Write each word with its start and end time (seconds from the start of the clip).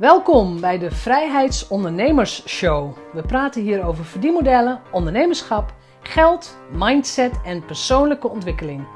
Welkom 0.00 0.60
bij 0.60 0.78
de 0.78 0.90
Vrijheidsondernemers 0.90 2.48
Show. 2.48 2.96
We 3.12 3.22
praten 3.22 3.62
hier 3.62 3.84
over 3.84 4.04
verdienmodellen, 4.04 4.80
ondernemerschap, 4.92 5.74
geld, 6.00 6.58
mindset 6.72 7.40
en 7.44 7.64
persoonlijke 7.64 8.28
ontwikkeling. 8.28 8.86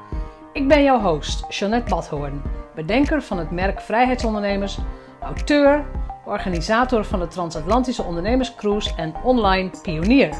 Ik 0.53 0.67
ben 0.67 0.83
jouw 0.83 0.99
host, 0.99 1.45
Jeanette 1.49 1.89
Badhoorn, 1.89 2.41
bedenker 2.75 3.21
van 3.21 3.37
het 3.37 3.51
merk 3.51 3.81
Vrijheidsondernemers, 3.81 4.77
auteur, 5.21 5.85
organisator 6.25 7.05
van 7.05 7.19
de 7.19 7.27
Transatlantische 7.27 8.03
Ondernemerscruise 8.03 8.95
en 8.95 9.13
online 9.23 9.69
pionier. 9.81 10.35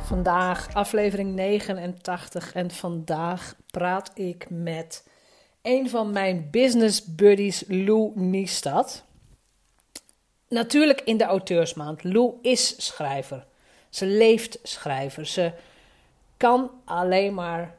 Vandaag 0.00 0.74
aflevering 0.74 1.34
89 1.34 2.52
en 2.52 2.70
vandaag 2.70 3.54
praat 3.70 4.10
ik 4.14 4.46
met 4.50 5.10
een 5.62 5.90
van 5.90 6.12
mijn 6.12 6.48
business 6.50 7.04
buddies, 7.04 7.64
Lou 7.68 8.12
Niestad. 8.14 9.04
Natuurlijk 10.48 11.00
in 11.00 11.16
de 11.16 11.24
auteursmaand. 11.24 12.04
Lou 12.04 12.34
is 12.42 12.86
schrijver. 12.86 13.46
Ze 13.90 14.06
leeft 14.06 14.58
schrijver. 14.62 15.26
Ze 15.26 15.52
kan 16.36 16.70
alleen 16.84 17.34
maar 17.34 17.76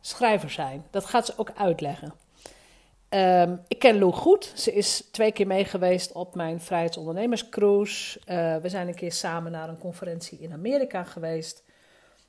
schrijver 0.00 0.50
zijn. 0.50 0.84
Dat 0.90 1.04
gaat 1.04 1.26
ze 1.26 1.32
ook 1.36 1.50
uitleggen. 1.56 2.12
Um, 3.08 3.60
ik 3.68 3.78
ken 3.78 3.98
Lou 3.98 4.12
goed. 4.12 4.52
Ze 4.54 4.72
is 4.72 5.08
twee 5.10 5.32
keer 5.32 5.46
mee 5.46 5.64
geweest 5.64 6.12
op 6.12 6.34
mijn 6.34 6.60
vrijheidsondernemerscruise. 6.60 8.18
Uh, 8.18 8.56
we 8.56 8.68
zijn 8.68 8.88
een 8.88 8.94
keer 8.94 9.12
samen 9.12 9.52
naar 9.52 9.68
een 9.68 9.78
conferentie 9.78 10.38
in 10.38 10.52
Amerika 10.52 11.04
geweest. 11.04 11.62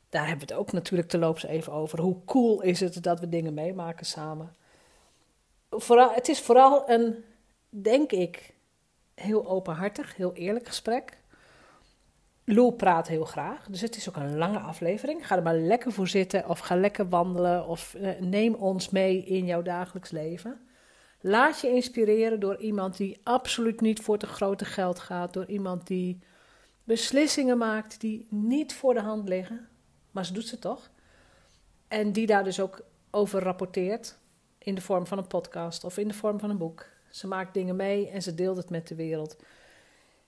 Daar 0.09 0.27
hebben 0.27 0.47
we 0.47 0.53
het 0.53 0.61
ook 0.61 0.71
natuurlijk 0.71 1.09
te 1.09 1.17
loops 1.17 1.45
even 1.45 1.73
over. 1.73 2.01
Hoe 2.01 2.17
cool 2.25 2.61
is 2.61 2.79
het 2.79 3.03
dat 3.03 3.19
we 3.19 3.29
dingen 3.29 3.53
meemaken 3.53 4.05
samen? 4.05 4.55
Vooral, 5.69 6.13
het 6.13 6.27
is 6.27 6.41
vooral 6.41 6.89
een, 6.89 7.23
denk 7.69 8.11
ik, 8.11 8.53
heel 9.13 9.47
openhartig, 9.47 10.15
heel 10.15 10.33
eerlijk 10.33 10.67
gesprek. 10.67 11.17
Lou 12.43 12.71
praat 12.71 13.07
heel 13.07 13.25
graag, 13.25 13.67
dus 13.69 13.81
het 13.81 13.95
is 13.95 14.09
ook 14.09 14.15
een 14.15 14.37
lange 14.37 14.59
aflevering. 14.59 15.27
Ga 15.27 15.35
er 15.35 15.43
maar 15.43 15.57
lekker 15.57 15.91
voor 15.91 16.07
zitten 16.07 16.49
of 16.49 16.59
ga 16.59 16.75
lekker 16.75 17.09
wandelen 17.09 17.67
of 17.67 17.93
eh, 17.93 18.19
neem 18.19 18.53
ons 18.53 18.89
mee 18.89 19.23
in 19.23 19.45
jouw 19.45 19.61
dagelijks 19.61 20.11
leven. 20.11 20.67
Laat 21.21 21.61
je 21.61 21.69
inspireren 21.69 22.39
door 22.39 22.57
iemand 22.57 22.97
die 22.97 23.19
absoluut 23.23 23.81
niet 23.81 23.99
voor 23.99 24.17
te 24.17 24.25
grote 24.25 24.65
geld 24.65 24.99
gaat, 24.99 25.33
door 25.33 25.45
iemand 25.45 25.87
die 25.87 26.19
beslissingen 26.83 27.57
maakt 27.57 28.01
die 28.01 28.27
niet 28.29 28.73
voor 28.73 28.93
de 28.93 29.01
hand 29.01 29.27
liggen, 29.27 29.67
maar 30.11 30.25
ze 30.25 30.33
doet 30.33 30.47
ze 30.47 30.59
toch. 30.59 30.89
En 31.87 32.11
die 32.11 32.25
daar 32.25 32.43
dus 32.43 32.59
ook 32.59 32.81
over 33.11 33.41
rapporteert 33.41 34.17
in 34.67 34.75
de 34.75 34.81
vorm 34.81 35.07
van 35.07 35.17
een 35.17 35.27
podcast 35.27 35.83
of 35.83 35.97
in 35.97 36.07
de 36.07 36.13
vorm 36.13 36.39
van 36.39 36.49
een 36.49 36.57
boek. 36.57 36.85
Ze 37.09 37.27
maakt 37.27 37.53
dingen 37.53 37.75
mee 37.75 38.09
en 38.09 38.21
ze 38.21 38.35
deelt 38.35 38.57
het 38.57 38.69
met 38.69 38.87
de 38.87 38.95
wereld. 38.95 39.35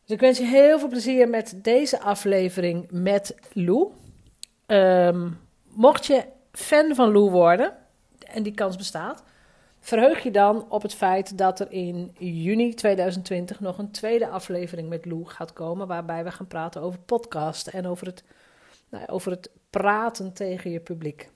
Dus 0.05 0.15
ik 0.15 0.19
wens 0.19 0.37
je 0.37 0.45
heel 0.45 0.79
veel 0.79 0.87
plezier 0.87 1.29
met 1.29 1.59
deze 1.61 2.01
aflevering 2.01 2.91
met 2.91 3.35
Lou. 3.53 3.91
Um, 4.67 5.39
mocht 5.63 6.05
je 6.05 6.25
fan 6.51 6.95
van 6.95 7.11
Lou 7.11 7.29
worden, 7.29 7.73
en 8.25 8.43
die 8.43 8.53
kans 8.53 8.75
bestaat, 8.75 9.23
verheug 9.79 10.23
je 10.23 10.31
dan 10.31 10.65
op 10.69 10.81
het 10.81 10.93
feit 10.93 11.37
dat 11.37 11.59
er 11.59 11.71
in 11.71 12.11
juni 12.17 12.73
2020 12.73 13.59
nog 13.59 13.77
een 13.77 13.91
tweede 13.91 14.27
aflevering 14.27 14.89
met 14.89 15.05
Lou 15.05 15.25
gaat 15.25 15.53
komen, 15.53 15.87
waarbij 15.87 16.23
we 16.23 16.31
gaan 16.31 16.47
praten 16.47 16.81
over 16.81 16.99
podcasten 16.99 17.73
en 17.73 17.87
over 17.87 18.07
het, 18.07 18.23
nou, 18.89 19.07
over 19.07 19.31
het 19.31 19.49
praten 19.69 20.33
tegen 20.33 20.71
je 20.71 20.79
publiek. 20.79 21.29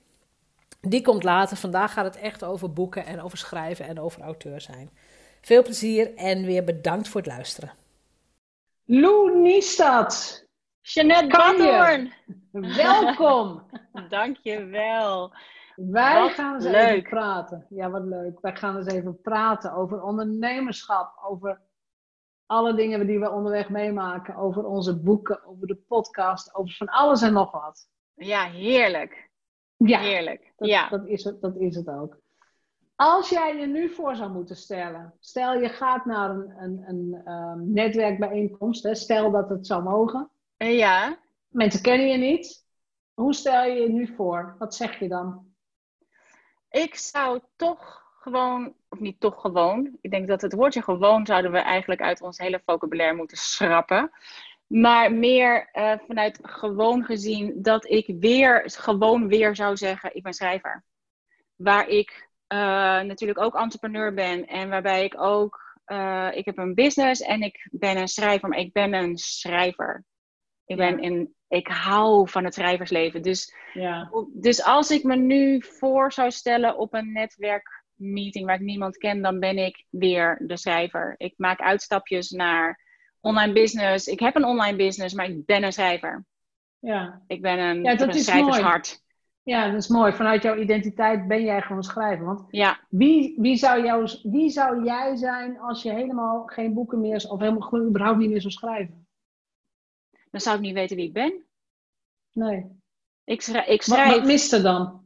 Die 0.86 1.02
komt 1.02 1.22
later. 1.22 1.56
Vandaag 1.56 1.92
gaat 1.92 2.04
het 2.04 2.16
echt 2.16 2.44
over 2.44 2.72
boeken 2.72 3.06
en 3.06 3.20
over 3.20 3.38
schrijven 3.38 3.86
en 3.86 4.00
over 4.00 4.22
auteur 4.22 4.60
zijn. 4.60 4.90
Veel 5.40 5.62
plezier 5.62 6.14
en 6.14 6.44
weer 6.44 6.64
bedankt 6.64 7.08
voor 7.08 7.20
het 7.20 7.30
luisteren. 7.30 7.72
Lou 8.84 9.38
Niestad. 9.40 10.44
Jeanette 10.80 11.36
Badhoorn. 11.36 12.12
Welkom. 12.76 13.62
Dankjewel. 14.08 15.32
Wij 15.76 16.20
wat 16.20 16.30
gaan 16.30 16.54
eens 16.54 16.64
leuk. 16.64 16.74
even 16.74 17.10
praten. 17.10 17.66
Ja, 17.68 17.90
wat 17.90 18.04
leuk. 18.04 18.40
Wij 18.40 18.56
gaan 18.56 18.76
eens 18.76 18.92
even 18.92 19.20
praten 19.20 19.72
over 19.72 20.02
ondernemerschap, 20.02 21.18
over 21.24 21.60
alle 22.46 22.74
dingen 22.74 23.06
die 23.06 23.18
we 23.20 23.30
onderweg 23.30 23.68
meemaken, 23.68 24.36
over 24.36 24.64
onze 24.64 25.00
boeken, 25.00 25.44
over 25.46 25.66
de 25.66 25.76
podcast, 25.88 26.54
over 26.54 26.74
van 26.74 26.88
alles 26.88 27.22
en 27.22 27.32
nog 27.32 27.50
wat. 27.50 27.88
Ja, 28.14 28.44
heerlijk. 28.50 29.30
Ja, 29.76 30.00
heerlijk. 30.00 30.52
Dat, 30.56 30.68
ja. 30.68 30.88
dat, 30.88 31.06
is 31.06 31.24
het, 31.24 31.40
dat 31.40 31.56
is 31.56 31.76
het 31.76 31.88
ook. 31.88 32.22
Als 32.96 33.28
jij 33.28 33.56
je 33.56 33.66
nu 33.66 33.90
voor 33.90 34.16
zou 34.16 34.30
moeten 34.30 34.56
stellen, 34.56 35.14
stel 35.20 35.60
je 35.60 35.68
gaat 35.68 36.04
naar 36.04 36.30
een, 36.30 36.54
een, 36.58 36.84
een 36.86 37.32
um, 37.32 37.72
netwerkbijeenkomst, 37.72 38.82
hè, 38.82 38.94
stel 38.94 39.30
dat 39.30 39.48
het 39.48 39.66
zou 39.66 39.82
mogen. 39.82 40.30
Ja. 40.56 41.18
Mensen 41.48 41.82
kennen 41.82 42.06
je 42.08 42.16
niet. 42.16 42.66
Hoe 43.14 43.34
stel 43.34 43.64
je 43.64 43.80
je 43.80 43.88
nu 43.88 44.14
voor? 44.14 44.56
Wat 44.58 44.74
zeg 44.74 44.98
je 44.98 45.08
dan? 45.08 45.46
Ik 46.70 46.94
zou 46.94 47.40
toch 47.56 48.02
gewoon, 48.20 48.74
of 48.88 49.00
niet 49.00 49.20
toch 49.20 49.40
gewoon, 49.40 49.98
ik 50.00 50.10
denk 50.10 50.28
dat 50.28 50.40
het 50.40 50.52
woordje 50.52 50.82
gewoon 50.82 51.26
zouden 51.26 51.52
we 51.52 51.58
eigenlijk 51.58 52.00
uit 52.00 52.22
ons 52.22 52.38
hele 52.38 52.62
vocabulaire 52.64 53.16
moeten 53.16 53.36
schrappen. 53.36 54.10
Maar 54.66 55.12
meer 55.12 55.68
uh, 55.72 55.92
vanuit 56.06 56.38
gewoon 56.42 57.04
gezien 57.04 57.62
dat 57.62 57.90
ik 57.90 58.14
weer, 58.18 58.62
gewoon 58.66 59.28
weer 59.28 59.56
zou 59.56 59.76
zeggen, 59.76 60.14
ik 60.14 60.22
ben 60.22 60.32
schrijver. 60.32 60.84
Waar 61.56 61.88
ik 61.88 62.28
uh, 62.48 62.58
natuurlijk 63.00 63.40
ook 63.40 63.54
entrepreneur 63.54 64.14
ben 64.14 64.46
en 64.46 64.68
waarbij 64.68 65.04
ik 65.04 65.20
ook, 65.20 65.78
uh, 65.86 66.28
ik 66.32 66.44
heb 66.44 66.58
een 66.58 66.74
business 66.74 67.20
en 67.20 67.42
ik 67.42 67.68
ben 67.70 67.96
een 67.96 68.08
schrijver, 68.08 68.48
maar 68.48 68.58
ik 68.58 68.72
ben 68.72 68.92
een 68.92 69.16
schrijver. 69.16 70.04
Ik, 70.66 70.76
ben 70.76 70.98
in, 70.98 71.34
ik 71.48 71.66
hou 71.66 72.28
van 72.28 72.44
het 72.44 72.54
schrijversleven. 72.54 73.22
Dus, 73.22 73.54
ja. 73.72 74.10
dus 74.32 74.64
als 74.64 74.90
ik 74.90 75.02
me 75.02 75.16
nu 75.16 75.62
voor 75.62 76.12
zou 76.12 76.30
stellen 76.30 76.76
op 76.76 76.94
een 76.94 77.12
netwerkmeeting 77.12 78.46
waar 78.46 78.54
ik 78.54 78.60
niemand 78.60 78.96
ken, 78.96 79.22
dan 79.22 79.38
ben 79.38 79.58
ik 79.58 79.84
weer 79.90 80.42
de 80.46 80.56
schrijver. 80.56 81.14
Ik 81.16 81.34
maak 81.36 81.60
uitstapjes 81.60 82.30
naar 82.30 82.83
online 83.24 83.52
business. 83.52 84.06
Ik 84.06 84.20
heb 84.20 84.36
een 84.36 84.44
online 84.44 84.76
business, 84.76 85.14
maar 85.14 85.26
ik 85.26 85.46
ben 85.46 85.62
een 85.62 85.72
schrijver. 85.72 86.24
Ja. 86.78 87.22
Ik 87.26 87.42
ben 87.42 87.58
een, 87.58 87.82
ja, 87.82 87.94
dat 87.94 88.08
een 88.08 88.14
is 88.14 88.24
schrijvershart. 88.24 88.88
Mooi. 88.88 89.02
Ja, 89.42 89.70
dat 89.70 89.82
is 89.82 89.88
mooi. 89.88 90.12
Vanuit 90.12 90.42
jouw 90.42 90.56
identiteit 90.56 91.28
ben 91.28 91.42
jij 91.42 91.62
gewoon 91.62 91.82
schrijver. 91.82 92.24
Want 92.24 92.44
ja. 92.50 92.80
wie, 92.88 93.34
wie, 93.40 93.56
zou 93.56 93.84
jou, 93.84 94.10
wie 94.22 94.50
zou 94.50 94.84
jij 94.84 95.16
zijn 95.16 95.58
als 95.58 95.82
je 95.82 95.92
helemaal 95.92 96.42
geen 96.46 96.74
boeken 96.74 97.00
meer, 97.00 97.26
of 97.28 97.40
helemaal 97.40 97.68
gewoon 97.68 97.86
überhaupt 97.86 98.18
niet 98.18 98.30
meer 98.30 98.40
zou 98.40 98.52
schrijven? 98.52 99.06
Dan 100.30 100.40
zou 100.40 100.56
ik 100.56 100.62
niet 100.62 100.74
weten 100.74 100.96
wie 100.96 101.06
ik 101.06 101.12
ben. 101.12 101.44
Nee. 102.32 102.66
Ik 103.24 103.42
schrijf. 103.42 103.66
Ik 103.66 103.82
schrijf 103.82 104.08
wat, 104.08 104.18
wat 104.18 104.26
mist 104.26 104.52
er 104.52 104.62
dan? 104.62 105.02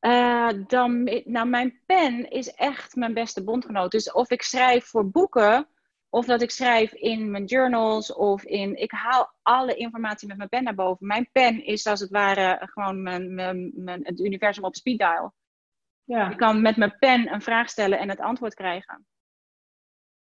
Uh, 0.00 0.48
dan? 0.66 1.22
Nou, 1.24 1.48
mijn 1.48 1.80
pen 1.86 2.30
is 2.30 2.54
echt 2.54 2.94
mijn 2.94 3.14
beste 3.14 3.44
bondgenoot. 3.44 3.90
Dus 3.90 4.12
of 4.12 4.30
ik 4.30 4.42
schrijf 4.42 4.84
voor 4.84 5.10
boeken, 5.10 5.68
of 6.12 6.26
dat 6.26 6.42
ik 6.42 6.50
schrijf 6.50 6.92
in 6.92 7.30
mijn 7.30 7.44
journals 7.44 8.14
of 8.14 8.44
in. 8.44 8.76
Ik 8.76 8.90
haal 8.90 9.32
alle 9.42 9.74
informatie 9.74 10.28
met 10.28 10.36
mijn 10.36 10.48
pen 10.48 10.64
naar 10.64 10.74
boven. 10.74 11.06
Mijn 11.06 11.28
pen 11.32 11.64
is 11.64 11.86
als 11.86 12.00
het 12.00 12.10
ware 12.10 12.58
gewoon 12.60 13.02
mijn, 13.02 13.34
mijn, 13.34 13.72
mijn, 13.74 14.04
het 14.04 14.20
universum 14.20 14.64
op 14.64 14.76
speed 14.76 14.98
dial. 14.98 15.34
Ja. 16.04 16.30
Ik 16.30 16.36
kan 16.36 16.62
met 16.62 16.76
mijn 16.76 16.96
pen 16.98 17.32
een 17.32 17.42
vraag 17.42 17.68
stellen 17.68 17.98
en 17.98 18.08
het 18.08 18.20
antwoord 18.20 18.54
krijgen. 18.54 19.06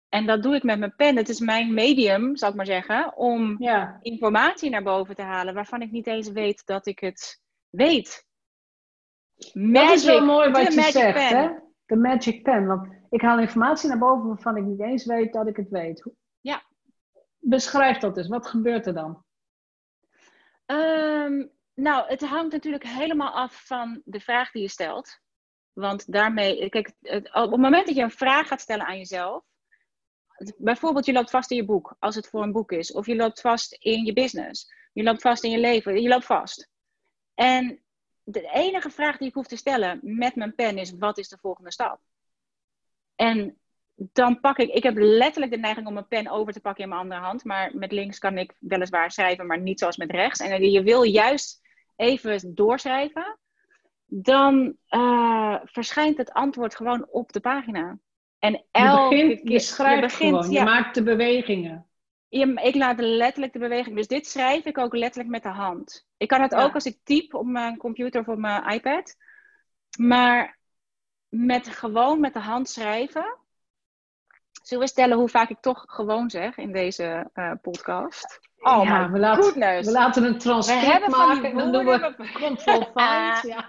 En 0.08 0.26
dat 0.26 0.42
doe 0.42 0.54
ik 0.54 0.62
met 0.62 0.78
mijn 0.78 0.94
pen. 0.96 1.16
Het 1.16 1.28
is 1.28 1.40
mijn 1.40 1.74
medium, 1.74 2.36
zal 2.36 2.48
ik 2.48 2.54
maar 2.54 2.66
zeggen, 2.66 3.16
om 3.16 3.56
ja. 3.58 3.98
informatie 4.02 4.70
naar 4.70 4.82
boven 4.82 5.14
te 5.14 5.22
halen 5.22 5.54
waarvan 5.54 5.82
ik 5.82 5.90
niet 5.90 6.06
eens 6.06 6.30
weet 6.30 6.66
dat 6.66 6.86
ik 6.86 6.98
het 6.98 7.40
weet. 7.70 8.26
Magic, 9.52 9.88
dat 9.88 9.96
is 9.96 10.04
wel 10.04 10.24
mooi 10.24 10.50
wat 10.50 10.74
je 10.74 10.82
zegt, 10.82 11.14
pen. 11.14 11.36
hè? 11.38 11.48
De 11.86 11.96
magic 11.96 12.42
pen. 12.42 12.66
Want 12.66 13.01
ik 13.12 13.20
haal 13.20 13.38
informatie 13.38 13.88
naar 13.88 13.98
boven 13.98 14.26
waarvan 14.26 14.56
ik 14.56 14.64
niet 14.64 14.80
eens 14.80 15.04
weet 15.04 15.32
dat 15.32 15.46
ik 15.46 15.56
het 15.56 15.68
weet. 15.68 16.10
Ja. 16.40 16.62
Beschrijf 17.38 17.98
dat 17.98 18.14
dus. 18.14 18.28
Wat 18.28 18.46
gebeurt 18.46 18.86
er 18.86 18.94
dan? 18.94 19.24
Um, 20.66 21.50
nou, 21.74 22.08
het 22.08 22.20
hangt 22.20 22.52
natuurlijk 22.52 22.86
helemaal 22.86 23.32
af 23.32 23.66
van 23.66 24.02
de 24.04 24.20
vraag 24.20 24.50
die 24.50 24.62
je 24.62 24.68
stelt. 24.68 25.18
Want 25.72 26.12
daarmee, 26.12 26.68
kijk, 26.68 26.92
op 27.32 27.50
het 27.50 27.60
moment 27.60 27.86
dat 27.86 27.94
je 27.94 28.02
een 28.02 28.10
vraag 28.10 28.48
gaat 28.48 28.60
stellen 28.60 28.86
aan 28.86 28.98
jezelf, 28.98 29.44
bijvoorbeeld 30.56 31.06
je 31.06 31.12
loopt 31.12 31.30
vast 31.30 31.50
in 31.50 31.56
je 31.56 31.64
boek, 31.64 31.96
als 31.98 32.14
het 32.14 32.28
voor 32.28 32.42
een 32.42 32.52
boek 32.52 32.72
is, 32.72 32.92
of 32.92 33.06
je 33.06 33.16
loopt 33.16 33.40
vast 33.40 33.72
in 33.72 34.04
je 34.04 34.12
business, 34.12 34.72
je 34.92 35.02
loopt 35.02 35.22
vast 35.22 35.44
in 35.44 35.50
je 35.50 35.58
leven, 35.58 36.02
je 36.02 36.08
loopt 36.08 36.26
vast. 36.26 36.70
En 37.34 37.82
de 38.22 38.50
enige 38.52 38.90
vraag 38.90 39.16
die 39.16 39.28
ik 39.28 39.34
hoef 39.34 39.46
te 39.46 39.56
stellen 39.56 40.00
met 40.02 40.34
mijn 40.34 40.54
pen 40.54 40.78
is: 40.78 40.92
wat 40.92 41.18
is 41.18 41.28
de 41.28 41.38
volgende 41.38 41.72
stap? 41.72 42.00
En 43.16 43.56
dan 43.96 44.40
pak 44.40 44.58
ik, 44.58 44.70
ik 44.70 44.82
heb 44.82 44.94
letterlijk 44.96 45.52
de 45.52 45.58
neiging 45.58 45.86
om 45.86 45.92
mijn 45.92 46.08
pen 46.08 46.28
over 46.28 46.52
te 46.52 46.60
pakken 46.60 46.82
in 46.82 46.88
mijn 46.88 47.00
andere 47.00 47.20
hand, 47.20 47.44
maar 47.44 47.70
met 47.74 47.92
links 47.92 48.18
kan 48.18 48.38
ik 48.38 48.54
weliswaar 48.58 49.10
schrijven, 49.10 49.46
maar 49.46 49.60
niet 49.60 49.78
zoals 49.78 49.96
met 49.96 50.10
rechts. 50.10 50.40
En 50.40 50.70
je 50.70 50.82
wil 50.82 51.02
juist 51.02 51.60
even 51.96 52.54
doorschrijven, 52.54 53.38
dan 54.06 54.76
uh, 54.90 55.56
verschijnt 55.64 56.16
het 56.16 56.32
antwoord 56.32 56.74
gewoon 56.76 57.06
op 57.10 57.32
de 57.32 57.40
pagina. 57.40 57.98
En 58.38 58.64
elke 58.70 59.14
je, 59.14 59.22
begint, 59.22 59.40
keer, 59.40 59.52
je 59.52 59.58
schrijft 59.58 60.00
begint, 60.00 60.36
gewoon, 60.36 60.50
ja. 60.50 60.58
je 60.58 60.64
maakt 60.64 60.94
de 60.94 61.02
bewegingen. 61.02 61.86
Je- 62.28 62.60
ik 62.62 62.74
laat 62.74 63.00
letterlijk 63.00 63.52
de 63.52 63.58
beweging. 63.58 63.96
Dus 63.96 64.06
dit 64.06 64.26
schrijf 64.26 64.64
ik 64.64 64.78
ook 64.78 64.94
letterlijk 64.94 65.30
met 65.30 65.42
de 65.42 65.48
hand. 65.48 66.06
Ik 66.16 66.28
kan 66.28 66.40
het 66.40 66.52
Ja. 66.52 66.62
ook 66.62 66.74
als 66.74 66.84
ik 66.84 66.98
typ 67.04 67.34
op 67.34 67.46
mijn 67.46 67.76
computer 67.76 68.20
of 68.20 68.28
op 68.28 68.38
mijn 68.38 68.68
iPad. 68.68 69.16
Maar 69.98 70.58
met 71.32 71.68
gewoon 71.68 72.20
met 72.20 72.32
de 72.32 72.40
hand 72.40 72.68
schrijven. 72.68 73.38
Zullen 74.62 74.84
we 74.84 74.90
stellen 74.90 75.16
hoe 75.16 75.28
vaak 75.28 75.48
ik 75.48 75.60
toch 75.60 75.84
gewoon 75.86 76.30
zeg 76.30 76.56
in 76.56 76.72
deze 76.72 77.30
eh, 77.32 77.52
podcast? 77.62 78.40
Oh 78.58 78.84
ja, 78.84 79.06
my 79.06 79.12
we, 79.12 79.18
laten, 79.18 79.42
goodness. 79.42 79.86
we 79.86 79.92
laten 79.92 80.24
een 80.24 80.38
transcript 80.38 81.08
maken 81.08 81.50
en 81.50 81.56
dan 81.56 81.72
doen 81.72 81.84
we 81.84 82.14
control 82.40 82.82
find. 82.94 83.42
Ja. 83.54 83.68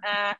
Eh, 0.00 0.32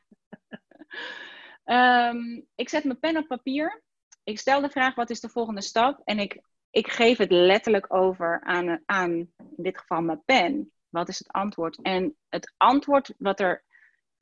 ehm, 1.63 2.41
ik 2.55 2.69
zet 2.69 2.83
mijn 2.83 2.99
pen 2.99 3.17
op 3.17 3.27
papier. 3.27 3.83
Ik 4.23 4.39
stel 4.39 4.61
de 4.61 4.69
vraag: 4.69 4.95
wat 4.95 5.09
is 5.09 5.19
de 5.19 5.29
volgende 5.29 5.61
stap? 5.61 6.01
En 6.03 6.19
ik, 6.19 6.41
ik 6.69 6.87
geef 6.87 7.17
het 7.17 7.31
letterlijk 7.31 7.93
over 7.93 8.41
aan, 8.43 8.81
aan, 8.85 9.11
in 9.11 9.53
dit 9.57 9.77
geval, 9.77 10.01
mijn 10.01 10.23
pen. 10.25 10.71
Wat 10.89 11.09
is 11.09 11.19
het 11.19 11.31
antwoord? 11.31 11.81
En 11.81 12.15
het 12.29 12.53
antwoord 12.57 13.13
wat 13.17 13.39
er. 13.39 13.63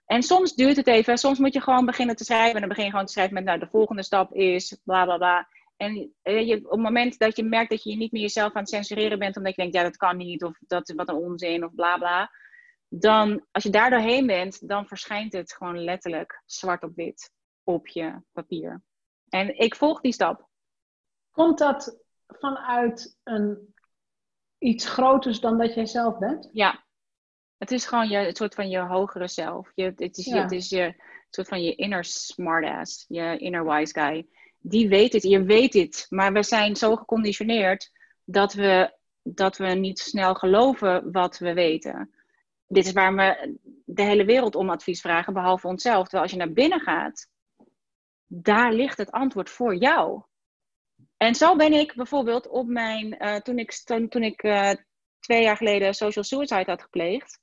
En 0.10 0.24
soms 0.24 0.56
duurt 0.56 0.76
het 0.76 0.88
even. 0.88 1.18
Soms 1.18 1.40
moet 1.40 1.54
je 1.54 1.62
gewoon 1.62 1.86
beginnen 1.86 2.16
te 2.16 2.24
schrijven. 2.24 2.54
En 2.54 2.60
dan 2.60 2.70
begin 2.70 2.84
je 2.84 2.90
gewoon 2.90 3.06
te 3.06 3.12
schrijven 3.12 3.34
met: 3.34 3.44
nou, 3.44 3.60
de 3.60 3.68
volgende 3.68 4.04
stap 4.04 4.34
is 4.34 4.78
bla 4.84 5.04
bla 5.04 5.18
bla. 5.18 5.48
En 5.78 6.14
eh, 6.22 6.48
je, 6.48 6.56
op 6.56 6.72
het 6.72 6.80
moment 6.80 7.20
dat 7.20 7.36
je 7.36 7.44
merkt 7.44 7.70
dat 7.70 7.84
je 7.84 7.96
niet 7.96 8.12
meer 8.12 8.22
jezelf 8.22 8.54
aan 8.54 8.62
het 8.62 8.70
censureren 8.70 9.20
bent, 9.20 9.38
omdat 9.38 9.56
je 9.56 9.62
denkt: 9.62 9.76
ja, 9.76 9.84
dat 9.84 9.98
kan 9.98 10.18
niet, 10.18 10.44
of 10.44 10.60
dat 10.68 10.94
wat 10.96 11.10
een 11.10 11.16
onzin, 11.16 11.66
of 11.66 11.76
bla 11.76 11.98
bla 11.98 12.30
dan 12.90 13.46
als 13.52 13.64
je 13.64 13.70
daar 13.70 13.90
doorheen 13.90 14.28
bent, 14.28 14.68
dan 14.68 14.88
verschijnt 14.88 15.34
het 15.34 15.54
gewoon 15.54 15.84
letterlijk 15.84 16.42
zwart 16.46 16.84
op 16.84 16.96
wit 16.96 17.34
op 17.64 17.88
je 17.88 18.22
papier. 18.32 18.82
En 19.30 19.60
ik 19.60 19.76
volg 19.76 20.02
die 20.02 20.14
stap. 20.14 20.48
Komt 21.32 21.58
dat 21.58 22.00
vanuit 22.28 23.18
een, 23.24 23.74
iets 24.58 24.90
groters 24.90 25.40
dan 25.40 25.58
dat 25.58 25.74
jij 25.74 25.86
zelf 25.86 26.18
bent? 26.18 26.50
Ja, 26.52 26.84
het 27.60 27.72
is 27.72 27.86
gewoon 27.86 28.10
je, 28.10 28.18
het 28.18 28.38
soort 28.38 28.56
van 28.56 28.70
je 28.70 28.80
hogere 28.80 29.28
zelf. 29.28 29.72
Je, 29.76 29.94
het, 29.96 30.18
is 30.18 30.26
je, 30.26 30.36
het 30.36 30.52
is 30.52 30.70
je 30.70 30.96
soort 31.30 31.48
van 31.48 31.64
je 31.64 31.76
inner 31.76 32.04
smartass, 32.04 33.06
je 33.08 33.38
inner 33.38 33.66
wise 33.66 33.94
guy. 33.94 34.28
Die 34.60 34.88
weet 34.90 35.14
het, 35.14 35.24
je 35.24 35.44
weet 35.44 35.74
het, 35.74 36.06
maar 36.10 36.34
we 36.34 36.44
zijn 36.44 36.76
zo 36.76 36.96
geconditioneerd 36.96 37.92
dat 38.24 38.54
we, 38.54 38.98
dat 39.22 39.58
we 39.58 39.68
niet 39.68 40.00
snel 40.00 40.34
geloven 40.34 41.12
wat 41.12 41.38
we 41.38 41.54
weten. 41.54 42.14
Dit 42.68 42.86
is 42.86 42.92
waar 42.92 43.16
we 43.16 43.58
de 43.86 44.02
hele 44.02 44.26
wereld 44.26 44.56
om 44.56 44.70
advies 44.70 45.02
vragen, 45.02 45.34
behalve 45.34 45.68
onszelf. 45.68 46.02
Terwijl 46.02 46.24
als 46.24 46.32
je 46.32 46.38
naar 46.38 46.52
binnen 46.52 46.80
gaat, 46.80 47.28
daar 48.28 48.74
ligt 48.74 48.98
het 48.98 49.12
antwoord 49.12 49.50
voor 49.50 49.76
jou. 49.76 50.22
En 51.18 51.36
zo 51.36 51.56
ben 51.56 51.74
ik 51.74 51.96
bijvoorbeeld 51.96 52.48
op 52.48 52.68
mijn, 52.68 53.18
eh, 53.18 53.36
toen 53.36 53.60
ik, 53.60 53.72
toen, 53.72 54.10
toen 54.10 54.24
ik 54.24 54.44
eh, 54.44 54.72
twee 55.20 55.44
jaar 55.44 55.58
geleden 55.58 55.94
social 55.94 56.24
suicide 56.24 56.72
had 56.72 56.82
gepleegd. 56.82 57.40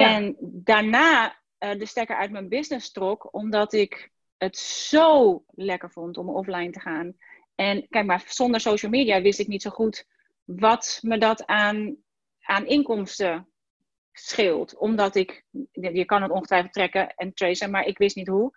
Ja. 0.00 0.14
En 0.14 0.36
daarna 0.40 1.36
eh, 1.58 1.78
de 1.78 1.86
stekker 1.86 2.16
uit 2.16 2.30
mijn 2.30 2.48
business 2.48 2.92
trok, 2.92 3.28
omdat 3.34 3.72
ik 3.72 4.10
het 4.36 4.56
zo 4.58 5.44
lekker 5.48 5.90
vond 5.90 6.16
om 6.16 6.28
offline 6.28 6.70
te 6.70 6.80
gaan. 6.80 7.16
En 7.54 7.86
kijk 7.88 8.06
maar, 8.06 8.24
zonder 8.26 8.60
social 8.60 8.90
media 8.90 9.20
wist 9.20 9.38
ik 9.38 9.46
niet 9.46 9.62
zo 9.62 9.70
goed 9.70 10.06
wat 10.44 10.98
me 11.02 11.18
dat 11.18 11.46
aan, 11.46 11.96
aan 12.40 12.66
inkomsten 12.66 13.48
scheelt. 14.12 14.76
Omdat 14.76 15.14
ik, 15.14 15.44
je 15.70 16.04
kan 16.04 16.22
het 16.22 16.30
ongetwijfeld 16.30 16.72
trekken 16.72 17.14
en 17.14 17.34
tracen, 17.34 17.70
maar 17.70 17.86
ik 17.86 17.98
wist 17.98 18.16
niet 18.16 18.28
hoe. 18.28 18.56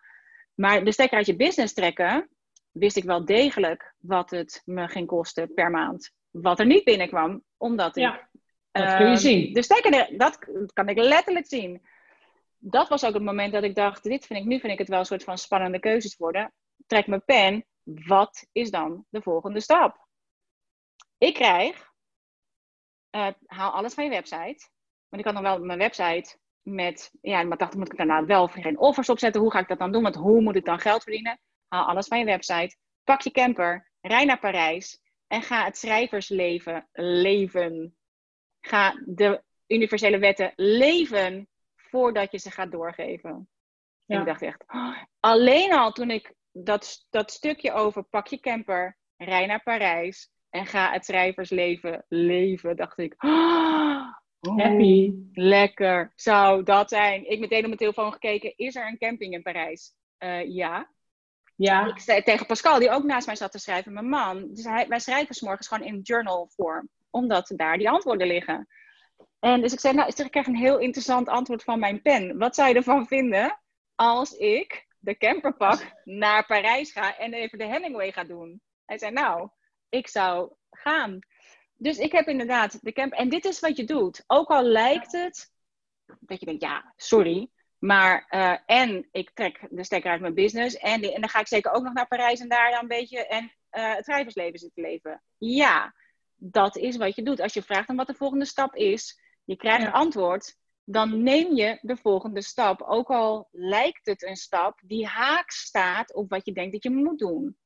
Maar 0.55 0.83
de 0.83 0.91
stekker 0.91 1.17
uit 1.17 1.27
je 1.27 1.35
business 1.35 1.73
trekken, 1.73 2.29
wist 2.71 2.97
ik 2.97 3.03
wel 3.03 3.25
degelijk 3.25 3.93
wat 3.97 4.29
het 4.29 4.61
me 4.65 4.87
ging 4.87 5.07
kosten 5.07 5.53
per 5.53 5.71
maand. 5.71 6.11
Wat 6.31 6.59
er 6.59 6.65
niet 6.65 6.83
binnenkwam, 6.83 7.43
omdat 7.57 7.97
ik... 7.97 8.27
Dat 8.77 8.95
kun 8.95 9.06
je 9.06 9.12
ehm, 9.12 9.21
zien. 9.21 9.94
Er- 9.94 10.18
dat 10.18 10.39
kan 10.74 10.89
ik 10.89 10.97
letterlijk 10.97 11.47
zien. 11.47 11.85
Dat 12.57 12.89
was 12.89 13.06
ook 13.06 13.13
het 13.13 13.24
moment 13.24 13.53
dat 13.53 13.63
ik 13.63 13.75
dacht, 13.75 14.03
dit 14.03 14.25
vind 14.25 14.39
ik, 14.39 14.45
nu 14.45 14.59
vind 14.59 14.74
ik 14.74 14.79
het 14.79 14.88
wel 14.88 15.00
een 15.00 15.06
soort 15.06 15.24
van 15.24 15.38
spannende 15.38 15.79
keuzes 15.79 16.18
worden. 16.18 16.53
Trek 16.88 17.07
mijn 17.07 17.24
pen, 17.25 17.65
wat 17.83 18.47
is 18.51 18.71
dan 18.71 19.06
de 19.09 19.21
volgende 19.21 19.59
stap? 19.59 20.07
Ik 21.18 21.33
krijg, 21.33 21.91
eh, 23.09 23.27
haal 23.45 23.71
alles 23.71 23.94
van 23.94 24.03
je 24.03 24.09
website. 24.09 24.69
Want 25.09 25.21
ik 25.21 25.25
had 25.25 25.33
nog 25.33 25.41
wel 25.41 25.59
mijn 25.59 25.80
website 25.80 26.38
met, 26.62 27.12
ja, 27.21 27.44
maar 27.44 27.57
dacht, 27.57 27.75
moet 27.75 27.91
ik 27.91 27.97
daar 27.97 28.06
nou 28.06 28.25
wel 28.25 28.47
geen 28.47 28.80
offers 28.80 29.09
op 29.09 29.19
zetten? 29.19 29.41
Hoe 29.41 29.51
ga 29.51 29.59
ik 29.59 29.68
dat 29.68 29.80
dan 29.80 29.91
doen? 29.91 30.03
Want 30.03 30.15
hoe 30.15 30.41
moet 30.41 30.56
ik 30.56 30.65
dan 30.65 30.80
geld 30.80 31.03
verdienen? 31.03 31.39
Haal 31.68 31.85
alles 31.85 32.07
van 32.07 32.19
je 32.19 32.25
website, 32.25 32.77
pak 33.03 33.21
je 33.21 33.31
camper, 33.31 33.91
rij 34.01 34.25
naar 34.25 34.39
Parijs 34.39 35.01
en 35.27 35.41
ga 35.41 35.65
het 35.65 35.77
schrijversleven 35.77 36.88
leven. 36.91 37.96
Ga 38.67 39.01
de 39.05 39.43
universele 39.67 40.17
wetten 40.17 40.53
leven 40.55 41.47
voordat 41.75 42.31
je 42.31 42.37
ze 42.37 42.51
gaat 42.51 42.71
doorgeven. 42.71 43.49
En 44.05 44.19
ik 44.19 44.25
dacht 44.25 44.41
echt, 44.41 44.63
oh, 44.67 44.97
alleen 45.19 45.73
al 45.73 45.91
toen 45.91 46.11
ik 46.11 46.33
dat, 46.51 47.05
dat 47.09 47.31
stukje 47.31 47.71
over 47.71 48.03
pak 48.03 48.27
je 48.27 48.39
camper, 48.39 48.97
rij 49.17 49.45
naar 49.45 49.63
Parijs 49.63 50.29
en 50.49 50.65
ga 50.65 50.91
het 50.91 51.05
schrijversleven 51.05 52.05
leven, 52.07 52.75
dacht 52.75 52.97
ik, 52.97 53.15
oh, 53.17 54.13
hoe 54.39 54.61
Happy. 54.61 55.13
lekker 55.33 56.11
zou 56.15 56.63
dat 56.63 56.89
zijn. 56.89 57.29
Ik 57.29 57.39
meteen 57.39 57.59
op 57.59 57.65
mijn 57.65 57.77
telefoon 57.77 58.11
gekeken, 58.11 58.53
is 58.55 58.75
er 58.75 58.87
een 58.87 58.97
camping 58.97 59.33
in 59.33 59.41
Parijs? 59.41 59.93
Eh, 60.17 60.53
ja. 60.53 60.89
Ja, 61.55 61.85
Ik 61.85 61.99
zei 61.99 62.23
tegen 62.23 62.45
Pascal, 62.45 62.79
die 62.79 62.89
ook 62.89 63.03
naast 63.03 63.25
mij 63.25 63.35
zat 63.35 63.51
te 63.51 63.59
schrijven, 63.59 63.93
mijn 63.93 64.09
man, 64.09 64.53
dus 64.53 64.63
hij, 64.63 64.87
wij 64.87 64.99
schrijven 64.99 65.35
's 65.35 65.41
morgens 65.41 65.67
gewoon 65.67 65.87
in 65.87 65.99
journal 66.01 66.49
vorm, 66.55 66.89
omdat 67.09 67.54
daar 67.56 67.77
die 67.77 67.89
antwoorden 67.89 68.27
liggen. 68.27 68.68
En 69.39 69.62
dus 69.62 69.74
ik 69.74 69.80
zei, 69.80 69.94
nou, 69.94 70.12
ik 70.15 70.31
krijg 70.31 70.48
een 70.48 70.56
heel 70.56 70.80
interessant 70.80 71.27
antwoord 71.27 71.63
van 71.63 71.80
mijn 71.80 72.01
pen. 72.01 72.38
Wat 72.38 72.56
zou 72.56 72.69
je 72.69 72.75
ervan 72.75 73.07
vinden 73.07 73.59
als 73.95 74.31
ik 74.31 74.88
de 75.00 75.18
camper 75.18 75.54
pak, 75.54 75.92
naar 76.04 76.45
Parijs 76.45 76.92
ga 76.92 77.18
en 77.18 77.33
even 77.33 77.57
de 77.57 77.65
Hemingway 77.65 78.12
ga 78.12 78.24
doen? 78.24 78.62
Hij 78.86 78.98
zei, 78.98 79.12
nou, 79.12 79.50
ik 79.89 80.07
zou 80.07 80.54
gaan. 80.71 81.19
Dus 81.74 81.98
ik 81.98 82.12
heb 82.12 82.27
inderdaad 82.27 82.83
de 82.83 82.92
camper. 82.92 83.18
En 83.19 83.30
dit 83.30 83.45
is 83.45 83.59
wat 83.59 83.77
je 83.77 83.83
doet. 83.83 84.24
Ook 84.27 84.50
al 84.50 84.63
lijkt 84.63 85.12
het 85.12 85.51
dat 86.19 86.39
je 86.39 86.45
denkt, 86.45 86.62
ja, 86.62 86.94
sorry. 86.95 87.50
Maar, 87.77 88.25
eh, 88.27 88.57
en 88.65 89.07
ik 89.12 89.31
trek 89.33 89.68
de 89.69 89.83
stekker 89.83 90.12
uit 90.12 90.21
mijn 90.21 90.33
business. 90.33 90.77
En, 90.77 91.01
en 91.01 91.21
dan 91.21 91.30
ga 91.30 91.39
ik 91.39 91.48
zeker 91.48 91.71
ook 91.71 91.83
nog 91.83 91.94
naar 91.94 92.07
Parijs 92.07 92.39
en 92.39 92.50
daar 92.50 92.71
dan 92.71 92.81
een 92.81 92.88
beetje 92.88 93.27
en 93.27 93.51
eh, 93.69 93.94
het 93.94 94.06
schrijversleven 94.06 94.59
zitten 94.59 94.83
leven. 94.83 95.24
Ja, 95.38 95.94
dat 96.37 96.77
is 96.77 96.97
wat 96.97 97.15
je 97.15 97.23
doet. 97.23 97.39
Als 97.41 97.53
je 97.53 97.61
vraagt 97.61 97.87
dan 97.87 97.95
wat 97.95 98.07
de 98.07 98.13
volgende 98.13 98.45
stap 98.45 98.75
is, 98.75 99.19
je 99.44 99.56
krijgt 99.56 99.81
Ja. 99.83 99.91
antwoord, 99.91 100.56
dan 100.83 101.23
neem 101.23 101.56
je 101.56 101.77
de 101.81 101.97
volgende 101.97 102.41
stap. 102.41 102.81
Ook 102.81 103.09
al 103.09 103.47
lijkt 103.51 104.06
het 104.06 104.23
een 104.23 104.35
stap 104.35 104.79
die 104.83 105.06
haak 105.06 105.51
staat 105.51 106.13
op 106.13 106.29
wat 106.29 106.45
je 106.45 106.51
denkt 106.53 106.71
dat 106.71 106.83
je 106.83 106.89
moet 106.89 107.19
doen. 107.19 107.57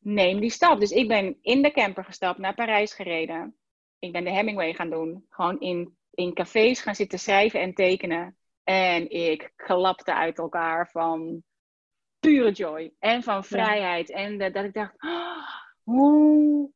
Neem 0.00 0.40
die 0.40 0.50
stap. 0.50 0.80
Dus 0.80 0.90
ik 0.90 1.08
ben 1.08 1.38
in 1.42 1.62
de 1.62 1.70
camper 1.70 2.04
gestapt, 2.04 2.38
naar 2.38 2.54
Parijs 2.54 2.94
gereden. 2.94 3.56
Ik 3.98 4.12
ben 4.12 4.24
de 4.24 4.30
Hemingway 4.30 4.74
gaan 4.74 4.90
doen. 4.90 5.24
Gewoon 5.28 5.60
in, 5.60 5.96
in 6.10 6.34
cafés 6.34 6.80
gaan 6.80 6.94
zitten 6.94 7.18
schrijven 7.18 7.60
en 7.60 7.74
tekenen. 7.74 8.36
En 8.64 9.10
ik 9.10 9.52
klapte 9.56 10.14
uit 10.14 10.38
elkaar 10.38 10.88
van 10.90 11.42
pure 12.20 12.52
joy. 12.52 12.92
En 12.98 13.22
van 13.22 13.44
vrijheid. 13.44 14.10
En 14.10 14.38
de- 14.38 14.50
dat 14.50 14.64
ik 14.64 14.74
dacht, 14.74 14.94
"Ah, 14.96 15.48
hoe 15.82 16.70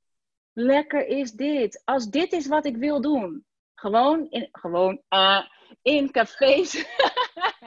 lekker 0.52 1.06
is 1.06 1.32
dit? 1.32 1.82
Als 1.85 2.06
dit 2.11 2.32
is 2.32 2.47
wat 2.47 2.66
ik 2.66 2.76
wil 2.76 3.00
doen. 3.00 3.44
Gewoon 3.75 4.26
in, 4.30 4.49
gewoon, 4.52 5.02
ah, 5.09 5.44
in 5.82 6.11
cafés. 6.11 6.85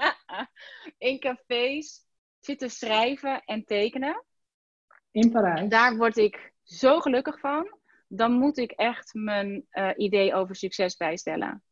in 0.98 1.20
cafés 1.20 2.06
zitten 2.40 2.70
schrijven 2.72 3.42
en 3.46 3.64
tekenen. 3.66 4.24
in 5.12 5.32
Parijs. 5.32 5.70
Daar 5.70 5.98
word 5.98 6.18
ik 6.18 6.54
zo 6.64 7.00
gelukkig 7.00 7.40
van. 7.40 7.78
Dan 8.08 8.32
moet 8.32 8.58
ik 8.58 8.72
echt 8.72 9.14
mijn 9.14 9.66
eh, 9.70 9.90
idee 9.96 10.34
over 10.34 10.56
succes 10.56 10.98
bijstellen. 10.98 11.64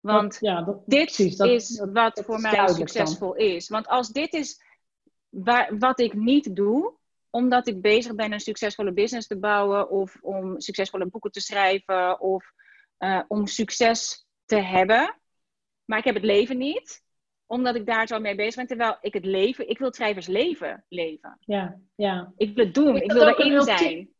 Want 0.00 0.32
Dat- 0.32 0.40
ja, 0.40 0.62
dat, 0.62 0.82
dit 0.86 1.04
precies, 1.04 1.36
dat- 1.36 1.48
is 1.48 1.84
wat 1.92 2.22
voor 2.24 2.34
is 2.36 2.42
mij 2.42 2.52
dan. 2.54 2.74
succesvol 2.74 3.34
is. 3.34 3.68
Want 3.68 3.86
als 3.86 4.08
dit 4.08 4.32
is 4.34 4.62
waar, 5.28 5.78
wat 5.78 6.00
ik 6.00 6.12
niet 6.14 6.56
doe, 6.56 6.94
omdat 7.32 7.68
ik 7.68 7.80
bezig 7.80 8.14
ben 8.14 8.32
een 8.32 8.40
succesvolle 8.40 8.92
business 8.92 9.26
te 9.26 9.38
bouwen, 9.38 9.90
of 9.90 10.18
om 10.20 10.60
succesvolle 10.60 11.06
boeken 11.06 11.30
te 11.30 11.40
schrijven, 11.40 12.20
of 12.20 12.52
eh, 12.96 13.20
om 13.28 13.46
succes 13.46 14.26
te 14.44 14.56
hebben, 14.56 15.16
maar 15.84 15.98
ik 15.98 16.04
heb 16.04 16.14
het 16.14 16.24
leven 16.24 16.58
niet, 16.58 17.02
omdat 17.46 17.74
ik 17.74 17.86
daar 17.86 18.06
zo 18.06 18.18
mee 18.20 18.34
bezig 18.34 18.54
ben. 18.54 18.66
Terwijl 18.66 18.96
ik 19.00 19.14
het 19.14 19.24
leven, 19.24 19.68
ik 19.68 19.78
wil 19.78 19.86
het 19.86 19.96
schrijversleven 19.96 20.84
leven. 20.88 21.36
ja, 21.40 21.80
ja. 21.94 22.32
Ik 22.36 22.54
wil 22.54 22.64
het 22.64 22.74
doen, 22.74 22.96
ik 22.96 23.12
wil 23.12 23.28
erin 23.28 23.62
zijn. 23.62 24.10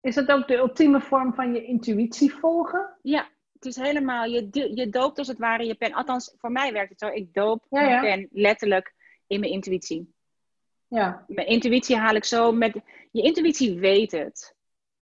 Is 0.00 0.14
dat 0.14 0.28
ook 0.28 0.48
de 0.48 0.56
ultieme 0.56 1.00
vorm 1.00 1.34
van 1.34 1.52
je 1.54 1.64
intuïtie 1.64 2.32
volgen? 2.32 2.98
Ja, 3.02 3.28
het 3.52 3.64
is 3.64 3.76
helemaal, 3.76 4.24
je, 4.24 4.48
je 4.74 4.88
doopt 4.88 5.18
als 5.18 5.28
het 5.28 5.38
ware 5.38 5.64
je 5.64 5.74
pen. 5.74 5.92
Althans, 5.92 6.34
voor 6.38 6.52
mij 6.52 6.72
werkt 6.72 6.90
het 6.90 6.98
zo. 6.98 7.08
Ik 7.08 7.34
doop 7.34 7.66
Ja, 7.70 7.80
mijn 7.80 7.90
ja. 7.90 8.00
pen 8.00 8.28
letterlijk 8.32 8.94
in 9.26 9.40
mijn 9.40 9.52
intuïtie. 9.52 10.14
Ja. 10.90 11.24
Mijn 11.26 11.46
intuïtie 11.46 11.96
haal 11.96 12.14
ik 12.14 12.24
zo 12.24 12.52
met. 12.52 12.74
Je 13.10 13.22
intuïtie 13.22 13.78
weet 13.78 14.12
het. 14.12 14.54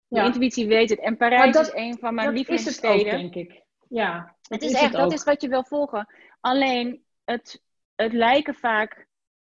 Je 0.07 0.15
Ja. 0.15 0.25
intuïtie 0.25 0.67
weet 0.67 0.89
het. 0.89 0.99
En 0.99 1.17
Parijs 1.17 1.53
dat- 1.55 1.65
is 1.67 1.73
een 1.73 1.97
van 1.99 2.13
mijn 2.13 2.35
dat 2.35 2.49
is 2.49 2.65
het 2.65 2.85
ook, 2.85 2.93
lievelingssteden. 2.93 3.31
denk 3.31 3.35
ik. 3.49 3.63
Ja, 3.89 4.35
Het 4.49 4.61
dat 4.61 4.69
is 4.69 4.75
echt, 4.81 4.91
dat 4.93 5.13
is 5.13 5.23
wat 5.23 5.41
je 5.41 5.47
wil 5.47 5.63
volgen. 5.63 6.07
Alleen, 6.39 7.03
het, 7.23 7.61
het 7.95 8.13
lijken 8.13 8.55
vaak 8.55 9.07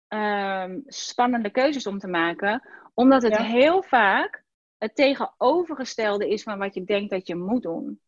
ehm, 0.08 0.78
spannende 0.86 1.50
keuzes 1.50 1.86
om 1.86 1.98
te 1.98 2.08
maken, 2.08 2.68
omdat 2.94 3.22
het 3.22 3.32
Ja. 3.36 3.42
heel 3.42 3.82
vaak 3.82 4.44
het 4.78 4.94
tegenovergestelde 4.94 6.28
is 6.28 6.42
van 6.42 6.58
wat 6.58 6.74
je 6.74 6.84
denkt 6.84 7.10
dat 7.10 7.26
je 7.26 7.34
moet 7.36 7.62
doen. 7.62 8.00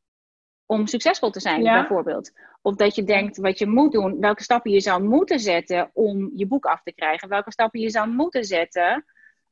Om 0.67 0.87
succesvol 0.87 1.31
te 1.31 1.41
zijn, 1.41 1.63
Ja. 1.63 1.75
bijvoorbeeld. 1.81 2.33
Of 2.63 2.75
dat 2.75 2.95
je 2.95 3.05
denkt 3.05 3.37
wat 3.37 3.59
je 3.59 3.67
moet 3.67 3.93
doen, 3.93 4.21
welke 4.21 4.43
stappen 4.43 4.71
je 4.71 4.81
zou 4.81 5.03
moeten 5.03 5.39
zetten 5.39 5.91
om 5.93 6.31
je 6.35 6.47
boek 6.47 6.65
af 6.65 6.83
te 6.83 6.93
krijgen. 6.93 7.29
Welke 7.29 7.53
stappen 7.53 7.81
je 7.81 7.91
zou 7.91 8.09
moeten 8.09 8.45
zetten 8.45 9.05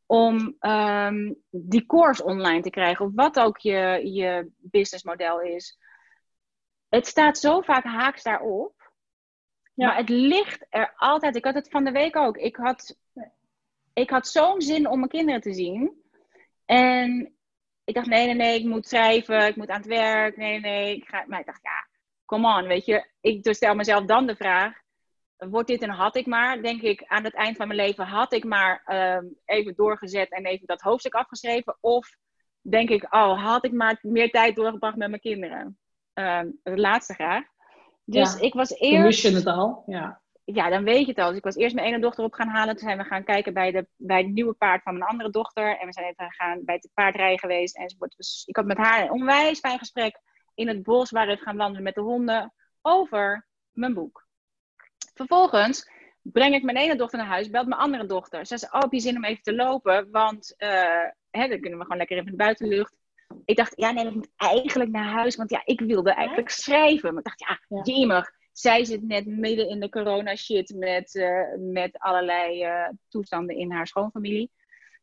om 0.07 0.57
ehm, 0.59 1.33
die 1.51 1.87
course 1.87 2.25
online 2.25 2.63
te 2.63 2.71
krijgen. 2.71 3.05
Of 3.05 3.11
wat 3.15 3.39
ook 3.39 3.59
je, 3.59 4.01
je 4.13 4.51
businessmodel 4.57 5.41
is. 5.41 5.79
Het 6.89 7.07
staat 7.07 7.39
zo 7.39 7.61
vaak 7.61 7.85
haaks 7.85 8.23
daarop. 8.23 8.93
Ja. 9.75 9.87
Maar 9.87 9.97
het 9.97 10.09
ligt 10.09 10.67
er 10.71 10.93
altijd. 10.97 11.37
Ik 11.37 11.45
had 11.45 11.55
het 11.55 11.69
van 11.69 11.85
de 11.85 11.91
week 11.91 12.17
ook. 12.17 12.37
Ik 12.37 12.57
had, 12.57 12.97
ik 13.93 14.11
had 14.11 14.27
zo'n 14.29 14.61
zin 14.61 14.89
om 14.89 14.99
mijn 14.99 15.11
kinderen 15.11 15.41
te 15.41 15.53
zien. 15.53 16.03
En 16.65 17.35
ik 17.85 17.95
dacht, 17.95 18.07
nee, 18.07 18.27
nee, 18.27 18.35
nee, 18.35 18.59
ik 18.59 18.65
moet 18.65 18.89
schrijven, 18.89 19.47
ik 19.47 19.57
moet 19.57 19.69
aan 19.69 19.81
het 19.81 19.87
werk. 19.87 20.37
Nee, 20.37 20.61
nee, 20.61 20.97
ik 20.97 21.09
ga... 21.09 21.25
Maar 21.27 21.41
ik 21.41 21.47
dacht, 21.47 21.63
ja, 21.63 21.89
come 22.25 22.59
on, 22.59 22.67
weet 22.67 22.85
je. 22.85 23.11
Ik 23.21 23.43
dus 23.43 23.57
stel 23.57 23.75
mezelf 23.75 24.05
dan 24.05 24.27
de 24.27 24.37
vraag, 24.37 24.83
wordt 25.37 25.69
dit 25.69 25.83
een 25.83 25.91
had 25.91 26.17
ik 26.17 26.27
maar? 26.27 26.63
Denk 26.63 26.83
ik, 26.83 27.05
aan 27.07 27.25
het 27.25 27.35
eind 27.35 27.57
van 27.57 27.67
mijn 27.67 27.81
leven 27.81 28.07
had 28.07 28.33
ik 28.33 28.45
maar 28.45 28.83
ehm, 28.85 29.25
even 29.45 29.75
doorgezet 29.75 30.31
en 30.31 30.45
even 30.45 30.67
dat 30.67 30.81
hoofdstuk 30.81 31.15
afgeschreven? 31.15 31.77
Of 31.81 32.17
denk 32.61 32.91
ik, 32.91 33.15
oh, 33.15 33.45
had 33.45 33.65
ik 33.65 33.73
maar 33.73 33.99
meer 34.01 34.31
tijd 34.31 34.57
doorgebracht 34.57 34.97
met 34.97 35.09
mijn 35.09 35.21
kinderen? 35.21 35.79
Het 36.63 36.79
laatste 36.79 37.15
graag. 37.15 37.45
Dus 38.05 38.35
Ja, 38.35 38.41
ik 38.41 38.55
was 38.55 38.79
eerst 38.79 39.23
wist 39.23 39.23
je 39.23 39.31
het 39.31 39.47
al. 39.47 39.83
Ja. 39.87 40.23
Ja, 40.45 40.69
dan 40.69 40.85
weet 40.85 41.01
je 41.01 41.07
het 41.07 41.19
al. 41.19 41.29
Dus 41.29 41.37
ik 41.37 41.45
was 41.45 41.57
eerst 41.57 41.75
mijn 41.75 41.87
ene 41.87 41.99
dochter 42.01 42.25
op 42.25 42.33
gaan 42.35 42.49
halen. 42.49 42.77
Toen 42.77 42.89
zijn 42.89 42.99
we 42.99 43.05
gaan 43.05 43.25
kijken 43.25 43.53
bij, 43.55 43.71
de, 43.71 43.87
bij 43.97 44.19
het 44.19 44.33
nieuwe 44.33 44.53
paard 44.55 44.83
van 44.83 44.99
mijn 44.99 45.11
andere 45.11 45.31
dochter. 45.31 45.79
En 45.79 45.87
we 45.87 45.93
zijn 45.93 46.07
even 46.07 46.33
gaan 46.33 46.65
bij 46.65 46.75
het 46.75 46.91
paardrijden 46.95 47.39
geweest. 47.39 47.77
Enzovoort. 47.77 48.15
Dus 48.17 48.43
ik 48.47 48.57
had 48.57 48.65
met 48.65 48.77
haar 48.77 49.03
een 49.03 49.11
onwijs 49.11 49.59
fijn 49.59 49.79
gesprek 49.79 50.21
in 50.55 50.69
het 50.69 50.83
bos. 50.83 51.11
Waar 51.11 51.27
we 51.27 51.37
gaan 51.37 51.57
wandelen 51.57 51.83
met 51.83 51.95
de 51.95 52.01
honden. 52.01 52.53
Over 52.83 53.47
mijn 53.73 53.95
boek. 53.95 54.27
Vervolgens 55.15 55.91
breng 56.23 56.55
ik 56.55 56.63
mijn 56.63 56.77
ene 56.77 56.97
dochter 56.97 57.19
naar 57.19 57.29
huis. 57.29 57.51
Belt 57.51 57.67
mijn 57.67 57.81
andere 57.81 58.07
dochter. 58.07 58.47
Ze 58.47 58.59
zei, 58.59 58.71
oh, 58.73 58.81
heb 58.81 58.93
je 58.93 59.01
zin 59.01 59.17
om 59.17 59.25
even 59.25 59.43
te 59.43 59.55
lopen? 59.55 60.11
Want 60.11 60.55
eh, 60.57 61.07
hè, 61.31 61.49
dan 61.49 61.61
kunnen 61.61 61.79
we 61.79 61.83
gewoon 61.85 61.97
lekker 61.99 62.17
even 62.17 62.31
in 62.31 62.37
de 62.37 62.45
buitenlucht. 62.45 62.97
Ik 63.45 63.57
dacht, 63.57 63.73
ja, 63.77 63.91
nee, 63.91 64.07
ik 64.07 64.15
moet 64.15 64.31
eigenlijk 64.37 64.91
naar 64.91 65.13
huis. 65.13 65.37
Want 65.37 65.51
ja, 65.51 65.63
ik 65.65 65.81
wilde 65.81 66.13
eigenlijk 66.13 66.51
schrijven. 66.51 67.15
Maar 67.15 67.23
ik 67.23 67.37
dacht, 67.37 67.41
ja, 67.41 67.77
Ja. 67.77 67.83
jemig. 67.95 68.31
Zij 68.55 68.85
zit 68.85 69.03
net 69.03 69.27
midden 69.27 69.69
in 69.69 69.81
de 69.81 69.89
corona 69.89 70.37
shit 70.37 70.75
met, 70.77 71.15
eh, 71.15 71.55
met 71.59 71.99
allerlei 71.99 72.63
eh, 72.63 72.89
toestanden 73.09 73.57
in 73.57 73.73
haar 73.73 73.87
schoonfamilie. 73.87 74.51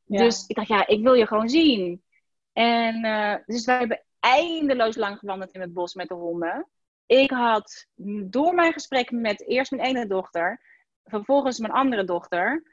Ja. 0.06 0.18
Dus 0.18 0.48
ik 0.48 0.56
dacht, 0.56 0.68
ja, 0.68 0.88
ik 0.88 1.02
wil 1.04 1.14
je 1.14 1.28
gewoon 1.28 1.50
zien. 1.50 2.04
En 2.54 3.04
eh, 3.04 3.36
dus 3.46 3.66
wij 3.66 3.78
hebben 3.78 4.04
eindeloos 4.20 4.96
lang 4.96 5.18
gewandeld 5.18 5.52
in 5.52 5.62
het 5.62 5.74
bos 5.74 5.94
met 5.94 6.08
de 6.08 6.14
honden. 6.14 6.68
Ik 7.06 7.32
had 7.32 7.88
door 8.24 8.54
mijn 8.54 8.74
gesprek 8.74 9.12
met 9.12 9.48
eerst 9.48 9.72
mijn 9.72 9.84
ene 9.84 10.08
dochter, 10.08 10.62
vervolgens 11.04 11.60
mijn 11.60 11.74
andere 11.74 12.04
dochter, 12.04 12.64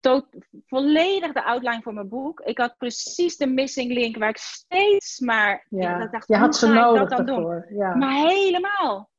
tot, 0.00 0.26
volledig 0.66 1.32
de 1.32 1.44
outline 1.44 1.82
voor 1.82 1.94
mijn 1.94 2.08
boek. 2.08 2.40
Ik 2.40 2.58
had 2.58 2.76
precies 2.78 3.36
de 3.36 3.46
missing 3.46 3.92
link 3.92 4.16
waar 4.16 4.28
ik 4.28 4.36
steeds 4.36 5.20
maar. 5.20 5.66
ja. 5.68 6.02
ik 6.02 6.12
dacht, 6.12 6.28
je 6.28 6.36
had 6.36 6.56
ze 6.56 6.66
nodig 6.66 7.08
dat 7.08 7.26
dan 7.26 7.36
doen? 7.36 7.64
Ja. 7.68 7.94
Maar 7.94 8.14
helemaal. 8.14 9.10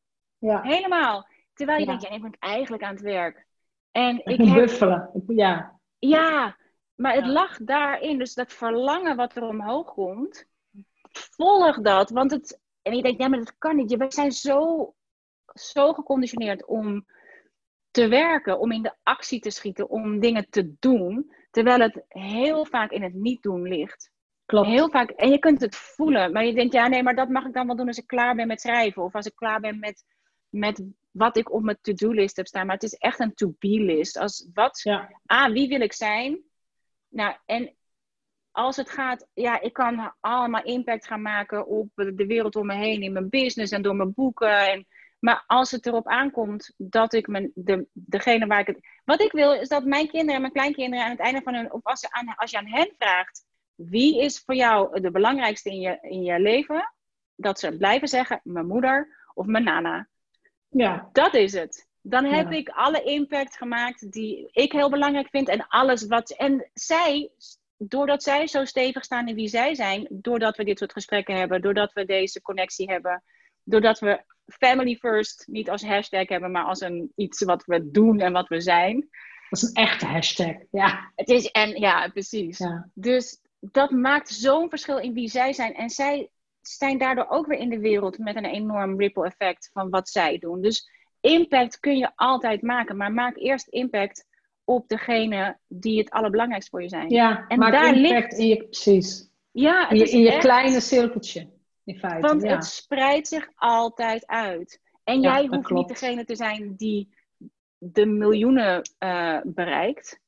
Ja. 0.43 0.61
Helemaal. 0.61 1.27
Terwijl 1.53 1.79
je 1.79 1.85
Ja. 1.85 1.89
denkt, 1.91 2.07
ja, 2.07 2.15
ik 2.15 2.21
ben 2.21 2.35
eigenlijk 2.39 2.83
aan 2.83 2.93
het 2.93 3.01
werk. 3.01 3.45
En 3.91 4.21
Ik 4.23 4.37
heb, 4.45 4.53
buffelen. 4.53 5.23
Ja. 5.27 5.79
ja, 5.99 6.57
maar 6.95 7.13
het 7.13 7.25
lag 7.27 7.57
daarin. 7.57 8.17
Dus 8.17 8.33
dat 8.33 8.53
verlangen 8.53 9.15
wat 9.15 9.35
er 9.35 9.43
omhoog 9.43 9.93
komt, 9.93 10.45
volg 11.11 11.81
dat. 11.81 12.09
Want 12.09 12.31
het, 12.31 12.59
en 12.81 12.95
je 12.95 13.01
denkt, 13.01 13.21
ja, 13.21 13.27
maar 13.27 13.39
dat 13.39 13.57
kan 13.57 13.75
niet. 13.75 13.95
We 13.95 14.05
zijn 14.07 14.31
zo, 14.31 14.93
zo 15.53 15.93
geconditioneerd 15.93 16.65
om 16.65 17.05
te 17.91 18.07
werken, 18.07 18.59
om 18.59 18.71
in 18.71 18.81
de 18.81 18.93
actie 19.03 19.39
te 19.39 19.49
schieten, 19.51 19.89
om 19.89 20.19
dingen 20.19 20.49
te 20.49 20.73
doen. 20.79 21.33
Terwijl 21.51 21.79
het 21.79 22.03
heel 22.07 22.65
vaak 22.65 22.91
in 22.91 23.03
het 23.03 23.13
niet 23.13 23.41
doen 23.43 23.61
ligt. 23.61 24.11
Klopt. 24.45 24.67
Heel 24.67 24.89
vaak, 24.89 25.09
en 25.09 25.29
je 25.29 25.39
kunt 25.39 25.61
het 25.61 25.75
voelen, 25.75 26.31
maar 26.31 26.45
je 26.45 26.53
denkt, 26.53 26.73
ja, 26.73 26.87
nee, 26.87 27.03
maar 27.03 27.15
dat 27.15 27.29
mag 27.29 27.45
ik 27.45 27.53
dan 27.53 27.67
wel 27.67 27.75
doen 27.75 27.87
als 27.87 27.97
ik 27.97 28.07
klaar 28.07 28.35
ben 28.35 28.47
met 28.47 28.61
schrijven. 28.61 29.03
Of 29.03 29.15
als 29.15 29.25
ik 29.25 29.35
klaar 29.35 29.59
ben 29.59 29.79
met, 29.79 30.03
met 30.53 30.83
wat 31.11 31.37
ik 31.37 31.51
op 31.53 31.63
mijn 31.63 31.77
to-do-list 31.81 32.35
heb 32.35 32.47
staan. 32.47 32.65
Maar 32.65 32.75
het 32.75 32.83
is 32.83 32.93
echt 32.93 33.19
een 33.19 33.33
to-be-list. 33.33 34.17
Als 34.17 34.49
wat, 34.53 34.79
Ja. 34.83 35.19
ah, 35.25 35.51
wie 35.51 35.67
wil 35.67 35.81
ik 35.81 35.93
zijn? 35.93 36.39
Nou, 37.09 37.35
en 37.45 37.75
als 38.51 38.75
het 38.75 38.89
gaat, 38.89 39.27
ja, 39.33 39.59
ik 39.61 39.73
kan 39.73 40.13
allemaal 40.19 40.63
impact 40.63 41.07
gaan 41.07 41.21
maken 41.21 41.67
op 41.67 41.89
de 41.95 42.25
wereld 42.25 42.55
om 42.55 42.65
me 42.65 42.73
heen, 42.75 43.01
in 43.01 43.13
mijn 43.13 43.29
business 43.29 43.71
en 43.71 43.81
door 43.81 43.95
mijn 43.95 44.13
boeken. 44.13 44.67
En, 44.71 44.87
maar 45.19 45.43
als 45.47 45.71
het 45.71 45.85
erop 45.85 46.07
aankomt 46.07 46.73
dat 46.77 47.13
ik 47.13 47.27
mijn, 47.27 47.51
de, 47.55 47.87
degene 47.93 48.47
waar 48.47 48.59
ik 48.59 48.67
het. 48.67 48.79
Wat 49.05 49.21
ik 49.21 49.31
wil, 49.31 49.53
is 49.53 49.67
dat 49.67 49.85
mijn 49.85 50.07
kinderen 50.07 50.35
en 50.35 50.41
mijn 50.41 50.53
kleinkinderen 50.53 51.05
aan 51.05 51.11
het 51.11 51.19
einde 51.19 51.41
van 51.41 51.53
hun. 51.53 51.73
Of 51.73 51.83
als 51.83 52.01
je 52.01 52.11
aan, 52.11 52.35
als 52.35 52.51
je 52.51 52.57
aan 52.57 52.67
hen 52.67 52.93
vraagt. 52.97 53.45
Wie 53.75 54.21
is 54.21 54.39
voor 54.39 54.55
jou 54.55 55.01
de 55.01 55.11
belangrijkste 55.11 55.69
in 55.69 55.79
je, 55.79 55.97
in 56.01 56.23
je 56.23 56.39
leven? 56.39 56.93
Dat 57.35 57.59
ze 57.59 57.77
blijven 57.77 58.07
zeggen: 58.07 58.39
mijn 58.43 58.67
moeder 58.67 59.27
of 59.33 59.45
mijn 59.45 59.63
nana. 59.63 60.07
Ja. 60.73 61.09
Dat 61.11 61.33
is 61.33 61.53
het. 61.53 61.87
Dan 62.01 62.25
heb 62.25 62.51
Ja. 62.51 62.57
ik 62.57 62.69
alle 62.69 63.03
impact 63.03 63.57
gemaakt 63.57 64.11
die 64.11 64.49
ik 64.51 64.71
heel 64.71 64.89
belangrijk 64.89 65.29
vind. 65.29 65.47
En 65.47 65.67
alles 65.67 66.05
wat. 66.07 66.31
En 66.31 66.69
zij, 66.73 67.29
doordat 67.77 68.23
zij 68.23 68.47
zo 68.47 68.65
stevig 68.65 69.03
staan 69.03 69.27
in 69.27 69.35
wie 69.35 69.47
zij 69.47 69.75
zijn. 69.75 70.07
Doordat 70.09 70.57
we 70.57 70.63
dit 70.63 70.77
soort 70.77 70.91
gesprekken 70.91 71.35
hebben. 71.35 71.61
Doordat 71.61 71.93
we 71.93 72.05
deze 72.05 72.41
connectie 72.41 72.91
hebben. 72.91 73.23
Doordat 73.63 73.99
we 73.99 74.23
family 74.45 74.95
first 74.95 75.47
niet 75.47 75.69
als 75.69 75.83
hashtag 75.83 76.27
hebben. 76.27 76.51
Maar 76.51 76.65
als 76.65 76.81
een, 76.81 77.11
iets 77.15 77.43
wat 77.43 77.65
we 77.65 77.91
doen 77.91 78.19
en 78.19 78.31
wat 78.31 78.47
we 78.47 78.61
zijn. 78.61 79.09
Dat 79.49 79.61
is 79.61 79.69
een 79.69 79.73
echte 79.83 80.05
hashtag. 80.05 80.55
Ja. 80.71 81.11
Het 81.15 81.29
is. 81.29 81.51
En 81.51 81.79
ja, 81.79 82.07
precies. 82.07 82.57
ja. 82.57 82.89
Dus 82.93 83.41
dat 83.59 83.91
maakt 83.91 84.29
zo'n 84.29 84.69
verschil 84.69 84.97
in 84.97 85.13
wie 85.13 85.29
zij 85.29 85.53
zijn. 85.53 85.73
En 85.75 85.89
zij 85.89 86.29
zijn 86.67 86.97
daardoor 86.97 87.29
ook 87.29 87.45
weer 87.47 87.59
in 87.59 87.69
de 87.69 87.79
wereld 87.79 88.17
met 88.17 88.35
een 88.35 88.45
enorm 88.45 88.99
ripple 88.99 89.25
effect 89.25 89.69
van 89.73 89.89
wat 89.89 90.09
zij 90.09 90.37
doen. 90.37 90.61
Dus 90.61 90.89
impact 91.19 91.79
kun 91.79 91.97
je 91.97 92.11
altijd 92.15 92.61
maken, 92.61 92.97
maar 92.97 93.11
maak 93.13 93.35
eerst 93.37 93.67
impact 93.67 94.25
op 94.63 94.87
degene 94.87 95.57
die 95.67 95.97
het 95.99 96.09
allerbelangrijkst 96.09 96.69
voor 96.69 96.81
je 96.81 96.89
zijn. 96.89 97.09
ja. 97.09 97.45
En 97.47 97.59
Maak 97.59 97.71
daar 97.71 97.95
impact 97.95 98.11
ligt- 98.31 98.33
in 98.37 98.47
je, 98.47 98.57
precies. 98.63 99.29
Ja, 99.51 99.89
In 99.89 99.97
je, 99.97 100.03
is 100.03 100.11
in 100.11 100.19
je 100.19 100.31
echt- 100.31 100.39
kleine 100.39 100.79
cirkeltje. 100.79 101.49
In 101.85 101.97
feite. 101.97 102.27
Want 102.27 102.41
ja. 102.43 102.49
het 102.55 102.65
spreidt 102.65 103.27
zich 103.27 103.49
altijd 103.55 104.27
uit. 104.27 104.81
En 105.03 105.21
Ja, 105.21 105.31
jij 105.39 105.47
hoeft 105.47 105.65
klopt. 105.67 105.89
niet 105.89 105.99
degene 105.99 106.25
te 106.25 106.35
zijn 106.35 106.75
die 106.75 107.13
de 107.77 108.05
miljoenen 108.05 108.81
eh, 108.97 109.39
bereikt. 109.43 110.19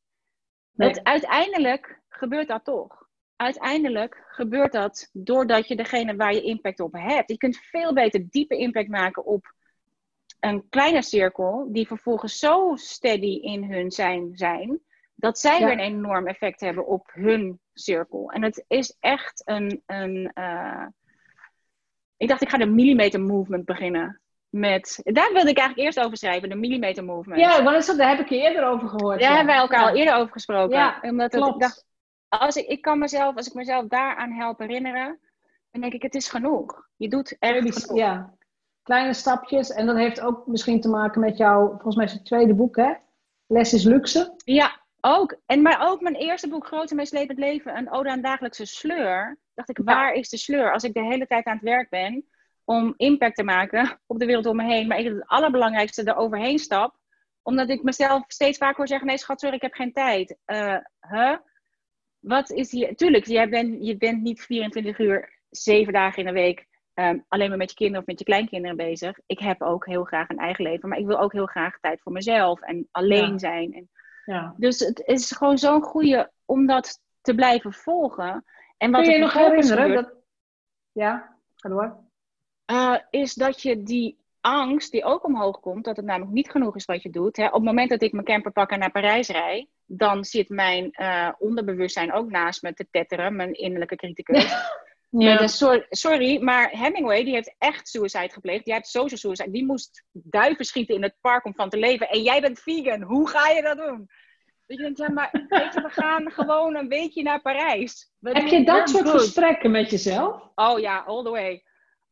Nee. 0.72 0.88
Het, 0.90 1.04
uiteindelijk 1.04 2.02
gebeurt 2.10 2.48
dat 2.48 2.64
toch. 2.64 3.05
Uiteindelijk 3.36 4.24
gebeurt 4.28 4.72
dat 4.72 5.10
doordat 5.14 5.68
je 5.68 5.76
degene 5.76 6.16
waar 6.16 6.34
je 6.34 6.42
impact 6.42 6.80
op 6.80 6.94
hebt. 6.94 7.30
Je 7.32 7.38
kunt 7.38 7.58
veel 7.58 7.94
beter 7.94 8.26
diepe 8.30 8.58
impact 8.58 8.88
maken 8.90 9.26
op 9.26 9.54
een 10.40 10.70
kleine 10.70 11.02
cirkel, 11.02 11.68
die 11.72 11.88
vervolgens 11.88 12.40
zo 12.40 12.72
steady 12.76 13.40
in 13.42 13.72
hun 13.72 13.92
zijn 13.92 14.32
zijn, 14.34 14.80
dat 15.16 15.40
zij 15.40 15.60
Ja. 15.60 15.66
weer 15.66 15.74
een 15.74 15.80
enorm 15.80 16.28
effect 16.28 16.60
hebben 16.60 16.88
op 16.88 17.10
hun 17.14 17.60
cirkel. 17.74 18.32
En 18.32 18.44
het 18.44 18.66
is 18.68 18.98
echt 19.00 19.42
een. 19.46 19.82
een 19.86 20.32
eh, 20.34 20.86
Ik 22.18 22.28
dacht, 22.28 22.42
ik 22.42 22.50
ga 22.50 22.58
de 22.58 22.66
millimeter 22.66 23.22
movement 23.22 23.66
beginnen. 23.66 24.20
Met, 24.50 25.00
daar 25.04 25.34
wilde 25.34 25.50
ik 25.50 25.58
eigenlijk 25.58 25.88
eerst 25.88 26.06
over 26.06 26.18
schrijven, 26.18 26.50
de 26.50 26.56
millimeter 26.56 27.04
movement. 27.04 27.40
Ja, 27.42 27.62
dat- 27.62 27.98
daar 27.98 28.10
heb 28.10 28.20
ik 28.20 28.30
je 28.30 28.38
eerder 28.42 28.66
over 28.66 28.90
gehoord. 28.90 29.20
Daar 29.20 29.30
ja. 29.30 29.36
hebben 29.36 29.54
wij 29.54 29.64
elkaar 29.64 29.82
Ja. 29.82 29.90
al 29.90 29.96
eerder 29.96 30.16
over 30.16 30.32
gesproken. 30.32 30.78
Ja, 30.78 31.00
Omdat 31.02 31.32
het, 31.32 31.46
ik 31.46 31.60
dacht, 31.60 31.86
als 32.40 32.56
ik, 32.56 32.68
ik 32.68 32.82
kan 32.82 33.00
mezelf, 33.00 33.36
als 33.36 33.48
ik 33.48 33.54
mezelf 33.54 33.88
daaraan 33.88 34.32
help 34.32 34.60
herinneren, 34.60 35.20
dan 35.72 35.82
denk 35.82 35.94
ik, 35.94 36.02
het 36.02 36.16
is 36.16 36.28
genoeg. 36.28 36.88
Je 36.96 37.10
doet 37.10 37.36
echt 37.40 37.58
genoeg. 37.58 37.98
ja. 37.98 38.34
Kleine 38.84 39.14
stapjes. 39.14 39.72
En 39.72 39.86
dat 39.86 39.96
heeft 39.96 40.22
ook 40.22 40.48
misschien 40.48 40.82
te 40.82 40.90
maken 40.90 41.22
met 41.22 41.38
jouw, 41.38 41.68
volgens 41.68 41.96
mij 41.96 42.06
is 42.06 42.14
het 42.14 42.26
tweede 42.26 42.54
boek, 42.54 42.76
hè? 42.76 42.94
Les 43.48 43.74
is 43.74 43.84
luxe. 43.84 44.34
Ja, 44.38 44.80
ook. 45.02 45.38
En, 45.46 45.62
maar 45.62 45.88
ook 45.90 46.02
mijn 46.02 46.16
eerste 46.16 46.48
boek, 46.48 46.68
Groot 46.68 46.90
en 46.90 46.96
Meeslepend 46.96 47.40
Leven, 47.40 47.78
een 47.78 47.92
ode 47.92 48.10
aan 48.10 48.22
dagelijkse 48.22 48.66
sleur. 48.66 49.38
Dacht 49.54 49.70
ik, 49.70 49.80
waar 49.84 50.14
is 50.14 50.30
de 50.30 50.38
sleur? 50.38 50.74
Als 50.74 50.84
ik 50.84 50.94
de 50.94 51.04
hele 51.04 51.28
tijd 51.28 51.46
aan 51.46 51.54
het 51.54 51.64
werk 51.64 51.90
ben 51.90 52.26
om 52.64 52.94
impact 52.98 53.36
te 53.36 53.44
maken 53.44 54.00
op 54.08 54.20
de 54.20 54.26
wereld 54.26 54.46
om 54.46 54.56
me 54.56 54.64
heen, 54.64 54.88
maar 54.88 55.00
ik 55.00 55.06
het 55.06 55.28
allerbelangrijkste 55.28 56.04
er 56.04 56.16
overheen 56.16 56.60
stap, 56.60 56.98
Omdat 57.42 57.70
ik 57.70 57.84
mezelf 57.84 58.24
steeds 58.28 58.58
vaker 58.58 58.78
hoor 58.78 58.88
zeggen: 58.88 59.08
nee, 59.08 59.18
schat, 59.18 59.40
sorry, 59.40 59.56
ik 59.56 59.62
heb 59.62 59.74
geen 59.74 59.94
tijd. 59.94 60.38
Uh, 60.46 60.78
huh? 61.00 61.38
Wat 62.28 62.50
is 62.52 62.72
hier? 62.72 62.96
Tuurlijk, 62.96 63.26
jij 63.26 63.50
bent, 63.50 63.86
je 63.86 63.98
bent 63.98 64.22
niet 64.22 64.42
24 64.42 65.00
uur, 65.00 65.40
zeven 65.50 65.94
dagen 65.94 66.20
in 66.20 66.26
de 66.26 66.32
week. 66.32 66.66
Um, 66.94 67.26
alleen 67.28 67.50
maar 67.50 67.58
met 67.58 67.70
je 67.70 67.76
kinderen 67.76 68.02
of 68.02 68.08
met 68.08 68.20
je 68.20 68.26
kleinkinderen 68.26 68.78
bezig. 68.78 69.20
Ik 69.26 69.40
heb 69.40 69.62
ook 69.62 69.86
heel 69.86 70.04
graag 70.04 70.30
een 70.30 70.38
eigen 70.38 70.64
leven, 70.64 70.90
maar 70.90 70.98
ik 70.98 71.06
wil 71.06 71.20
ook 71.20 71.32
heel 71.32 71.46
graag 71.46 71.80
tijd 71.80 72.02
voor 72.02 72.12
mezelf 72.12 72.62
en 72.62 72.88
alleen 72.92 73.40
zijn. 73.40 73.74
En, 73.74 73.90
Ja. 74.26 74.54
Dus 74.58 74.80
het 74.80 75.00
is 75.06 75.32
gewoon 75.32 75.58
zo'n 75.58 75.82
goede 75.82 76.32
om 76.46 76.66
dat 76.68 77.00
te 77.22 77.36
blijven 77.36 77.74
volgen. 77.74 78.46
En 78.78 78.92
wat 78.92 79.02
Kun 79.02 79.12
je 79.12 79.18
je 79.18 79.24
nog 79.24 79.34
herinneren? 79.34 79.84
gebeurt, 79.84 80.06
Dat... 80.06 80.14
Ja, 80.92 81.38
ga 81.56 81.70
door. 81.70 82.04
eh, 82.66 82.96
is 83.10 83.34
dat 83.34 83.62
je 83.62 83.84
die 83.84 84.24
angst 84.42 84.92
die 84.92 85.04
ook 85.04 85.24
omhoog 85.26 85.60
komt, 85.60 85.86
dat 85.86 85.96
het 85.96 86.06
namelijk 86.06 86.34
niet 86.34 86.50
genoeg 86.52 86.76
is 86.76 86.86
wat 86.86 87.02
je 87.02 87.10
doet. 87.10 87.38
Hè. 87.38 87.46
Op 87.46 87.54
het 87.54 87.64
moment 87.64 87.90
dat 87.90 88.02
ik 88.02 88.12
mijn 88.12 88.26
camper 88.26 88.52
pak 88.52 88.70
en 88.72 88.80
naar 88.80 88.92
Parijs 88.92 89.28
rijd, 89.30 89.68
dan 89.86 90.26
zit 90.26 90.50
mijn 90.50 90.92
eh, 90.92 91.30
onderbewustzijn 91.38 92.14
ook 92.14 92.30
naast 92.30 92.62
me 92.62 92.74
te 92.74 92.88
tetteren, 92.92 93.36
mijn 93.36 93.54
innerlijke 93.54 93.96
criticus. 93.96 94.54
Met 95.10 95.42
een 95.42 95.50
soort, 95.50 95.86
sorry, 95.90 96.42
maar 96.42 96.70
Hemingway 96.70 97.24
die 97.24 97.34
heeft 97.34 97.56
echt 97.58 97.88
suicide 97.88 98.30
gepleegd. 98.30 98.66
Die 98.66 98.74
heeft 98.74 98.88
social 98.88 99.20
suicide. 99.20 99.52
Die 99.52 99.66
moest 99.66 100.04
duiven 100.12 100.66
schieten 100.66 100.96
in 100.96 101.04
het 101.04 101.16
park 101.22 101.46
om 101.46 101.56
van 101.56 101.70
te 101.70 101.78
leven. 101.78 102.10
En 102.10 102.22
jij 102.22 102.42
bent 102.42 102.60
vegan. 102.60 103.02
Hoe 103.02 103.30
ga 103.30 103.50
je 103.50 103.62
dat 103.62 103.78
doen? 103.78 104.10
Dat 104.68 104.78
je 104.78 104.84
denkt, 104.84 104.98
ja, 104.98 105.12
maar 105.12 105.30
weet 105.50 105.74
je, 105.74 105.82
we 105.82 105.90
gaan 105.90 106.32
gewoon 106.32 106.76
een 106.76 106.88
weekje 106.88 107.24
naar 107.24 107.42
Parijs. 107.42 108.12
We 108.20 108.32
Heb 108.32 108.48
je 108.48 108.64
dat 108.64 108.90
soort 108.90 109.10
gesprekken 109.10 109.72
met 109.72 109.90
jezelf? 109.90 110.50
Oh 110.56 110.80
ja, 110.80 110.98
all 110.98 111.24
the 111.24 111.30
way. 111.30 111.64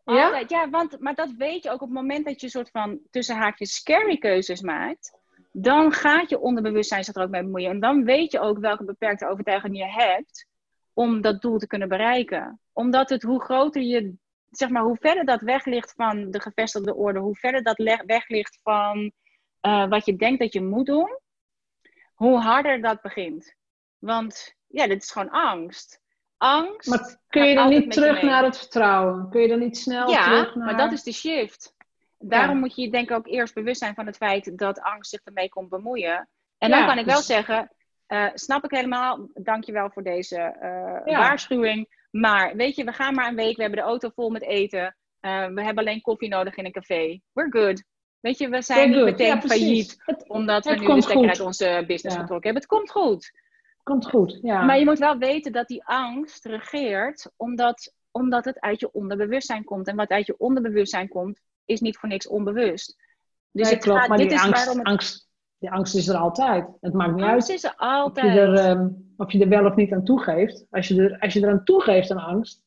Ja? 0.05 0.25
Altijd. 0.25 0.49
Ja, 0.49 0.69
want, 0.69 0.99
maar 0.99 1.15
dat 1.15 1.31
weet 1.37 1.63
je 1.63 1.69
ook 1.69 1.81
op 1.81 1.87
het 1.87 1.97
moment 1.97 2.25
dat 2.25 2.39
je 2.39 2.45
een 2.45 2.51
soort 2.51 2.69
van 2.69 2.99
tussen 3.09 3.35
haakjes 3.35 3.73
scary 3.73 4.17
keuzes 4.17 4.61
maakt. 4.61 5.21
Dan 5.55 5.91
gaat 5.91 6.29
je 6.29 6.39
onderbewustzijn 6.39 7.03
zich 7.03 7.15
er 7.15 7.23
ook 7.23 7.29
mee 7.29 7.43
bemoeien. 7.43 7.69
En 7.69 7.79
dan 7.79 8.03
weet 8.03 8.31
je 8.31 8.39
ook 8.39 8.59
welke 8.59 8.83
beperkte 8.83 9.27
overtuigingen 9.27 9.77
je 9.77 9.91
hebt 9.91 10.47
om 10.93 11.21
dat 11.21 11.41
doel 11.41 11.57
te 11.57 11.67
kunnen 11.67 11.87
bereiken. 11.87 12.59
Omdat 12.71 13.09
het 13.09 13.23
hoe 13.23 13.43
groter 13.43 13.81
je, 13.81 14.13
zeg 14.49 14.69
maar, 14.69 14.83
hoe 14.83 14.97
verder 14.99 15.25
dat 15.25 15.41
weg 15.41 15.65
ligt 15.65 15.93
van 15.95 16.31
de 16.31 16.39
gevestigde 16.39 16.95
orde, 16.95 17.19
hoe 17.19 17.35
verder 17.35 17.63
dat 17.63 17.77
weg 18.05 18.27
ligt 18.27 18.59
van 18.63 19.11
eh, 19.59 19.87
wat 19.87 20.05
je 20.05 20.15
denkt 20.15 20.39
dat 20.39 20.53
je 20.53 20.61
moet 20.61 20.85
doen, 20.85 21.19
hoe 22.13 22.39
harder 22.39 22.81
dat 22.81 23.01
begint. 23.01 23.55
Want 23.99 24.55
ja, 24.67 24.87
dit 24.87 25.03
is 25.03 25.11
gewoon 25.11 25.29
angst. 25.29 26.01
Angst. 26.37 26.89
Maar 26.89 27.17
kun 27.27 27.47
je 27.47 27.55
dan 27.55 27.69
niet 27.69 27.83
je 27.83 27.89
terug 27.89 28.21
naar 28.21 28.43
het 28.43 28.57
vertrouwen? 28.57 29.29
Kun 29.29 29.41
je 29.41 29.47
dan 29.47 29.59
niet 29.59 29.77
snel 29.77 30.09
Ja, 30.09 30.23
terug 30.23 30.55
naar... 30.55 30.65
maar 30.65 30.77
dat 30.77 30.91
is 30.91 31.03
de 31.03 31.11
shift. 31.11 31.75
Daarom 32.29 32.53
Ja. 32.55 32.59
moet 32.59 32.75
je 32.75 32.81
je 32.81 32.91
denk 32.91 33.09
ik 33.09 33.15
ook 33.15 33.27
eerst 33.27 33.53
bewust 33.53 33.79
zijn 33.79 33.93
van 33.93 34.05
het 34.05 34.17
feit 34.17 34.57
dat 34.57 34.81
angst 34.81 35.09
zich 35.09 35.21
ermee 35.23 35.49
komt 35.49 35.69
bemoeien. 35.69 36.29
En 36.57 36.69
Ja, 36.69 36.77
dan 36.77 36.87
kan 36.87 36.97
ik 36.97 37.05
wel 37.05 37.15
dus- 37.15 37.25
zeggen, 37.25 37.71
eh, 38.05 38.27
snap 38.33 38.63
ik 38.63 38.71
helemaal, 38.71 39.27
dankjewel 39.33 39.89
voor 39.89 40.03
deze 40.03 40.37
eh, 40.37 41.01
Ja. 41.05 41.17
waarschuwing. 41.19 42.01
Maar 42.11 42.55
weet 42.55 42.75
je, 42.75 42.83
we 42.83 42.91
gaan 42.91 43.13
maar 43.15 43.27
een 43.27 43.35
week, 43.35 43.55
we 43.55 43.61
hebben 43.61 43.79
de 43.79 43.85
auto 43.85 44.09
vol 44.15 44.29
met 44.29 44.41
eten. 44.43 44.95
eh, 45.19 45.45
we 45.47 45.63
hebben 45.63 45.83
alleen 45.83 46.01
koffie 46.01 46.29
nodig 46.29 46.55
in 46.55 46.65
een 46.65 46.71
café. 46.71 47.19
We're 47.31 47.51
good. 47.51 47.83
Weet 48.19 48.37
je, 48.37 48.49
we 48.49 48.61
zijn 48.61 48.89
niet 48.89 49.03
meteen 49.03 49.41
failliet 49.41 49.95
Het 50.05 50.27
omdat 50.29 50.65
we 50.65 50.75
nu 50.75 50.85
de 50.87 51.01
stekker 51.01 51.27
uit 51.29 51.39
onze 51.39 51.83
business 51.87 52.15
getrokken 52.17 52.51
hebben. 52.53 52.61
Het 52.61 52.65
komt 52.65 52.91
goed. 52.91 53.31
komt 53.83 54.09
goed, 54.09 54.39
ja. 54.41 54.61
Maar 54.63 54.79
je 54.79 54.85
moet 54.85 54.99
wel 54.99 55.17
weten 55.17 55.51
dat 55.51 55.67
die 55.67 55.83
angst 55.85 56.45
regeert, 56.45 57.31
omdat, 57.37 57.93
omdat 58.11 58.45
het 58.45 58.59
uit 58.59 58.79
je 58.79 58.91
onderbewustzijn 58.91 59.63
komt. 59.63 59.87
En 59.87 59.95
wat 59.95 60.09
uit 60.09 60.25
je 60.25 60.37
onderbewustzijn 60.37 61.07
komt, 61.07 61.39
is 61.65 61.81
niet 61.81 61.97
voor 61.97 62.09
niks 62.09 62.27
onbewust. 62.27 62.95
Dus 63.51 63.63
Nee, 63.63 63.73
het 63.73 63.83
klopt, 63.83 63.99
gaat, 63.99 64.09
maar 64.09 64.17
dit 64.17 64.29
die 64.29 64.37
is 64.37 64.43
angst, 64.43 64.73
het, 64.73 64.83
angst, 64.83 65.29
die 65.57 65.71
angst 65.71 65.95
is 65.95 66.07
er 66.07 66.15
altijd. 66.15 66.67
Het 66.81 66.93
maakt 66.93 67.15
niet 67.15 67.23
angst 67.23 67.49
uit 67.49 67.57
is 67.57 67.63
er 67.63 67.69
of 67.69 67.77
je, 67.79 67.85
altijd. 67.85 68.37
er, 68.37 68.53
ehm, 68.53 68.89
of 69.17 69.31
je 69.31 69.39
er 69.39 69.49
wel 69.49 69.65
of 69.65 69.75
niet 69.75 69.93
aan 69.93 70.03
toegeeft. 70.03 70.65
Als 70.69 70.87
je, 70.87 71.01
er, 71.01 71.19
als 71.19 71.33
je 71.33 71.41
er 71.41 71.51
aan 71.51 71.63
toegeeft 71.63 72.11
aan 72.11 72.17
angst, 72.17 72.61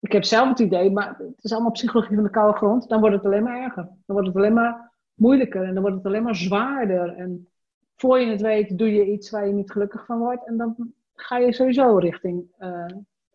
ik 0.00 0.12
heb 0.12 0.24
zelf 0.24 0.48
het 0.48 0.58
idee, 0.58 0.90
maar 0.90 1.16
het 1.18 1.44
is 1.44 1.52
allemaal 1.52 1.70
psychologie 1.70 2.14
van 2.14 2.24
de 2.24 2.30
koude 2.30 2.56
grond, 2.56 2.88
dan 2.88 3.00
wordt 3.00 3.16
het 3.16 3.24
alleen 3.24 3.42
maar 3.42 3.62
erger. 3.62 3.82
Dan 3.84 4.16
wordt 4.16 4.26
het 4.26 4.36
alleen 4.36 4.52
maar 4.52 4.92
moeilijker 5.14 5.62
en 5.62 5.72
dan 5.72 5.82
wordt 5.82 5.96
het 5.96 6.06
alleen 6.06 6.22
maar 6.22 6.36
zwaarder. 6.36 7.16
En 7.16 7.48
voor 7.96 8.20
je 8.20 8.30
het 8.30 8.40
weet 8.40 8.78
doe 8.78 8.92
je 8.92 9.12
iets 9.12 9.30
waar 9.30 9.46
je 9.46 9.52
niet 9.52 9.70
gelukkig 9.70 10.06
van 10.06 10.18
wordt 10.18 10.46
en 10.46 10.56
dan 10.56 10.92
ga 11.14 11.38
je 11.38 11.52
sowieso 11.52 11.96
richting, 11.96 12.44
eh, 12.58 12.86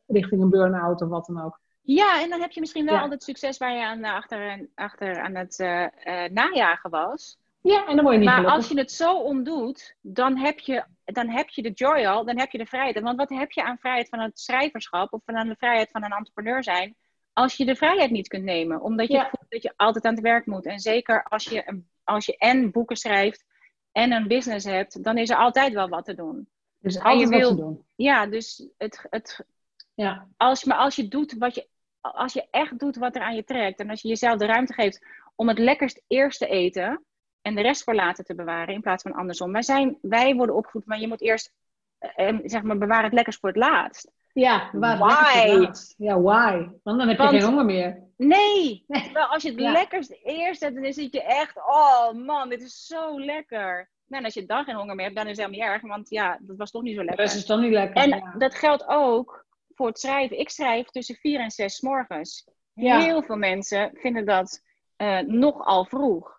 richting 0.07 0.41
een 0.41 0.49
burn-out 0.49 1.01
of 1.01 1.09
wat 1.09 1.25
dan 1.25 1.41
ook. 1.41 1.59
Ja, 1.85 2.21
en 2.21 2.29
dan 2.29 2.41
heb 2.41 2.51
je 2.51 2.59
misschien 2.59 2.85
wel 2.85 2.93
Ja. 2.95 3.01
al 3.01 3.09
het 3.09 3.23
succes 3.23 3.57
waar 3.57 3.73
je 3.73 3.83
aan, 3.85 4.03
eh, 4.03 4.13
achter, 4.13 4.67
achter 4.75 5.21
aan 5.21 5.35
het 5.35 5.59
eh, 5.59 5.85
najagen 6.31 6.89
was. 6.89 7.37
Ja, 7.61 7.85
en 7.87 7.95
dan 7.95 8.03
word 8.03 8.11
je 8.11 8.19
niet 8.19 8.27
Maar 8.29 8.35
gelukkig. 8.37 8.57
als 8.59 8.67
je 8.69 8.77
het 8.79 8.91
zo 8.91 9.17
omdoet, 9.17 9.95
dan 10.01 10.37
heb, 10.37 10.59
je, 10.59 10.83
dan 11.05 11.29
heb 11.29 11.49
je 11.49 11.61
de 11.61 11.71
joy 11.71 12.05
al, 12.05 12.25
dan 12.25 12.39
heb 12.39 12.51
je 12.51 12.57
de 12.57 12.65
vrijheid. 12.65 12.99
Want 12.99 13.17
wat 13.17 13.29
heb 13.29 13.51
je 13.51 13.63
aan 13.63 13.77
vrijheid 13.77 14.09
van 14.09 14.19
het 14.19 14.39
schrijverschap 14.39 15.13
of 15.13 15.21
van 15.25 15.35
aan 15.35 15.47
de 15.47 15.55
vrijheid 15.55 15.89
van 15.91 16.03
een 16.03 16.11
entrepreneur 16.11 16.63
zijn, 16.63 16.95
als 17.33 17.55
je 17.57 17.65
de 17.65 17.75
vrijheid 17.75 18.11
niet 18.11 18.27
kunt 18.27 18.43
nemen? 18.43 18.81
Omdat 18.81 19.07
je 19.07 19.13
Ja. 19.13 19.29
voelt 19.29 19.45
dat 19.51 19.63
je 19.63 19.73
altijd 19.75 20.05
aan 20.05 20.13
het 20.13 20.23
werk 20.23 20.45
moet. 20.45 20.65
En 20.65 20.79
zeker 20.79 21.23
als 21.23 21.43
je, 21.43 21.81
als 22.03 22.25
je 22.25 22.37
en 22.37 22.71
boeken 22.71 22.95
schrijft 22.97 23.45
en 23.91 24.11
een 24.11 24.27
business 24.27 24.65
hebt, 24.65 25.03
dan 25.03 25.17
is 25.17 25.29
er 25.29 25.37
altijd 25.37 25.73
wel 25.73 25.89
wat 25.89 26.05
te 26.05 26.15
doen. 26.15 26.47
Dus 26.79 26.93
je 26.93 27.03
altijd 27.03 27.29
wat 27.29 27.39
wil- 27.39 27.49
te 27.49 27.55
doen. 27.55 27.85
Ja, 27.95 28.25
dus 28.25 28.67
het, 28.77 29.05
het, 29.09 29.45
Ja. 29.93 30.27
als, 30.37 30.63
maar 30.63 30.77
als 30.77 30.95
je 30.95 31.07
doet 31.07 31.33
wat 31.37 31.55
je, 31.55 31.67
als 32.13 32.33
je 32.33 32.47
echt 32.51 32.79
doet 32.79 32.95
wat 32.95 33.15
er 33.15 33.21
aan 33.21 33.35
je 33.35 33.43
trekt 33.43 33.79
en 33.79 33.89
als 33.89 34.01
je 34.01 34.07
jezelf 34.07 34.37
de 34.37 34.45
ruimte 34.45 34.73
geeft 34.73 35.05
om 35.35 35.47
het 35.47 35.59
lekkerst 35.59 36.01
eerst 36.07 36.39
te 36.39 36.47
eten 36.47 37.03
en 37.41 37.55
de 37.55 37.61
rest 37.61 37.83
voor 37.83 37.95
later 37.95 38.23
te 38.23 38.35
bewaren 38.35 38.73
in 38.73 38.81
plaats 38.81 39.03
van 39.03 39.13
andersom. 39.13 39.51
Wij, 39.51 39.61
zijn, 39.61 39.97
wij 40.01 40.35
worden 40.35 40.55
opgevoed, 40.55 40.85
maar 40.85 40.99
je 40.99 41.07
moet 41.07 41.21
eerst 41.21 41.53
eh, 41.99 42.37
zeg 42.43 42.61
maar 42.61 42.77
bewaren 42.77 43.03
het 43.03 43.13
lekkerst 43.13 43.39
voor 43.39 43.49
het 43.49 43.57
laatst. 43.57 44.11
Ja, 44.33 44.69
Why? 44.71 44.89
het 44.89 45.59
laatst. 45.59 45.93
Ja, 45.97 46.19
why? 46.21 46.51
Want 46.83 46.97
dan 46.99 46.99
heb 46.99 47.17
je 47.17 47.23
Want- 47.23 47.29
geen 47.37 47.45
honger 47.45 47.65
meer. 47.65 48.03
Nee, 48.17 48.83
Nee. 48.87 49.01
terwijl 49.03 49.25
als 49.25 49.43
je 49.43 49.49
het 49.49 49.59
Ja. 49.59 49.71
lekkerst 49.71 50.17
eerst 50.23 50.61
hebt, 50.61 50.75
dan 50.83 50.93
zit 50.93 51.13
je 51.13 51.23
echt, 51.23 51.57
oh 51.57 52.11
man, 52.11 52.49
dit 52.49 52.61
is 52.61 52.85
zo 52.85 53.19
lekker. 53.19 53.89
Nou, 54.07 54.19
en 54.21 54.23
als 54.25 54.33
je 54.33 54.45
dan 54.45 54.63
geen 54.63 54.75
honger 54.75 54.95
meer 54.95 55.03
hebt, 55.05 55.17
dan 55.17 55.27
is 55.27 55.37
het 55.37 55.45
helemaal 55.45 55.67
niet 55.69 55.81
erg, 55.81 55.91
want 55.91 56.09
ja, 56.09 56.37
dat 56.41 56.57
was 56.57 56.71
toch 56.71 56.81
niet 56.81 56.95
zo 56.95 57.03
lekker. 57.03 57.23
rest 57.23 57.35
is 57.35 57.45
dan 57.45 57.61
niet 57.61 57.71
lekker. 57.71 58.01
En 58.03 58.09
ja. 58.09 58.33
dat 58.37 58.55
geldt 58.55 58.83
ook 58.87 59.44
voor 59.75 59.87
het 59.87 59.99
schrijven. 59.99 60.39
Ik 60.39 60.49
schrijf 60.49 60.87
tussen 60.87 61.15
vier 61.15 61.39
en 61.39 61.51
zes 61.51 61.81
morgens. 61.81 62.47
Ja. 62.73 62.99
Heel 62.99 63.23
veel 63.23 63.37
mensen 63.37 63.91
vinden 63.93 64.25
dat 64.25 64.61
eh, 64.95 65.19
nogal 65.19 65.85
vroeg. 65.85 66.33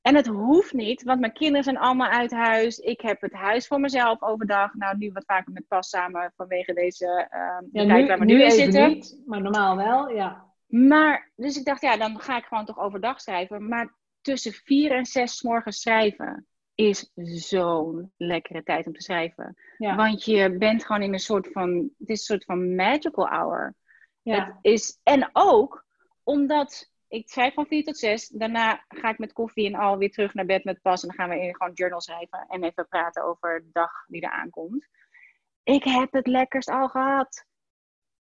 En 0.00 0.14
het 0.14 0.26
hoeft 0.26 0.72
niet, 0.72 1.02
want 1.02 1.20
mijn 1.20 1.32
kinderen 1.32 1.64
zijn 1.64 1.78
allemaal 1.78 2.08
uit 2.10 2.30
huis. 2.30 2.78
Ik 2.78 3.00
heb 3.00 3.20
het 3.20 3.32
huis 3.32 3.66
voor 3.66 3.80
mezelf 3.80 4.22
overdag. 4.22 4.74
Nou, 4.74 4.96
nu 4.96 5.12
wat 5.12 5.24
vaker 5.26 5.52
met 5.52 5.68
pas 5.68 5.88
samen 5.88 6.32
vanwege 6.36 6.72
deze 6.72 7.28
de 7.70 7.80
Ja, 7.80 7.86
tijd 7.86 8.08
waar 8.08 8.18
we 8.18 8.24
nu, 8.24 8.42
in 8.42 8.50
zitten. 8.50 8.88
niet, 8.88 9.22
maar 9.26 9.40
normaal 9.42 9.76
wel, 9.76 10.08
ja. 10.08 10.50
Maar, 10.66 11.30
dus 11.36 11.56
ik 11.56 11.64
dacht, 11.64 11.80
ja, 11.80 11.96
dan 11.96 12.20
ga 12.20 12.36
ik 12.36 12.44
gewoon 12.44 12.64
toch 12.64 12.78
overdag 12.78 13.20
schrijven. 13.20 13.68
Maar 13.68 13.94
tussen 14.20 14.52
vier 14.52 14.92
en 14.92 15.06
zes 15.06 15.42
morgens 15.42 15.80
schrijven 15.80 16.46
is 16.88 17.10
zo'n 17.48 18.12
lekkere 18.16 18.62
tijd 18.62 18.86
om 18.86 18.92
te 18.92 19.02
schrijven. 19.02 19.56
ja. 19.78 19.96
Want 19.96 20.24
je 20.24 20.56
bent 20.56 20.84
gewoon 20.84 21.02
in 21.02 21.12
een 21.12 21.18
soort 21.18 21.48
van, 21.52 21.90
het 21.98 22.08
is 22.08 22.18
een 22.18 22.24
soort 22.24 22.44
van 22.44 22.74
magical 22.74 23.26
hour. 23.28 23.64
Het 24.22 24.34
ja. 24.36 24.58
is, 24.60 24.98
en 25.02 25.30
ook 25.32 25.84
omdat 26.22 26.90
ik 27.08 27.28
schrijf 27.28 27.54
van 27.54 27.66
4 27.66 27.84
tot 27.84 27.98
6. 27.98 28.28
Daarna 28.28 28.84
ga 28.88 29.08
ik 29.10 29.18
met 29.18 29.32
koffie 29.32 29.66
en 29.66 29.74
al 29.74 29.98
weer 29.98 30.10
terug 30.10 30.34
naar 30.34 30.46
bed 30.46 30.64
met 30.64 30.82
pas. 30.82 31.02
En 31.02 31.08
dan 31.08 31.16
gaan 31.16 31.28
we 31.28 31.44
in 31.44 31.54
gewoon 31.56 31.72
journal 31.72 32.00
schrijven. 32.00 32.44
En 32.48 32.62
even 32.64 32.88
praten 32.88 33.24
over 33.24 33.60
de 33.62 33.68
dag 33.72 33.90
die 34.06 34.20
er 34.22 34.30
aankomt. 34.30 34.88
Ik 35.62 35.84
heb 35.84 36.12
het 36.12 36.26
lekkerst 36.26 36.68
al 36.70 36.88
gehad. 36.88 37.46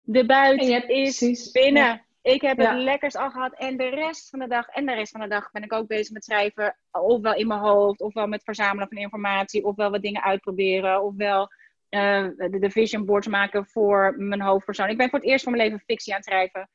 De 0.02 0.20
En 0.20 0.28
buit 0.28 0.64
je 0.66 0.72
hebt- 0.72 0.90
is 0.90 1.18
precies, 1.18 1.52
binnen. 1.52 1.84
ja. 1.84 2.06
Ik 2.22 2.42
heb 2.42 2.58
Ja. 2.60 2.74
het 2.74 2.84
lekkerst 2.84 3.16
al 3.18 3.30
gehad. 3.30 3.54
En 3.58 3.78
de 3.78 3.90
rest 3.90 4.30
van 4.30 4.40
de 4.40 4.48
dag 4.48 4.68
en 4.68 4.86
de 4.86 4.94
rest 4.94 5.12
van 5.12 5.22
de 5.22 5.28
dag 5.28 5.52
ben 5.52 5.64
ik 5.64 5.74
ook 5.74 5.88
bezig 5.88 6.14
met 6.14 6.24
schrijven. 6.24 6.76
Ofwel 6.92 7.34
in 7.36 7.48
mijn 7.48 7.60
hoofd, 7.60 8.02
ofwel 8.02 8.28
met 8.28 8.44
verzamelen 8.44 8.88
van 8.88 8.98
informatie. 8.98 9.66
Ofwel 9.66 9.92
wat 9.92 10.02
dingen 10.02 10.24
uitproberen. 10.24 11.04
Ofwel 11.04 11.48
eh, 11.90 12.28
de, 12.38 12.58
de 12.60 12.70
vision 12.72 13.06
boards 13.06 13.28
maken 13.28 13.66
voor 13.66 14.14
mijn 14.18 14.42
hoofdpersoon. 14.42 14.90
Ik 14.90 14.98
ben 14.98 15.10
voor 15.10 15.20
het 15.20 15.28
eerst 15.28 15.44
van 15.44 15.54
mijn 15.54 15.64
leven 15.64 15.84
fictie 15.86 16.14
aan 16.14 16.20
het 16.20 16.28
schrijven. 16.28 16.70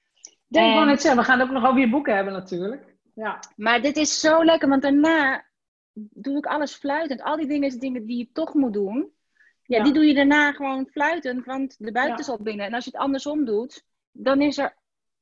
Wou 0.49 0.81
En- 0.81 0.87
net 0.87 1.01
zeggen, 1.01 1.21
we 1.21 1.27
gaan 1.27 1.41
ook 1.41 1.51
nog 1.51 1.67
over 1.67 1.81
je 1.81 1.91
boeken 1.91 2.15
hebben 2.15 2.33
natuurlijk. 2.33 2.95
Ja. 3.15 3.41
Maar 3.57 3.83
dit 3.83 3.97
is 3.97 4.21
zo 4.21 4.45
lekker, 4.45 4.69
want 4.69 4.83
daarna 4.83 5.45
doe 5.95 6.37
ik 6.37 6.47
alles 6.47 6.75
fluitend. 6.75 7.23
Al 7.23 7.37
die 7.37 7.47
dingen, 7.47 7.79
dingen 7.79 8.07
die 8.07 8.19
je 8.19 8.29
toch 8.33 8.55
moet 8.55 8.73
doen. 8.73 9.11
Ja, 9.63 9.77
Ja. 9.77 9.83
die 9.85 9.93
doe 9.93 10.05
je 10.05 10.15
daarna 10.15 10.53
gewoon 10.53 10.87
fluitend, 10.91 11.45
want 11.45 11.75
de 11.79 11.93
buiten 11.93 12.15
Ja. 12.17 12.21
is 12.23 12.29
al 12.29 12.43
binnen. 12.43 12.67
En 12.67 12.75
als 12.75 12.85
je 12.85 12.91
het 12.91 13.01
andersom 13.01 13.45
doet, 13.45 13.85
dan 14.13 14.41
is 14.41 14.59
er 14.59 14.77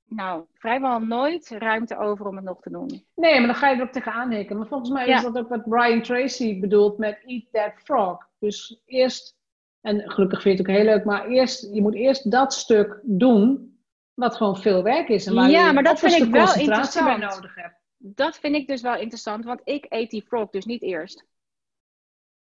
nou 0.09 0.45
vrijwel 0.53 0.99
nooit 0.99 1.49
ruimte 1.49 1.99
over 1.99 2.27
om 2.27 2.37
het 2.37 2.45
nog 2.45 2.61
te 2.61 2.71
doen. 2.71 3.07
Nee, 3.15 3.39
maar 3.39 3.47
dan 3.47 3.55
ga 3.57 3.69
je 3.71 3.77
er 3.77 3.83
ook 3.83 3.93
tegenaan 3.93 4.31
hikken. 4.31 4.57
Maar 4.57 4.67
volgens 4.67 4.91
mij 4.91 5.07
Ja. 5.07 5.17
is 5.17 5.23
dat 5.23 5.39
ook 5.39 5.49
wat 5.49 5.69
Brian 5.69 6.03
Tracy 6.03 6.61
bedoelt 6.61 6.99
met 6.99 7.23
Eat 7.27 7.45
That 7.53 7.73
Frog. 7.85 8.29
Dus 8.39 8.81
eerst, 8.87 9.37
en 9.81 10.11
gelukkig 10.11 10.43
vind 10.43 10.57
je 10.59 10.63
het 10.65 10.71
ook 10.71 10.77
heel 10.77 10.95
leuk, 10.95 11.05
maar 11.05 11.27
eerst, 11.29 11.75
je 11.75 11.83
moet 11.83 11.95
eerst 11.95 12.31
dat 12.31 12.53
stuk 12.55 13.01
doen 13.03 13.79
wat 14.15 14.37
gewoon 14.37 14.57
veel 14.57 14.83
werk 14.83 15.09
is. 15.09 15.27
En 15.27 15.35
waar 15.35 15.51
Ja, 15.51 15.67
je 15.67 15.73
maar 15.73 15.83
dat 15.83 15.99
vind 15.99 16.13
ik 16.13 16.31
wel 16.33 16.55
interessant. 16.55 17.19
nodig 17.21 17.55
hebt. 17.55 17.83
Dat 17.97 18.39
vind 18.39 18.55
ik 18.57 18.67
dus 18.67 18.83
wel 18.83 18.97
interessant, 18.97 19.45
want 19.45 19.61
ik 19.65 19.87
eet 19.89 20.11
die 20.11 20.23
frog 20.23 20.51
dus 20.51 20.65
niet 20.65 20.83
eerst. 20.83 21.25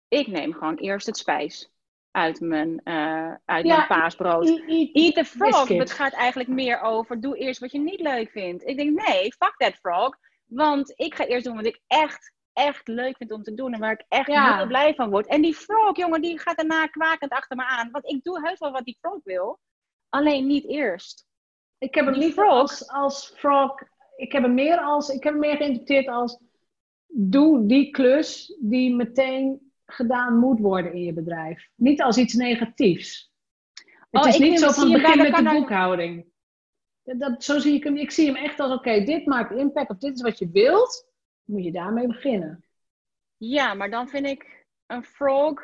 Ik 0.08 0.28
neem 0.28 0.54
gewoon 0.54 0.76
eerst 0.76 1.06
het 1.06 1.18
spijs 1.18 1.72
uit 2.15 2.39
mijn, 2.39 2.82
uh, 2.84 3.34
uit 3.45 3.65
Ja, 3.65 3.75
mijn 3.75 3.88
paasbrood. 3.88 4.47
Eat, 4.47 4.60
eat, 4.67 4.89
Eat 4.93 5.13
the 5.13 5.25
frog. 5.25 5.49
biscuit. 5.49 5.80
Het 5.80 5.91
gaat 5.91 6.13
eigenlijk 6.13 6.49
meer 6.49 6.82
over 6.82 7.21
doe 7.21 7.38
eerst 7.38 7.60
wat 7.60 7.71
je 7.71 7.80
niet 7.80 7.99
leuk 7.99 8.30
vindt. 8.32 8.63
Ik 8.67 8.78
denk 8.78 9.08
nee, 9.08 9.34
fuck 9.34 9.54
that 9.58 9.73
frog. 9.75 10.15
Want 10.45 10.93
ik 10.95 11.15
ga 11.15 11.25
eerst 11.25 11.45
doen 11.45 11.56
wat 11.56 11.65
ik 11.65 11.80
echt, 11.88 12.34
echt 12.54 12.88
leuk 12.88 13.17
vind 13.17 13.32
om 13.32 13.43
te 13.43 13.54
doen. 13.54 13.73
En 13.73 13.80
waar 13.80 13.91
ik 13.91 14.06
echt 14.08 14.28
Ja. 14.28 14.58
heel 14.58 14.67
blij 14.67 14.93
van 14.95 15.10
word. 15.10 15.28
En 15.28 15.41
die 15.41 15.54
frog, 15.56 15.97
jongen, 15.97 16.21
die 16.21 16.39
gaat 16.39 16.58
daarna 16.58 16.88
kwakend 16.88 17.32
achter 17.32 17.58
me 17.58 17.65
aan. 17.65 17.91
Want 17.91 18.06
ik 18.06 18.23
doe 18.23 18.47
heus 18.47 18.60
wel 18.60 18.71
wat 18.71 18.86
die 18.86 18.97
frog 19.01 19.19
wil. 19.23 19.60
Alleen 20.10 20.47
niet 20.47 20.67
eerst. 20.69 21.25
Ik 21.78 21.95
heb 21.95 22.06
hem 22.06 22.13
Die 22.13 22.23
niet 22.23 22.34
frog. 22.34 22.49
als, 22.49 22.88
als 22.89 23.34
frog. 23.38 23.73
Ik 24.15 24.32
heb 24.32 24.43
hem 24.43 24.54
meer 24.54 24.78
als. 24.80 25.10
Ik 25.10 25.23
heb 25.23 25.32
hem 25.34 25.41
meer 25.41 25.56
geïnterpreteerd 25.58 26.08
als. 26.08 26.39
Doe 27.08 27.65
die 27.65 27.91
klus 27.91 28.56
die 28.62 28.95
meteen 28.95 29.71
gedaan 29.86 30.38
moet 30.39 30.60
worden 30.60 30.93
in 30.93 31.04
je 31.04 31.13
bedrijf. 31.13 31.69
Niet 31.76 32.02
als 32.02 32.17
iets 32.17 32.34
negatiefs. 32.34 33.34
Het 34.12 34.24
Oh, 34.24 34.28
is 34.28 34.38
niet 34.38 34.60
zo 34.60 34.71
van 34.71 34.91
begin 34.91 35.17
met 35.17 35.36
de 35.36 35.43
boekhouding. 35.43 36.26
Dat, 37.04 37.19
dat- 37.19 37.43
zo 37.43 37.60
zie 37.60 37.74
ik 37.74 37.84
hem. 37.84 37.98
Ik 37.98 38.12
zie 38.12 38.26
hem 38.26 38.36
echt 38.36 38.60
als: 38.60 38.71
oké, 38.71 39.04
dit 39.04 39.26
maakt 39.26 39.52
impact 39.52 39.89
of 39.89 39.98
dit 39.98 40.15
is 40.15 40.21
wat 40.21 40.39
je 40.39 40.50
wilt. 40.50 41.08
Moet 41.43 41.63
je 41.63 41.71
daarmee 41.71 42.08
beginnen. 42.08 42.65
Ja, 43.38 43.74
maar 43.74 43.89
dan 43.89 44.08
vind 44.08 44.26
ik 44.26 44.65
een 44.86 45.04
frog. 45.04 45.62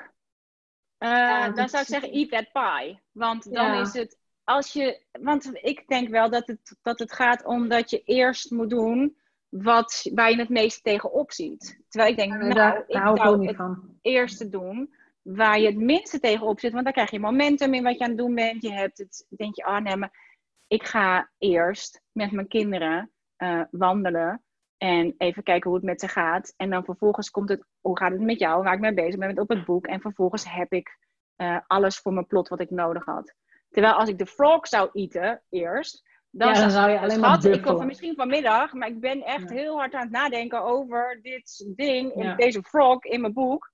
eh, 0.97 1.09
Ja, 1.09 1.49
dan 1.49 1.69
zou 1.69 1.83
ik 1.83 1.89
is- 1.89 1.93
zeggen, 1.99 2.11
eat 2.11 2.29
that 2.29 2.51
pie. 2.51 2.99
Want 3.11 3.43
dan 3.53 3.65
Ja. 3.65 3.81
is 3.81 3.93
het. 3.93 4.19
Als 4.43 4.73
je, 4.73 5.01
want 5.11 5.49
ik 5.53 5.87
denk 5.87 6.09
wel 6.09 6.29
dat 6.29 6.47
het, 6.47 6.77
dat 6.81 6.99
het 6.99 7.13
gaat 7.13 7.45
om 7.45 7.67
dat 7.69 7.89
je 7.89 8.03
eerst 8.03 8.51
moet 8.51 8.69
doen 8.69 9.17
wat, 9.51 10.09
waar 10.13 10.31
je 10.31 10.37
het 10.37 10.49
meest 10.49 10.83
tegenop 10.83 11.31
ziet. 11.31 11.81
Terwijl 11.87 12.11
ik 12.11 12.17
denk, 12.17 12.33
nou, 12.33 12.53
daar, 12.53 12.83
ik 12.87 12.95
hou 12.95 13.17
zou 13.17 13.47
het 13.47 13.55
van. 13.55 13.97
eerste 14.01 14.49
doen 14.49 14.93
waar 15.21 15.59
je 15.59 15.65
het 15.65 15.77
minste 15.77 16.19
tegenop 16.19 16.59
zit. 16.59 16.71
Want 16.71 16.83
dan 16.83 16.93
krijg 16.93 17.11
je 17.11 17.19
momentum 17.19 17.73
in 17.73 17.83
wat 17.83 17.97
je 17.97 18.03
aan 18.03 18.09
het 18.09 18.17
doen 18.17 18.35
bent. 18.35 18.61
Je 18.61 18.71
hebt 18.71 18.97
het, 18.97 19.25
denk 19.29 19.55
je, 19.55 19.65
oh 19.65 19.77
nee, 19.77 19.95
maar 19.95 20.39
ik 20.67 20.83
ga 20.83 21.29
eerst 21.37 22.01
met 22.11 22.31
mijn 22.31 22.47
kinderen 22.47 23.11
eh, 23.35 23.61
wandelen. 23.71 24.43
En 24.77 25.15
even 25.17 25.43
kijken 25.43 25.69
hoe 25.69 25.79
het 25.79 25.87
met 25.87 25.99
ze 25.99 26.07
gaat. 26.07 26.53
En 26.57 26.69
dan 26.69 26.83
vervolgens 26.83 27.29
komt 27.29 27.49
het, 27.49 27.65
hoe 27.79 27.97
gaat 27.97 28.11
het 28.11 28.21
met 28.21 28.39
jou? 28.39 28.63
Waar 28.63 28.73
ik 28.73 28.79
mee 28.79 28.93
bezig 28.93 29.19
ben 29.19 29.27
met 29.27 29.39
op 29.39 29.49
het 29.49 29.65
boek. 29.65 29.87
En 29.87 30.01
vervolgens 30.01 30.53
heb 30.53 30.71
ik 30.71 30.97
eh, 31.35 31.57
alles 31.67 31.97
voor 31.97 32.13
mijn 32.13 32.27
plot 32.27 32.47
wat 32.47 32.59
ik 32.59 32.69
nodig 32.69 33.05
had. 33.05 33.35
Terwijl 33.69 33.93
als 33.93 34.09
ik 34.09 34.17
de 34.17 34.25
frog 34.25 34.67
zou 34.67 34.89
eten 34.93 35.43
eerst. 35.49 36.09
Dan, 36.31 36.53
Ja, 36.53 36.59
dan 36.59 36.71
zou 36.71 36.91
je 36.91 36.99
alleen 36.99 37.19
maar 37.19 37.45
ik 37.45 37.61
kom 37.61 37.77
van 37.77 37.85
misschien 37.85 38.15
vanmiddag, 38.15 38.73
maar 38.73 38.87
ik 38.87 38.99
ben 38.99 39.23
echt 39.23 39.49
Ja. 39.49 39.55
heel 39.55 39.77
hard 39.77 39.93
aan 39.93 40.01
het 40.01 40.11
nadenken 40.11 40.61
over 40.63 41.19
dit 41.21 41.73
ding, 41.75 42.11
Ja. 42.15 42.35
deze 42.35 42.61
frog 42.63 43.03
in 43.03 43.21
mijn 43.21 43.33
boek. 43.33 43.69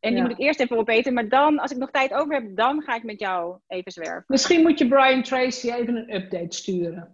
En 0.00 0.12
die 0.12 0.22
moet 0.22 0.30
ik 0.30 0.38
eerst 0.38 0.60
even 0.60 0.76
opeten, 0.76 1.12
maar 1.14 1.28
dan, 1.28 1.58
als 1.58 1.70
ik 1.70 1.76
nog 1.76 1.90
tijd 1.90 2.14
over 2.14 2.34
heb, 2.34 2.56
dan 2.56 2.82
ga 2.82 2.94
ik 2.94 3.02
met 3.02 3.20
jou 3.20 3.58
even 3.66 3.92
zwerven. 3.92 4.24
Misschien 4.26 4.62
moet 4.62 4.78
je 4.78 4.88
Brian 4.88 5.22
Tracy 5.22 5.70
even 5.70 5.96
een 5.96 6.14
update 6.14 6.56
sturen. 6.56 7.10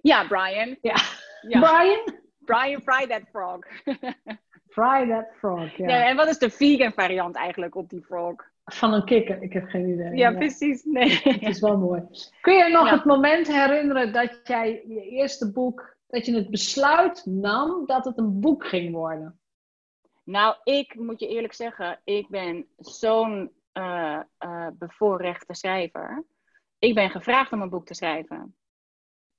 Ja, 0.00 0.26
Brian. 0.26 0.76
Ja. 0.82 0.94
Ja. 1.40 1.60
Brian? 1.70 2.14
Brian, 2.38 2.80
fry 2.80 3.06
that 3.06 3.22
frog. 3.32 3.58
Fry 4.68 5.08
that 5.08 5.26
frog. 5.38 5.76
Ja. 5.76 5.88
Ja, 5.88 6.06
en 6.06 6.16
wat 6.16 6.28
is 6.28 6.38
de 6.38 6.50
vegan 6.50 6.92
variant 6.92 7.36
eigenlijk 7.36 7.74
op 7.74 7.88
die 7.88 8.02
frog? 8.02 8.34
Van 8.68 8.92
een 8.92 9.04
kikker. 9.04 9.42
Ik 9.42 9.52
heb 9.52 9.68
geen 9.68 9.88
idee. 9.88 10.16
Ja, 10.16 10.32
precies. 10.32 10.84
Nee. 10.84 11.20
Het 11.22 11.42
is 11.42 11.60
wel 11.60 11.78
mooi. 11.78 12.02
Kun 12.40 12.54
je 12.54 12.68
nog 12.68 12.86
Ja. 12.86 12.94
het 12.94 13.04
moment 13.04 13.46
herinneren 13.46 14.12
dat 14.12 14.40
jij 14.44 14.84
je 14.86 15.00
eerste 15.08 15.52
boek, 15.52 15.96
dat 16.06 16.26
je 16.26 16.34
het 16.34 16.50
besluit 16.50 17.22
nam 17.26 17.86
dat 17.86 18.04
het 18.04 18.18
een 18.18 18.40
boek 18.40 18.66
ging 18.66 18.92
worden? 18.94 19.40
Nou, 20.24 20.56
ik 20.64 20.94
moet 20.94 21.20
je 21.20 21.28
eerlijk 21.28 21.52
zeggen, 21.54 22.00
ik 22.04 22.28
ben 22.28 22.66
zo'n 22.76 23.52
eh, 23.72 24.20
bevoorrechte 24.72 25.54
schrijver. 25.54 26.24
Ik 26.78 26.94
ben 26.94 27.10
gevraagd 27.10 27.52
om 27.52 27.62
een 27.62 27.68
boek 27.70 27.86
te 27.86 27.94
schrijven. 27.94 28.56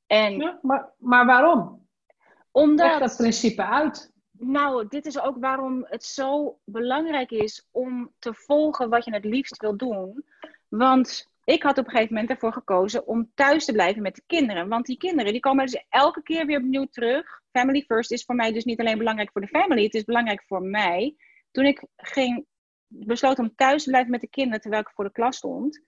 En 0.08 0.38
Ja, 0.38 0.60
maar, 0.62 0.90
maar 0.98 1.26
waarom? 1.26 1.88
Leg 2.08 2.28
omdat. 2.52 3.00
dat 3.00 3.16
principe 3.18 3.64
uit. 3.66 4.14
Nou, 4.42 4.88
dit 4.88 5.06
is 5.06 5.20
ook 5.20 5.38
waarom 5.40 5.86
het 5.90 6.04
zo 6.04 6.60
belangrijk 6.64 7.32
is 7.32 7.68
om 7.72 8.14
te 8.20 8.34
volgen 8.34 8.90
wat 8.90 9.06
je 9.06 9.14
het 9.14 9.26
liefst 9.26 9.62
wil 9.62 9.78
doen. 9.78 10.26
Want 10.68 11.30
ik 11.44 11.64
had 11.64 11.78
op 11.78 11.86
een 11.86 11.92
gegeven 11.92 12.14
moment 12.14 12.32
ervoor 12.32 12.54
gekozen 12.54 13.08
om 13.08 13.32
thuis 13.36 13.66
te 13.66 13.72
blijven 13.72 14.02
met 14.02 14.16
de 14.16 14.24
kinderen. 14.26 14.68
Want 14.68 14.86
die 14.86 14.98
kinderen 14.98 15.32
die 15.32 15.42
komen 15.42 15.66
dus 15.66 15.86
elke 15.90 16.24
keer 16.24 16.46
weer 16.46 16.58
opnieuw 16.58 16.86
terug. 16.86 17.42
Family 17.52 17.84
first 17.88 18.12
is 18.12 18.24
voor 18.24 18.36
mij 18.36 18.52
dus 18.52 18.64
niet 18.64 18.80
alleen 18.80 18.98
belangrijk 18.98 19.32
voor 19.32 19.42
de 19.42 19.48
family, 19.48 19.84
het 19.84 19.94
is 19.94 20.04
belangrijk 20.04 20.44
voor 20.48 20.62
mij. 20.62 21.16
Toen 21.52 21.66
ik 21.66 21.84
ging, 21.96 22.46
besloot 22.88 23.40
om 23.40 23.56
thuis 23.56 23.84
te 23.84 23.90
blijven 23.90 24.12
met 24.12 24.22
de 24.22 24.30
kinderen 24.30 24.62
terwijl 24.62 24.82
ik 24.82 24.90
voor 24.90 25.04
de 25.04 25.12
klas 25.12 25.38
stond. 25.38 25.82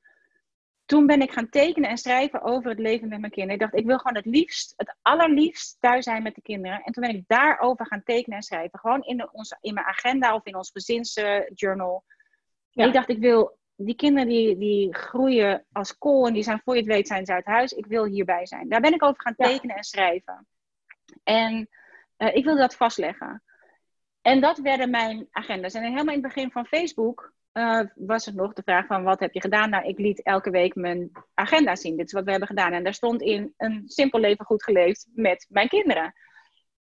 Toen 0.92 1.06
ben 1.06 1.22
ik 1.22 1.32
gaan 1.32 1.50
tekenen 1.50 1.90
en 1.90 1.98
schrijven 1.98 2.42
over 2.42 2.70
het 2.70 2.80
leven 2.80 3.08
met 3.08 3.20
mijn 3.20 3.32
kinderen. 3.32 3.56
Ik 3.56 3.62
dacht, 3.62 3.76
ik 3.76 3.86
wil 3.86 3.98
gewoon 3.98 4.16
het 4.16 4.26
liefst, 4.26 4.74
het 4.78 4.96
allerliefst 5.02 5.78
thuis 5.80 6.04
zijn 6.04 6.24
met 6.24 6.36
de 6.36 6.42
kinderen. 6.42 6.82
En 6.84 6.94
toen 6.94 7.04
ben 7.04 7.16
ik 7.16 7.24
daarover 7.28 7.86
gaan 7.86 8.04
tekenen 8.04 8.38
en 8.38 8.44
schrijven. 8.44 8.80
Gewoon 8.80 9.02
in, 9.04 9.18
de, 9.18 9.30
onze, 9.32 9.58
in 9.62 9.74
mijn 9.74 9.86
agenda 9.86 10.36
of 10.36 10.46
in 10.46 10.56
ons 10.56 10.72
gezinsjournal. 10.72 12.04
Ja. 12.70 12.86
Ik 12.86 12.94
dacht, 12.94 13.10
ik 13.10 13.20
wil, 13.20 13.58
die 13.76 13.96
kinderen 13.96 14.28
die, 14.28 14.58
die 14.58 14.96
groeien 14.96 15.66
als 15.72 15.98
kool 15.98 16.28
en 16.28 16.34
die 16.34 16.44
zijn 16.44 16.62
voor 16.64 16.74
je 16.74 16.80
het 16.80 16.90
weet 16.90 17.08
zijn 17.08 17.26
ze 17.26 17.34
uit 17.34 17.46
huis. 17.46 17.72
Ik 17.72 17.86
wil 17.86 18.06
hierbij 18.06 18.46
zijn. 18.46 18.70
Daar 18.70 18.82
ben 18.82 18.94
ik 18.94 19.04
over 19.04 19.22
gaan 19.22 19.36
Ja. 19.38 19.48
tekenen 19.48 19.76
en 19.76 19.84
schrijven. 19.84 20.48
En 21.24 21.70
eh, 22.18 22.36
ik 22.36 22.44
wilde 22.44 22.60
dat 22.60 22.76
vastleggen. 22.76 23.44
En 24.22 24.42
dat 24.42 24.58
werden 24.58 24.90
mijn 24.90 25.28
agenda's. 25.32 25.74
En 25.74 25.82
helemaal 25.84 26.16
in 26.16 26.24
het 26.24 26.34
begin 26.34 26.52
van 26.52 26.66
Facebook 26.66 27.34
eh, 27.52 27.82
was 27.96 28.26
het 28.26 28.36
nog 28.36 28.54
de 28.54 28.62
vraag 28.64 28.86
van 28.86 29.04
wat 29.04 29.20
heb 29.20 29.34
je 29.34 29.42
gedaan? 29.42 29.70
Nou, 29.70 29.86
ik 29.86 29.98
liet 29.98 30.24
elke 30.24 30.50
week 30.50 30.76
mijn 30.76 31.12
agenda 31.34 31.76
zien. 31.76 31.98
Dit 31.98 32.06
is 32.06 32.12
wat 32.12 32.24
we 32.24 32.30
hebben 32.30 32.50
gedaan. 32.50 32.72
En 32.72 32.84
daar 32.84 32.94
stond 32.94 33.22
in 33.22 33.54
een 33.58 33.84
simpel 33.86 34.20
leven 34.20 34.46
goed 34.46 34.64
geleefd 34.64 35.08
met 35.14 35.46
mijn 35.50 35.68
kinderen. 35.68 36.14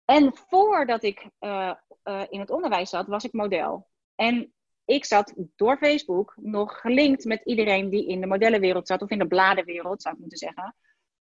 En 0.05 0.31
voordat 0.35 1.03
ik 1.03 1.29
eh, 1.39 1.73
eh, 2.03 2.23
in 2.29 2.39
het 2.39 2.49
onderwijs 2.49 2.89
zat, 2.89 3.07
was 3.07 3.23
ik 3.23 3.33
model. 3.33 3.87
En 4.15 4.53
ik 4.85 5.05
zat 5.05 5.33
door 5.55 5.77
Facebook 5.77 6.33
nog 6.41 6.79
gelinkt 6.79 7.25
met 7.25 7.41
iedereen 7.43 7.89
die 7.89 8.07
in 8.07 8.21
de 8.21 8.27
modellenwereld 8.27 8.87
zat, 8.87 9.01
of 9.01 9.09
in 9.09 9.19
de 9.19 9.27
bladenwereld, 9.27 10.01
zou 10.01 10.13
ik 10.13 10.19
moeten 10.19 10.37
zeggen. 10.37 10.75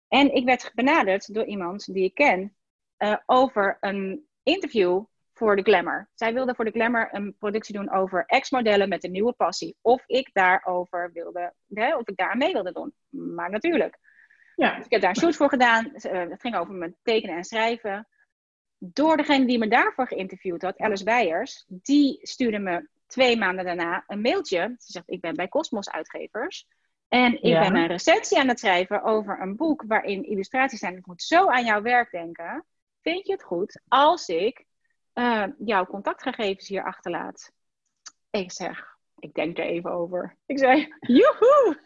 En 0.07 0.33
ik 0.33 0.45
werd 0.45 0.71
benaderd 0.73 1.33
door 1.33 1.45
iemand 1.45 1.93
die 1.93 2.03
ik 2.03 2.13
ken 2.13 2.55
over 3.25 3.77
een 3.79 4.27
interview 4.43 5.03
voor 5.37 5.55
de 5.55 5.61
Glamour. 5.61 6.09
Zij 6.13 6.33
wilde 6.33 6.55
voor 6.55 6.65
de 6.65 6.71
Glamour 6.71 7.09
een 7.11 7.35
productie 7.37 7.73
doen 7.73 7.91
over 7.91 8.23
ex-modellen 8.25 8.89
met 8.89 9.03
een 9.03 9.11
nieuwe 9.11 9.33
passie. 9.33 9.75
Of 9.81 10.03
ik 10.07 10.29
daarover 10.33 11.11
wilde, 11.13 11.53
hè, 11.73 11.95
of 11.95 12.07
ik 12.07 12.17
daar 12.17 12.37
mee 12.37 12.53
wilde 12.53 12.71
doen. 12.71 12.93
Maar 13.09 13.49
natuurlijk. 13.49 13.97
Ja. 14.55 14.75
Dus 14.75 14.85
ik 14.85 14.91
heb 14.91 15.01
daar 15.01 15.09
een 15.09 15.15
shoot 15.15 15.35
voor 15.35 15.49
gedaan. 15.49 15.93
Eh, 15.95 16.29
Het 16.29 16.41
ging 16.41 16.55
over 16.55 16.73
mijn 16.73 16.95
tekenen 17.03 17.35
en 17.35 17.43
schrijven. 17.43 18.07
Door 18.77 19.17
degene 19.17 19.45
die 19.45 19.57
me 19.57 19.67
daarvoor 19.67 20.07
geïnterviewd 20.07 20.61
had, 20.61 20.77
Alice 20.77 21.03
Beijers, 21.03 21.65
die 21.67 22.19
stuurde 22.21 22.59
me 22.59 22.87
twee 23.07 23.37
maanden 23.37 23.65
daarna 23.65 24.03
een 24.07 24.21
mailtje. 24.21 24.75
Ze 24.77 24.91
zegt, 24.91 25.09
ik 25.09 25.21
ben 25.21 25.35
bij 25.35 25.47
Cosmos 25.47 25.89
Uitgevers. 25.89 26.67
En 27.07 27.33
ik 27.33 27.39
Ja. 27.43 27.59
ben 27.59 27.75
een 27.75 27.87
recensie 27.87 28.39
aan 28.39 28.47
het 28.47 28.59
schrijven 28.59 29.03
over 29.03 29.41
een 29.41 29.55
boek 29.55 29.83
waarin 29.87 30.23
illustraties 30.25 30.79
zijn. 30.79 30.97
Ik 30.97 31.05
moet 31.05 31.21
zo 31.21 31.47
aan 31.47 31.65
jouw 31.65 31.81
werk 31.81 32.11
denken. 32.11 32.65
Vind 33.01 33.25
je 33.27 33.31
het 33.33 33.43
goed 33.43 33.81
als 33.87 34.27
ik 34.27 34.65
eh, 35.17 35.43
jouw 35.57 35.85
contactgegevens 35.85 36.67
hier 36.67 36.83
achterlaat? 36.83 37.51
Ik 38.29 38.51
zeg, 38.51 38.97
ik 39.19 39.33
denk 39.33 39.57
er 39.57 39.65
even 39.65 39.91
over. 39.91 40.35
Ik 40.45 40.59
zei, 40.59 40.93
joehoe! 40.99 41.79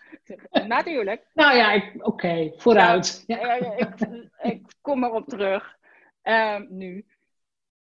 Natuurlijk. 0.67 1.27
Nou 1.33 1.57
ja, 1.57 1.91
oké, 1.97 2.51
vooruit. 2.57 3.23
Ja. 3.27 3.39
Eh, 3.39 3.77
ik, 3.77 3.95
ik 4.41 4.65
kom 4.81 5.03
erop 5.03 5.27
terug. 5.27 5.77
Ehm, 6.21 6.65
nu. 6.69 7.05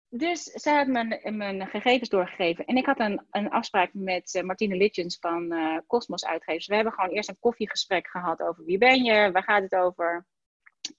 Dus 0.09 0.43
zij 0.43 0.75
had 0.75 0.87
mijn, 0.87 1.37
mijn 1.37 1.67
gegevens 1.67 2.09
doorgegeven. 2.09 2.65
En 2.65 2.77
ik 2.77 2.85
had 2.85 2.99
een, 2.99 3.25
een 3.31 3.49
afspraak 3.49 3.89
met 3.93 4.35
eh, 4.35 4.43
Martine 4.43 4.75
Litjens 4.75 5.17
van 5.19 5.51
eh, 5.51 5.77
Cosmos 5.87 6.25
Uitgevers. 6.25 6.67
We 6.67 6.75
hebben 6.75 6.93
gewoon 6.93 7.09
eerst 7.09 7.29
een 7.29 7.39
koffiegesprek 7.39 8.07
gehad 8.07 8.41
over 8.41 8.65
wie 8.65 8.77
ben 8.77 9.03
je, 9.03 9.31
waar 9.31 9.43
gaat 9.43 9.63
het 9.63 9.75
over. 9.75 10.25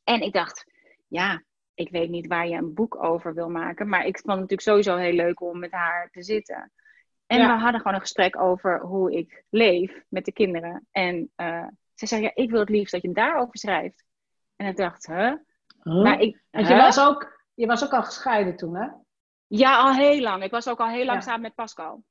En 0.05 0.21
ik 0.21 0.33
dacht, 0.33 0.65
ja, 1.09 1.43
ik 1.77 1.91
weet 1.91 2.11
niet 2.11 2.27
waar 2.27 2.49
je 2.49 2.57
een 2.57 2.75
boek 2.75 3.03
over 3.05 3.35
wil 3.35 3.51
maken. 3.51 3.89
Maar 3.89 4.01
ik 4.07 4.19
vond 4.19 4.39
het 4.39 4.51
natuurlijk 4.51 4.61
sowieso 4.61 4.97
heel 4.97 5.13
leuk 5.13 5.41
om 5.41 5.59
met 5.59 5.71
haar 5.73 6.09
te 6.11 6.23
zitten. 6.23 6.73
En 7.27 7.39
Ja. 7.39 7.55
we 7.57 7.61
hadden 7.63 7.81
gewoon 7.81 7.95
een 7.95 8.01
gesprek 8.01 8.41
over 8.41 8.81
hoe 8.81 9.13
ik 9.17 9.45
leef 9.51 10.03
met 10.09 10.25
de 10.25 10.33
kinderen. 10.33 10.87
En 10.91 11.33
eh, 11.35 11.67
ze 11.95 12.07
zei, 12.07 12.23
ja, 12.23 12.31
ik 12.35 12.51
wil 12.51 12.61
het 12.61 12.69
liefst 12.69 12.93
dat 12.93 13.03
je 13.03 13.13
daarover 13.13 13.59
schrijft. 13.59 14.05
En 14.57 14.67
ik 14.67 14.77
dacht, 14.77 15.07
huh? 15.07 15.33
Huh? 15.83 16.03
Maar 16.03 16.21
ik, 16.21 16.43
Want 16.51 16.67
je 16.69 16.75
huh? 16.75 16.83
was, 16.83 17.01
ook, 17.01 17.43
je 17.55 17.67
was 17.67 17.85
ook 17.85 17.93
al 17.93 18.03
gescheiden 18.03 18.57
toen, 18.57 18.77
hè? 18.77 18.89
Ja, 19.47 19.79
al 19.79 19.95
heel 19.95 20.21
lang. 20.21 20.43
Ik 20.43 20.51
was 20.51 20.69
ook 20.69 20.81
al 20.81 20.89
heel 20.89 21.05
lang 21.05 21.19
Ja. 21.19 21.25
samen 21.25 21.41
met 21.41 21.55
Pascal. 21.55 22.05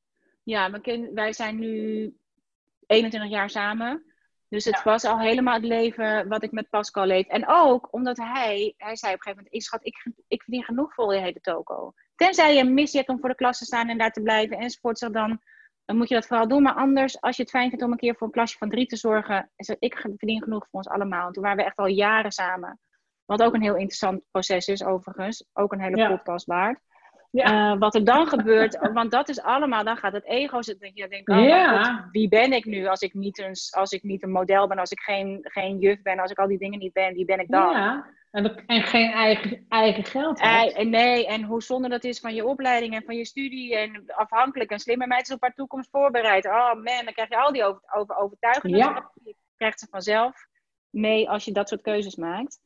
Ja, 0.44 0.68
mijn 0.68 0.82
kind, 0.82 1.14
wij 1.14 1.34
zijn 1.34 1.60
nu 1.60 2.14
21 2.86 3.30
jaar 3.32 3.50
samen. 3.50 4.15
Dus 4.50 4.66
het 4.66 4.76
Ja. 4.76 4.82
was 4.84 5.04
al 5.06 5.20
helemaal 5.20 5.54
het 5.54 5.64
leven 5.64 6.28
wat 6.28 6.44
ik 6.44 6.52
met 6.52 6.70
Pascal 6.70 7.06
leef. 7.06 7.28
En 7.28 7.48
ook 7.48 7.88
omdat 7.94 8.18
hij, 8.18 8.74
hij 8.78 8.96
zei 8.96 9.14
op 9.14 9.18
een 9.18 9.24
gegeven 9.24 9.36
moment, 9.36 9.54
ik 9.54 9.62
schat, 9.62 9.86
ik, 9.86 10.06
ik 10.28 10.42
verdien 10.44 10.64
genoeg 10.64 10.94
voor 10.94 11.14
je 11.14 11.20
hele 11.22 11.40
toko. 11.42 11.94
Tenzij 12.16 12.54
je 12.56 12.62
een 12.62 12.74
missie 12.74 13.00
hebt 13.00 13.12
om 13.12 13.20
voor 13.20 13.30
de 13.30 13.36
klas 13.36 13.58
te 13.58 13.66
staan 13.66 13.90
en 13.90 13.98
daar 13.98 14.12
te 14.12 14.22
blijven 14.22 14.58
enzovoort. 14.58 14.98
Zeg 14.98 15.10
dan, 15.10 15.42
dan 15.86 15.98
moet 15.98 16.10
je 16.10 16.16
dat 16.16 16.28
vooral 16.28 16.48
doen. 16.48 16.62
Maar 16.62 16.74
anders, 16.74 17.22
als 17.22 17.36
je 17.36 17.42
het 17.42 17.52
fijn 17.52 17.70
vindt 17.70 17.84
om 17.84 17.92
een 17.92 17.98
keer 17.98 18.16
voor 18.16 18.28
een 18.28 18.34
klasje 18.34 18.58
van 18.58 18.70
drie 18.70 18.86
te 18.86 18.96
zorgen, 18.96 19.52
het, 19.56 19.76
ik 19.80 19.98
verdien 19.98 20.44
genoeg 20.44 20.64
voor 20.70 20.80
ons 20.80 20.88
allemaal. 20.88 21.28
En 21.28 21.34
toen 21.34 21.44
waren 21.44 21.58
we 21.58 21.64
echt 21.64 21.78
al 21.78 21.88
jaren 21.88 22.32
samen. 22.32 22.80
Wat 23.26 23.44
ook 23.44 23.54
een 23.54 23.62
heel 23.62 23.76
interessant 23.76 24.22
proces 24.32 24.68
is, 24.68 24.84
overigens. 24.84 25.46
Ook 25.54 25.72
een 25.74 25.82
hele 25.82 25.98
Ja. 25.98 26.10
podcast 26.10 26.46
waard. 26.46 26.80
Ja. 27.36 27.72
Eh, 27.74 27.80
wat 27.80 27.96
er 27.96 28.04
dan 28.04 28.28
gebeurt, 28.28 28.78
want 28.94 29.12
dat 29.12 29.30
is 29.30 29.42
allemaal, 29.42 29.84
dan 29.84 29.98
gaat 29.98 30.14
het 30.14 30.26
ego 30.26 30.62
zitten. 30.62 30.92
Je 30.94 31.08
denkt, 31.08 31.30
oh 31.30 31.44
Ja. 31.44 31.84
god, 31.84 32.12
wie 32.12 32.28
ben 32.28 32.54
ik 32.54 32.66
nu 32.66 32.88
als 32.88 33.02
ik, 33.02 33.14
niet 33.14 33.40
een, 33.40 33.56
als 33.70 33.92
ik 33.92 34.04
niet 34.04 34.24
een 34.24 34.32
model 34.32 34.68
ben, 34.68 34.80
als 34.80 34.92
ik 34.92 35.00
geen, 35.00 35.40
geen 35.42 35.78
juf 35.80 36.02
ben, 36.02 36.20
als 36.20 36.32
ik 36.32 36.40
al 36.40 36.48
die 36.48 36.58
dingen 36.58 36.80
niet 36.80 36.94
ben, 36.94 37.14
wie 37.14 37.26
ben 37.26 37.40
ik 37.40 37.48
dan? 37.52 37.72
Ja. 37.72 38.06
En, 38.32 38.66
en 38.66 38.84
geen 38.84 39.12
eigen, 39.12 39.66
eigen 39.70 40.04
geld 40.04 40.42
hebt. 40.42 40.74
en 40.74 40.90
nee, 40.90 41.28
en 41.28 41.44
hoe 41.44 41.62
zonde 41.64 41.90
dat 41.90 42.04
is 42.04 42.20
van 42.20 42.34
je 42.34 42.46
opleiding 42.46 42.94
en 42.96 43.04
van 43.06 43.16
je 43.16 43.26
studie. 43.26 43.78
En 43.78 44.04
afhankelijk. 44.08 44.72
Een 44.72 44.80
slimme 44.80 45.08
meid 45.08 45.28
is 45.28 45.34
op 45.36 45.42
haar 45.42 45.54
toekomst 45.54 45.90
voorbereid. 45.90 46.46
Oh 46.46 46.74
man, 46.74 46.84
dan 47.04 47.14
krijg 47.14 47.30
je 47.30 47.38
al 47.38 47.52
die 47.52 47.64
over, 47.64 47.82
over 47.96 48.16
overtuigingen. 48.18 48.78
Ja. 48.78 49.12
Je 49.24 49.36
krijgt 49.58 49.80
ze 49.80 49.88
vanzelf 49.90 50.46
mee 50.90 51.30
als 51.30 51.46
je 51.46 51.52
dat 51.52 51.70
soort 51.70 51.82
keuzes 51.82 52.16
maakt. 52.16 52.60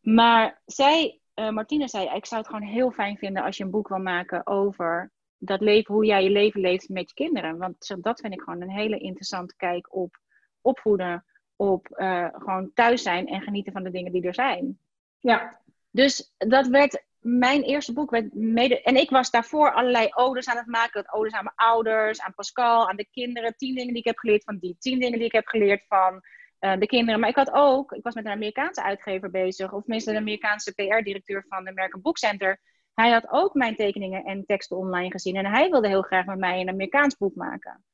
Maar 0.00 0.60
zij, 0.64 1.20
eh 1.36 1.50
Martina 1.50 1.86
zei, 1.86 2.10
ik 2.14 2.26
zou 2.26 2.40
het 2.40 2.50
gewoon 2.50 2.68
heel 2.68 2.90
fijn 2.90 3.16
vinden 3.16 3.42
als 3.42 3.56
je 3.56 3.64
een 3.64 3.70
boek 3.70 3.88
wil 3.88 3.98
maken 3.98 4.46
over 4.46 5.12
dat 5.38 5.60
leven, 5.60 5.94
hoe 5.94 6.04
jij 6.04 6.22
je 6.22 6.30
leven 6.30 6.60
leeft 6.60 6.88
met 6.88 7.08
je 7.08 7.14
kinderen. 7.14 7.58
Want 7.58 7.96
dat 8.00 8.20
vind 8.20 8.32
ik 8.32 8.40
gewoon 8.40 8.60
een 8.60 8.70
hele 8.70 8.98
interessante 8.98 9.54
kijk 9.56 9.94
op 9.94 10.20
opvoeden, 10.60 11.24
op 11.56 11.86
eh, 11.88 12.28
gewoon 12.32 12.70
thuis 12.74 13.02
zijn 13.02 13.26
en 13.26 13.42
genieten 13.42 13.72
van 13.72 13.82
de 13.82 13.90
dingen 13.90 14.12
die 14.12 14.22
er 14.22 14.34
zijn. 14.34 14.78
Ja. 15.18 15.60
Dus 15.90 16.34
dat 16.36 16.66
werd 16.66 17.04
mijn 17.26 17.62
eerste 17.62 17.92
boek. 17.92 18.10
Werd 18.10 18.34
mede, 18.34 18.82
en 18.82 18.96
ik 18.96 19.10
was 19.10 19.30
daarvoor 19.30 19.72
allerlei 19.72 20.08
odes 20.14 20.48
aan 20.48 20.56
het 20.56 20.66
maken. 20.66 21.02
Dat 21.02 21.12
odes 21.12 21.32
aan 21.32 21.44
mijn 21.44 21.56
ouders, 21.56 22.20
aan 22.20 22.34
Pascal, 22.34 22.88
aan 22.88 22.96
de 22.96 23.08
kinderen. 23.10 23.56
Tien 23.56 23.74
dingen 23.74 23.92
die 23.92 24.02
ik 24.02 24.04
heb 24.04 24.18
geleerd 24.18 24.44
van 24.44 24.58
die. 24.58 24.76
Tien 24.78 25.00
dingen 25.00 25.18
die 25.18 25.26
ik 25.26 25.32
heb 25.32 25.46
geleerd 25.46 25.84
van 25.88 26.22
eh, 26.58 26.78
de 26.78 26.86
kinderen. 26.86 27.20
Maar 27.20 27.28
ik 27.28 27.36
had 27.36 27.52
ook, 27.52 27.92
ik 27.92 28.02
was 28.02 28.14
met 28.14 28.24
een 28.24 28.30
Amerikaanse 28.30 28.82
uitgever 28.82 29.30
bezig. 29.30 29.72
Of 29.72 29.82
tenminste 29.82 30.10
een 30.10 30.16
Amerikaanse 30.16 30.72
PR-directeur 30.72 31.44
van 31.48 31.64
de 31.64 31.70
American 31.70 32.00
Book 32.00 32.18
Center. 32.18 32.60
Hij 32.94 33.10
had 33.10 33.28
ook 33.30 33.54
mijn 33.54 33.76
tekeningen 33.76 34.24
en 34.24 34.44
teksten 34.44 34.76
online 34.76 35.10
gezien. 35.10 35.36
En 35.36 35.46
hij 35.46 35.70
wilde 35.70 35.88
heel 35.88 36.02
graag 36.02 36.24
met 36.24 36.38
mij 36.38 36.60
een 36.60 36.68
Amerikaans 36.68 37.16
boek 37.16 37.34
maken. 37.34 37.84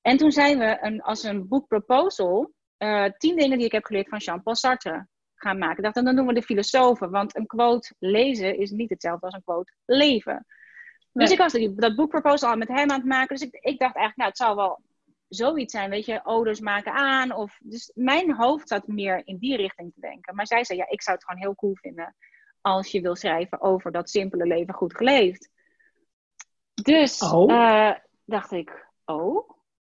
En 0.00 0.16
toen 0.16 0.32
zijn 0.32 0.58
we 0.58 0.78
een, 0.80 1.02
als 1.02 1.22
een 1.22 1.48
boekproposal... 1.48 2.52
eh 2.76 3.04
tien 3.16 3.36
dingen 3.36 3.56
die 3.56 3.66
ik 3.66 3.72
heb 3.72 3.84
geleerd 3.84 4.08
van 4.08 4.18
Jean-Paul 4.18 4.56
Sartre 4.56 5.06
gaan 5.34 5.58
maken. 5.58 5.76
Ik 5.76 5.82
dacht, 5.82 6.06
dan 6.06 6.16
doen 6.16 6.26
we 6.26 6.34
de 6.34 6.42
filosofen. 6.42 7.10
Want 7.10 7.36
een 7.36 7.46
quote 7.46 7.94
lezen 7.98 8.58
is 8.58 8.70
niet 8.70 8.90
hetzelfde 8.90 9.26
als 9.26 9.34
een 9.34 9.44
quote 9.44 9.72
leven. 9.84 10.46
Dus 11.12 11.30
ik 11.30 11.38
was 11.38 11.52
dat 11.74 11.96
boekproposal 11.96 12.50
al 12.50 12.56
met 12.56 12.68
hem 12.68 12.90
aan 12.90 12.98
het 12.98 13.04
maken. 13.04 13.36
Dus 13.36 13.46
ik, 13.46 13.54
ik 13.54 13.78
dacht 13.78 13.96
eigenlijk, 13.96 14.16
nou, 14.16 14.28
het 14.28 14.38
zal 14.38 14.56
wel 14.56 14.82
zoiets 15.30 15.72
zijn, 15.72 15.90
weet 15.90 16.06
je, 16.06 16.20
odes 16.24 16.60
maken 16.60 16.92
aan. 16.92 17.32
Of, 17.32 17.58
dus 17.62 17.90
mijn 17.94 18.34
hoofd 18.34 18.68
zat 18.68 18.86
meer 18.86 19.22
in 19.24 19.36
die 19.38 19.56
richting 19.56 19.94
te 19.94 20.00
denken. 20.00 20.34
Maar 20.34 20.46
zij 20.46 20.64
zei, 20.64 20.78
ja, 20.78 20.88
ik 20.88 21.02
zou 21.02 21.16
het 21.16 21.26
gewoon 21.26 21.42
heel 21.42 21.54
cool 21.54 21.74
vinden 21.74 22.16
als 22.60 22.90
je 22.90 23.00
wil 23.00 23.16
schrijven 23.16 23.60
over 23.60 23.92
dat 23.92 24.10
simpele 24.10 24.46
leven 24.46 24.74
goed 24.74 24.96
geleefd. 24.96 25.50
Dus 26.82 27.22
Oh. 27.32 27.52
eh, 27.52 27.94
dacht 28.24 28.52
ik, 28.52 28.86
oh. 29.04 29.50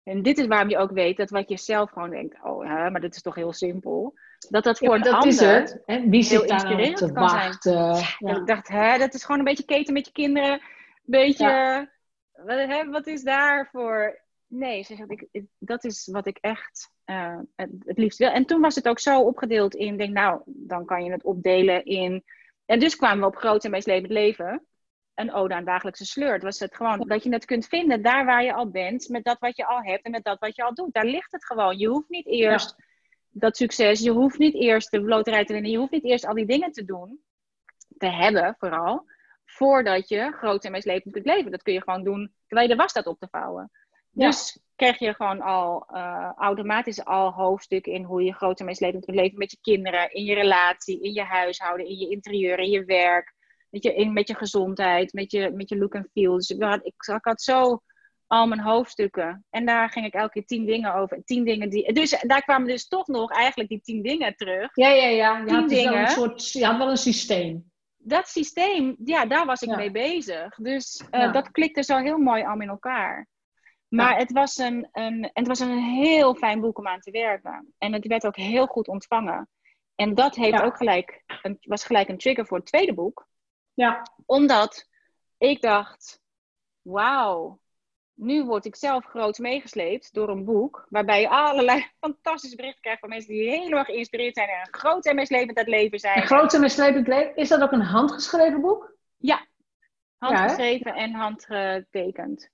En 0.04 0.22
dit 0.22 0.38
is 0.38 0.48
waarom 0.48 0.70
je 0.70 0.78
ook 0.78 0.92
weet 0.92 1.18
dat 1.18 1.30
wat 1.30 1.50
je 1.50 1.58
zelf 1.58 1.90
gewoon 1.92 2.10
denkt, 2.10 2.44
oh, 2.44 2.66
hè, 2.68 2.90
maar 2.90 3.02
dit 3.02 3.16
is 3.16 3.22
toch 3.22 3.36
heel 3.36 3.54
simpel. 3.54 4.14
Dat 4.50 4.64
dat 4.64 4.80
Ja, 4.80 4.86
voor 4.88 4.96
een 4.96 5.02
dat 5.02 5.14
ander... 5.14 5.30
is 5.30 5.40
het. 5.40 5.82
En 5.86 6.10
wie 6.10 6.24
zit 6.24 6.40
heel 6.40 6.48
daar 6.48 6.76
nou 6.76 6.94
te 6.94 7.12
kan 7.12 7.30
zijn. 7.30 7.58
Ja. 7.60 8.36
Ik 8.36 8.48
dacht, 8.48 8.68
hè, 8.68 8.98
dat 8.98 9.14
is 9.14 9.24
gewoon 9.24 9.40
een 9.40 9.46
beetje 9.46 9.66
keten 9.66 9.94
met 9.94 10.06
je 10.06 10.12
kinderen. 10.12 10.52
Een 10.52 10.62
beetje, 11.06 11.90
wat, 12.32 12.58
hè, 12.58 12.90
wat 12.90 13.08
is 13.08 13.24
daarvoor? 13.24 14.22
Nee, 14.52 14.84
ze 14.84 14.96
zegt, 14.96 15.12
ik, 15.12 15.46
dat 15.58 15.84
is 15.84 16.08
wat 16.12 16.28
ik 16.28 16.38
echt 16.38 16.92
eh, 17.04 17.40
het, 17.56 17.70
het 17.80 17.98
liefst 17.98 18.18
wil. 18.18 18.30
En 18.30 18.46
toen 18.46 18.62
was 18.62 18.76
het 18.76 18.88
ook 18.88 19.00
zo 19.00 19.22
opgedeeld 19.22 19.76
in, 19.76 19.98
denk 19.98 20.14
nou, 20.14 20.42
dan 20.46 20.86
kan 20.86 21.04
je 21.04 21.12
het 21.12 21.24
opdelen 21.24 21.86
in... 21.86 22.24
En 22.66 22.80
dus 22.80 22.96
kwamen 22.96 23.20
we 23.20 23.26
op 23.26 23.36
groot 23.36 23.64
en 23.64 23.72
meeslepend 23.72 24.12
leven. 24.12 24.66
Een 25.14 25.34
ode 25.34 25.54
aan 25.54 25.66
dagelijkse 25.66 26.06
sleur. 26.06 26.34
Het 26.34 26.44
was 26.44 26.60
het 26.60 26.76
gewoon 26.76 27.08
dat 27.08 27.24
je 27.24 27.34
het 27.34 27.46
kunt 27.46 27.66
vinden 27.66 28.02
daar 28.02 28.26
waar 28.26 28.44
je 28.44 28.54
al 28.54 28.70
bent, 28.70 29.10
met 29.10 29.24
dat 29.24 29.40
wat 29.40 29.58
je 29.58 29.66
al 29.66 29.82
hebt 29.82 30.06
en 30.06 30.12
met 30.12 30.24
dat 30.24 30.40
wat 30.40 30.56
je 30.56 30.64
al 30.64 30.74
doet. 30.74 30.94
Daar 30.94 31.06
ligt 31.06 31.32
het 31.32 31.46
gewoon. 31.46 31.78
Je 31.78 31.88
hoeft 31.88 32.10
niet 32.10 32.28
eerst 32.28 32.76
dat 33.30 33.58
succes, 33.58 34.00
je 34.00 34.12
hoeft 34.12 34.38
niet 34.38 34.54
eerst 34.54 34.92
de 34.92 35.02
loterij 35.02 35.46
te 35.46 35.54
winnen, 35.54 35.72
je 35.72 35.78
hoeft 35.78 35.92
niet 35.92 36.04
eerst 36.04 36.26
al 36.26 36.34
die 36.34 36.46
dingen 36.46 36.72
te 36.72 36.86
doen, 36.86 37.20
te 37.98 38.08
hebben 38.08 38.56
vooral, 38.58 39.06
voordat 39.46 40.10
je 40.10 40.32
groot 40.32 40.66
en 40.66 40.72
meeslepend 40.72 41.14
kunt 41.14 41.26
leven. 41.26 41.52
Dat 41.52 41.64
kun 41.64 41.74
je 41.74 41.82
gewoon 41.82 42.04
doen 42.04 42.34
terwijl 42.48 42.70
je 42.70 42.76
de 42.76 42.82
was 42.82 42.92
staat 42.92 43.08
op 43.08 43.20
te 43.20 43.28
vouwen. 43.32 43.72
Dus 44.12 44.60
krijg 44.76 45.00
je 45.00 45.14
gewoon 45.14 45.42
al 45.42 45.86
eh, 45.88 46.32
automatisch 46.36 47.06
al 47.06 47.32
hoofdstukken 47.32 47.92
in 47.94 48.04
hoe 48.04 48.24
je 48.24 48.34
groot 48.34 48.60
en 48.60 48.66
meeslepend 48.66 49.06
kunt 49.06 49.18
leven 49.18 49.38
met 49.38 49.52
je 49.52 49.58
kinderen, 49.62 50.12
in 50.14 50.24
je 50.24 50.34
relatie, 50.34 51.02
in 51.02 51.14
je 51.14 51.24
huishouden, 51.24 51.88
in 51.88 51.98
je 51.98 52.10
interieur, 52.10 52.60
in 52.60 52.70
je 52.70 52.86
werk, 52.86 53.34
met 53.70 53.84
je, 53.84 53.94
in, 53.96 54.14
met 54.14 54.28
je 54.28 54.36
gezondheid, 54.36 55.14
met 55.14 55.32
je, 55.32 55.52
met 55.52 55.70
je 55.70 55.78
look 55.78 55.94
en 55.94 56.10
feel. 56.12 56.36
Dus 56.36 56.50
ik 56.50 56.62
had, 56.64 56.86
ik, 56.86 56.94
ik 57.16 57.26
had 57.26 57.42
zo 57.42 57.82
al 58.28 58.48
mijn 58.48 58.60
hoofdstukken. 58.62 59.46
En 59.50 59.66
daar 59.66 59.90
ging 59.90 60.06
ik 60.06 60.14
elke 60.14 60.32
keer 60.32 60.46
tien 60.46 60.66
dingen 60.66 60.94
over. 60.94 61.22
Tien 61.26 61.44
dingen 61.44 61.70
die, 61.70 61.94
dus 61.94 62.22
daar 62.22 62.42
kwamen 62.44 62.68
dus 62.68 62.88
toch 62.88 63.08
nog 63.08 63.32
eigenlijk 63.32 63.70
die 63.70 63.82
tien 63.82 64.02
dingen 64.02 64.36
terug. 64.36 64.70
Ja, 64.76 64.90
ja, 64.90 65.08
ja. 65.08 65.38
Je 65.38 65.46
Tien 65.46 65.56
had, 65.56 65.70
dus 65.70 65.84
wel 65.84 65.92
dingen. 65.92 66.02
een 66.06 66.10
soort, 66.12 66.52
je 66.52 66.66
had 66.66 66.78
wel 66.78 66.90
een 66.90 66.98
systeem. 66.98 67.70
Dat 67.98 68.28
systeem, 68.28 68.96
ja, 69.04 69.26
daar 69.26 69.46
was 69.46 69.62
ik 69.62 69.70
Ja. 69.70 69.76
mee 69.76 69.92
bezig. 69.92 70.56
Dus 70.56 71.04
eh, 71.10 71.20
Ja. 71.22 71.32
dat 71.32 71.52
klikte 71.52 71.84
zo 71.84 71.98
heel 71.98 72.18
mooi 72.18 72.42
allemaal 72.42 72.62
in 72.62 72.70
elkaar. 72.70 73.28
Maar 73.92 74.12
Ja. 74.12 74.18
het, 74.18 74.32
was 74.32 74.58
een, 74.58 74.88
een, 74.92 75.24
en 75.24 75.30
het 75.34 75.48
was 75.48 75.60
een 75.60 75.78
heel 75.80 76.36
fijn 76.36 76.60
boek 76.62 76.78
om 76.78 76.88
aan 76.88 77.00
te 77.00 77.12
werken. 77.12 77.74
En 77.78 77.94
het 77.94 78.08
werd 78.08 78.26
ook 78.26 78.36
heel 78.36 78.66
goed 78.66 78.88
ontvangen. 78.88 79.50
En 79.96 80.16
dat 80.16 80.36
heeft 80.36 80.58
Ja. 80.58 80.64
ook 80.66 80.78
gelijk, 80.78 81.24
een, 81.42 81.58
was 81.62 81.84
gelijk 81.84 82.10
een 82.10 82.18
trigger 82.18 82.46
voor 82.46 82.58
het 82.58 82.66
tweede 82.66 82.94
boek. 82.94 83.28
Ja, 83.74 84.02
Omdat 84.26 84.88
ik 85.38 85.62
dacht, 85.62 86.22
wauw, 86.82 87.60
nu 88.14 88.44
word 88.46 88.66
ik 88.66 88.76
zelf 88.76 89.06
groot 89.06 89.38
meegesleept 89.38 90.14
door 90.14 90.30
een 90.30 90.46
boek. 90.46 90.86
Waarbij 90.90 91.22
je 91.22 91.30
allerlei 91.30 91.86
fantastische 92.00 92.56
berichten 92.56 92.82
krijgt 92.82 93.00
van 93.00 93.10
mensen 93.10 93.34
die 93.34 93.50
helemaal 93.50 93.84
geïnspireerd 93.84 94.36
zijn. 94.36 94.50
En 94.50 94.68
groot 94.72 95.06
en 95.06 95.18
het 95.18 95.68
leven 95.68 96.00
zijn. 96.00 96.18
een 96.18 96.28
groot 96.28 96.54
en 96.54 96.60
meeslepend 96.60 97.08
leven. 97.08 97.36
Is 97.36 97.50
dat 97.50 97.62
ook 97.62 97.72
een 97.72 97.82
handgeschreven 97.82 98.62
boek? 98.62 98.96
Handgeschreven 100.18 100.94
en 100.94 101.14
handgetekend. 101.14 102.50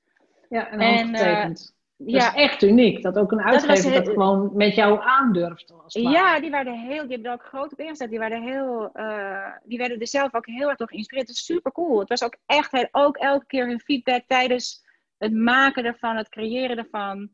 Ja, 0.50 0.70
en 0.70 0.80
En, 0.80 0.96
handgetekend. 0.96 1.76
dat 1.98 2.10
Ja, 2.12 2.28
is 2.36 2.42
echt 2.42 2.64
uniek. 2.64 3.02
Dat 3.04 3.18
ook 3.18 3.32
een 3.32 3.42
uitgever 3.42 3.94
dat, 3.94 4.08
gewoon 4.08 4.52
met 4.54 4.76
jou 4.76 5.00
aandurft. 5.02 5.74
ja, 5.88 6.40
die 6.40 6.50
werden 6.52 6.74
heel, 6.80 7.02
die 7.02 7.12
hebben 7.12 7.26
er 7.26 7.32
ook 7.34 7.44
groot 7.46 7.72
op 7.72 7.80
ingezet. 7.80 8.10
Die 8.10 8.20
werden 8.20 8.42
heel, 8.44 8.90
eh, 8.94 9.52
die 9.64 9.78
werden 9.78 10.00
er 10.00 10.08
zelf 10.08 10.34
ook 10.36 10.46
heel 10.46 10.68
erg 10.70 10.78
door 10.78 10.88
geïnspireerd. 10.88 11.28
Het 11.28 11.38
is 11.38 11.46
super 11.46 11.72
cool. 11.72 12.00
Het 12.00 12.10
was 12.10 12.24
ook 12.24 12.36
echt, 12.46 12.88
ook 12.92 13.18
elke 13.18 13.46
keer 13.46 13.68
hun 13.68 13.80
feedback 13.80 14.24
tijdens 14.28 14.86
het 15.18 15.34
maken 15.34 15.86
ervan, 15.86 16.16
het 16.16 16.30
creëren 16.30 16.78
ervan, 16.78 17.30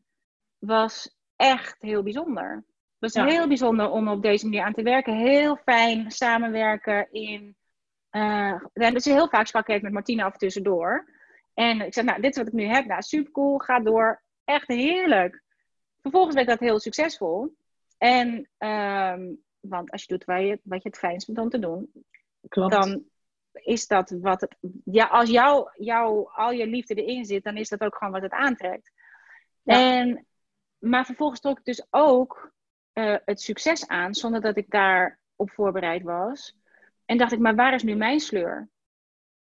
was 0.60 1.17
echt 1.36 1.76
heel 1.82 2.04
bijzonder. 2.04 2.56
Het 2.99 3.13
was 3.13 3.13
Ja. 3.13 3.26
heel 3.32 3.47
bijzonder 3.47 3.89
om 3.89 4.08
op 4.08 4.21
deze 4.21 4.45
manier 4.45 4.63
aan 4.63 4.73
te 4.73 4.84
werken. 4.84 5.15
Heel 5.17 5.56
fijn 5.56 6.12
samenwerken 6.12 7.08
in. 7.12 7.56
eh 8.10 8.54
en 8.73 8.93
dus 8.93 9.06
heel 9.06 9.28
vaak 9.30 9.47
sprak 9.47 9.67
ik 9.67 9.82
met 9.82 9.91
Martina 9.91 10.23
af 10.26 10.38
tussendoor. 10.38 11.10
En 11.54 11.82
ik 11.82 11.94
zei, 11.94 12.06
nou, 12.06 12.22
dit 12.22 12.32
is 12.32 12.38
wat 12.38 12.48
ik 12.48 12.54
nu 12.54 12.63
heb. 12.63 12.86
Nou, 12.86 13.02
super 13.02 13.32
cool, 13.32 13.58
ga 13.58 13.80
door. 13.80 14.22
Echt 14.44 14.68
heerlijk. 14.68 15.44
Vervolgens 16.02 16.36
werd 16.36 16.48
dat 16.48 16.60
heel 16.60 16.80
succesvol. 16.80 17.56
En, 17.98 18.50
ehm, 18.58 19.32
want 19.60 19.92
als 19.92 20.02
je 20.02 20.08
doet 20.08 20.26
wat 20.26 20.42
je, 20.42 20.60
wat 20.63 20.84
je 20.84 20.89
het 20.89 20.98
fijnst 20.98 21.26
vindt 21.26 21.42
om 21.42 21.50
te 21.50 21.60
doen, 21.60 21.92
Klopt. 22.48 22.72
dan 22.72 23.04
is 23.52 23.88
dat 23.88 24.10
wat 24.10 24.42
het. 24.42 24.56
Ja, 24.84 25.06
als 25.06 25.30
jou, 25.30 25.70
jou, 25.74 26.30
al 26.34 26.52
je 26.52 26.68
liefde 26.68 26.94
erin 26.94 27.26
zit, 27.26 27.44
dan 27.44 27.58
is 27.58 27.70
dat 27.70 27.82
ook 27.82 27.96
gewoon 27.96 28.13
wat 28.13 28.22
het 28.22 28.32
aantrekt. 28.32 28.92
Ja. 29.62 29.98
En, 30.00 30.26
maar 30.78 31.06
vervolgens 31.06 31.39
trok 31.39 31.58
ik 31.58 31.66
dus 31.66 31.88
ook 31.89 32.52
eh, 32.94 33.16
het 33.26 33.42
succes 33.42 33.88
aan, 33.88 34.13
zonder 34.13 34.42
dat 34.42 34.58
ik 34.58 34.70
daarop 34.70 35.52
voorbereid 35.52 36.04
was. 36.04 36.56
En 37.06 37.18
dacht 37.18 37.32
ik, 37.32 37.39
maar 37.39 37.56
waar 37.56 37.74
is 37.74 37.84
nu 37.84 37.96
mijn 37.96 38.20
sleur? 38.20 38.70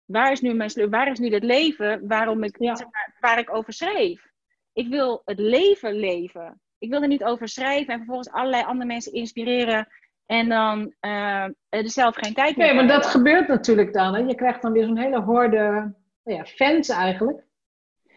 Waar 0.05 0.31
is 0.31 0.41
nu 0.41 0.53
mijn 0.53 0.69
sleur? 0.69 0.89
Waar 0.89 1.11
is 1.11 1.19
nu 1.19 1.29
dat 1.29 1.43
leven 1.43 2.07
waarom 2.07 2.43
ik, 2.43 2.55
Ja. 2.59 2.75
zeg 2.75 2.87
maar, 2.91 3.15
waar 3.19 3.39
ik 3.39 3.55
over 3.55 3.73
schreef? 3.73 4.25
Ik 4.73 4.87
wil 4.87 5.21
het 5.25 5.39
leven 5.39 5.93
leven. 5.93 6.61
Ik 6.77 6.89
wil 6.89 7.01
er 7.01 7.07
niet 7.07 7.23
over 7.23 7.47
schrijven 7.47 7.93
en 7.93 7.97
vervolgens 7.97 8.29
allerlei 8.31 8.63
andere 8.63 8.85
mensen 8.87 9.13
inspireren 9.13 9.87
en 10.25 10.49
dan 10.49 10.93
eh, 10.99 11.43
er 11.69 11.89
zelf 11.89 12.15
geen 12.15 12.33
tijd 12.33 12.55
meer 12.57 12.65
Nee, 12.65 12.75
maar 12.75 12.87
dat 12.87 13.05
gebeurt 13.05 13.47
natuurlijk 13.47 13.93
dan. 13.93 14.13
Hè. 14.13 14.19
Je 14.19 14.35
krijgt 14.35 14.61
dan 14.61 14.71
weer 14.71 14.85
zo'n 14.85 14.97
hele 14.97 15.21
horde 15.21 15.93
nou 16.23 16.37
ja, 16.37 16.45
fans 16.45 16.89
eigenlijk. 16.89 17.43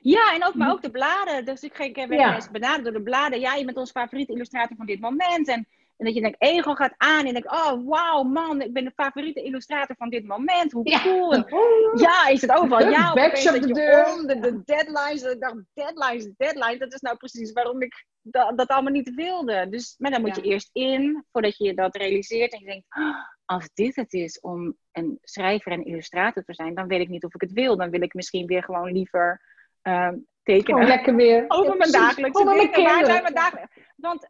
Ja, 0.01 0.35
en 0.35 0.45
ook, 0.47 0.55
maar 0.55 0.71
ook 0.73 0.83
de 0.83 0.91
bladen. 0.91 1.45
Dus 1.45 1.63
ik, 1.63 1.75
ging- 1.75 1.97
werd 1.97 2.13
Ja. 2.13 2.39
benaderd 2.53 2.85
door 2.85 2.93
de 2.93 3.03
bladen. 3.03 3.41
Ja, 3.41 3.55
je 3.55 3.65
bent 3.65 3.77
onze 3.77 3.93
favoriete 3.93 4.33
illustrator 4.33 4.77
van 4.77 4.87
dit 4.87 5.01
moment. 5.01 5.49
En 5.49 5.67
En 5.99 6.05
dat 6.05 6.15
je 6.15 6.21
denkt, 6.21 6.43
ego 6.43 6.75
gaat 6.75 6.95
aan 6.97 7.27
en 7.27 7.33
denkt, 7.33 7.51
oh 7.51 7.73
wauw 7.85 8.23
man, 8.23 8.61
ik 8.61 8.73
ben 8.73 8.85
de 8.85 8.93
favoriete 8.97 9.43
illustrator 9.43 9.97
van 9.97 10.09
dit 10.09 10.27
moment. 10.27 10.73
Hoe 10.73 10.89
Ja. 10.91 11.03
cool. 11.03 11.33
En 11.35 11.47
Ja, 12.07 12.29
is 12.29 12.41
het 12.41 12.53
overal. 12.53 12.91
Ja, 12.91 13.13
Backs 13.13 13.29
opeens 13.31 13.47
op 13.47 13.53
dat 13.53 13.63
de 13.63 13.73
deur. 13.75 14.27
de, 14.27 14.39
de 14.41 14.63
deadlines. 14.65 15.23
Ik 15.23 15.41
dacht, 15.41 15.55
deadlines, 15.75 16.31
deadlines. 16.37 16.79
Dat 16.79 16.93
is 16.93 17.01
nou 17.01 17.17
precies 17.17 17.53
waarom 17.53 17.83
ik 17.83 18.07
dat, 18.23 18.59
dat 18.59 18.69
allemaal 18.69 18.93
niet 18.93 19.15
wilde. 19.15 19.69
Dus, 19.69 19.95
maar 19.99 20.11
dan 20.11 20.21
moet 20.21 20.37
Ja. 20.37 20.43
je 20.43 20.49
eerst 20.49 20.71
in, 20.73 21.25
voordat 21.33 21.57
je 21.57 21.75
dat 21.75 21.97
realiseert. 21.97 22.53
En 22.53 22.59
je 22.61 22.65
denkt, 22.67 22.87
"Ah, 22.89 23.15
als 23.45 23.69
dit 23.75 23.97
het 23.97 24.13
is 24.13 24.41
om 24.41 24.77
een 24.93 25.19
schrijver 25.23 25.73
en 25.73 25.85
illustrator 25.85 26.43
te 26.43 26.55
zijn, 26.55 26.75
dan 26.75 26.89
weet 26.89 27.01
ik 27.01 27.09
niet 27.09 27.25
of 27.25 27.35
ik 27.35 27.41
het 27.41 27.53
wil. 27.53 27.77
Dan 27.77 27.91
wil 27.91 28.03
ik 28.03 28.15
misschien 28.15 28.47
weer 28.47 28.63
gewoon 28.65 28.93
liever 28.93 29.41
ehm, 29.83 30.17
tekenen. 30.43 30.65
Gewoon 30.81 30.87
lekker 30.97 31.15
weer. 31.15 31.45
Over 31.49 31.71
Ja, 31.71 31.75
mijn 31.77 31.91
dagelijkse 31.91 32.45
dingen. 32.45 32.83
Waar 32.85 33.05
zijn 33.05 33.23
mijn 33.23 33.35
dagelijkse... 33.35 33.81
Want 33.97 34.29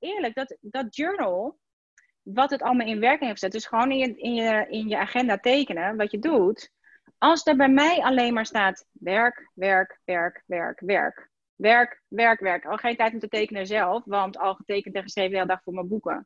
eerlijk, 0.00 0.34
dat, 0.34 0.56
dat 0.60 0.96
journal, 0.96 1.58
wat 2.22 2.50
het 2.50 2.62
allemaal 2.62 2.86
in 2.86 3.00
werking 3.00 3.28
heeft 3.28 3.32
gezet, 3.32 3.52
dus 3.52 3.66
gewoon 3.66 3.90
in 3.90 3.98
je, 3.98 4.16
in, 4.16 4.34
je, 4.34 4.66
in 4.68 4.88
je 4.88 4.98
agenda 4.98 5.38
tekenen, 5.38 5.96
wat 5.96 6.10
je 6.10 6.18
doet. 6.18 6.72
Als 7.18 7.46
er 7.46 7.56
bij 7.56 7.68
mij 7.68 8.00
alleen 8.02 8.34
maar 8.34 8.46
staat 8.46 8.86
werk, 8.92 9.50
werk, 9.54 10.00
werk, 10.04 10.42
werk, 10.46 10.80
werk. 10.80 11.28
Werk, 11.54 12.02
werk, 12.08 12.40
werk. 12.40 12.64
Al 12.64 12.76
geen 12.76 12.96
tijd 12.96 13.12
om 13.12 13.18
te 13.18 13.28
tekenen 13.28 13.66
zelf, 13.66 14.04
want 14.04 14.38
al 14.38 14.54
getekend 14.54 14.94
en 14.94 15.02
geschreven 15.02 15.30
de 15.30 15.36
hele 15.36 15.48
dag 15.48 15.62
voor 15.62 15.74
mijn 15.74 15.88
boeken. 15.88 16.24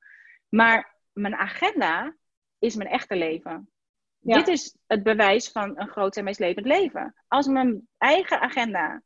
Maar 0.49 0.95
mijn 1.13 1.35
agenda 1.35 2.17
is 2.59 2.75
mijn 2.75 2.91
echte 2.91 3.17
leven. 3.17 3.71
Ja. 4.19 4.37
Dit 4.37 4.49
is 4.49 4.77
het 4.87 5.03
bewijs 5.03 5.51
van 5.51 5.81
een 5.81 5.89
groot 5.89 6.17
en 6.17 6.25
meeslepend 6.25 6.67
leven. 6.67 7.15
Als 7.29 7.47
mijn 7.47 7.89
eigen 7.99 8.41
agenda 8.41 9.03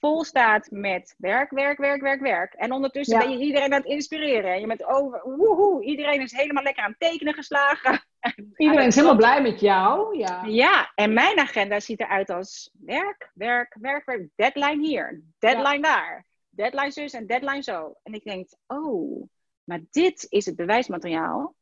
vol 0.00 0.24
staat 0.24 0.70
met 0.70 1.14
werk, 1.18 1.50
werk, 1.50 1.78
werk, 1.78 2.00
werk, 2.02 2.20
werk. 2.20 2.54
En 2.54 2.72
ondertussen 2.72 3.18
Ja. 3.18 3.26
ben 3.26 3.38
je 3.38 3.44
iedereen 3.44 3.72
aan 3.72 3.80
het 3.80 3.90
inspireren. 3.90 4.52
En 4.52 4.60
je 4.60 4.66
bent 4.66 4.84
over, 4.84 5.20
woehoe, 5.36 5.84
iedereen 5.84 6.20
is 6.20 6.32
helemaal 6.32 6.62
lekker 6.62 6.82
aan 6.82 6.90
het 6.98 7.00
tekenen 7.00 7.34
geslagen. 7.34 8.00
Iedereen 8.56 8.86
is 8.86 8.94
helemaal 8.94 9.16
blij 9.16 9.42
met 9.42 9.60
jou. 9.60 10.18
Ja. 10.18 10.42
Ja, 10.44 10.92
en 10.94 11.12
mijn 11.12 11.38
agenda 11.38 11.80
ziet 11.80 12.00
eruit 12.00 12.30
als 12.30 12.70
werk, 12.84 13.30
werk, 13.34 13.76
werk, 13.80 14.04
werk. 14.04 14.28
Deadline 14.36 14.86
hier, 14.86 15.22
deadline 15.38 15.80
daar. 15.82 16.26
Deadline 16.50 16.90
zus 16.90 17.12
en 17.12 17.26
deadline 17.26 17.62
zo. 17.62 17.94
En 18.02 18.12
ik 18.14 18.24
denk, 18.24 18.48
oh, 18.66 19.28
maar 19.64 19.80
dit 19.90 20.26
is 20.28 20.46
het 20.46 20.56
bewijsmateriaal 20.56 21.54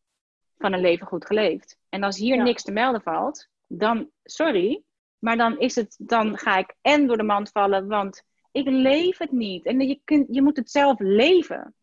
van 0.58 0.72
een 0.72 0.80
leven 0.80 1.06
goed 1.06 1.26
geleefd. 1.26 1.78
En 1.88 2.02
als 2.02 2.18
hier 2.18 2.36
Ja. 2.36 2.42
niks 2.42 2.62
te 2.62 2.72
melden 2.72 3.02
valt, 3.02 3.48
dan, 3.66 4.10
sorry, 4.22 4.82
maar 5.18 5.36
dan, 5.36 5.58
is 5.58 5.74
het, 5.74 5.96
dan 5.98 6.38
ga 6.38 6.56
ik 6.56 6.74
en 6.80 7.06
door 7.06 7.16
de 7.16 7.22
mand 7.22 7.50
vallen, 7.50 7.86
want 7.86 8.22
ik 8.52 8.66
leef 8.66 9.18
het 9.18 9.32
niet. 9.32 9.66
En 9.66 9.80
je, 9.80 10.00
kunt, 10.04 10.26
je 10.30 10.42
moet 10.42 10.56
het 10.56 10.70
zelf 10.70 10.98
leven. 10.98 11.74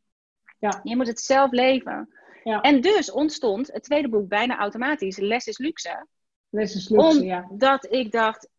Ja. 0.60 0.80
Je 0.84 0.96
moet 0.96 1.08
het 1.08 1.20
zelf 1.20 1.52
leven. 1.52 2.10
Ja. 2.44 2.62
En 2.62 2.82
dus 2.82 3.12
ontstond 3.12 3.72
het 3.72 3.84
tweede 3.84 4.10
boek 4.10 4.28
bijna 4.28 4.58
automatisch, 4.58 5.18
Les 5.18 5.48
is 5.48 5.58
Luxe. 5.58 6.08
Les 6.50 6.76
is 6.76 6.90
luxe, 6.90 7.26
ja. 7.26 7.48
Omdat 7.50 7.92
ik 7.92 8.12
dacht, 8.12 8.50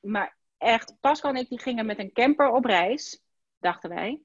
maar 0.00 0.36
echt, 0.58 0.94
Pascal 1.00 1.30
en 1.30 1.36
ik 1.36 1.48
die 1.48 1.60
gingen 1.60 1.86
met 1.86 1.98
een 1.98 2.12
camper 2.12 2.50
op 2.50 2.64
reis, 2.64 3.22
dachten 3.58 3.90
wij. 3.90 4.20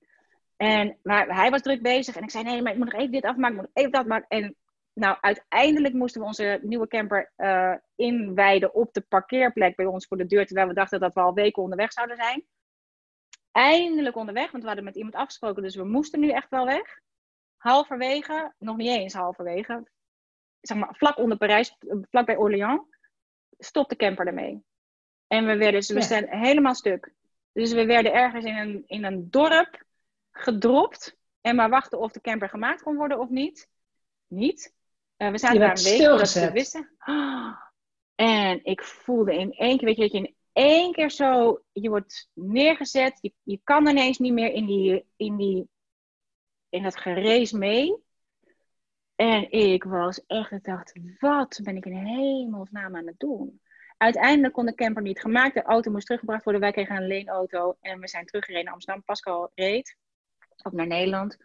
En 0.58 0.98
maar 1.04 1.36
hij 1.36 1.50
was 1.50 1.62
druk 1.62 1.82
bezig 1.82 2.16
en 2.16 2.24
ik 2.24 2.32
zei, 2.32 2.44
nee, 2.44 2.62
maar 2.62 2.72
ik 2.72 2.78
moet 2.78 2.92
nog 2.92 3.00
even 3.00 3.12
dit 3.12 3.24
afmaken, 3.24 3.56
ik 3.56 3.62
moet 3.62 3.72
nog 3.74 3.84
even 3.84 3.92
dat 3.92 4.06
maken. 4.06 4.28
En 4.28 4.56
nou, 4.96 5.18
uiteindelijk 5.22 5.94
moesten 5.94 6.22
we 6.22 6.28
onze 6.28 6.60
nieuwe 6.62 6.88
camper 6.88 7.32
eh, 7.36 7.74
inwijden 7.96 8.74
op 8.74 8.94
de 8.94 9.02
parkeerplek 9.02 9.76
bij 9.76 9.86
ons 9.86 10.08
voor 10.08 10.18
de 10.18 10.26
deur, 10.26 10.46
terwijl 10.46 10.68
we 10.68 10.74
dachten 10.74 11.00
dat 11.00 11.14
we 11.14 11.20
al 11.20 11.34
weken 11.34 11.64
onderweg 11.64 11.94
zouden 11.94 12.18
zijn. 12.18 12.46
Eindelijk 13.52 14.16
onderweg, 14.16 14.52
want 14.52 14.62
we 14.64 14.68
hadden 14.68 14.86
met 14.86 14.96
iemand 14.96 15.16
afgesproken, 15.16 15.64
dus 15.64 15.76
we 15.76 15.84
moesten 15.84 16.20
nu 16.20 16.30
echt 16.30 16.50
wel 16.50 16.66
weg. 16.66 17.00
Halverwege, 17.58 18.54
nog 18.58 18.78
niet 18.78 18.88
eens 18.90 19.14
halverwege, 19.14 19.88
zeg 20.62 20.78
maar 20.78 20.96
vlak 20.96 21.18
onder 21.18 21.38
Parijs, 21.38 21.78
vlak 22.10 22.26
bij 22.26 22.38
Orléans, 22.38 22.82
stopt 23.58 23.90
de 23.90 23.96
camper 23.96 24.28
ermee. 24.28 24.64
En 25.28 25.46
we 25.46 25.56
werden, 25.56 25.80
dus 25.80 25.88
we 25.90 26.00
Ja. 26.00 26.02
zijn 26.02 26.28
helemaal 26.30 26.76
stuk. 26.76 27.14
Dus 27.52 27.74
we 27.74 27.86
werden 27.86 28.14
ergens 28.14 28.46
in 28.46 28.56
een, 28.58 28.84
in 28.86 29.04
een 29.04 29.30
dorp 29.30 29.84
gedropt. 30.32 31.18
En 31.42 31.56
maar 31.56 31.70
wachten 31.70 32.00
of 32.00 32.12
de 32.12 32.22
camper 32.22 32.50
gemaakt 32.50 32.82
kon 32.82 32.96
worden 32.96 33.20
of 33.20 33.30
niet. 33.30 33.70
Niet. 34.28 34.74
Eh, 35.18 35.32
we 35.32 35.38
zaten 35.38 35.60
daar 35.60 35.78
een 35.78 35.84
week 35.84 36.02
voordat 36.02 36.34
we 36.34 36.52
wisten. 36.52 36.90
En 38.16 38.64
ik 38.64 38.84
voelde 38.84 39.36
in 39.36 39.52
één 39.52 39.78
keer, 39.78 39.88
weet 39.88 39.96
je, 39.96 40.02
dat 40.02 40.12
je 40.12 40.18
in 40.18 40.36
één 40.54 40.92
keer 40.92 41.12
zo, 41.12 41.62
je 41.72 41.90
wordt 41.90 42.30
neergezet. 42.34 43.18
Je, 43.22 43.34
je 43.44 43.60
kan 43.64 43.88
ineens 43.88 44.18
niet 44.18 44.34
meer 44.34 44.52
in, 44.52 44.66
die, 44.66 45.06
in, 45.16 45.36
die, 45.36 45.70
in 46.70 46.84
dat 46.84 46.98
gerees 46.98 47.52
mee. 47.52 48.04
En 49.16 49.52
ik 49.52 49.84
was 49.84 50.26
echt, 50.26 50.52
ik 50.52 50.64
dacht, 50.64 50.94
wat 51.20 51.60
ben 51.64 51.76
ik 51.76 51.86
in 51.86 51.94
hemelsnaam 51.94 52.96
aan 52.96 53.08
het 53.08 53.20
doen? 53.20 53.62
Uiteindelijk 53.98 54.54
kon 54.54 54.66
de 54.66 54.76
camper 54.76 55.02
niet 55.02 55.20
gemaakt. 55.20 55.54
De 55.54 55.64
auto 55.64 55.92
moest 55.92 56.06
teruggebracht 56.06 56.44
worden. 56.44 56.62
Wij 56.62 56.72
kregen 56.72 56.96
een 56.96 57.08
leenauto 57.08 57.78
en 57.82 58.00
we 58.00 58.08
zijn 58.08 58.26
teruggereden 58.26 58.66
naar 58.66 58.74
Amsterdam. 58.74 59.04
Pascal 59.04 59.52
reed 59.56 59.98
op 60.64 60.72
naar 60.72 60.88
Nederland. 60.88 61.38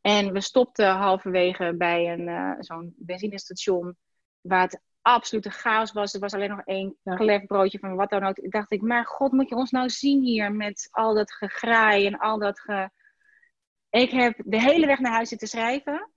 En 0.00 0.32
we 0.32 0.40
stopten 0.40 0.88
halverwege 0.88 1.74
bij 1.76 2.12
een, 2.12 2.28
eh, 2.28 2.52
zo'n 2.58 2.94
benzinestation 2.96 3.96
waar 4.40 4.62
het 4.62 4.80
absolute 5.02 5.50
chaos 5.50 5.92
was. 5.92 6.14
Er 6.14 6.20
was 6.20 6.34
alleen 6.34 6.50
nog 6.50 6.64
één 6.64 6.96
klefbroodje 7.02 7.78
van 7.78 7.96
wat 7.96 8.10
dan 8.10 8.24
ook. 8.24 8.38
Ik 8.38 8.50
dacht 8.50 8.72
ik, 8.72 8.82
maar 8.82 9.06
god, 9.06 9.32
moet 9.32 9.48
je 9.48 9.54
ons 9.54 9.70
nou 9.70 9.88
zien 9.88 10.22
hier 10.22 10.52
met 10.52 10.88
al 10.90 11.14
dat 11.14 11.32
gegraai 11.32 12.06
en 12.06 12.18
al 12.18 12.38
dat 12.38 12.60
ge... 12.60 12.90
Ik 13.90 14.10
heb 14.10 14.42
de 14.44 14.60
hele 14.60 14.86
weg 14.86 14.98
naar 14.98 15.12
huis 15.12 15.28
zitten 15.28 15.48
schrijven. 15.48 16.10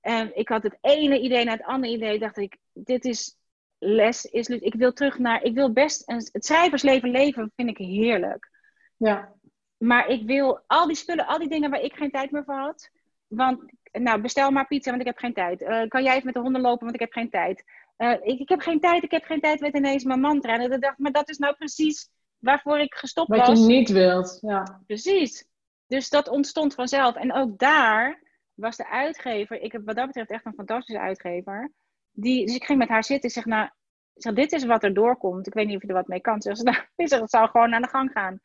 En 0.00 0.36
ik 0.36 0.48
had 0.48 0.62
het 0.62 0.78
ene 0.80 1.20
idee 1.20 1.44
naar 1.44 1.56
het 1.56 1.66
andere 1.66 1.92
idee. 1.92 2.18
Dacht 2.18 2.36
ik, 2.36 2.56
dit 2.72 3.04
is 3.04 3.36
les. 3.78 4.24
Is, 4.24 4.48
ik 4.48 4.74
wil 4.74 4.92
terug 4.92 5.18
naar. 5.18 5.42
Ik 5.42 5.54
wil 5.54 5.72
best. 5.72 6.08
Een, 6.08 6.28
het 6.32 6.44
schrijversleven 6.44 7.10
leven 7.10 7.52
vind 7.56 7.68
ik 7.68 7.78
heerlijk. 7.78 8.50
Ja. 8.96 9.34
Maar 9.76 10.08
ik 10.08 10.26
wil 10.26 10.62
al 10.66 10.86
die 10.86 10.96
spullen, 10.96 11.26
al 11.26 11.38
die 11.38 11.48
dingen 11.48 11.70
waar 11.70 11.80
ik 11.80 11.94
geen 11.94 12.10
tijd 12.10 12.30
meer 12.30 12.44
voor 12.44 12.54
had. 12.54 12.90
Want, 13.30 13.72
nou, 13.92 14.20
bestel 14.20 14.50
maar 14.50 14.66
pizza, 14.66 14.90
want 14.90 15.02
ik 15.02 15.08
heb 15.08 15.18
geen 15.18 15.34
tijd. 15.34 15.62
Eh, 15.62 15.88
kan 15.88 16.02
jij 16.02 16.12
even 16.12 16.24
met 16.24 16.34
de 16.34 16.40
honden 16.40 16.60
lopen, 16.60 16.80
want 16.80 16.94
ik 16.94 17.00
heb 17.00 17.12
geen 17.12 17.30
tijd. 17.30 17.64
Eh, 17.96 18.12
ik, 18.22 18.40
ik 18.40 18.48
heb 18.48 18.60
geen 18.60 18.80
tijd, 18.80 19.02
ik 19.02 19.10
heb 19.10 19.24
geen 19.24 19.40
tijd, 19.40 19.60
werd 19.60 19.76
ineens 19.76 20.04
mijn 20.04 20.20
mantra. 20.20 20.58
En 20.58 20.72
ik 20.72 20.80
dacht, 20.80 20.98
maar 20.98 21.12
dat 21.12 21.28
is 21.28 21.38
nou 21.38 21.54
precies 21.54 22.08
waarvoor 22.38 22.78
ik 22.78 22.94
gestopt 22.94 23.28
Wat 23.28 23.46
was. 23.46 23.58
je 23.58 23.66
niet 23.66 23.90
wilt. 23.90 24.38
Ja. 24.40 24.80
Precies. 24.86 25.48
Dus 25.86 26.08
dat 26.08 26.28
ontstond 26.28 26.74
vanzelf. 26.74 27.14
En 27.16 27.32
ook 27.32 27.58
daar 27.58 28.22
was 28.54 28.76
de 28.76 28.88
uitgever, 28.88 29.60
ik 29.60 29.72
heb 29.72 29.84
wat 29.84 29.96
dat 29.96 30.06
betreft 30.06 30.30
echt 30.30 30.46
een 30.46 30.54
fantastische 30.54 31.00
uitgever. 31.00 31.72
Die, 32.12 32.46
dus 32.46 32.54
ik 32.54 32.64
ging 32.64 32.78
met 32.78 32.88
haar 32.88 33.04
zitten. 33.04 33.28
Ik 33.28 33.34
zeg, 33.34 33.44
nou, 33.44 33.68
zeg, 34.14 34.32
dit 34.32 34.52
is 34.52 34.64
wat 34.64 34.84
er 34.84 34.94
doorkomt. 34.94 35.46
Ik 35.46 35.54
weet 35.54 35.66
niet 35.66 35.76
of 35.76 35.82
je 35.82 35.88
er 35.88 35.94
wat 35.94 36.08
mee 36.08 36.20
kan. 36.20 36.42
Ze 36.42 36.56
zegt, 36.56 36.62
nou, 36.96 37.20
het 37.20 37.30
zou 37.30 37.48
gewoon 37.48 37.74
aan 37.74 37.82
de 37.82 37.88
gang 37.88 38.10
gaan. 38.12 38.40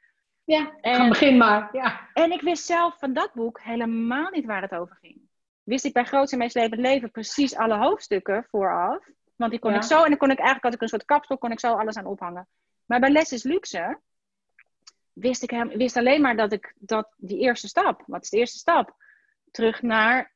Ja, 0.45 0.75
En- 0.81 1.09
begin 1.09 1.37
maar. 1.37 1.69
Ja. 1.71 2.09
En 2.13 2.31
ik 2.31 2.41
wist 2.41 2.65
zelf 2.65 2.99
van 2.99 3.13
dat 3.13 3.33
boek 3.33 3.61
helemaal 3.61 4.29
niet 4.29 4.45
waar 4.45 4.61
het 4.61 4.75
over 4.75 4.97
ging. 5.01 5.21
Wist 5.63 5.85
ik 5.85 5.93
bij 5.93 6.05
Groots 6.05 6.31
en 6.31 6.37
Meest 6.37 6.55
Levend 6.55 6.81
Leven 6.81 7.11
precies 7.11 7.55
alle 7.55 7.77
hoofdstukken 7.77 8.45
vooraf. 8.49 9.07
Want 9.35 9.51
die 9.51 9.59
kon 9.59 9.71
Ja. 9.71 9.77
ik 9.77 9.83
zo, 9.83 10.03
en 10.03 10.09
dan 10.09 10.17
kon 10.17 10.31
ik 10.31 10.37
eigenlijk, 10.37 10.63
had 10.65 10.73
ik 10.73 10.81
een 10.81 10.87
soort 10.87 11.05
kapstok, 11.05 11.39
kon 11.39 11.51
ik 11.51 11.59
zo 11.59 11.73
alles 11.73 11.97
aan 11.97 12.05
ophangen. 12.05 12.47
Maar 12.85 12.99
bij 12.99 13.09
Les 13.09 13.31
is 13.31 13.43
Luxe 13.43 13.99
wist 15.13 15.43
ik 15.43 15.49
hem, 15.49 15.67
wist 15.69 15.97
alleen 15.97 16.21
maar 16.21 16.35
dat 16.35 16.51
ik 16.51 16.73
dat 16.77 17.13
die 17.17 17.39
eerste 17.39 17.67
stap, 17.67 18.03
wat 18.07 18.23
is 18.23 18.29
de 18.29 18.37
eerste 18.37 18.57
stap? 18.57 18.95
Terug 19.51 19.81
naar, 19.81 20.33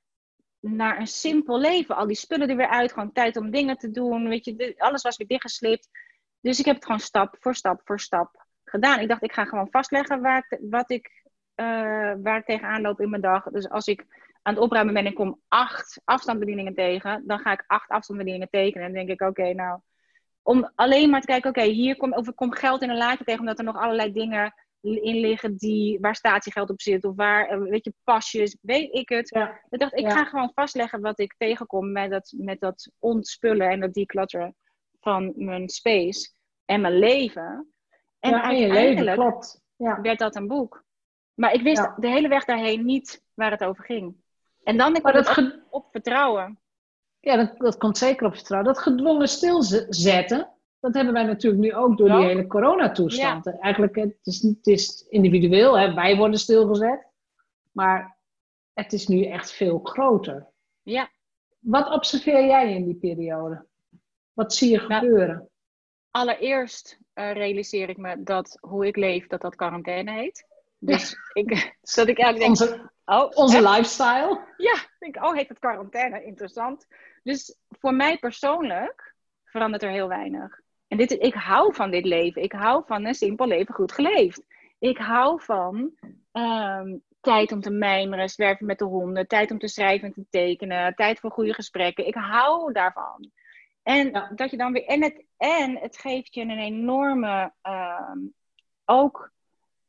naar 0.60 1.00
een 1.00 1.08
simpel 1.08 1.60
leven. 1.60 1.96
Al 1.96 2.08
die 2.08 2.16
spullen 2.16 2.50
er 2.50 2.56
weer 2.56 2.70
uit, 2.70 2.92
gewoon 2.94 3.12
tijd 3.12 3.38
om 3.38 3.52
dingen 3.52 3.78
te 3.78 3.92
doen. 3.92 4.28
Weet 4.28 4.46
je, 4.46 4.76
alles 4.78 5.02
was 5.02 5.18
weer 5.18 5.28
dichtgeslipt. 5.28 5.90
Dus 6.42 6.60
ik 6.60 6.66
heb 6.66 6.76
het 6.76 6.86
gewoon 6.86 7.00
stap 7.00 7.36
voor 7.40 7.56
stap 7.56 7.82
voor 7.84 8.00
stap 8.00 8.48
gedaan. 8.70 9.00
Ik 9.00 9.08
dacht, 9.08 9.24
ik 9.24 9.34
ga 9.34 9.46
gewoon 9.46 9.68
vastleggen 9.72 10.22
waar 10.22 10.46
ik, 10.50 10.60
wat 10.70 10.92
ik, 10.92 11.24
eh, 11.56 11.66
waar 12.24 12.38
ik 12.38 12.46
tegenaan 12.46 12.82
loop 12.82 13.02
in 13.02 13.10
mijn 13.10 13.22
dag. 13.22 13.44
Dus 13.44 13.70
als 13.70 13.88
ik 13.88 14.06
aan 14.42 14.54
het 14.54 14.64
opruimen 14.64 14.94
ben 14.94 15.04
en 15.04 15.10
ik 15.10 15.16
kom 15.18 15.42
acht 15.48 16.02
afstandsbedieningen 16.04 16.74
tegen, 16.76 17.24
dan 17.26 17.40
ga 17.40 17.52
ik 17.52 17.64
acht 17.68 17.90
afstandsbedieningen 17.90 18.50
tekenen. 18.50 18.88
En 18.88 18.94
dan 18.94 19.06
denk 19.06 19.22
ik, 19.22 19.28
oké, 19.28 19.54
nou, 19.54 19.80
om 20.42 20.72
alleen 20.76 21.10
maar 21.10 21.22
te 21.22 21.28
kijken, 21.28 21.50
oké, 21.50 21.62
hier 21.64 21.98
kom, 21.98 22.14
of 22.14 22.28
ik 22.28 22.36
kom 22.36 22.54
geld 22.54 22.82
in 22.82 22.90
een 22.90 22.98
laadje 22.98 23.24
tegen, 23.24 23.40
omdat 23.40 23.58
er 23.60 23.64
nog 23.66 23.78
allerlei 23.78 24.12
dingen 24.12 24.54
in 24.82 25.20
liggen 25.20 25.58
die, 25.58 26.00
waar 26.00 26.16
statiegeld 26.16 26.70
op 26.70 26.82
zit, 26.82 27.04
of 27.06 27.16
waar, 27.16 27.48
eh, 27.48 27.60
weet 27.60 27.86
je, 27.86 27.94
pasjes, 28.04 28.58
weet 28.62 28.94
ik 28.94 29.10
het. 29.10 29.30
Ja. 29.30 29.62
Ik 29.70 29.80
dacht, 29.80 29.94
ik 29.94 30.06
Ja. 30.06 30.10
ga 30.10 30.26
gewoon 30.26 30.52
vastleggen 30.54 31.02
wat 31.02 31.20
ik 31.20 31.36
tegenkom 31.38 31.92
met 31.92 32.10
dat, 32.12 32.34
met 32.38 32.60
dat 32.60 32.92
ontspullen 33.00 33.70
en 33.70 33.80
dat 33.80 33.94
declutteren 33.94 34.56
van 35.00 35.34
mijn 35.36 35.70
space 35.70 36.32
en 36.66 36.82
mijn 36.82 37.00
leven. 37.00 37.74
En 38.20 38.30
ja, 38.30 38.50
in 38.50 38.58
je 38.58 38.68
leven, 38.68 38.78
uiteindelijk 38.78 39.18
klopt. 39.18 39.62
Ja. 39.76 40.02
werd 40.02 40.20
dat 40.20 40.36
een 40.36 40.48
boek. 40.48 40.84
Maar 41.34 41.54
ik 41.54 41.62
wist 41.62 41.78
Ja. 41.82 41.96
de 42.00 42.08
hele 42.08 42.28
weg 42.28 42.46
daarheen 42.46 42.86
niet 42.86 43.24
waar 43.34 43.52
het 43.52 43.64
over 43.64 43.84
ging. 43.84 44.16
En 44.64 44.78
dan 44.78 44.96
ik 44.96 45.02
Maar 45.04 45.14
dat, 45.14 45.54
op, 45.70 45.86
vertrouwen. 45.92 46.60
ja, 47.20 47.36
dat, 47.36 47.58
dat 47.58 47.78
komt 47.78 47.98
zeker 47.98 48.28
op 48.28 48.34
vertrouwen. 48.36 48.74
Dat 48.74 48.84
gedwongen 48.84 49.28
stilzetten, 49.28 50.50
dat 50.80 50.94
hebben 50.94 51.14
wij 51.14 51.24
natuurlijk 51.24 51.62
nu 51.64 51.74
ook 51.74 51.98
door 51.98 52.10
die 52.10 52.26
hele 52.26 52.48
coronatoestand. 52.48 53.60
Eigenlijk, 53.60 53.96
het 53.96 54.18
is, 54.24 54.42
het 54.42 54.68
is 54.68 55.06
individueel, 55.10 55.80
hè. 55.80 55.94
wij 55.94 56.18
worden 56.18 56.40
stilgezet. 56.40 57.08
Maar 57.72 58.18
het 58.74 58.94
is 58.94 59.08
nu 59.08 59.26
echt 59.26 59.52
veel 59.52 59.80
groter. 59.84 60.48
Ja. 60.82 61.10
Wat 61.60 61.90
observeer 61.94 62.46
jij 62.46 62.74
in 62.74 62.86
die 62.86 62.96
periode? 62.96 63.66
Wat 64.34 64.54
zie 64.54 64.70
je 64.72 64.78
Nou, 64.88 64.94
gebeuren? 64.94 65.49
Allereerst 66.20 67.00
eh, 67.14 67.32
realiseer 67.32 67.90
ik 67.90 67.98
me 67.98 68.24
dat 68.24 68.58
hoe 68.62 68.88
ik 68.88 68.96
leef, 68.96 69.28
dat 69.28 69.42
dat 69.42 69.56
quarantaine 69.56 70.12
heet. 70.12 70.46
Dus 70.80 71.16
ik, 71.34 71.78
dat 71.96 72.08
ik 72.08 72.20
eigenlijk 72.20 72.58
denk, 72.58 72.72
onze 72.72 72.92
oh, 73.06 73.30
onze 73.34 73.58
echt? 73.58 73.70
lifestyle. 73.70 74.40
Ja, 74.58 74.74
ik 74.74 74.96
denk, 75.00 75.26
oh, 75.26 75.34
heet 75.34 75.50
het 75.50 75.60
quarantaine? 75.60 76.24
Interessant. 76.24 76.88
Dus 77.24 77.58
voor 77.70 77.94
mij 77.94 78.18
persoonlijk 78.18 79.16
verandert 79.44 79.84
er 79.84 79.90
heel 79.90 80.08
weinig. 80.08 80.60
En 80.88 80.98
dit, 80.98 81.12
ik 81.12 81.34
hou 81.34 81.74
van 81.74 81.92
dit 81.92 82.06
leven. 82.06 82.44
Ik 82.44 82.52
hou 82.52 82.84
van 82.86 83.06
een 83.06 83.14
simpel 83.14 83.48
leven 83.48 83.74
goed 83.74 83.92
geleefd. 83.92 84.44
Ik 84.80 84.98
hou 84.98 85.42
van 85.42 85.92
ehm, 86.32 86.98
tijd 87.22 87.52
om 87.52 87.62
te 87.62 87.72
mijmeren, 87.72 88.30
zwerven 88.30 88.66
met 88.66 88.78
de 88.80 88.86
honden, 88.86 89.28
tijd 89.28 89.52
om 89.52 89.60
te 89.60 89.68
schrijven 89.68 90.08
en 90.08 90.14
te 90.14 90.26
tekenen, 90.30 90.96
tijd 90.96 91.20
voor 91.20 91.32
goede 91.32 91.54
gesprekken. 91.54 92.08
Ik 92.08 92.16
hou 92.16 92.74
daarvan. 92.74 93.32
En 93.90 94.10
Ja. 94.12 94.32
dat 94.36 94.52
je 94.52 94.58
dan 94.58 94.72
weer. 94.72 94.86
En 94.86 95.04
het, 95.04 95.24
en 95.38 95.78
het 95.78 95.98
geeft 95.98 96.34
je 96.34 96.42
een 96.42 96.60
enorme. 96.60 97.54
ehm, 97.62 98.18
ook 98.86 99.32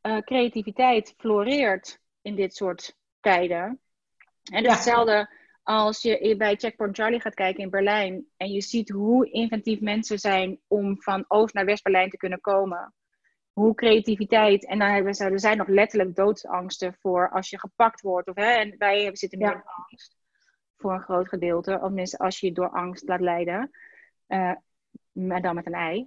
eh, 0.00 0.16
creativiteit 0.18 1.14
floreert 1.18 2.00
in 2.22 2.34
dit 2.34 2.54
soort 2.54 2.96
tijden. 3.20 3.80
En 4.52 4.62
Ja. 4.62 4.70
hetzelfde 4.70 5.30
als 5.62 6.02
je 6.02 6.34
bij 6.36 6.56
Checkpoint 6.56 6.96
Charlie 6.96 7.20
gaat 7.20 7.34
kijken 7.34 7.62
in 7.62 7.70
Berlijn. 7.70 8.26
En 8.36 8.50
je 8.52 8.60
ziet 8.62 8.88
hoe 8.90 9.30
inventief 9.30 9.80
mensen 9.80 10.18
zijn 10.18 10.60
om 10.68 11.02
van 11.02 11.24
Oost 11.28 11.54
naar 11.54 11.64
West-Berlijn 11.64 12.10
te 12.10 12.16
kunnen 12.16 12.40
komen. 12.40 12.94
Hoe 13.52 13.74
creativiteit. 13.74 14.66
En 14.66 14.78
dan 14.78 14.88
hebben 14.88 15.14
ze, 15.14 15.24
er 15.24 15.40
zijn 15.40 15.56
nog 15.56 15.68
letterlijk 15.68 16.16
doodsangsten 16.16 16.94
voor 17.00 17.30
als 17.30 17.50
je 17.50 17.58
gepakt 17.58 18.00
wordt. 18.00 18.28
Of, 18.28 18.34
hè, 18.36 18.50
en 18.50 18.74
wij 18.78 19.16
zitten 19.16 19.38
nu 19.38 19.44
Ja. 19.44 19.52
in 19.54 19.62
angst. 19.64 20.16
Voor 20.76 20.92
een 20.92 21.02
groot 21.02 21.28
gedeelte. 21.28 21.80
Of 21.82 22.14
als 22.18 22.40
je 22.40 22.46
je 22.46 22.52
door 22.52 22.70
angst 22.70 23.08
laat 23.08 23.20
leiden. 23.20 23.70
Eh, 24.30 24.52
maar 25.12 25.42
dan 25.42 25.54
met 25.54 25.66
een 25.66 25.72
ei. 25.72 26.06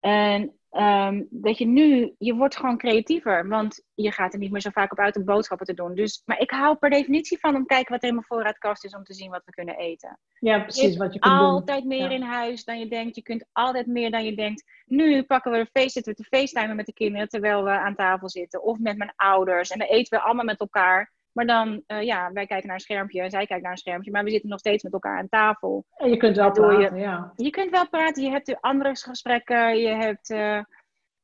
En 0.00 0.56
ehm, 0.70 1.22
dat 1.30 1.58
je 1.58 1.66
nu, 1.66 2.14
je 2.18 2.34
wordt 2.34 2.56
gewoon 2.56 2.78
creatiever. 2.78 3.48
Want 3.48 3.84
je 3.94 4.10
gaat 4.12 4.32
er 4.32 4.38
niet 4.38 4.50
meer 4.50 4.60
zo 4.60 4.70
vaak 4.70 4.92
op 4.92 4.98
uit 4.98 5.16
om 5.16 5.24
boodschappen 5.24 5.66
te 5.66 5.74
doen. 5.74 5.94
Dus, 5.94 6.22
maar 6.24 6.40
ik 6.40 6.50
hou 6.50 6.76
per 6.76 6.90
definitie 6.90 7.38
van 7.38 7.54
om 7.54 7.60
te 7.60 7.74
kijken 7.74 7.92
wat 7.92 8.02
er 8.02 8.08
in 8.08 8.14
mijn 8.14 8.26
voorraadkast 8.26 8.84
is 8.84 8.94
om 8.94 9.04
te 9.04 9.14
zien 9.14 9.30
wat 9.30 9.44
we 9.44 9.50
kunnen 9.52 9.76
eten. 9.78 10.18
Ja, 10.38 10.54
Je 10.56 10.62
precies 10.62 10.82
hebt 10.82 10.96
wat 10.96 11.12
je 11.14 11.18
kunt 11.18 11.34
doen. 11.34 11.42
altijd 11.42 11.84
meer 11.84 11.98
Ja. 12.10 12.10
in 12.10 12.22
huis 12.22 12.64
dan 12.64 12.78
je 12.78 12.88
denkt. 12.88 13.16
Je 13.16 13.22
kunt 13.22 13.44
altijd 13.52 13.86
meer 13.86 14.10
dan 14.10 14.24
je 14.24 14.34
denkt. 14.36 14.64
Nu 14.86 15.22
pakken 15.22 15.52
we 15.52 15.58
een 15.58 15.66
feest, 15.72 15.92
zitten 15.92 16.14
we 16.14 16.22
te 16.22 16.36
facetimen 16.36 16.76
met 16.76 16.86
de 16.86 16.92
kinderen 16.92 17.28
terwijl 17.28 17.64
we 17.64 17.70
aan 17.70 17.94
tafel 17.94 18.28
zitten. 18.30 18.62
Of 18.62 18.78
met 18.78 18.96
mijn 18.96 19.12
ouders. 19.16 19.70
En 19.70 19.78
dan 19.78 19.88
eten 19.88 20.18
we 20.18 20.24
allemaal 20.24 20.44
met 20.44 20.60
elkaar. 20.60 21.12
Maar 21.32 21.46
dan, 21.46 21.82
eh, 21.86 22.02
ja, 22.02 22.32
wij 22.32 22.46
kijken 22.46 22.66
naar 22.66 22.76
een 22.76 22.82
schermpje 22.82 23.22
en 23.22 23.30
zij 23.30 23.44
kijken 23.46 23.62
naar 23.62 23.72
een 23.72 23.78
schermpje. 23.78 24.10
Maar 24.10 24.24
we 24.24 24.30
zitten 24.30 24.48
nog 24.50 24.58
steeds 24.58 24.82
met 24.82 24.92
elkaar 24.92 25.18
aan 25.18 25.28
tafel. 25.28 25.84
En 25.96 26.10
je 26.10 26.16
kunt 26.16 26.36
wel 26.36 26.44
Waardoor 26.44 26.72
je- 26.72 26.78
praten, 26.78 26.98
ja. 26.98 27.32
Je 27.36 27.50
kunt 27.50 27.70
wel 27.70 27.88
praten, 27.88 28.22
je 28.22 28.30
hebt 28.30 28.60
andere 28.60 28.96
gesprekken, 28.96 29.78
je 29.78 29.88
hebt. 29.88 30.30
eh, 30.30 30.60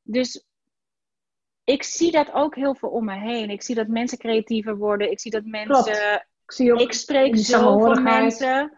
dus 0.01 0.45
ik 1.63 1.83
zie 1.83 2.11
dat 2.11 2.31
ook 2.33 2.55
heel 2.55 2.75
veel 2.75 2.89
om 2.89 3.05
me 3.05 3.15
heen. 3.15 3.49
Ik 3.49 3.61
zie 3.61 3.75
dat 3.75 3.87
mensen 3.87 4.17
creatiever 4.17 4.77
worden. 4.77 5.11
Ik 5.11 5.19
zie 5.19 5.31
dat 5.31 5.43
mensen. 5.45 5.93
Ik 6.45 6.51
zie 6.51 6.73
ook 6.73 6.79
Ik 6.79 6.93
spreek 6.93 7.37
zoveel 7.37 8.01
mensen. 8.01 8.77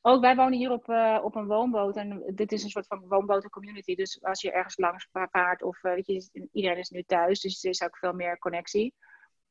Ook 0.00 0.20
wij 0.20 0.36
wonen 0.36 0.58
hier 0.58 0.70
op, 0.70 0.88
eh, 0.88 1.20
op 1.22 1.34
een 1.34 1.46
woonboot. 1.46 1.96
En 1.96 2.22
dit 2.34 2.52
is 2.52 2.62
een 2.62 2.70
soort 2.70 2.86
van 2.86 3.04
woonbotencommunity. 3.08 3.94
Dus 3.94 4.22
als 4.22 4.40
je 4.42 4.52
ergens 4.52 4.76
langs 4.76 5.08
vaart 5.30 5.62
of 5.62 5.80
weet 5.82 6.06
je, 6.06 6.48
iedereen 6.52 6.78
is 6.78 6.88
nu 6.90 7.02
thuis. 7.02 7.40
Dus 7.40 7.64
er 7.64 7.70
is 7.70 7.82
ook 7.82 7.96
veel 7.96 8.12
meer 8.12 8.38
connectie. 8.38 8.94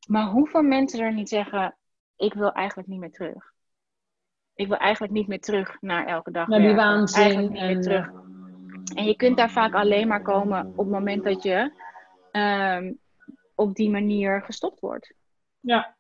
Maar 0.08 0.26
hoeveel 0.28 0.62
mensen 0.62 1.00
er 1.00 1.14
niet 1.14 1.30
zeggen: 1.30 1.76
Ik 2.16 2.34
wil 2.34 2.52
eigenlijk 2.52 2.88
niet 2.88 3.00
meer 3.00 3.12
terug. 3.12 3.54
Ik 4.54 4.68
wil 4.68 4.78
eigenlijk 4.78 5.14
niet 5.14 5.28
meer 5.28 5.40
terug 5.42 5.82
naar 5.82 6.06
elke 6.06 6.32
dag. 6.32 6.48
Naar 6.48 6.60
die 6.60 6.68
werken. 6.68 6.86
waanzin. 6.86 7.22
Eigenlijk 7.24 7.52
niet 7.54 7.62
meer 7.62 7.76
En, 7.76 7.82
terug. 7.82 8.08
eh, 8.08 8.98
En 8.98 9.06
je 9.06 9.16
kunt 9.16 9.38
daar 9.38 9.52
vaak 9.52 9.74
alleen 9.74 10.08
maar 10.08 10.22
komen 10.22 10.66
op 10.66 10.78
het 10.78 10.88
moment 10.88 11.24
dat 11.24 11.44
je 11.44 11.72
ehm, 12.32 12.94
op 13.56 13.76
die 13.76 13.90
manier 13.90 14.42
gestopt 14.42 14.80
wordt. 14.80 15.14
ja. 15.60 15.96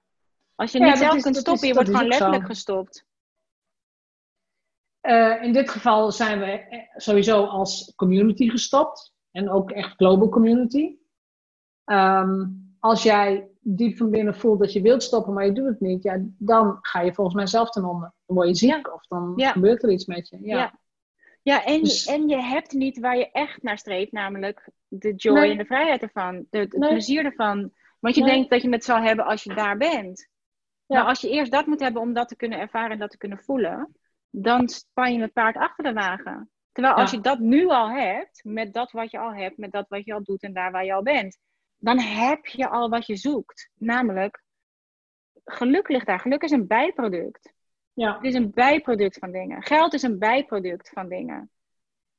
Als 0.56 0.72
je 0.72 0.80
Ja, 0.80 0.86
niet 0.86 0.98
zelf 0.98 1.16
is- 1.16 1.24
kunt 1.24 1.36
stoppen, 1.36 1.62
is- 1.64 1.68
je 1.68 1.74
wordt 1.74 1.90
gewoon 1.90 2.04
zo. 2.04 2.10
letterlijk 2.10 2.46
gestopt. 2.46 3.06
Eh, 5.02 5.42
in 5.44 5.54
dit 5.54 5.70
geval 5.70 6.12
zijn 6.12 6.40
we 6.40 6.46
eh, 6.46 6.80
sowieso 6.96 7.46
als 7.46 7.94
community 7.96 8.50
gestopt. 8.50 9.14
En 9.32 9.50
ook 9.50 9.72
echt 9.72 9.96
global 9.96 10.30
community. 10.30 10.96
Ehm, 11.84 12.46
als 12.86 13.04
jij 13.04 13.48
diep 13.60 13.98
van 13.98 14.10
binnen 14.10 14.36
voelt 14.36 14.60
dat 14.60 14.74
je 14.74 14.82
wilt 14.82 15.04
stoppen, 15.04 15.34
maar 15.34 15.46
je 15.46 15.52
doet 15.52 15.66
het 15.68 15.80
niet, 15.80 16.04
ja, 16.04 16.18
dan 16.38 16.78
ga 16.82 17.02
je 17.02 17.14
volgens 17.14 17.36
mij 17.36 17.48
zelf 17.48 17.70
ten 17.70 17.86
onder. 17.86 18.14
Dan 18.26 18.36
word 18.36 18.48
je 18.48 18.56
ziek 18.56 18.94
of 18.94 19.08
dan 19.08 19.34
Ja. 19.36 19.52
gebeurt 19.52 19.84
er 19.84 19.92
iets 19.92 20.06
met 20.06 20.30
je. 20.30 20.38
Ja. 20.42 20.58
Ja. 20.58 20.80
Ja, 21.42 21.64
en, 21.66 21.82
Dus- 21.82 22.06
en 22.06 22.28
je 22.28 22.42
hebt 22.42 22.72
niet 22.74 23.00
waar 23.00 23.18
je 23.18 23.32
echt 23.32 23.64
naar 23.64 23.78
streeft, 23.78 24.12
namelijk 24.12 24.70
de 24.88 25.14
joy 25.16 25.34
Nee. 25.40 25.52
en 25.52 25.58
de 25.58 25.66
vrijheid 25.66 26.02
ervan. 26.02 26.46
De, 26.50 26.58
het 26.58 26.78
Nee. 26.78 26.90
plezier 26.90 27.26
ervan. 27.26 27.72
Want 28.00 28.16
je 28.16 28.22
Nee. 28.22 28.32
denkt 28.32 28.50
dat 28.50 28.62
je 28.62 28.70
het 28.70 28.84
zal 28.84 29.02
hebben 29.02 29.26
als 29.26 29.44
je 29.44 29.54
daar 29.54 29.78
bent. 29.78 30.28
Ja. 30.86 30.98
Maar 31.00 31.08
als 31.08 31.22
je 31.22 31.30
eerst 31.30 31.52
dat 31.52 31.66
moet 31.66 31.80
hebben 31.80 32.02
om 32.02 32.14
dat 32.14 32.28
te 32.28 32.36
kunnen 32.36 32.60
ervaren 32.60 32.92
en 32.92 33.00
dat 33.00 33.12
te 33.12 33.18
kunnen 33.18 33.38
voelen, 33.40 33.96
dan 34.30 34.70
span 34.70 35.14
je 35.14 35.22
het 35.22 35.34
paard 35.34 35.56
achter 35.58 35.84
de 35.84 35.94
wagen. 35.94 36.50
Terwijl 36.72 36.96
als 36.96 37.12
Ja. 37.12 37.18
je 37.18 37.24
dat 37.24 37.40
nu 37.40 37.68
al 37.68 37.90
hebt, 37.90 38.42
met 38.44 38.74
dat 38.74 38.92
wat 38.92 39.12
je 39.12 39.20
al 39.20 39.34
hebt, 39.34 39.58
met 39.58 39.72
dat 39.72 39.86
wat 39.90 40.06
je 40.06 40.14
al 40.14 40.24
doet 40.24 40.44
en 40.44 40.54
daar 40.54 40.72
waar 40.72 40.86
je 40.86 40.94
al 40.94 41.04
bent, 41.04 41.38
dan 41.86 42.00
heb 42.00 42.46
je 42.46 42.70
al 42.70 42.90
wat 42.90 43.06
je 43.06 43.16
zoekt. 43.16 43.70
Namelijk, 43.78 44.44
geluk 45.44 45.88
ligt 45.90 46.06
daar. 46.06 46.20
Geluk 46.20 46.42
is 46.44 46.52
een 46.52 46.68
bijproduct. 46.68 47.54
Ja. 47.94 48.16
Het 48.16 48.24
is 48.24 48.34
een 48.34 48.52
bijproduct 48.54 49.18
van 49.18 49.32
dingen. 49.32 49.64
Geld 49.64 49.94
is 49.94 50.02
een 50.02 50.20
bijproduct 50.20 50.90
van 50.90 51.10
dingen. 51.10 51.50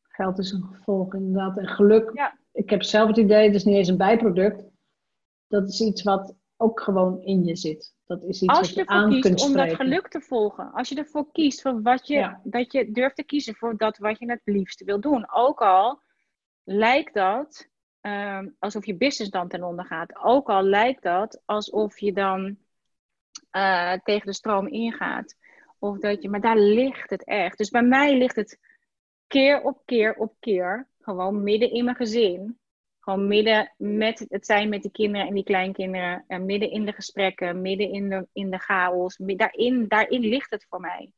Geld 0.03 0.39
is 0.39 0.53
een 0.53 0.63
gevolg 0.73 1.15
inderdaad. 1.15 1.59
En 1.59 1.69
geluk, 1.69 2.11
Ja. 2.15 2.39
ik 2.53 2.71
heb 2.71 2.83
zelf 2.83 3.09
het 3.09 3.17
idee, 3.17 3.47
het 3.47 3.55
is 3.55 3.65
niet 3.65 3.77
eens 3.77 3.89
een 3.89 3.97
bijproduct. 3.97 4.65
Dat 5.47 5.69
is 5.69 5.81
iets 5.81 6.03
wat 6.03 6.35
ook 6.57 6.81
gewoon 6.81 7.23
in 7.23 7.45
je 7.45 7.57
zit. 7.57 7.95
Dat 8.07 8.23
is 8.23 8.43
iets 8.43 8.47
Als 8.53 8.59
wat 8.59 8.69
je 8.69 8.75
je 8.75 8.81
ervoor 8.81 8.97
aan 8.97 9.11
kunt 9.11 9.23
kiest 9.35 9.47
om 9.47 9.53
dat 9.53 9.75
geluk 9.75 10.09
te 10.09 10.21
volgen. 10.21 10.73
Als 10.73 10.89
je 10.89 10.95
ervoor 10.95 11.31
kiest 11.33 11.61
voor 11.63 11.83
wat 11.83 12.07
je, 12.07 12.15
Ja. 12.15 12.41
dat 12.45 12.73
je 12.73 12.91
durft 12.91 13.17
te 13.17 13.25
kiezen 13.25 13.55
voor 13.55 13.77
dat 13.77 13.99
wat 13.99 14.19
je 14.19 14.31
het 14.31 14.41
liefste 14.45 14.85
wil 14.85 15.01
doen. 15.01 15.33
Ook 15.33 15.61
al 15.61 16.01
lijkt 16.65 17.15
dat 17.15 17.69
ehm, 18.07 18.49
alsof 18.59 18.87
je 18.87 18.97
business 18.97 19.31
dan 19.31 19.49
ten 19.49 19.63
onder 19.63 19.85
gaat. 19.85 20.17
Ook 20.17 20.49
al 20.49 20.63
lijkt 20.63 21.03
dat 21.03 21.43
alsof 21.45 21.99
je 21.99 22.13
dan 22.13 22.59
eh, 23.51 23.93
tegen 23.93 24.27
de 24.27 24.33
stroom 24.33 24.67
ingaat. 24.67 25.37
Of 25.79 25.99
dat 25.99 26.23
je, 26.23 26.29
maar 26.29 26.41
daar 26.41 26.59
ligt 26.59 27.11
het 27.11 27.25
echt. 27.25 27.59
Dus 27.59 27.71
bij 27.71 27.83
mij 27.83 28.19
ligt 28.19 28.37
het 28.37 28.59
keer 29.27 29.63
op 29.63 29.83
keer 29.85 30.15
op 30.15 30.35
keer. 30.41 30.89
Gewoon 31.01 31.43
midden 31.43 31.71
in 31.71 31.85
mijn 31.85 31.97
gezin. 31.97 32.59
Gewoon 33.01 33.29
midden 33.29 33.75
met 33.77 34.25
het 34.29 34.47
zijn 34.47 34.69
met 34.69 34.83
die 34.83 34.91
kinderen 34.91 35.27
en 35.27 35.35
die 35.35 35.45
kleinkinderen. 35.45 36.25
En 36.27 36.45
midden 36.45 36.71
in 36.71 36.85
de 36.85 36.93
gesprekken, 36.93 37.61
midden 37.61 37.91
in 37.91 38.09
de, 38.09 38.29
in 38.33 38.51
de 38.51 38.59
chaos. 38.59 39.17
Daarin, 39.17 39.89
daarin 39.89 40.21
ligt 40.21 40.51
het 40.51 40.67
voor 40.69 40.81
mij. 40.81 41.11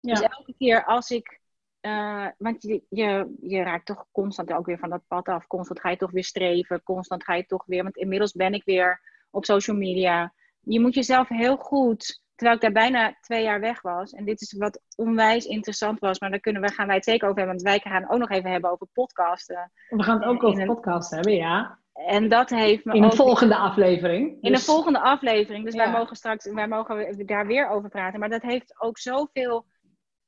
Ja. 0.00 0.14
Dus 0.14 0.20
elke 0.20 0.54
keer 0.58 0.84
als 0.84 1.10
ik. 1.10 1.42
Eh, 1.84 2.26
want 2.38 2.62
je, 2.62 2.82
je, 2.88 3.34
je 3.40 3.62
raakt 3.62 3.86
toch 3.86 4.06
constant 4.12 4.52
ook 4.52 4.66
weer 4.66 4.78
van 4.78 4.90
dat 4.90 5.02
pad 5.08 5.28
af. 5.28 5.46
Constant 5.46 5.80
ga 5.80 5.90
je 5.90 5.96
toch 5.96 6.10
weer 6.10 6.24
streven. 6.24 6.82
Constant 6.82 7.24
ga 7.24 7.34
je 7.34 7.46
toch 7.46 7.64
weer. 7.66 7.82
Want 7.82 7.96
inmiddels 7.96 8.32
ben 8.32 8.54
ik 8.54 8.64
weer 8.64 9.00
op 9.30 9.44
social 9.44 9.76
media. 9.76 10.32
Je 10.60 10.80
moet 10.80 10.94
jezelf 10.94 11.28
heel 11.28 11.56
goed. 11.56 12.22
Terwijl 12.34 12.56
ik 12.56 12.62
daar 12.62 12.72
bijna 12.72 13.16
twee 13.20 13.42
jaar 13.42 13.60
weg 13.60 13.82
was. 13.82 14.12
En 14.12 14.24
dit 14.24 14.40
is 14.40 14.52
wat 14.52 14.80
onwijs 14.96 15.44
interessant 15.46 15.98
was. 15.98 16.18
Maar 16.20 16.30
daar 16.30 16.40
kunnen 16.40 16.62
we, 16.62 16.68
gaan 16.72 16.86
wij 16.86 16.96
het 16.96 17.04
zeker 17.04 17.28
over 17.28 17.38
hebben. 17.42 17.56
Want 17.62 17.82
wij 17.82 17.92
gaan 17.92 18.10
ook 18.10 18.18
nog 18.18 18.30
even 18.30 18.50
hebben 18.50 18.70
over 18.70 18.86
podcasten. 18.92 19.72
We 19.88 20.02
gaan 20.02 20.18
het 20.20 20.28
ook 20.28 20.42
over 20.42 20.60
een- 20.60 20.66
podcast 20.66 21.10
hebben, 21.10 21.34
ja. 21.34 21.78
En 21.92 22.28
dat 22.28 22.50
heeft 22.50 22.84
me 22.84 22.94
In 22.94 23.04
ook 23.04 23.10
een 23.10 23.16
volgende 23.16 23.56
aflevering. 23.56 24.28
in 24.42 24.52
Dus- 24.52 24.66
een 24.66 24.72
volgende 24.74 25.00
aflevering. 25.00 25.64
Dus 25.64 25.74
wij 25.74 25.90
mogen 25.90 26.16
straks 26.16 26.52
wij 26.52 26.68
mogen 26.68 27.26
daar 27.26 27.46
weer 27.46 27.68
over 27.68 27.88
praten. 27.88 28.20
Maar 28.20 28.28
dat 28.28 28.42
heeft 28.42 28.74
ook 28.80 28.98
zoveel. 28.98 29.66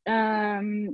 ehm 0.03 0.91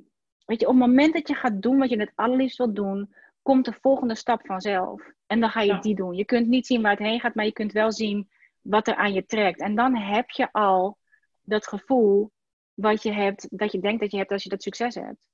weet 0.46 0.60
je, 0.60 0.66
op 0.66 0.72
het 0.72 0.80
moment 0.86 1.12
dat 1.12 1.28
je 1.28 1.34
gaat 1.34 1.62
doen 1.62 1.78
wat 1.78 1.88
je 1.90 1.98
het 2.00 2.12
allerliefst 2.14 2.58
wilt 2.58 2.76
doen, 2.76 3.14
komt 3.42 3.64
de 3.64 3.72
volgende 3.80 4.14
stap 4.14 4.46
vanzelf. 4.46 5.02
En 5.26 5.40
dan 5.40 5.50
ga 5.50 5.60
je 5.60 5.72
Ja. 5.72 5.80
die 5.80 5.94
doen. 5.94 6.14
Je 6.14 6.24
kunt 6.24 6.46
niet 6.48 6.66
zien 6.66 6.82
waar 6.82 6.90
het 6.90 7.00
heen 7.06 7.20
gaat, 7.20 7.34
maar 7.34 7.44
je 7.44 7.52
kunt 7.52 7.72
wel 7.72 7.92
zien 7.92 8.30
wat 8.60 8.88
er 8.88 8.94
aan 8.94 9.12
je 9.12 9.24
trekt. 9.26 9.60
En 9.60 9.74
dan 9.74 9.96
heb 9.96 10.30
je 10.30 10.52
al 10.52 10.98
dat 11.42 11.66
gevoel 11.66 12.30
wat 12.74 13.02
je 13.02 13.12
hebt, 13.12 13.46
dat 13.58 13.72
je 13.72 13.80
denkt 13.80 14.00
dat 14.00 14.10
je 14.10 14.16
hebt 14.16 14.30
als 14.30 14.42
je 14.42 14.48
dat 14.48 14.62
succes 14.62 14.94
hebt. 14.94 15.28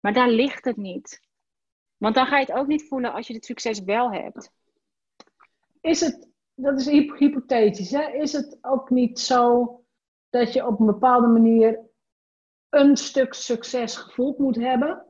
Maar 0.00 0.12
daar 0.12 0.28
ligt 0.30 0.64
het 0.64 0.76
niet. 0.76 1.20
Want 1.96 2.14
dan 2.14 2.26
ga 2.26 2.38
je 2.38 2.44
het 2.46 2.54
ook 2.54 2.66
niet 2.66 2.88
voelen 2.88 3.12
als 3.12 3.26
je 3.26 3.34
het 3.34 3.44
succes 3.44 3.80
wel 3.80 4.12
hebt. 4.12 4.50
Is 5.80 6.00
het, 6.00 6.28
dat 6.54 6.80
is 6.80 6.86
hyp- 6.88 7.18
hypothetisch, 7.18 7.90
hè? 7.90 8.10
is 8.12 8.32
het 8.32 8.58
ook 8.60 8.90
niet 8.90 9.18
zo 9.20 9.76
dat 10.30 10.52
je 10.52 10.66
op 10.66 10.80
een 10.80 10.86
bepaalde 10.86 11.26
manier 11.26 11.80
een 12.72 12.96
stuk 12.96 13.34
succes 13.34 13.96
gevoeld 13.96 14.38
moet 14.38 14.56
hebben 14.56 15.04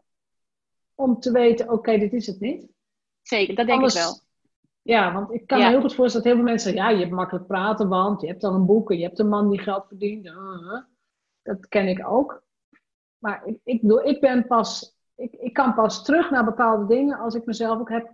om 0.94 1.20
te 1.20 1.32
weten, 1.32 1.70
oké, 1.70 1.98
dit 1.98 2.12
is 2.12 2.26
het 2.26 2.40
niet? 2.40 2.68
Zeker, 3.22 3.54
dat 3.54 3.66
denk 3.66 3.78
Anders- 3.78 3.94
ik 3.94 4.00
wel. 4.00 4.20
Ja, 4.82 5.12
want 5.12 5.32
ik 5.32 5.46
kan 5.46 5.58
Ja. 5.58 5.64
me 5.64 5.70
heel 5.70 5.80
goed 5.80 5.94
voorstellen 5.94 6.26
dat 6.26 6.34
heel 6.34 6.42
veel 6.42 6.52
mensen 6.52 6.70
zeggen, 6.72 6.90
ja, 6.90 6.96
je 6.98 7.04
hebt 7.04 7.16
makkelijk 7.16 7.46
praten, 7.46 7.88
want 7.88 8.20
je 8.20 8.26
hebt 8.26 8.44
al 8.44 8.54
een 8.54 8.66
boek 8.66 8.90
en 8.90 8.98
je 8.98 9.04
hebt 9.04 9.18
een 9.18 9.28
man 9.28 9.50
die 9.50 9.60
geld 9.60 9.86
verdient. 9.88 10.26
uh, 10.26 10.32
uh. 10.32 10.80
dat 11.42 11.68
ken 11.68 11.88
ik 11.88 12.08
ook. 12.08 12.42
Maar 13.18 13.46
ik, 13.46 13.58
ik, 13.64 13.80
bedoel, 13.80 14.04
ik 14.04 14.20
ben 14.20 14.46
pas, 14.46 14.96
ik, 15.16 15.32
ik 15.32 15.52
kan 15.52 15.74
pas 15.74 16.04
terug 16.04 16.30
naar 16.30 16.44
bepaalde 16.44 16.86
dingen 16.94 17.18
als 17.18 17.34
ik 17.34 17.44
mezelf 17.44 17.78
ook 17.78 17.88
heb 17.90 18.10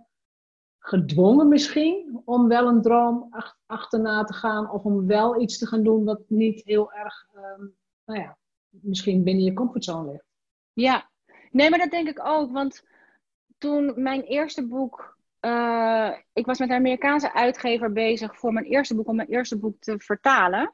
gedwongen 0.79 1.47
misschien 1.47 2.21
om 2.25 2.47
wel 2.47 2.67
een 2.67 2.81
droom 2.81 3.29
achterna 3.65 4.23
te 4.23 4.33
gaan 4.33 4.71
of 4.71 4.83
om 4.83 5.07
wel 5.07 5.41
iets 5.41 5.57
te 5.57 5.65
gaan 5.67 5.83
doen 5.83 6.03
wat 6.03 6.21
niet 6.27 6.63
heel 6.65 6.93
erg, 6.93 7.27
ehm, 7.33 7.65
nou 8.05 8.19
ja, 8.19 8.37
misschien 8.69 9.23
binnen 9.23 9.43
je 9.43 9.53
comfortzone 9.53 10.11
ligt. 10.11 10.25
Ja, 10.73 11.09
nee, 11.51 11.69
maar 11.69 11.79
dat 11.79 11.91
denk 11.91 12.07
ik 12.07 12.25
ook. 12.25 12.51
Want 12.51 12.83
toen 13.57 13.93
mijn 13.95 14.21
eerste 14.21 14.67
boek, 14.67 15.17
uh, 15.41 16.11
ik 16.33 16.45
was 16.45 16.59
met 16.59 16.69
een 16.69 16.75
Amerikaanse 16.75 17.33
uitgever 17.33 17.91
bezig 17.91 18.37
voor 18.37 18.53
mijn 18.53 18.65
eerste 18.65 18.95
boek, 18.95 19.07
om 19.07 19.15
mijn 19.15 19.27
eerste 19.27 19.57
boek 19.57 19.79
te 19.79 19.99
vertalen. 19.99 20.73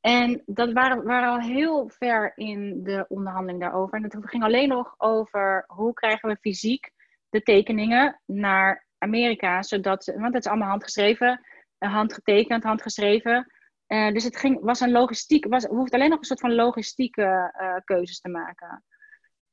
En 0.00 0.42
dat 0.46 0.72
waren, 0.72 1.04
waren 1.04 1.28
al 1.28 1.40
heel 1.40 1.88
ver 1.88 2.32
in 2.36 2.82
de 2.82 3.04
onderhandeling 3.08 3.60
daarover. 3.60 3.96
En 3.96 4.02
het 4.02 4.16
ging 4.20 4.42
alleen 4.42 4.68
nog 4.68 4.94
over 4.98 5.64
hoe 5.66 5.92
krijgen 5.92 6.28
we 6.28 6.36
fysiek 6.40 6.90
de 7.28 7.42
tekeningen 7.42 8.20
naar 8.26 8.86
Amerika, 8.98 9.62
zodat, 9.62 10.04
want 10.04 10.34
het 10.34 10.44
is 10.44 10.50
allemaal 10.50 10.68
handgeschreven, 10.68 11.46
eh, 11.78 11.92
handgetekend, 11.92 12.62
handgeschreven. 12.62 13.52
Uh, 13.92 14.12
dus 14.12 14.24
het 14.24 14.36
ging, 14.36 14.60
was 14.60 14.80
een 14.80 14.90
logistiek, 14.90 15.46
was, 15.46 15.62
we 15.62 15.74
hoefden 15.74 15.98
alleen 15.98 16.10
nog 16.10 16.18
een 16.18 16.24
soort 16.24 16.40
van 16.40 16.54
logistieke 16.54 17.54
uh, 17.60 17.76
keuzes 17.84 18.20
te 18.20 18.28
maken. 18.28 18.84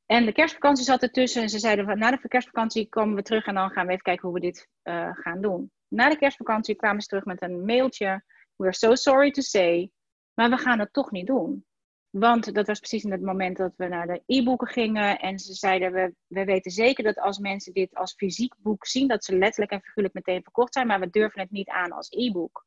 En 0.06 0.26
de 0.26 0.32
kerstvakantie 0.32 0.86
zat 0.86 1.02
ertussen 1.02 1.42
en 1.42 1.50
ze 1.50 1.60
zeiden 1.60 1.86
van 1.86 1.98
na 1.98 2.12
de 2.12 2.28
kerstvakantie 2.28 2.90
komen 2.90 3.16
we 3.16 3.22
terug 3.22 3.46
en 3.46 3.56
dan 3.56 3.70
gaan 3.70 3.86
we 3.86 3.92
even 3.92 4.04
kijken 4.04 4.26
hoe 4.26 4.34
we 4.34 4.46
dit 4.46 4.68
uh, 4.84 5.10
gaan 5.12 5.42
doen. 5.42 5.72
Na 5.88 6.10
de 6.10 6.18
kerstvakantie 6.18 6.76
kwamen 6.76 7.02
ze 7.02 7.08
terug 7.08 7.26
met 7.26 7.42
een 7.42 7.66
mailtje. 7.66 8.24
We're 8.56 8.74
so 8.74 8.96
sorry 8.96 9.32
to 9.32 9.42
say, 9.42 9.92
maar 10.34 10.50
we 10.50 10.58
gaan 10.58 10.80
het 10.80 10.94
toch 10.94 11.12
niet 11.12 11.28
doen. 11.28 11.66
Want 12.10 12.54
dat 12.54 12.68
was 12.68 12.80
precies 12.80 13.04
in 13.04 13.12
het 13.12 13.22
moment 13.22 13.58
dat 13.58 13.74
we 13.76 13.88
naar 13.88 14.08
de 14.08 14.24
e-boeken 14.26 14.68
gingen. 14.68 15.20
En 15.20 15.40
ze 15.40 15.54
zeiden, 15.54 15.92
we, 15.92 16.14
we 16.28 16.46
weten 16.46 16.72
zeker 16.72 17.04
dat 17.04 17.20
als 17.20 17.38
mensen 17.38 17.74
dit 17.74 17.96
als 17.96 18.14
fysiek 18.14 18.54
boek 18.58 18.86
zien, 18.86 19.08
dat 19.08 19.26
ze 19.26 19.38
letterlijk 19.38 19.72
en 19.72 19.82
figuurlijk 19.82 20.16
meteen 20.16 20.44
verkocht 20.44 20.74
zijn. 20.74 20.88
Maar 20.88 21.00
we 21.00 21.10
durven 21.10 21.42
het 21.42 21.52
niet 21.52 21.70
aan 21.70 21.92
als 21.92 22.10
e-book. 22.10 22.66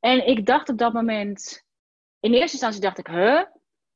En 0.00 0.26
ik 0.26 0.46
dacht 0.46 0.68
op 0.68 0.78
dat 0.78 0.92
moment, 0.92 1.64
in 2.20 2.32
eerste 2.32 2.52
instantie 2.52 2.80
dacht 2.80 2.98
ik, 2.98 3.06
huh? 3.06 3.42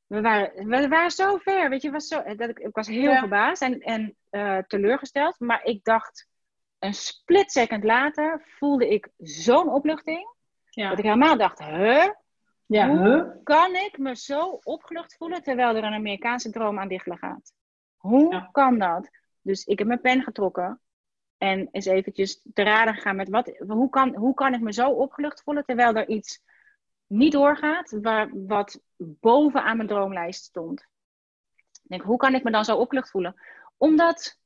We 0.06 0.20
waren, 0.20 0.68
we 0.68 0.88
waren 0.88 1.10
zo 1.10 1.36
ver, 1.36 1.68
weet 1.70 1.82
je, 1.82 1.90
was 1.90 2.06
zo, 2.06 2.22
dat 2.22 2.48
ik, 2.48 2.58
ik 2.58 2.74
was 2.74 2.86
heel 2.86 3.16
verbaasd 3.16 3.62
en, 3.62 3.80
en 3.80 4.16
uh, 4.30 4.58
teleurgesteld. 4.58 5.40
Maar 5.40 5.64
ik 5.64 5.84
dacht, 5.84 6.28
een 6.78 6.94
split 6.94 7.52
second 7.52 7.84
later 7.84 8.42
voelde 8.58 8.88
ik 8.88 9.08
zo'n 9.18 9.68
opluchting. 9.68 10.34
Ja. 10.70 10.88
Dat 10.88 10.98
ik 10.98 11.04
helemaal 11.04 11.36
dacht, 11.36 11.58
huh? 11.58 12.08
Ja, 12.66 12.88
Hoe 12.88 13.40
kan 13.42 13.74
ik 13.74 13.98
me 13.98 14.16
zo 14.16 14.58
opgelucht 14.62 15.16
voelen 15.16 15.42
terwijl 15.42 15.76
er 15.76 15.84
een 15.84 15.94
Amerikaanse 15.94 16.50
droom 16.50 16.78
aan 16.78 16.88
dichtelen 16.88 17.18
gaat? 17.18 17.52
Hoe 17.96 18.48
kan 18.52 18.78
dat? 18.78 19.10
Dus 19.40 19.64
ik 19.64 19.78
heb 19.78 19.88
mijn 19.88 20.00
pen 20.00 20.22
getrokken 20.22 20.80
en 21.44 21.68
eens 21.70 21.86
eventjes 21.86 22.40
te 22.54 22.62
raden 22.62 22.94
gegaan 22.94 23.16
met 23.16 23.28
wat, 23.28 23.52
hoe, 23.66 23.88
kan, 23.88 24.14
hoe 24.14 24.34
kan 24.34 24.54
ik 24.54 24.60
me 24.60 24.72
zo 24.72 24.90
opgelucht 24.90 25.42
voelen 25.42 25.64
terwijl 25.64 25.94
er 25.94 26.08
iets 26.08 26.42
niet 27.06 27.32
doorgaat 27.32 27.98
waar, 28.00 28.30
wat 28.32 28.80
bovenaan 28.96 29.76
mijn 29.76 29.88
droomlijst 29.88 30.44
stond. 30.44 30.80
Ik 31.82 31.90
denk, 31.90 32.02
hoe 32.02 32.16
kan 32.16 32.34
ik 32.34 32.42
me 32.42 32.50
dan 32.50 32.64
zo 32.64 32.76
opgelucht 32.76 33.10
voelen? 33.10 33.34
Omdat 33.76 34.38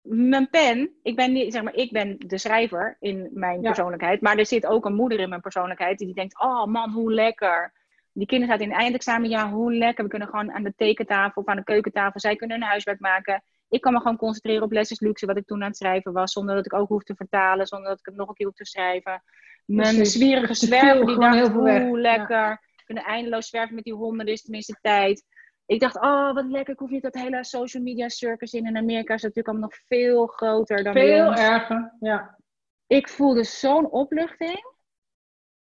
mijn 0.00 0.48
pen, 0.50 0.90
ik 1.02 1.16
ben, 1.16 1.32
niet, 1.32 1.52
zeg 1.52 1.62
maar, 1.62 1.74
ik 1.74 1.92
ben 1.92 2.18
de 2.18 2.38
schrijver 2.38 2.96
in 3.00 3.30
mijn 3.32 3.60
persoonlijkheid, 3.60 4.20
maar 4.20 4.38
er 4.38 4.46
zit 4.46 4.66
ook 4.66 4.84
een 4.84 4.94
moeder 4.94 5.20
in 5.20 5.28
mijn 5.28 5.40
persoonlijkheid 5.40 5.98
die 5.98 6.14
denkt, 6.14 6.40
oh 6.40 6.64
man, 6.64 6.90
hoe 6.90 7.12
lekker. 7.12 7.72
Die 8.12 8.26
kinderen 8.26 8.52
zaten 8.52 8.70
in 8.70 8.72
het 8.72 8.82
eindexamen, 8.82 9.28
ja, 9.28 9.50
hoe 9.50 9.74
lekker. 9.74 10.04
We 10.04 10.10
kunnen 10.10 10.28
gewoon 10.28 10.52
aan 10.52 10.62
de 10.62 10.74
tekentafel 10.76 11.42
of 11.42 11.48
aan 11.48 11.56
de 11.56 11.64
keukentafel, 11.64 12.20
zij 12.20 12.36
kunnen 12.36 12.58
hun 12.58 12.68
huiswerk 12.68 13.00
maken. 13.00 13.42
Ik 13.72 13.80
kan 13.80 13.92
me 13.92 13.98
gewoon 13.98 14.16
concentreren 14.16 14.62
op 14.62 14.72
lesjes 14.72 15.00
luxe, 15.00 15.26
wat 15.26 15.36
ik 15.36 15.46
toen 15.46 15.62
aan 15.62 15.68
het 15.68 15.76
schrijven 15.76 16.12
was, 16.12 16.32
zonder 16.32 16.54
dat 16.54 16.66
ik 16.66 16.74
ook 16.74 16.88
hoef 16.88 17.02
te 17.02 17.14
vertalen, 17.14 17.66
zonder 17.66 17.88
dat 17.88 17.98
ik 17.98 18.06
het 18.06 18.16
nog 18.16 18.28
een 18.28 18.34
keer 18.34 18.46
hoef 18.46 18.54
te 18.54 18.64
schrijven. 18.64 19.22
Mijn 19.64 20.06
zwierige 20.06 20.54
zwerver, 20.66 21.06
die 21.06 21.18
dacht, 21.18 21.48
hoe 21.48 22.00
lekker. 22.00 22.36
Ja. 22.36 22.60
kunnen 22.84 23.04
eindeloos 23.04 23.48
zwerven 23.48 23.74
met 23.74 23.84
die 23.84 23.94
honden, 23.94 24.26
er 24.26 24.32
is 24.32 24.42
tenminste 24.42 24.78
tijd 24.80 25.24
ik 25.66 25.80
dacht, 25.80 26.00
oh, 26.00 26.34
wat 26.34 26.46
lekker. 26.46 26.72
Ik 26.72 26.78
hoef 26.78 26.90
niet 26.90 27.02
dat 27.02 27.14
hele 27.14 27.44
social 27.44 27.82
media 27.82 28.08
circus 28.08 28.52
in. 28.52 28.66
In 28.66 28.76
Amerika 28.76 29.14
is 29.14 29.22
het 29.22 29.34
natuurlijk 29.34 29.48
allemaal 29.48 29.68
nog 29.68 29.78
veel 29.88 30.26
groter 30.26 30.84
dan 30.84 30.92
Veel 30.92 31.34
erger, 31.34 31.96
ja. 32.00 32.38
Ik 32.86 33.08
voelde 33.08 33.44
zo'n 33.44 33.90
opluchting. 33.90 34.70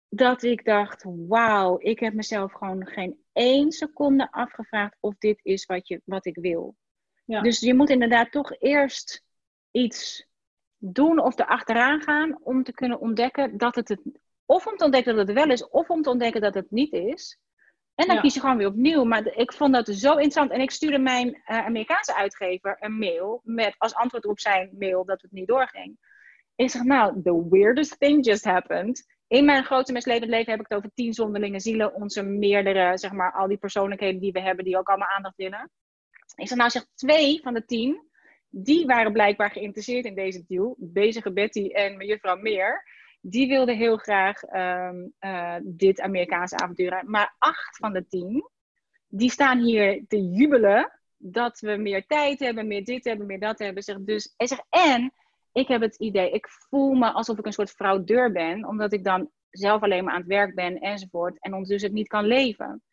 Dat 0.10 0.43
ik 0.43 0.66
dacht, 0.66 1.06
wauw, 1.28 1.76
ik 1.80 2.00
heb 2.00 2.14
mezelf 2.14 2.52
gewoon 2.52 2.86
geen 2.86 3.24
één 3.34 3.72
seconde 3.72 4.32
afgevraagd 4.32 4.98
of 5.00 5.16
dit 5.18 5.39
is 5.43 5.66
wat, 5.66 5.88
je, 5.88 6.02
wat 6.06 6.26
ik 6.26 6.36
wil. 6.36 6.76
Ja. 7.26 7.41
Dus 7.41 7.59
je 7.59 7.73
moet 7.73 7.89
inderdaad 7.89 8.32
toch 8.32 8.59
eerst 8.59 9.23
iets 9.71 10.28
doen 10.78 11.19
of 11.19 11.39
erachteraan 11.39 12.01
gaan 12.01 12.38
om 12.41 12.63
te 12.63 12.73
kunnen 12.73 12.99
ontdekken 12.99 13.57
dat 13.57 13.76
het 13.76 13.88
het... 13.88 14.01
Of 14.45 14.67
om 14.67 14.78
te 14.78 14.84
ontdekken 14.84 15.15
dat 15.15 15.28
het 15.28 15.36
wel 15.36 15.49
is, 15.49 15.69
of 15.69 15.89
om 15.89 16.01
te 16.01 16.09
ontdekken 16.09 16.41
dat 16.41 16.53
het 16.53 16.71
niet 16.71 16.93
is. 16.93 17.39
En 17.95 18.07
dan 18.07 18.19
kies 18.19 18.34
je 18.34 18.39
gewoon 18.39 18.57
weer 18.57 18.67
opnieuw. 18.67 19.03
Maar 19.03 19.26
ik 19.26 19.53
vond 19.53 19.73
dat 19.73 19.88
zo 19.88 20.11
interessant. 20.11 20.51
En 20.51 20.61
ik 20.61 20.71
stuurde 20.71 20.99
mijn 20.99 21.28
uh, 21.28 21.65
Amerikaanse 21.65 22.15
uitgever 22.15 22.78
een 22.80 22.97
mail 22.97 23.41
met 23.43 23.76
als 23.78 23.95
antwoord 23.95 24.26
op 24.26 24.39
zijn 24.39 24.76
mail 24.80 25.05
dat 25.05 25.21
het 25.21 25.32
niet 25.32 25.47
doorging. 25.47 25.97
Ik 26.55 26.69
zeg, 26.69 26.84
nou, 26.84 27.21
the 27.21 27.47
weirdest 27.49 27.99
thing 27.99 28.26
just 28.26 28.43
happened. 28.43 29.05
In 29.28 29.45
mijn 29.45 29.63
grote 29.63 29.91
mislevend 29.91 30.30
leven 30.30 30.51
heb 30.51 30.59
ik 30.59 30.65
het 30.69 30.78
over 30.78 30.91
tien 30.93 31.13
zonderlinge 31.13 31.59
zielen. 31.59 31.93
Onze 31.93 32.23
meerdere, 32.23 32.97
zeg 32.97 33.11
maar, 33.11 33.34
al 33.34 33.47
die 33.47 33.57
persoonlijkheden 33.57 34.21
die 34.21 34.32
we 34.32 34.41
hebben, 34.41 34.65
die 34.65 34.78
ook 34.78 34.89
allemaal 34.89 35.09
aandacht 35.15 35.36
willen. 35.36 35.71
Ik 36.36 36.48
zeg, 36.48 36.58
nou, 36.58 36.70
zeg 36.70 36.86
twee 36.94 37.42
van 37.42 37.54
de 37.54 37.66
tien, 37.66 38.02
die 38.50 38.86
waren 38.86 39.12
blijkbaar 39.12 39.52
geïnteresseerd 39.52 40.06
in 40.06 40.16
deze 40.16 40.44
deal. 40.48 40.76
Bezige 40.80 41.34
Betty 41.34 41.68
en 41.68 41.98
mevrouw 41.98 42.38
Meer 42.38 42.84
die 43.28 43.48
wilde 43.48 43.74
heel 43.74 43.98
graag 43.98 44.42
um, 44.44 45.14
uh, 45.20 45.56
dit 45.64 46.02
Amerikaanse 46.02 46.58
avontuur. 46.58 47.04
Maar 47.06 47.36
acht 47.38 47.78
van 47.78 47.94
de 47.94 48.08
tien, 48.08 48.50
die 49.08 49.32
staan 49.32 49.60
hier 49.60 50.04
te 50.08 50.30
jubelen 50.30 51.00
dat 51.18 51.60
we 51.60 51.76
meer 51.76 52.06
tijd 52.06 52.40
hebben, 52.40 52.68
meer 52.68 52.84
dit 52.84 53.06
hebben, 53.06 53.26
meer 53.26 53.40
dat 53.40 53.60
hebben. 53.60 53.84
Zeg, 53.84 53.98
dus, 54.00 54.34
en, 54.38 54.66
en 54.70 55.14
ik 55.52 55.68
heb 55.68 55.82
het 55.82 55.96
idee, 55.96 56.32
ik 56.32 56.48
voel 56.48 56.94
me 56.94 57.12
alsof 57.12 57.38
ik 57.38 57.46
een 57.46 57.54
soort 57.54 57.72
fraudeur 57.72 58.32
ben, 58.32 58.68
omdat 58.68 58.94
ik 58.94 59.04
dan 59.04 59.30
zelf 59.50 59.82
alleen 59.82 60.04
maar 60.04 60.14
aan 60.14 60.20
het 60.20 60.30
werk 60.30 60.56
ben 60.56 60.80
enzovoort. 60.80 61.40
En 61.40 61.54
ondertussen 61.54 61.90
het 61.90 61.98
niet 61.98 62.08
kan 62.08 62.26
leven. 62.26 62.84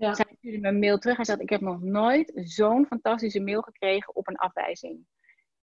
Ja. 0.00 0.14
Zij 0.14 0.34
stuurde 0.38 0.58
me 0.58 0.68
een 0.68 0.78
mail 0.78 0.98
terug. 0.98 1.16
Hij 1.16 1.24
zegt, 1.24 1.40
ik 1.40 1.50
heb 1.50 1.60
nog 1.60 1.80
nooit 1.80 2.32
zo'n 2.34 2.86
fantastische 2.86 3.40
mail 3.40 3.62
gekregen 3.62 4.16
op 4.16 4.28
een 4.28 4.36
afwijzing. 4.36 5.06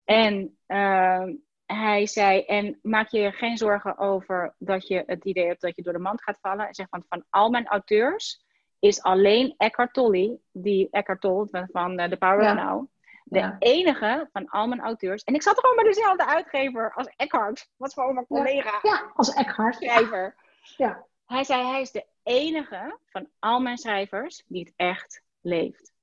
En 0.04 0.58
uh, 0.68 1.24
hij 1.66 2.08
zei, 2.08 2.42
en 2.42 2.80
maak 2.82 3.10
je 3.10 3.32
geen 3.32 3.58
zorgen 3.58 3.98
over 3.98 4.56
dat 4.58 4.88
je 4.88 5.04
het 5.06 5.26
idee 5.26 5.48
hebt 5.48 5.62
dat 5.62 5.76
je 5.76 5.82
door 5.82 5.94
de 5.94 6.00
mand 6.00 6.24
gaat 6.24 6.40
vallen. 6.42 6.64
Hij 6.64 6.74
zegt, 6.74 6.90
want 6.90 7.06
van 7.10 7.24
al 7.30 7.50
mijn 7.50 7.68
auteurs 7.68 8.46
is 8.80 9.02
alleen 9.02 9.54
Eckhart 9.58 9.94
Tolle, 9.94 10.40
die 10.52 10.88
Eckhart 10.92 11.22
Tolle 11.22 11.68
van 11.72 11.98
The 11.98 12.18
Power 12.20 12.50
of 12.50 12.54
Now, 12.54 12.88
de 13.24 13.56
enige 13.60 14.30
van 14.32 14.50
al 14.50 14.68
mijn 14.68 14.82
auteurs. 14.82 15.24
En 15.24 15.34
ik 15.34 15.42
zat 15.42 15.60
gewoon 15.60 15.76
met 15.76 15.86
dezelfde 15.86 16.26
uitgever 16.26 16.94
als 16.94 17.08
Eckhart, 17.16 17.70
wat 17.78 17.94
voor 17.94 18.14
mijn 18.14 18.28
collega. 18.28 18.80
Ja, 18.82 19.12
als 19.14 19.34
Eckhart. 19.34 19.76
Schrijver. 19.76 20.36
Ja. 20.78 21.08
Hij 21.30 21.44
zei, 21.44 21.68
hij 21.68 21.82
is 21.82 21.92
de 21.92 22.06
enige 22.24 22.98
van 23.06 23.28
al 23.40 23.60
mijn 23.60 23.78
schrijvers 23.78 24.44
die 24.48 24.64
het 24.64 24.74
echt 24.76 25.24
leeft. 25.42 25.94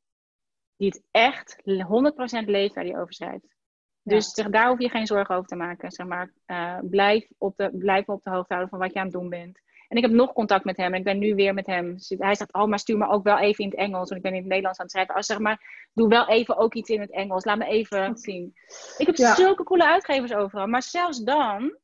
Die 0.77 0.89
het 0.89 1.03
echt 1.11 1.57
100% 1.62 2.45
leeft 2.45 2.74
waar 2.74 2.85
hij 2.85 2.99
over 2.99 3.12
schrijft. 3.12 3.57
Dus 4.03 4.31
zeg, 4.31 4.49
daar 4.49 4.68
hoef 4.68 4.79
je 4.79 4.89
geen 4.89 5.07
zorgen 5.07 5.35
over 5.35 5.49
te 5.49 5.57
maken. 5.57 5.91
Zeg 5.91 6.07
maar, 6.07 6.33
uh, 6.47 6.79
blijf, 6.83 7.29
op 7.39 7.57
de, 7.57 7.70
blijf 7.77 8.09
op 8.09 8.24
de 8.24 8.31
hoogte 8.31 8.53
houden 8.53 8.68
van 8.68 8.79
wat 8.79 8.93
je 8.93 8.99
aan 8.99 9.05
het 9.05 9.14
doen 9.14 9.29
bent. 9.29 9.61
En 9.89 9.97
ik 9.97 10.03
heb 10.03 10.12
nog 10.12 10.33
contact 10.33 10.64
met 10.64 10.77
hem. 10.77 10.93
En 10.93 10.99
ik 10.99 11.05
ben 11.05 11.18
nu 11.18 11.35
weer 11.35 11.55
met 11.55 11.66
hem. 11.66 11.97
Hij 12.09 12.35
zegt, 12.35 12.53
oh, 12.53 12.64
maar 12.64 12.79
stuur 12.79 12.99
me 12.99 13.09
ook 13.09 13.24
wel 13.24 13.39
even 13.39 13.64
in 13.64 13.70
het 13.70 13.79
Engels. 13.79 14.09
Want 14.09 14.16
ik 14.16 14.22
ben 14.22 14.33
in 14.33 14.39
het 14.39 14.49
Nederlands 14.49 14.79
aan 14.79 14.85
het 14.85 14.95
schrijven. 14.95 15.14
Als 15.14 15.27
zeg 15.27 15.39
maar, 15.39 15.89
doe 15.93 16.09
wel 16.09 16.29
even 16.29 16.57
ook 16.57 16.74
iets 16.74 16.91
in 16.91 17.01
het 17.01 17.11
Engels. 17.11 17.45
Laat 17.45 17.59
me 17.59 17.66
even 17.66 18.16
zien. 18.16 18.55
Ik 18.99 19.07
heb 19.07 19.16
zulke 19.16 19.62
coole 19.62 19.87
uitgevers 19.87 20.35
overal. 20.35 20.66
Maar 20.66 20.83
zelfs 20.83 21.18
dan, 21.18 21.77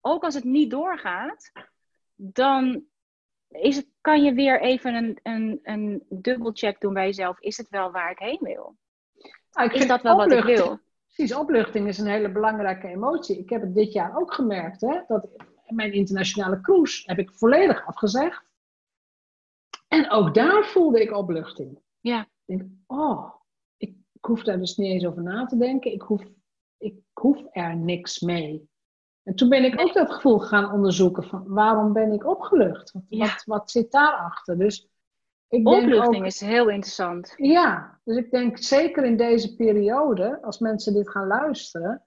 ook 0.00 0.24
als 0.24 0.34
het 0.34 0.44
niet 0.44 0.70
doorgaat, 0.70 1.52
dan 2.22 2.84
is 3.48 3.76
het, 3.76 3.88
kan 4.00 4.22
je 4.22 4.32
weer 4.32 4.60
even 4.60 4.94
een, 4.94 5.18
een, 5.22 5.60
een 5.62 6.02
dubbelcheck 6.08 6.80
doen 6.80 6.94
bij 6.94 7.06
jezelf. 7.06 7.40
Is 7.40 7.56
het 7.56 7.68
wel 7.68 7.90
waar 7.90 8.10
ik 8.10 8.18
heen 8.18 8.38
wil? 8.40 8.76
Ah, 9.50 9.74
is 9.74 9.86
dat 9.86 10.02
wel 10.02 10.16
wat 10.16 10.32
ik 10.32 10.44
wil? 10.44 10.78
Precies, 11.04 11.34
opluchting 11.34 11.88
is 11.88 11.98
een 11.98 12.06
hele 12.06 12.32
belangrijke 12.32 12.88
emotie. 12.88 13.38
Ik 13.38 13.50
heb 13.50 13.60
het 13.60 13.74
dit 13.74 13.92
jaar 13.92 14.16
ook 14.16 14.34
gemerkt, 14.34 14.80
hè, 14.80 15.00
dat 15.06 15.28
mijn 15.66 15.92
internationale 15.92 16.60
cruise 16.60 17.02
heb 17.06 17.18
ik 17.18 17.32
volledig 17.32 17.86
afgezegd. 17.86 18.50
En 19.88 20.10
ook 20.10 20.34
daar 20.34 20.64
voelde 20.64 21.00
ik 21.00 21.16
opluchting. 21.16 21.78
Ja. 22.00 22.20
Ik 22.44 22.58
denk, 22.58 22.70
oh, 22.86 23.34
ik, 23.76 23.94
hoef 24.20 24.42
daar 24.42 24.58
dus 24.58 24.76
niet 24.76 24.92
eens 24.92 25.06
over 25.06 25.22
na 25.22 25.46
te 25.46 25.56
denken. 25.56 25.92
Ik 25.92 26.02
hoef, 26.02 26.22
ik 26.78 26.94
hoef 27.12 27.46
er 27.50 27.76
niks 27.76 28.20
mee. 28.20 28.70
En 29.22 29.34
toen 29.34 29.48
ben 29.48 29.64
ik 29.64 29.80
ook 29.80 29.92
dat 29.92 30.12
gevoel 30.12 30.38
gaan 30.38 30.72
onderzoeken 30.72 31.24
van 31.24 31.44
waarom 31.46 31.92
ben 31.92 32.12
ik 32.12 32.26
opgelucht? 32.26 32.92
Wat, 32.92 33.02
wat, 33.08 33.42
wat 33.44 33.70
zit 33.70 33.90
daarachter? 33.90 34.58
Dus 34.58 34.88
ik 35.48 35.64
denk 35.64 35.82
Opluchting 35.82 36.22
ook, 36.22 36.24
is 36.24 36.40
heel 36.40 36.68
interessant. 36.68 37.34
ja, 37.36 38.00
dus 38.04 38.16
ik 38.16 38.30
denk 38.30 38.58
zeker 38.58 39.04
in 39.04 39.16
deze 39.16 39.56
periode, 39.56 40.42
als 40.42 40.58
mensen 40.58 40.94
dit 40.94 41.10
gaan 41.10 41.26
luisteren, 41.26 42.06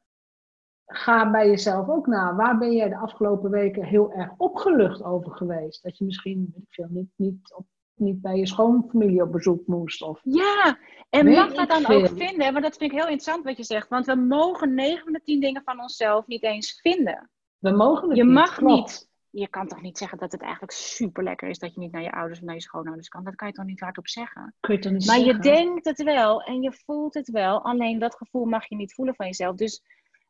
ga 0.86 1.32
bij 1.32 1.48
jezelf 1.48 1.90
ook 1.90 2.08
na. 2.08 2.36
Waar 2.36 2.58
ben 2.58 2.76
jij 2.76 2.90
de 2.90 2.98
afgelopen 2.98 3.52
weken 3.52 3.84
heel 3.84 4.12
erg 4.12 4.32
opgelucht 4.38 5.04
over 5.04 5.32
geweest? 5.32 5.84
Dat 5.84 5.98
je 5.98 6.06
misschien 6.06 6.54
ik 6.56 6.64
veel, 6.70 6.88
niet, 6.90 7.10
niet, 7.16 7.54
op, 7.56 7.66
niet 7.96 8.22
bij 8.22 8.38
je 8.38 8.48
schoonfamilie 8.48 9.22
op 9.22 9.32
bezoek 9.32 9.68
moest. 9.68 10.02
Of, 10.02 10.20
Ja, 10.24 10.78
en 11.20 11.32
mag 11.32 11.54
dat 11.54 11.70
dan 11.70 11.86
ook 11.86 12.08
vinden? 12.08 12.52
Want 12.54 12.64
dat 12.64 12.78
vind 12.78 12.92
ik 12.92 12.98
heel 12.98 13.08
interessant 13.08 13.44
wat 13.44 13.58
je 13.58 13.64
zegt. 13.64 13.90
Want 13.90 14.06
we 14.06 14.16
mogen 14.16 14.74
9 14.74 15.04
van 15.04 15.14
de 15.14 15.22
10 15.24 15.40
dingen 15.40 15.62
van 15.66 15.82
onszelf 15.82 16.28
niet 16.28 16.44
eens 16.44 16.80
vinden. 16.82 17.30
we 17.58 17.72
mogen 17.72 18.08
het 18.08 18.18
Je 18.18 18.24
niet, 18.24 18.34
mag 18.34 18.56
klopt. 18.56 18.76
niet. 18.76 19.14
Je 19.30 19.48
kan 19.48 19.68
toch 19.68 19.82
niet 19.82 19.98
zeggen 19.98 20.18
dat 20.18 20.32
het 20.32 20.42
eigenlijk 20.42 20.72
super 20.72 21.24
lekker 21.24 21.50
is 21.50 21.60
dat 21.60 21.74
je 21.74 21.80
niet 21.80 21.92
naar 21.92 22.02
je 22.02 22.12
ouders 22.12 22.40
of 22.40 22.46
naar 22.46 22.56
je 22.56 22.62
schoonouders 22.62 23.08
kan. 23.08 23.24
Dat 23.24 23.36
kan 23.36 23.48
je 23.48 23.54
toch 23.54 23.66
niet 23.66 23.80
hardop 23.80 24.08
zeggen. 24.08 24.56
Kun 24.60 24.76
je 24.76 24.82
toch 24.82 24.92
niet 24.92 25.06
Maar 25.06 25.20
je 25.20 25.38
denkt 25.38 25.86
het 25.86 26.04
wel 26.04 26.42
en 26.42 26.62
je 26.62 26.72
voelt 26.86 27.14
het 27.14 27.30
wel. 27.30 27.64
Alleen 27.64 28.00
dat 28.00 28.16
gevoel 28.16 28.46
mag 28.46 28.70
je 28.70 28.76
niet 28.76 28.94
voelen 28.94 29.16
van 29.16 29.26
jezelf. 29.26 29.56
Dus 29.56 29.82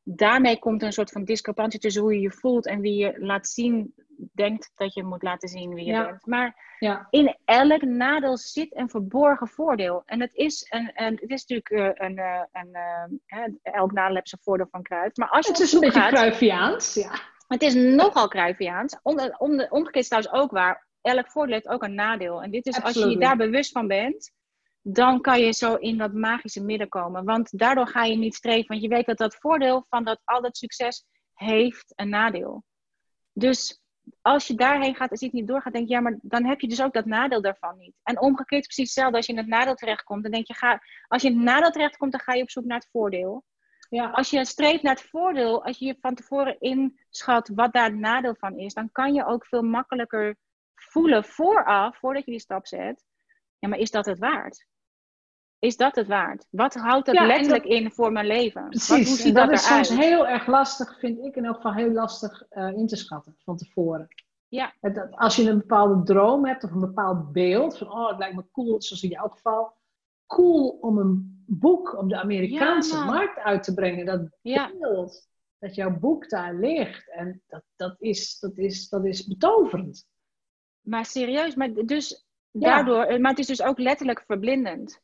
daarmee 0.07 0.59
komt 0.59 0.81
een 0.83 0.93
soort 0.93 1.11
van 1.11 1.23
discrepantie 1.23 1.79
tussen 1.79 2.01
hoe 2.01 2.13
je 2.13 2.19
je 2.21 2.31
voelt 2.31 2.65
en 2.65 2.79
wie 2.79 2.95
je 2.95 3.15
laat 3.19 3.47
zien, 3.47 3.93
denkt 4.33 4.71
dat 4.75 4.93
je 4.93 5.03
moet 5.03 5.23
laten 5.23 5.49
zien 5.49 5.73
wie 5.73 5.85
je 5.85 5.91
Ja. 5.91 6.05
bent. 6.05 6.25
Maar 6.25 6.63
Ja, 6.79 7.07
in 7.09 7.37
elk 7.45 7.81
nadeel 7.81 8.37
zit 8.37 8.75
een 8.75 8.89
verborgen 8.89 9.47
voordeel. 9.47 10.03
En 10.05 10.21
het 10.21 10.33
is, 10.33 10.65
een, 10.69 10.91
een, 10.93 11.17
het 11.21 11.29
is 11.29 11.45
natuurlijk 11.45 11.69
eh, 11.69 12.07
een, 12.07 12.17
eh, 12.17 12.41
een, 12.51 12.73
eh, 13.25 13.73
elk 13.73 13.91
nadeel 13.91 14.15
heeft 14.15 14.29
zijn 14.29 14.41
voordeel 14.43 14.67
van 14.71 14.81
kruid. 14.81 15.17
Maar 15.17 15.29
als 15.29 15.45
je 15.45 15.51
het 15.51 15.61
is 15.61 15.73
een 15.73 15.79
beetje 15.79 15.99
gaat. 15.99 16.39
Ja. 16.93 17.11
het 17.47 17.61
is 17.61 17.73
nogal 17.73 18.27
Cruyffiaans. 18.27 18.99
Om, 19.01 19.19
om 19.37 19.51
omgekeerd 19.69 19.95
is 19.95 20.07
trouwens 20.07 20.33
ook 20.33 20.51
waar. 20.51 20.87
Elk 21.01 21.31
voordeel 21.31 21.53
heeft 21.53 21.67
ook 21.67 21.83
een 21.83 21.95
nadeel. 21.95 22.43
En 22.43 22.51
dit 22.51 22.65
is, 22.65 22.81
als 22.81 22.93
je 22.93 23.09
je 23.09 23.17
daar 23.17 23.37
bewust 23.37 23.71
van 23.71 23.87
bent, 23.87 24.31
dan 24.87 25.21
kan 25.21 25.39
je 25.39 25.53
zo 25.53 25.75
in 25.75 25.97
dat 25.97 26.13
magische 26.13 26.63
midden 26.63 26.89
komen. 26.89 27.25
Want 27.25 27.57
daardoor 27.59 27.87
ga 27.87 28.03
je 28.03 28.17
niet 28.17 28.35
streven. 28.35 28.67
Want 28.67 28.81
je 28.81 28.87
weet 28.87 29.05
dat 29.05 29.17
dat 29.17 29.35
voordeel 29.35 29.85
van 29.89 30.03
dat, 30.03 30.21
al 30.23 30.41
dat 30.41 30.57
succes 30.57 31.05
heeft 31.33 31.93
een 31.95 32.09
nadeel. 32.09 32.63
Dus 33.33 33.81
als 34.21 34.47
je 34.47 34.55
daarheen 34.55 34.95
gaat 34.95 35.11
en 35.11 35.17
ziet 35.17 35.33
niet 35.33 35.47
doorgaat, 35.47 35.73
denk 35.73 35.87
je, 35.87 35.93
ja, 35.93 35.99
maar 35.99 36.17
dan 36.21 36.45
heb 36.45 36.59
je 36.59 36.67
dus 36.67 36.81
ook 36.81 36.93
dat 36.93 37.05
nadeel 37.05 37.41
daarvan 37.41 37.77
niet. 37.77 37.93
En 38.03 38.19
omgekeerd 38.19 38.63
precies 38.63 38.83
hetzelfde. 38.85 39.17
Als 39.17 39.25
je 39.25 39.31
in 39.31 39.37
het 39.37 39.47
nadeel 39.47 39.75
terechtkomt, 39.75 40.23
dan 40.23 40.31
denk 40.31 40.47
je, 40.47 40.53
ga, 40.53 40.81
als 41.07 41.21
je 41.21 41.27
in 41.29 41.35
het 41.35 41.43
nadeel 41.45 41.71
terechtkomt, 41.71 42.11
dan 42.11 42.21
ga 42.21 42.33
je 42.33 42.41
op 42.41 42.49
zoek 42.49 42.65
naar 42.65 42.79
het 42.79 42.89
voordeel 42.91 43.43
Ja. 43.89 44.09
als 44.09 44.29
je 44.29 44.45
streeft 44.45 44.83
naar 44.83 44.95
het 44.95 45.09
voordeel, 45.09 45.63
als 45.65 45.77
je 45.77 45.85
je 45.85 45.97
van 45.99 46.15
tevoren 46.15 46.59
inschat 46.59 47.51
wat 47.55 47.73
daar 47.73 47.85
het 47.89 47.99
nadeel 47.99 48.35
van 48.35 48.57
is, 48.57 48.73
dan 48.73 48.91
kan 48.91 49.13
je 49.13 49.25
ook 49.25 49.45
veel 49.45 49.63
makkelijker 49.63 50.35
voelen 50.75 51.23
vooraf, 51.23 51.97
voordat 51.97 52.25
je 52.25 52.31
die 52.31 52.39
stap 52.39 52.67
zet. 52.67 53.03
Ja, 53.59 53.67
maar 53.69 53.79
is 53.79 53.91
dat 53.91 54.05
het 54.05 54.19
waard? 54.19 54.65
Is 55.59 55.77
dat 55.77 55.95
het 55.95 56.07
waard? 56.07 56.45
Wat 56.49 56.73
houdt 56.73 57.05
dat 57.05 57.15
Ja, 57.15 57.25
letterlijk 57.25 57.63
dat- 57.63 57.71
in 57.71 57.91
voor 57.91 58.11
mijn 58.11 58.25
leven? 58.27 58.61
Wat, 58.63 58.73
hoe 58.87 58.97
Precies, 58.97 59.21
ziet 59.21 59.35
dat, 59.35 59.45
dat 59.49 59.59
is 59.59 59.65
eruit? 59.65 59.85
soms 59.85 59.99
heel 59.99 60.27
erg 60.27 60.47
lastig, 60.47 60.99
vind 60.99 61.19
ik 61.19 61.35
in 61.35 61.45
elk 61.45 61.55
geval 61.55 61.73
heel 61.73 61.91
lastig 61.91 62.43
eh, 62.49 62.71
in 62.71 62.87
te 62.87 62.95
schatten 62.95 63.35
van 63.43 63.57
tevoren. 63.57 64.07
Ja. 64.47 64.73
Het- 64.81 65.07
als 65.15 65.35
je 65.35 65.49
een 65.49 65.57
bepaalde 65.57 66.03
droom 66.03 66.45
hebt 66.45 66.63
of 66.63 66.71
een 66.71 66.79
bepaald 66.79 67.31
beeld, 67.31 67.77
van 67.77 67.91
oh, 67.91 68.09
het 68.09 68.17
lijkt 68.17 68.35
me 68.35 68.43
cool, 68.51 68.81
zoals 68.81 69.03
in 69.03 69.09
jouw 69.09 69.27
geval, 69.27 69.73
cool 70.27 70.67
om 70.81 70.97
een 70.97 71.43
boek 71.47 71.97
op 71.97 72.09
de 72.09 72.19
Amerikaanse 72.21 72.95
markt 73.05 73.37
uit 73.39 73.63
te 73.63 73.73
brengen. 73.73 74.05
Dat 74.05 74.21
Ja, 74.41 74.71
beeld, 74.79 75.27
dat 75.59 75.75
jouw 75.75 75.99
boek 75.99 76.29
daar 76.29 76.55
ligt, 76.55 77.11
en 77.11 77.41
dat, 77.47 77.63
dat, 77.75 77.95
is, 77.99 78.39
dat, 78.39 78.57
is, 78.57 78.89
dat 78.89 79.05
is 79.05 79.27
betoverend. 79.27 80.05
maar 80.81 81.05
serieus, 81.05 81.55
maar 81.55 81.73
dus 81.73 82.25
daardoor, 82.51 83.19
maar 83.19 83.29
het 83.31 83.39
is 83.39 83.47
dus 83.47 83.61
ook 83.61 83.79
letterlijk 83.79 84.23
verblindend. 84.27 85.03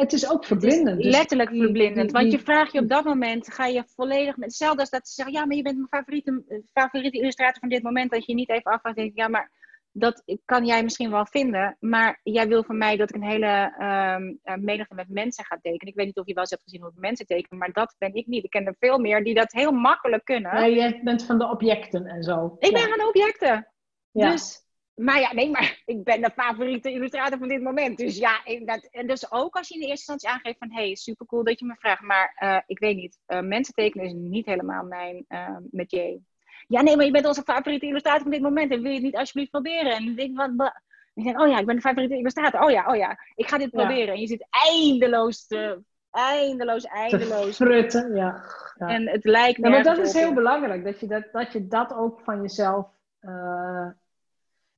Het 0.00 0.12
is 0.12 0.30
ook 0.30 0.40
is 0.40 0.46
verblindend. 0.46 1.02
dus 1.02 1.12
letterlijk 1.12 1.50
verblindend. 1.50 2.10
want 2.10 2.32
je 2.32 2.38
vraagt 2.38 2.72
je 2.72 2.80
op 2.80 2.88
dat 2.88 3.04
moment, 3.04 3.52
ga 3.52 3.66
je 3.66 3.84
volledig 3.86 4.36
met 4.36 4.48
hetzelfde 4.48 4.80
als 4.80 4.90
dat 4.90 5.08
ze 5.08 5.14
zeggen, 5.14 5.34
ja, 5.34 5.46
maar 5.46 5.56
je 5.56 5.62
bent 5.62 5.76
mijn 5.76 5.88
favoriete, 5.88 6.42
eh, 6.48 6.58
favoriete 6.72 7.18
illustrator 7.18 7.60
van 7.60 7.68
dit 7.68 7.82
moment, 7.82 8.10
dat 8.10 8.26
je 8.26 8.34
niet 8.34 8.50
even 8.50 8.72
afvraagt, 8.72 8.96
denk 8.96 9.10
ik, 9.10 9.16
ja, 9.16 9.28
maar 9.28 9.50
dat 9.92 10.22
kan 10.44 10.66
jij 10.66 10.82
misschien 10.82 11.10
wel 11.10 11.26
vinden, 11.26 11.76
maar 11.80 12.20
jij 12.22 12.48
wil 12.48 12.64
van 12.64 12.78
mij 12.78 12.96
dat 12.96 13.08
ik 13.08 13.14
een 13.14 13.28
hele 13.28 13.74
ehm 13.78 14.34
eh, 14.42 14.54
menigte 14.56 14.94
met 14.94 15.08
mensen 15.08 15.44
ga 15.44 15.58
tekenen. 15.62 15.92
Ik 15.92 15.94
weet 15.94 16.06
niet 16.06 16.18
of 16.18 16.26
je 16.26 16.32
wel 16.32 16.42
eens 16.42 16.50
hebt 16.50 16.62
gezien 16.62 16.80
hoe 16.80 16.90
ik 16.90 16.98
mensen 16.98 17.26
teken, 17.26 17.58
maar 17.58 17.72
dat 17.72 17.94
ben 17.98 18.14
ik 18.14 18.26
niet. 18.26 18.44
Ik 18.44 18.50
ken 18.50 18.66
er 18.66 18.76
veel 18.78 18.98
meer 18.98 19.24
die 19.24 19.34
dat 19.34 19.52
heel 19.52 19.72
makkelijk 19.72 20.24
kunnen. 20.24 20.54
Nee, 20.54 20.74
jij 20.74 21.00
bent 21.04 21.24
van 21.24 21.38
de 21.38 21.48
objecten 21.48 22.06
en 22.06 22.22
zo. 22.22 22.56
ik 22.58 22.72
ben 22.72 22.88
van 22.88 22.98
de 22.98 23.06
objecten. 23.08 23.68
Ja. 24.10 24.30
Dus, 24.30 24.64
maar 25.00 25.20
ja, 25.20 25.32
nee, 25.34 25.50
maar 25.50 25.82
ik 25.86 26.04
ben 26.04 26.20
de 26.20 26.30
favoriete 26.30 26.90
illustrator 26.92 27.38
van 27.38 27.48
dit 27.48 27.62
moment. 27.62 27.98
Dus 27.98 28.18
ja, 28.18 28.44
ik- 28.44 28.66
dat, 28.66 28.88
en 28.90 29.06
dus 29.06 29.32
ook 29.32 29.56
als 29.56 29.68
je 29.68 29.74
in 29.74 29.80
de 29.80 29.86
eerste 29.86 30.12
instantie 30.12 30.28
aangeeft 30.28 30.58
van... 30.58 30.72
hey, 30.72 30.94
supercool 30.94 31.44
dat 31.44 31.58
je 31.58 31.66
me 31.66 31.74
vraagt, 31.78 32.02
maar 32.02 32.32
eh, 32.36 32.58
ik 32.66 32.78
weet 32.78 32.96
niet. 32.96 33.18
eh, 33.26 33.40
mensen 33.40 33.74
tekenen 33.74 34.06
is 34.06 34.12
niet 34.12 34.46
helemaal 34.46 34.84
mijn 34.84 35.24
eh 35.28 35.56
metier. 35.70 36.18
Ja, 36.66 36.82
nee, 36.82 36.96
maar 36.96 37.04
je 37.04 37.10
bent 37.10 37.26
onze 37.26 37.42
favoriete 37.42 37.86
illustrator 37.86 38.22
van 38.22 38.30
dit 38.30 38.40
moment. 38.42 38.72
En 38.72 38.80
wil 38.80 38.88
je 38.90 38.94
het 38.96 39.04
niet 39.04 39.16
alsjeblieft 39.16 39.50
proberen? 39.50 39.92
En 39.92 40.04
ik 40.08 40.16
denk, 40.16 40.36
wat... 40.36 40.50
wat- 40.56 40.80
ik 41.14 41.24
denk, 41.24 41.40
oh 41.40 41.48
ja, 41.48 41.58
ik 41.58 41.66
ben 41.66 41.74
de 41.74 41.80
favoriete 41.80 42.16
illustrator. 42.16 42.60
Oh 42.62 42.70
ja, 42.70 42.86
oh 42.86 42.96
ja, 42.96 43.18
ik 43.34 43.48
ga 43.48 43.58
dit 43.58 43.68
Ja. 43.72 43.78
proberen. 43.78 44.14
En 44.14 44.20
je 44.20 44.26
zit 44.26 44.46
eindeloos 44.50 45.46
te... 45.46 45.82
Eindeloos, 46.10 46.82
Te 46.82 46.88
eindeloos. 46.88 47.56
frutten, 47.56 48.14
ja. 48.14 48.42
ja. 48.78 48.88
En 48.88 49.08
het 49.08 49.24
lijkt 49.24 49.58
Ja, 49.62 49.68
maar 49.70 49.82
dat 49.82 49.98
is 49.98 50.12
heel 50.12 50.32
belangrijk, 50.34 50.84
dat 50.84 51.00
je 51.00 51.06
dat, 51.06 51.24
dat, 51.32 51.52
je 51.52 51.66
dat 51.68 51.94
ook 51.94 52.20
van 52.20 52.40
jezelf, 52.42 52.86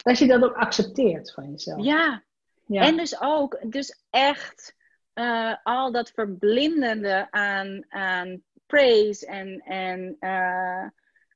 dat 0.03 0.19
je 0.19 0.27
dat 0.27 0.43
ook 0.43 0.57
accepteert 0.57 1.33
van 1.33 1.51
jezelf. 1.51 1.85
Ja, 1.85 2.23
Ja. 2.67 2.83
En 2.83 2.97
dus 2.97 3.21
ook, 3.21 3.59
dus 3.63 4.05
echt 4.11 4.75
eh, 5.13 5.55
al 5.63 5.93
dat 5.93 6.11
verblindende 6.11 7.27
aan, 7.31 7.85
aan 7.89 8.43
praise 8.67 9.27
en, 9.27 9.61
en 9.61 10.17
eh, 10.19 10.89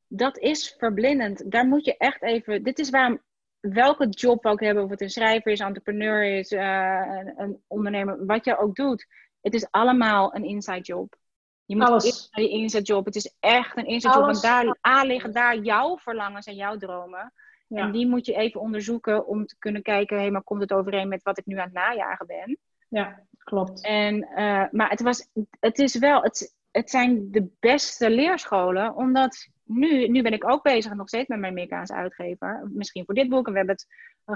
dat 0.08 0.38
is 0.38 0.74
verblindend. 0.78 1.50
Daar 1.50 1.66
moet 1.66 1.84
je 1.84 1.96
echt 1.96 2.22
even, 2.22 2.62
dit 2.62 2.78
is 2.78 2.90
waarom 2.90 3.22
welke 3.60 4.08
job 4.08 4.42
we 4.42 4.48
ook 4.48 4.60
hebben, 4.60 4.84
of 4.84 4.90
het 4.90 5.00
een 5.00 5.10
schrijver 5.10 5.52
is, 5.52 5.60
entrepreneur 5.60 6.38
is, 6.38 6.50
eh, 6.50 7.02
een, 7.08 7.32
een 7.36 7.62
ondernemer, 7.66 8.26
wat 8.26 8.44
je 8.44 8.58
ook 8.58 8.74
doet. 8.74 9.06
Het 9.40 9.54
is 9.54 9.70
allemaal 9.70 10.34
een 10.34 10.44
inside 10.44 10.80
job. 10.80 11.16
Je 11.64 11.76
moet 11.76 11.86
Alles. 11.86 12.28
naar 12.30 12.44
die 12.44 12.50
inside 12.50 12.82
job. 12.82 13.04
Het 13.04 13.16
is 13.16 13.34
echt 13.40 13.76
een 13.76 13.86
inside 13.86 14.14
job. 14.14 14.24
Want 14.24 14.42
daar 14.42 14.78
A 14.88 15.02
liggen 15.02 15.32
daar 15.32 15.58
jouw 15.58 15.98
verlangens 15.98 16.46
en 16.46 16.54
jouw 16.54 16.76
dromen. 16.76 17.32
Ja. 17.66 17.82
En 17.82 17.92
die 17.92 18.06
moet 18.06 18.26
je 18.26 18.34
even 18.34 18.60
onderzoeken 18.60 19.26
om 19.26 19.46
te 19.46 19.58
kunnen 19.58 19.82
kijken, 19.82 20.20
hé, 20.20 20.30
maar 20.30 20.42
komt 20.42 20.60
het 20.60 20.72
overeen 20.72 21.08
met 21.08 21.22
wat 21.22 21.38
ik 21.38 21.46
nu 21.46 21.56
aan 21.56 21.64
het 21.64 21.72
najagen 21.72 22.26
ben? 22.26 22.58
ja, 22.88 23.22
klopt. 23.38 23.84
En, 23.84 24.22
eh, 24.22 24.64
maar 24.70 24.90
het, 24.90 25.00
was, 25.00 25.28
het 25.60 25.78
is 25.78 25.98
wel, 25.98 26.22
het, 26.22 26.56
het 26.70 26.90
zijn 26.90 27.30
de 27.30 27.48
beste 27.60 28.10
leerscholen, 28.10 28.94
omdat 28.94 29.48
nu, 29.62 30.08
nu 30.08 30.22
ben 30.22 30.32
ik 30.32 30.50
ook 30.50 30.62
bezig 30.62 30.94
nog 30.94 31.08
steeds 31.08 31.28
met 31.28 31.38
mijn 31.38 31.52
Amerikaanse 31.52 31.94
uitgever. 31.94 32.68
Misschien 32.72 33.04
voor 33.04 33.14
dit 33.14 33.28
boek. 33.28 33.46
En 33.46 33.52
we 33.52 33.58
hebben 33.58 33.74
het 33.74 33.86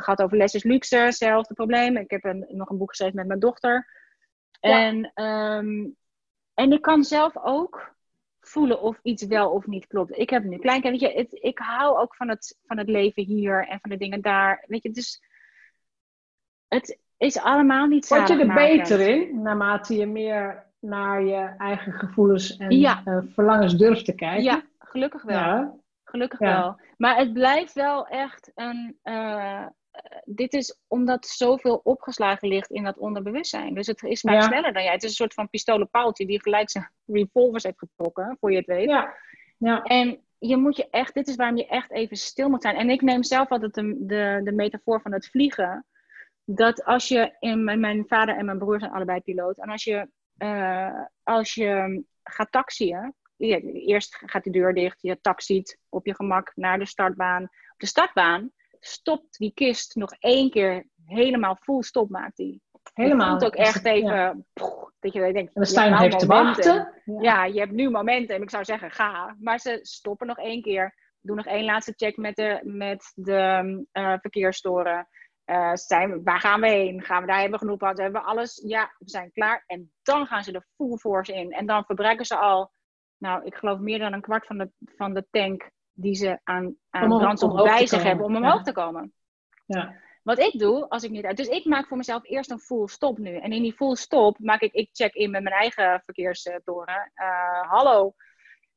gehad 0.03 0.23
over 0.23 0.37
Les 0.37 0.55
is 0.55 0.63
Luxe, 0.63 0.97
hetzelfde 0.97 1.55
probleem. 1.55 1.97
Ik 1.97 2.11
heb 2.11 2.25
een, 2.25 2.47
nog 2.49 2.71
een 2.71 2.79
boek 2.79 2.89
geschreven 2.89 3.17
met 3.17 3.27
mijn 3.27 3.41
dochter. 3.41 3.87
Ja. 4.61 4.87
En, 4.87 5.11
ehm, 5.15 5.89
en 6.55 6.73
ik 6.73 6.83
kan 6.83 7.05
zelf 7.05 7.37
ook 7.37 7.95
voelen 8.51 8.81
of 8.81 8.99
iets 9.03 9.27
wel 9.27 9.51
of 9.51 9.67
niet 9.67 9.87
klopt. 9.87 10.19
Ik 10.19 10.31
heb 10.31 10.45
nu 10.45 10.59
klein, 10.59 10.83
weet 10.83 11.01
je, 11.01 11.09
het, 11.13 11.29
ik 11.43 11.59
hou 11.59 11.99
ook 11.99 12.15
van 12.17 12.29
het, 12.29 12.59
van 12.67 12.79
het 12.79 12.89
leven 12.89 13.25
hier 13.25 13.67
en 13.69 13.79
van 13.81 13.91
de 13.91 13.97
dingen 13.97 14.21
daar. 14.21 14.65
Weet 14.67 14.83
je, 14.83 14.91
dus 14.91 15.23
het 16.69 16.99
is 17.17 17.39
allemaal 17.39 17.87
niet 17.87 18.09
Word 18.09 18.29
je 18.29 18.37
er 18.39 18.55
beter 18.55 19.01
in, 19.01 19.43
naarmate 19.43 19.95
je 19.95 20.07
meer 20.07 20.67
naar 20.79 21.23
je 21.25 21.55
eigen 21.59 21.93
gevoelens 21.93 22.57
en 22.57 22.79
Ja. 22.79 23.03
eh, 23.05 23.19
verlangens 23.35 23.77
durft 23.77 24.05
te 24.05 24.15
kijken? 24.15 24.43
Ja, 24.43 24.63
gelukkig 24.79 25.23
wel. 25.23 25.37
Ja. 25.39 25.75
Gelukkig 26.05 26.39
Ja. 26.39 26.47
wel. 26.61 26.81
Maar 26.97 27.17
het 27.17 27.33
blijft 27.33 27.73
wel 27.73 28.07
echt 28.07 28.51
een. 28.55 28.99
eh, 29.03 29.67
dit 30.25 30.53
is 30.53 30.79
omdat 30.87 31.27
zoveel 31.27 31.81
opgeslagen 31.85 32.49
ligt 32.49 32.71
in 32.71 32.85
dat 32.85 32.99
onderbewustzijn. 32.99 33.75
Dus 33.75 33.87
het 33.87 34.03
is 34.03 34.21
vaak 34.21 34.35
Ja. 34.35 34.41
sneller 34.41 34.73
dan 34.73 34.83
jij. 34.83 34.93
Het 34.93 35.03
is 35.03 35.09
een 35.09 35.15
soort 35.15 35.35
van 35.35 35.49
pistolenpaaltje 35.49 36.27
die 36.27 36.43
gelijk 36.43 36.71
zijn 36.71 36.91
revolvers 37.07 37.63
heeft 37.63 37.79
getrokken, 37.79 38.37
voor 38.41 38.51
je 38.51 38.57
het 38.57 38.67
weet. 38.67 38.89
Ja. 38.89 39.15
ja. 39.59 39.83
En 39.83 40.25
je 40.39 40.57
moet 40.57 40.77
je 40.77 40.91
echt, 40.91 41.15
dit 41.15 41.29
is 41.29 41.37
waarom 41.37 41.57
je 41.57 41.67
echt 41.67 41.91
even 41.91 42.17
stil 42.17 42.49
moet 42.49 42.63
zijn. 42.63 42.77
En 42.77 42.91
ik 42.91 43.01
neem 43.01 43.23
zelf 43.23 43.51
altijd 43.51 43.75
de, 43.75 43.97
de, 44.07 44.41
de 44.45 44.53
metafoor 44.53 45.01
van 45.01 45.13
het 45.13 45.27
vliegen. 45.27 45.87
Dat 46.45 46.85
als 46.85 47.09
je, 47.09 47.37
in, 47.39 47.65
mijn, 47.65 48.05
vader 48.07 48.37
en 48.37 48.45
mijn 48.45 48.59
broer 48.59 48.79
zijn 48.79 48.93
allebei 48.93 49.21
piloot. 49.21 49.59
En 49.59 49.69
als 49.69 49.85
je, 49.85 50.09
eh, 50.37 51.03
als 51.23 51.55
je 51.55 52.03
gaat 52.23 52.53
taxiën, 52.53 53.15
eerst 53.37 54.23
gaat 54.27 54.45
de 54.45 54.51
deur 54.51 54.75
dicht, 54.75 55.03
je 55.03 55.21
taxiet 55.21 55.79
op 55.89 56.07
je 56.07 56.15
gemak 56.15 56.53
naar 56.55 56.79
de 56.79 56.87
startbaan. 56.87 57.43
Op 57.43 57.79
de 57.79 57.87
startbaan 57.87 58.51
stopt 58.81 59.39
die 59.39 59.53
kist 59.55 59.95
nog 59.95 60.13
één 60.19 60.51
keer 60.51 60.87
helemaal 61.05 61.57
full 61.61 61.83
stop 61.83 62.11
maakt 62.11 62.37
die. 62.37 62.63
Helemaal. 62.95 63.29
Voelt 63.31 63.45
ook 63.45 63.55
echt 63.55 63.85
even, 63.85 64.09
Ja. 64.09 64.35
dat 65.01 65.13
je 65.13 65.21
denkt, 65.21 65.37
En 65.37 65.51
dan 65.53 65.67
sta 65.67 65.85
je 65.85 65.91
nog 65.91 66.01
even 66.01 66.19
te 66.19 66.27
momenten. 66.27 66.77
wachten. 66.77 67.23
Ja, 67.23 67.45
je 67.45 67.59
hebt 67.59 67.73
nu 67.73 67.91
momentum. 67.91 68.43
Ik 68.43 68.51
zou 68.51 68.65
zeggen, 68.65 68.91
ga. 68.91 69.37
Maar 69.41 69.59
ze 69.59 69.79
stoppen 69.83 70.27
nog 70.27 70.39
één 70.39 70.63
keer. 70.63 70.95
Doen 71.21 71.37
nog 71.37 71.47
één 71.47 71.65
laatste 71.65 71.93
check 71.97 72.17
met 72.17 72.37
de, 72.37 72.61
met 72.63 73.13
de 73.15 73.87
eh, 73.93 74.15
verkeersstoren. 74.21 75.09
Uh, 75.45 75.75
zijn, 75.75 76.23
waar 76.23 76.41
gaan 76.41 76.61
we 76.61 76.69
heen? 76.69 77.03
Gaan 77.03 77.21
we 77.21 77.27
daar 77.27 77.41
hebben 77.41 77.59
we 77.59 77.65
genoeg 77.65 77.79
gehad? 77.79 77.99
Hebben 77.99 78.21
we 78.21 78.27
alles? 78.27 78.63
Ja, 78.67 78.95
we 78.99 79.11
zijn 79.11 79.33
klaar. 79.33 79.65
En 79.67 79.93
dan 80.03 80.27
gaan 80.27 80.43
ze 80.43 80.53
de 80.53 80.67
full 80.77 80.97
force 80.97 81.35
in. 81.35 81.53
En 81.53 81.67
dan 81.67 81.85
verbruiken 81.85 82.27
ze 82.27 82.37
al, 82.37 82.73
nou, 83.19 83.45
ik 83.45 83.55
geloof 83.55 83.79
meer 83.79 83.99
dan 83.99 84.13
een 84.13 84.21
kwart 84.21 84.47
van 84.47 84.59
de, 84.59 84.71
van 84.79 85.15
de 85.15 85.27
tank 85.31 85.71
die 86.01 86.15
ze 86.15 86.39
aan, 86.45 86.77
aan 86.91 87.09
brandstof 87.09 87.63
bij 87.63 87.87
zich 87.87 88.03
hebben 88.03 88.27
om 88.27 88.37
omhoog 88.37 88.57
ja. 88.57 88.63
te 88.63 88.73
komen. 88.73 89.13
Ja. 89.67 89.95
Wat 90.23 90.39
ik 90.39 90.59
doe, 90.59 90.89
als 90.89 91.03
ik 91.03 91.11
niet 91.11 91.25
uit. 91.25 91.37
Dus 91.37 91.49
ik 91.49 91.65
maak 91.65 91.87
voor 91.87 91.97
mezelf 91.97 92.29
eerst 92.29 92.51
een 92.51 92.59
full 92.59 92.87
stop 92.87 93.19
nu. 93.19 93.37
En 93.37 93.53
in 93.53 93.63
die 93.63 93.73
full 93.73 93.95
stop 93.95 94.39
maak 94.39 94.61
ik, 94.61 94.73
ik 94.73 94.89
check 94.93 95.15
in 95.15 95.31
met 95.31 95.43
mijn 95.43 95.55
eigen 95.55 96.03
verkeerstoren. 96.05 97.13
Uh, 97.15 97.71
hallo, 97.71 98.15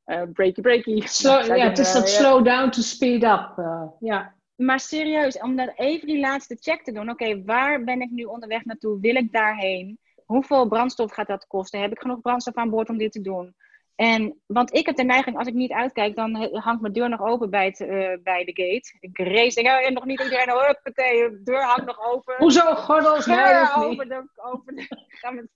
uh, 0.06 0.22
breaky 0.34 0.62
breaky. 0.62 1.02
Slow, 1.08 1.46
ja, 1.56 1.70
het 1.70 1.80
is 1.80 1.94
dat 1.94 2.10
slow 2.10 2.46
down 2.46 2.70
to 2.70 2.82
speed 2.82 3.24
up. 3.24 3.54
Uh, 3.58 3.84
ja. 4.00 4.34
Maar 4.56 4.80
serieus, 4.80 5.40
om 5.40 5.56
dan 5.56 5.72
even 5.76 6.08
die 6.08 6.20
laatste 6.20 6.58
check 6.60 6.84
te 6.84 6.92
doen. 6.92 7.10
Oké, 7.10 7.44
waar 7.44 7.84
ben 7.84 8.02
ik 8.02 8.10
nu 8.10 8.24
onderweg 8.24 8.66
naartoe? 8.66 9.00
Wil 9.00 9.16
ik 9.16 9.32
daarheen? 9.32 10.00
Hoeveel 10.26 10.68
brandstof 10.68 11.14
gaat 11.14 11.28
dat 11.28 11.48
kosten? 11.48 11.82
Heb 11.82 11.92
ik 11.92 12.00
genoeg 12.00 12.22
brandstof 12.22 12.56
aan 12.56 12.70
boord 12.70 12.90
om 12.90 12.98
dit 12.98 13.12
te 13.12 13.22
doen? 13.22 13.56
En, 14.04 14.42
want 14.46 14.74
ik 14.74 14.86
heb 14.86 14.96
de 14.96 15.04
neiging, 15.04 15.38
als 15.38 15.48
ik 15.48 15.54
niet 15.54 15.72
uitkijk, 15.72 16.16
dan 16.16 16.36
hangt 16.36 16.82
mijn 16.82 16.94
deur 16.94 17.10
nog 17.10 17.22
open 17.22 17.50
bij, 17.50 17.66
het, 17.66 17.80
uh, 17.80 17.88
bij 18.24 18.44
de 18.44 18.52
gate. 18.56 18.98
Ik 19.00 19.18
race, 19.18 19.62
denk, 19.62 19.86
oh, 19.86 19.94
nog 19.94 20.06
niet 20.06 20.22
iedereen, 20.22 20.50
huppatee, 20.50 21.30
de 21.30 21.44
deur 21.44 21.64
hangt 21.64 21.86
nog 21.86 22.06
open. 22.06 22.36
Hoezo 22.38 22.76
gordels? 22.76 23.26
Nee, 23.26 23.76
over 23.76 24.08
de, 24.08 24.30
over 24.36 24.76
de, 24.76 25.48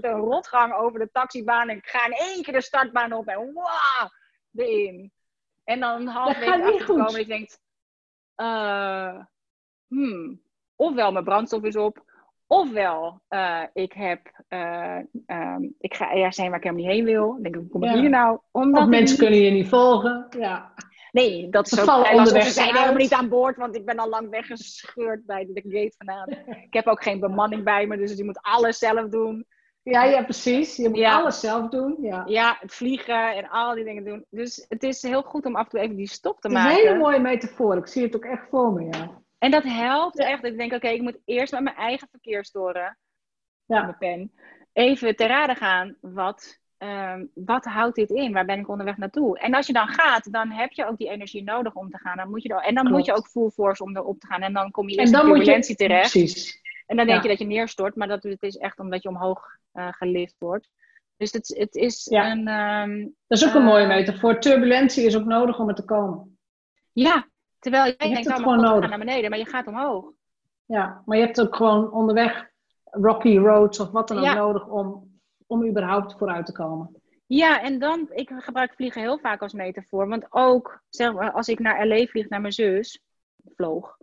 de 0.00 0.08
rotgang 0.08 0.74
over 0.74 0.98
de 0.98 1.10
taxibaan. 1.12 1.68
En 1.68 1.76
ik 1.76 1.86
ga 1.86 2.06
in 2.06 2.12
één 2.12 2.42
keer 2.42 2.54
de 2.54 2.62
startbaan 2.62 3.12
op 3.12 3.26
en 3.26 3.52
wauw, 3.54 4.10
erin. 4.54 5.12
En 5.64 5.80
dan 5.80 6.06
halfweg 6.06 6.62
achterkomen 6.62 7.20
ik 7.20 7.28
denk, 7.28 7.50
uh, 8.36 9.22
hmm, 9.88 10.42
ofwel 10.76 11.12
mijn 11.12 11.24
brandstof 11.24 11.62
is 11.62 11.76
op, 11.76 12.04
Ofwel, 12.46 13.20
uh, 13.28 13.62
ik 13.72 13.92
heb, 13.92 14.42
uh, 14.48 14.98
um, 15.26 15.74
ik 15.78 15.94
ga 15.94 16.12
ergens 16.12 16.36
heen 16.36 16.48
waar 16.48 16.58
ik 16.58 16.64
helemaal 16.64 16.84
niet 16.84 16.94
heen 16.94 17.04
wil. 17.04 17.32
Dan 17.32 17.42
denk 17.42 17.56
ik, 17.56 17.70
kom 17.70 17.84
ik 17.84 17.90
ja. 17.90 18.00
hier 18.00 18.10
nou? 18.10 18.38
Omdat 18.50 18.82
of 18.82 18.88
mensen 18.88 19.18
kunnen 19.18 19.40
je 19.40 19.50
niet 19.50 19.68
volgen. 19.68 20.26
Ja. 20.38 20.74
Nee, 21.12 21.48
dat 21.48 21.72
is 21.72 21.80
ook 21.80 22.10
onderweg. 22.10 22.44
Ze 22.44 22.50
zijn 22.50 22.74
helemaal 22.74 22.94
niet 22.94 23.12
aan 23.12 23.28
boord, 23.28 23.56
want 23.56 23.76
ik 23.76 23.84
ben 23.84 23.96
al 23.96 24.08
lang 24.08 24.30
weggescheurd 24.30 25.26
bij 25.26 25.48
de 25.52 25.62
gate 25.68 25.94
vandaan. 25.96 26.28
ik 26.68 26.72
heb 26.74 26.86
ook 26.86 27.02
geen 27.02 27.20
bemanning 27.20 27.64
bij 27.64 27.86
me, 27.86 27.96
dus 27.96 28.16
je 28.16 28.24
moet 28.24 28.42
alles 28.42 28.78
zelf 28.78 29.08
doen. 29.08 29.46
Ja, 29.82 30.04
ja, 30.04 30.22
precies. 30.22 30.76
Je 30.76 30.88
moet 30.88 30.98
ja. 30.98 31.20
alles 31.20 31.40
zelf 31.40 31.68
doen. 31.68 31.96
Ja. 32.00 32.22
ja, 32.26 32.56
het 32.60 32.74
vliegen 32.74 33.36
en 33.36 33.48
al 33.48 33.74
die 33.74 33.84
dingen 33.84 34.04
doen. 34.04 34.24
Dus 34.30 34.64
het 34.68 34.82
is 34.82 35.02
heel 35.02 35.22
goed 35.22 35.46
om 35.46 35.56
af 35.56 35.64
en 35.64 35.70
toe 35.70 35.80
even 35.80 35.96
die 35.96 36.08
stop 36.08 36.40
te 36.40 36.48
maken. 36.48 36.68
Het 36.68 36.78
is 36.78 36.84
een 36.84 36.90
hele 36.90 37.02
mooie 37.02 37.20
metafoor. 37.20 37.76
Ik 37.76 37.86
zie 37.86 38.02
het 38.02 38.16
ook 38.16 38.24
echt 38.24 38.48
voor 38.50 38.72
me, 38.72 38.84
ja. 38.84 39.22
En 39.38 39.50
dat 39.50 39.62
helpt 39.62 40.18
echt. 40.18 40.44
Ik 40.44 40.56
denk, 40.56 40.72
oké, 40.72 40.88
ik 40.88 41.02
moet 41.02 41.18
eerst 41.24 41.52
met 41.52 41.62
mijn 41.62 41.76
eigen 41.76 42.08
verkeerstoren, 42.10 42.98
ja. 43.64 43.82
mijn 43.82 43.98
pen, 43.98 44.32
even 44.72 45.16
te 45.16 45.26
raden 45.26 45.56
gaan. 45.56 45.96
Wat, 46.00 46.58
um, 46.78 47.30
wat 47.34 47.64
houdt 47.64 47.96
dit 47.96 48.10
in? 48.10 48.32
Waar 48.32 48.44
ben 48.44 48.58
ik 48.58 48.68
onderweg 48.68 48.96
naartoe? 48.96 49.38
En 49.38 49.54
als 49.54 49.66
je 49.66 49.72
dan 49.72 49.88
gaat, 49.88 50.32
dan 50.32 50.50
heb 50.50 50.72
je 50.72 50.86
ook 50.86 50.98
die 50.98 51.10
energie 51.10 51.42
nodig 51.42 51.74
om 51.74 51.90
te 51.90 51.98
gaan. 51.98 52.16
Dan 52.16 52.30
moet 52.30 52.42
je 52.42 52.48
er, 52.48 52.62
en 52.62 52.74
dan 52.74 52.84
Klopt. 52.84 52.90
moet 52.90 53.06
je 53.06 53.14
ook 53.14 53.28
full 53.28 53.50
force 53.50 53.82
om 53.82 53.96
erop 53.96 54.20
te 54.20 54.26
gaan. 54.26 54.42
En 54.42 54.52
dan 54.52 54.70
kom 54.70 54.88
je 54.88 54.96
in 54.96 55.04
de 55.04 55.10
turbulentie 55.10 55.74
je, 55.78 55.86
terecht. 55.86 56.10
Precies. 56.10 56.64
En 56.86 56.96
dan 56.96 57.06
denk 57.06 57.18
ja. 57.18 57.22
je 57.22 57.28
dat 57.28 57.38
je 57.38 57.54
neerstort, 57.54 57.96
maar 57.96 58.08
dat 58.08 58.22
het 58.22 58.42
is 58.42 58.56
echt 58.56 58.78
omdat 58.78 59.02
je 59.02 59.08
omhoog 59.08 59.56
uh, 59.74 59.92
gelift 59.92 60.34
wordt. 60.38 60.68
Dus 61.16 61.32
het, 61.32 61.54
het 61.58 61.74
is 61.74 62.04
ja. 62.04 62.30
een... 62.30 62.48
Um, 62.48 63.14
dat 63.26 63.38
is 63.38 63.44
ook 63.44 63.50
uh, 63.50 63.56
een 63.56 63.64
mooie 63.64 63.86
metafoor. 63.86 64.40
Turbulentie 64.40 65.06
is 65.06 65.16
ook 65.16 65.24
nodig 65.24 65.58
om 65.58 65.68
er 65.68 65.74
te 65.74 65.84
komen. 65.84 66.38
Ja, 66.92 67.28
Terwijl 67.66 67.94
jij 67.96 68.08
je 68.08 68.14
denkt, 68.14 68.28
nou, 68.28 68.56
maar 68.56 68.68
God, 68.68 68.88
naar 68.88 68.98
beneden, 68.98 69.30
maar 69.30 69.38
je 69.38 69.46
gaat 69.46 69.66
omhoog. 69.66 70.12
Ja, 70.64 71.02
maar 71.04 71.16
je 71.16 71.24
hebt 71.24 71.40
ook 71.40 71.56
gewoon 71.56 71.92
onderweg 71.92 72.50
rocky 72.84 73.36
roads 73.36 73.80
of 73.80 73.90
wat 73.90 74.08
dan 74.08 74.18
ook 74.18 74.24
ja. 74.24 74.34
nodig 74.34 74.66
om, 74.66 75.18
om 75.46 75.66
überhaupt 75.66 76.14
vooruit 76.18 76.46
te 76.46 76.52
komen. 76.52 77.02
Ja, 77.26 77.62
en 77.62 77.78
dan, 77.78 78.08
ik 78.12 78.30
gebruik 78.36 78.74
vliegen 78.74 79.00
heel 79.00 79.18
vaak 79.18 79.42
als 79.42 79.52
metafoor. 79.52 80.08
Want 80.08 80.26
ook, 80.30 80.82
zeg 80.88 81.12
maar, 81.12 81.32
als 81.32 81.48
ik 81.48 81.58
naar 81.58 81.86
L.A. 81.86 82.04
vlieg, 82.04 82.28
naar 82.28 82.40
mijn 82.40 82.52
zus, 82.52 83.02
vloog. 83.54 83.96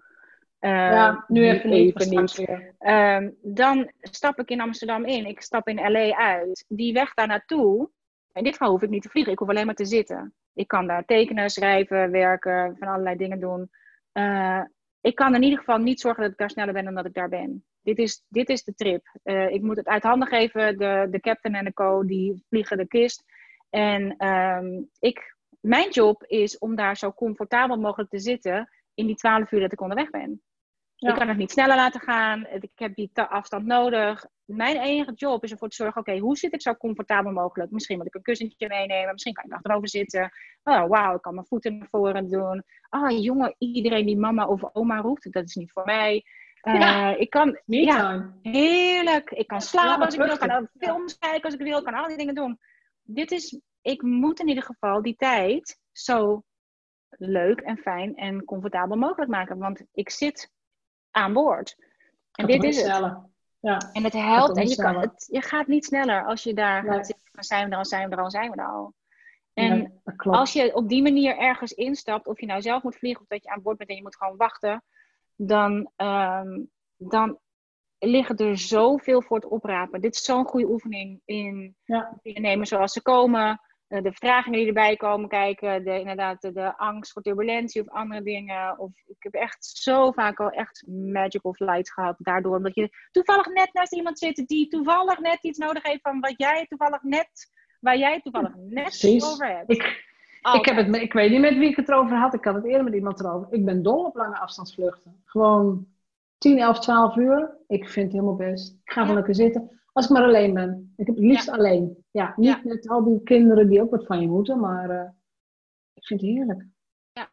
Uh, 0.59 0.69
ja, 0.71 1.25
nu 1.27 1.49
even, 1.49 1.71
even 1.71 2.09
niet. 2.09 2.45
Uh, 2.79 3.27
dan 3.41 3.91
stap 4.01 4.39
ik 4.39 4.49
in 4.49 4.61
Amsterdam 4.61 5.05
in. 5.05 5.25
Ik 5.25 5.41
stap 5.41 5.67
in 5.67 5.91
L.A. 5.91 6.17
uit. 6.17 6.65
Die 6.67 6.93
weg 6.93 7.13
daar 7.13 7.27
naartoe, 7.27 7.89
in 8.33 8.43
dit 8.43 8.53
geval 8.53 8.69
hoef 8.69 8.81
ik 8.81 8.89
niet 8.89 9.01
te 9.01 9.09
vliegen. 9.09 9.33
Ik 9.33 9.39
hoef 9.39 9.49
alleen 9.49 9.65
maar 9.65 9.75
te 9.75 9.85
zitten. 9.85 10.33
Ik 10.53 10.67
kan 10.67 10.87
daar 10.87 11.05
tekenen, 11.05 11.49
schrijven, 11.49 12.11
werken, 12.11 12.75
van 12.79 12.87
allerlei 12.87 13.15
dingen 13.15 13.39
doen. 13.39 13.69
Uh, 14.13 14.61
ik 15.01 15.15
kan 15.15 15.35
in 15.35 15.43
ieder 15.43 15.59
geval 15.59 15.77
niet 15.77 15.99
zorgen 15.99 16.21
dat 16.21 16.31
ik 16.31 16.37
daar 16.37 16.49
sneller 16.49 16.73
ben 16.73 16.85
dan 16.85 16.95
dat 16.95 17.05
ik 17.05 17.13
daar 17.13 17.29
ben. 17.29 17.65
Dit 17.81 17.97
is, 17.97 18.25
dit 18.27 18.49
is 18.49 18.63
de 18.63 18.73
trip. 18.73 19.17
Uh, 19.23 19.49
ik 19.49 19.61
moet 19.61 19.77
het 19.77 19.87
uit 19.87 20.03
handen 20.03 20.27
geven. 20.27 20.77
De, 20.77 21.07
de 21.09 21.19
captain 21.19 21.55
en 21.55 21.65
de 21.65 21.73
co 21.73 22.05
die 22.05 22.43
vliegen 22.49 22.77
de 22.77 22.87
kist. 22.87 23.23
En 23.69 24.27
um, 24.27 24.89
ik, 24.99 25.35
mijn 25.59 25.89
job 25.89 26.23
is 26.23 26.57
om 26.57 26.75
daar 26.75 26.97
zo 26.97 27.13
comfortabel 27.13 27.77
mogelijk 27.77 28.09
te 28.09 28.19
zitten 28.19 28.69
in 28.93 29.05
die 29.05 29.15
twaalf 29.15 29.51
uur 29.51 29.59
dat 29.59 29.71
ik 29.71 29.81
onderweg 29.81 30.09
ben. 30.09 30.41
Ja. 30.95 31.09
Ik 31.09 31.15
kan 31.15 31.27
het 31.27 31.37
niet 31.37 31.51
sneller 31.51 31.75
laten 31.75 32.01
gaan. 32.01 32.47
Ik 32.47 32.71
heb 32.75 32.95
die 32.95 33.11
afstand 33.13 33.65
nodig. 33.65 34.25
Mijn 34.45 34.77
enige 34.77 35.13
job 35.13 35.43
is 35.43 35.51
ervoor 35.51 35.69
te 35.69 35.75
zorgen, 35.75 36.01
oké, 36.01 36.17
hoe 36.17 36.37
zit 36.37 36.53
ik 36.53 36.61
zo 36.61 36.75
comfortabel 36.75 37.31
mogelijk? 37.31 37.71
Misschien 37.71 37.97
moet 37.97 38.07
ik 38.07 38.15
een 38.15 38.21
kussentje 38.21 38.67
meenemen. 38.67 39.11
Misschien 39.11 39.33
kan 39.33 39.45
ik 39.45 39.53
achterover 39.53 39.89
zitten. 39.89 40.31
Oh, 40.63 40.87
wauw, 40.87 41.15
ik 41.15 41.21
kan 41.21 41.33
mijn 41.33 41.47
voeten 41.47 41.77
naar 41.77 41.87
voren 41.89 42.29
doen. 42.29 42.63
Ah, 42.89 43.11
oh, 43.11 43.23
jongen, 43.23 43.55
iedereen 43.57 44.05
die 44.05 44.17
mama 44.17 44.47
of 44.47 44.75
oma 44.75 44.97
roept, 44.97 45.31
dat 45.31 45.47
is 45.47 45.55
niet 45.55 45.71
voor 45.71 45.85
mij. 45.85 46.23
Uh, 46.63 46.79
ja, 46.79 47.15
ik 47.15 47.29
kan, 47.29 47.61
ja, 47.65 48.33
heerlijk. 48.41 49.31
Ik 49.31 49.47
kan 49.47 49.61
slapen 49.61 50.05
als 50.05 50.13
ik 50.13 50.21
wil. 50.21 50.33
Ik 50.33 50.39
kan 50.39 50.69
films 50.79 51.17
kijken 51.17 51.43
als 51.43 51.53
ik 51.53 51.59
wil. 51.59 51.77
Ik 51.77 51.83
kan 51.83 51.93
al 51.93 52.07
die 52.07 52.17
dingen 52.17 52.35
doen. 52.35 52.59
Dit 53.01 53.31
is, 53.31 53.59
ik 53.81 54.01
moet 54.01 54.39
in 54.39 54.47
ieder 54.47 54.63
geval 54.63 55.01
die 55.01 55.15
tijd 55.15 55.79
zo 55.91 56.43
leuk 57.09 57.59
en 57.59 57.77
fijn 57.77 58.15
en 58.15 58.45
comfortabel 58.45 58.97
mogelijk 58.97 59.31
maken. 59.31 59.57
Want 59.57 59.83
ik 59.93 60.09
zit 60.09 60.51
aan 61.11 61.33
boord. 61.33 61.75
En 62.31 62.45
dit 62.45 62.63
is 62.63 62.81
het. 62.81 63.31
Ja, 63.63 63.77
en 63.91 64.03
het 64.03 64.13
helpt. 64.13 64.57
En 64.57 64.67
je, 64.67 64.75
kan, 64.75 64.99
het, 64.99 65.27
je 65.31 65.41
gaat 65.41 65.67
niet 65.67 65.85
sneller 65.85 66.25
als 66.25 66.43
je 66.43 66.53
daar 66.53 66.83
nee. 66.83 66.91
gaat 66.91 67.05
zitten. 67.05 67.29
Dan 67.31 67.43
zijn 67.43 67.65
we 67.65 67.71
er 67.71 67.77
al, 67.77 67.85
zijn 67.85 68.09
we 68.09 68.15
er 68.15 68.21
al, 68.21 68.29
zijn 68.31 68.51
we 68.51 68.57
er 68.57 68.67
al. 68.67 68.93
En 69.53 70.01
als 70.17 70.53
je 70.53 70.75
op 70.75 70.89
die 70.89 71.01
manier 71.01 71.37
ergens 71.37 71.71
instapt, 71.71 72.27
of 72.27 72.39
je 72.39 72.45
nou 72.45 72.61
zelf 72.61 72.83
moet 72.83 72.95
vliegen 72.95 73.21
of 73.21 73.27
dat 73.27 73.43
je 73.43 73.49
aan 73.49 73.61
boord 73.61 73.77
bent 73.77 73.89
en 73.89 73.95
je 73.95 74.01
moet 74.01 74.15
gewoon 74.15 74.37
wachten, 74.37 74.83
dan, 75.35 75.91
um, 75.97 76.69
dan 76.97 77.39
liggen 77.99 78.37
er 78.37 78.57
zoveel 78.57 79.21
voor 79.21 79.37
het 79.37 79.45
oprapen. 79.45 80.01
Dit 80.01 80.15
is 80.15 80.23
zo'n 80.23 80.45
goede 80.45 80.69
oefening 80.69 81.21
in 81.25 81.75
ja. 81.83 82.19
nemen 82.23 82.67
zoals 82.67 82.93
ze 82.93 83.01
komen 83.01 83.61
de 83.87 84.13
vragen 84.13 84.51
die 84.51 84.67
erbij 84.67 84.95
komen 84.95 85.29
kijken, 85.29 85.83
de, 85.83 85.99
inderdaad 85.99 86.41
de, 86.41 86.51
de, 86.51 86.77
angst 86.77 87.11
voor 87.11 87.21
turbulentie 87.21 87.81
of 87.81 87.89
andere 87.89 88.23
dingen. 88.23 88.79
Of 88.79 88.91
ik 89.05 89.15
heb 89.19 89.33
echt 89.33 89.65
zo 89.65 90.11
vaak 90.11 90.39
al 90.39 90.49
echt 90.49 90.83
magical 90.87 91.53
flights 91.53 91.91
gehad 91.91 92.15
daardoor. 92.17 92.55
Omdat 92.55 92.75
je 92.75 92.89
toevallig 93.11 93.47
net 93.47 93.73
naast 93.73 93.93
iemand 93.93 94.19
zit 94.19 94.47
die 94.47 94.67
toevallig 94.67 95.19
net 95.19 95.43
iets 95.43 95.57
nodig 95.57 95.83
heeft 95.83 96.01
van 96.01 96.19
wat 96.19 96.33
jij 96.37 96.65
toevallig 96.67 97.03
net, 97.03 97.51
waar 97.79 97.97
jij 97.97 98.21
toevallig 98.21 98.55
net 98.55 98.83
Precies. 98.83 99.23
over 99.23 99.47
hebt. 99.47 99.71
Ik, 99.71 100.11
ik, 100.53 100.65
heb 100.65 100.75
het, 100.75 100.95
ik 100.95 101.13
weet 101.13 101.31
niet 101.31 101.39
met 101.39 101.57
wie 101.57 101.69
ik 101.69 101.75
het 101.75 101.89
erover 101.89 102.17
had. 102.17 102.33
Ik 102.33 102.45
had 102.45 102.55
het 102.55 102.65
eerder 102.65 102.83
met 102.83 102.93
iemand 102.93 103.19
erover. 103.19 103.47
Ik 103.51 103.65
ben 103.65 103.83
dol 103.83 104.03
op 104.03 104.15
lange 104.15 104.39
afstandsvluchten. 104.39 105.21
Gewoon 105.25 105.87
10, 106.37 106.59
11, 106.59 106.79
12 106.79 107.15
uur. 107.15 107.57
Ik 107.67 107.89
vind 107.89 108.05
het 108.05 108.13
helemaal 108.13 108.35
best. 108.35 108.71
Ik 108.71 108.91
ga 108.91 108.93
gewoon 108.93 109.07
ja. 109.07 109.13
lekker 109.13 109.35
zitten. 109.35 109.81
Als 109.93 110.05
ik 110.05 110.11
maar 110.11 110.23
alleen 110.23 110.53
ben. 110.53 110.93
Ik 110.97 111.05
heb 111.05 111.15
het 111.15 111.25
liefst 111.25 111.45
ja. 111.45 111.53
alleen. 111.53 112.05
Ja, 112.11 112.33
niet 112.35 112.47
ja. 112.47 112.61
met 112.63 112.89
al 112.89 113.03
die 113.03 113.23
kinderen 113.23 113.69
die 113.69 113.81
ook 113.81 113.91
wat 113.91 114.05
van 114.05 114.21
je 114.21 114.27
moeten, 114.27 114.59
maar 114.59 114.89
uh, 114.89 115.09
ik 115.93 116.05
vind 116.05 116.21
het 116.21 116.29
heerlijk. 116.29 116.65
Ja. 117.11 117.31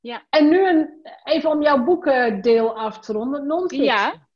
ja. 0.00 0.22
En 0.30 0.48
nu 0.48 0.68
een, 0.68 1.06
even 1.24 1.50
om 1.50 1.62
jouw 1.62 1.84
boekendeel 1.84 2.78
af 2.78 2.98
te 2.98 3.12
ronden, 3.12 3.46
non-fiction. 3.46 3.84
Ja. 3.84 4.28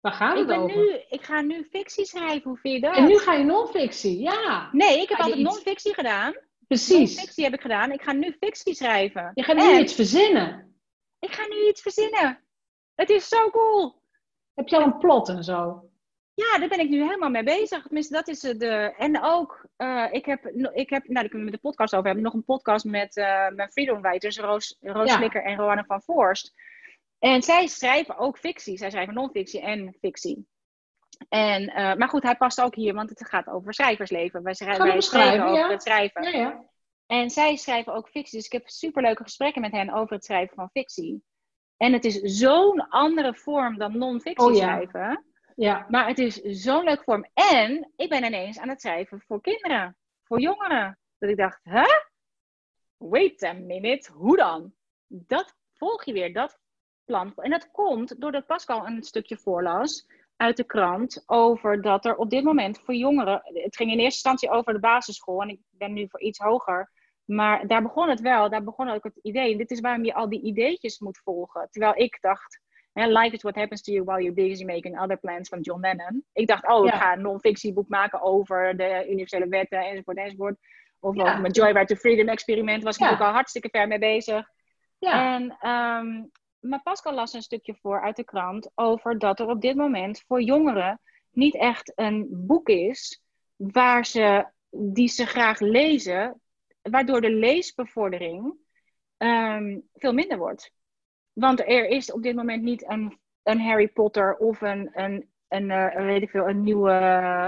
Waar 0.00 0.12
gaat 0.12 0.38
het 0.38 0.50
ik 0.50 0.56
over? 0.56 0.76
Nu, 0.76 0.98
ik 1.08 1.22
ga 1.22 1.40
nu 1.40 1.64
fictie 1.64 2.04
schrijven, 2.04 2.50
hoe 2.50 2.58
vind 2.58 2.74
je 2.74 2.80
dat? 2.80 2.96
En 2.96 3.06
nu 3.06 3.18
ga 3.18 3.32
je 3.32 3.44
non-fictie, 3.44 4.20
ja. 4.20 4.68
Nee, 4.72 5.02
ik 5.02 5.08
heb 5.08 5.18
altijd 5.18 5.38
iets... 5.38 5.50
non-fictie 5.50 5.94
gedaan. 5.94 6.34
Precies. 6.66 7.14
Non-fictie 7.14 7.44
heb 7.44 7.54
ik 7.54 7.60
gedaan. 7.60 7.92
Ik 7.92 8.02
ga 8.02 8.12
nu 8.12 8.36
fictie 8.40 8.74
schrijven. 8.74 9.30
Je 9.34 9.42
gaat 9.42 9.56
nu 9.56 9.72
en... 9.72 9.80
iets 9.80 9.94
verzinnen. 9.94 10.76
Ik 11.18 11.32
ga 11.32 11.46
nu 11.46 11.68
iets 11.68 11.82
verzinnen. 11.82 12.40
Het 12.94 13.10
is 13.10 13.28
zo 13.28 13.50
cool. 13.50 14.02
Heb 14.54 14.68
je 14.68 14.76
al 14.76 14.82
een 14.82 14.98
plot 14.98 15.28
en 15.28 15.44
zo? 15.44 15.90
Ja, 16.34 16.58
daar 16.58 16.68
ben 16.68 16.80
ik 16.80 16.88
nu 16.88 17.02
helemaal 17.02 17.30
mee 17.30 17.42
bezig. 17.42 17.82
Tenminste, 17.82 18.14
dat 18.14 18.28
is 18.28 18.40
de. 18.40 18.94
En 18.96 19.22
ook, 19.22 19.66
uh, 19.76 20.08
ik 20.10 20.24
heb, 20.24 20.46
ik 20.72 20.90
heb, 20.90 21.02
nou, 21.02 21.14
daar 21.14 21.28
kunnen 21.28 21.38
we 21.46 21.50
met 21.50 21.52
de 21.52 21.68
podcast 21.68 21.94
over 21.94 22.06
hebben, 22.06 22.24
nog 22.24 22.34
een 22.34 22.44
podcast 22.44 22.84
met 22.84 23.16
uh, 23.16 23.48
mijn 23.48 23.72
freedom 23.72 24.02
writers, 24.02 24.38
Roos, 24.38 24.76
Roos 24.80 25.08
ja. 25.08 25.16
Slikker 25.16 25.42
en 25.42 25.56
Roanne 25.56 25.84
van 25.84 26.02
Voorst. 26.02 26.52
En 27.18 27.42
zij 27.42 27.66
schrijven 27.66 28.18
ook 28.18 28.38
fictie. 28.38 28.78
Zij 28.78 28.90
schrijven 28.90 29.14
non-fictie 29.14 29.60
en 29.60 29.96
fictie. 30.00 30.46
En, 31.28 31.62
uh, 31.62 31.94
maar 31.94 32.08
goed, 32.08 32.22
hij 32.22 32.36
past 32.36 32.60
ook 32.60 32.74
hier, 32.74 32.94
want 32.94 33.08
het 33.08 33.28
gaat 33.28 33.46
over 33.46 33.74
schrijversleven. 33.74 34.42
Wij, 34.42 34.54
schrijven, 34.54 34.84
wij 34.84 35.00
schrijven 35.00 35.44
over 35.44 35.58
ja. 35.58 35.70
het 35.70 35.82
schrijven. 35.82 36.22
Ja, 36.22 36.38
ja. 36.38 36.64
En 37.06 37.30
zij 37.30 37.56
schrijven 37.56 37.94
ook 37.94 38.08
fictie. 38.08 38.36
Dus 38.36 38.46
ik 38.46 38.52
heb 38.52 38.68
superleuke 38.68 39.22
gesprekken 39.22 39.60
met 39.60 39.72
hen 39.72 39.92
over 39.92 40.14
het 40.14 40.24
schrijven 40.24 40.54
van 40.54 40.70
fictie. 40.70 41.22
En 41.76 41.92
het 41.92 42.04
is 42.04 42.20
zo'n 42.20 42.88
andere 42.88 43.34
vorm 43.34 43.78
dan 43.78 43.98
non-fictie 43.98 44.46
Oh 44.46 44.54
ja. 44.54 44.60
schrijven. 44.60 45.31
Ja, 45.56 45.86
Maar 45.88 46.06
het 46.06 46.18
is 46.18 46.34
zo'n 46.34 46.84
leuke 46.84 47.02
vorm. 47.02 47.26
En 47.34 47.92
ik 47.96 48.08
ben 48.08 48.24
ineens 48.24 48.58
aan 48.58 48.68
het 48.68 48.80
schrijven 48.80 49.20
voor 49.20 49.40
kinderen, 49.40 49.96
voor 50.22 50.40
jongeren. 50.40 50.98
Dat 51.18 51.30
ik 51.30 51.36
dacht, 51.36 51.60
hè? 51.62 51.84
Wait 52.96 53.42
a 53.42 53.52
minute, 53.52 54.12
hoe 54.12 54.36
dan? 54.36 54.72
Dat 55.06 55.54
volg 55.74 56.04
je 56.04 56.12
weer, 56.12 56.32
dat 56.32 56.58
plan. 57.04 57.32
En 57.36 57.50
dat 57.50 57.70
komt 57.70 58.20
doordat 58.20 58.46
Pascal 58.46 58.86
een 58.86 59.02
stukje 59.02 59.36
voorlas 59.36 60.06
uit 60.36 60.56
de 60.56 60.64
krant 60.64 61.22
over 61.26 61.82
dat 61.82 62.04
er 62.04 62.16
op 62.16 62.30
dit 62.30 62.44
moment 62.44 62.80
voor 62.80 62.94
jongeren, 62.94 63.40
het 63.44 63.76
ging 63.76 63.90
in 63.90 63.98
eerste 63.98 64.28
instantie 64.28 64.50
over 64.50 64.72
de 64.72 64.78
basisschool 64.78 65.42
en 65.42 65.48
ik 65.48 65.60
ben 65.70 65.92
nu 65.92 66.06
voor 66.08 66.20
iets 66.20 66.38
hoger, 66.38 66.90
maar 67.24 67.66
daar 67.66 67.82
begon 67.82 68.08
het 68.08 68.20
wel, 68.20 68.50
daar 68.50 68.64
begon 68.64 68.88
ook 68.88 69.04
het 69.04 69.18
idee. 69.22 69.52
En 69.52 69.58
dit 69.58 69.70
is 69.70 69.80
waarom 69.80 70.04
je 70.04 70.14
al 70.14 70.28
die 70.28 70.42
ideetjes 70.42 70.98
moet 70.98 71.20
volgen. 71.24 71.68
Terwijl 71.70 71.96
ik 71.96 72.18
dacht, 72.20 72.60
life 72.94 73.34
is 73.34 73.42
what 73.42 73.54
happens 73.56 73.82
to 73.82 73.92
you 73.92 74.04
while 74.04 74.20
you're 74.22 74.48
busy 74.48 74.64
making 74.64 75.00
other 75.00 75.18
plans 75.18 75.48
van 75.48 75.60
John 75.60 75.80
Lennon. 75.80 76.24
Ik 76.32 76.46
dacht, 76.46 76.68
oh, 76.68 76.86
ik 76.86 76.92
ga 76.94 77.12
een 77.12 77.22
non-fictieboek 77.22 77.88
maken 77.88 78.22
over 78.22 78.76
de 78.76 79.06
universele 79.08 79.48
wetten 79.48 79.78
enzovoort 79.78 80.16
enzovoort. 80.16 80.56
Of 81.00 81.16
Ja. 81.16 81.22
over 81.22 81.40
mijn 81.40 81.52
Joyride 81.52 81.84
to 81.84 81.94
Freedom 81.94 82.28
experiment 82.28 82.82
was 82.82 82.96
ik 82.96 83.02
Ja. 83.02 83.10
ook 83.12 83.20
al 83.20 83.32
hartstikke 83.32 83.68
ver 83.70 83.88
mee 83.88 83.98
bezig. 83.98 84.48
ja. 84.98 85.34
En, 85.34 85.56
ehm, 85.60 86.24
maar 86.60 86.82
Pascal 86.82 87.14
las 87.14 87.32
een 87.32 87.42
stukje 87.42 87.74
voor 87.74 88.00
uit 88.02 88.16
de 88.16 88.24
krant 88.24 88.70
over 88.74 89.18
dat 89.18 89.40
er 89.40 89.46
op 89.48 89.60
dit 89.60 89.76
moment 89.76 90.22
voor 90.26 90.42
jongeren 90.42 91.00
niet 91.30 91.54
echt 91.56 91.92
een 91.94 92.26
boek 92.30 92.68
is 92.68 93.22
waar 93.56 94.06
ze, 94.06 94.46
die 94.70 95.08
ze 95.08 95.26
graag 95.26 95.60
lezen, 95.60 96.40
waardoor 96.82 97.20
de 97.20 97.30
leesbevordering 97.30 98.54
ehm, 99.16 99.78
veel 99.94 100.12
minder 100.12 100.38
wordt. 100.38 100.72
Want 101.32 101.60
er 101.60 101.86
is 101.86 102.12
op 102.12 102.22
dit 102.22 102.36
moment 102.36 102.62
niet 102.62 102.90
een, 102.90 103.18
een 103.42 103.60
Harry 103.60 103.88
Potter 103.88 104.36
of 104.36 104.60
een, 104.60 104.90
een, 104.92 105.30
een, 105.48 105.70
eh, 105.70 106.04
weet 106.04 106.22
ik 106.22 106.30
veel, 106.30 106.48
een 106.48 106.62
nieuwe, 106.62 106.90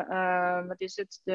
eh, 0.08 0.66
wat 0.66 0.80
is 0.80 0.96
het? 0.96 1.20
De, 1.24 1.34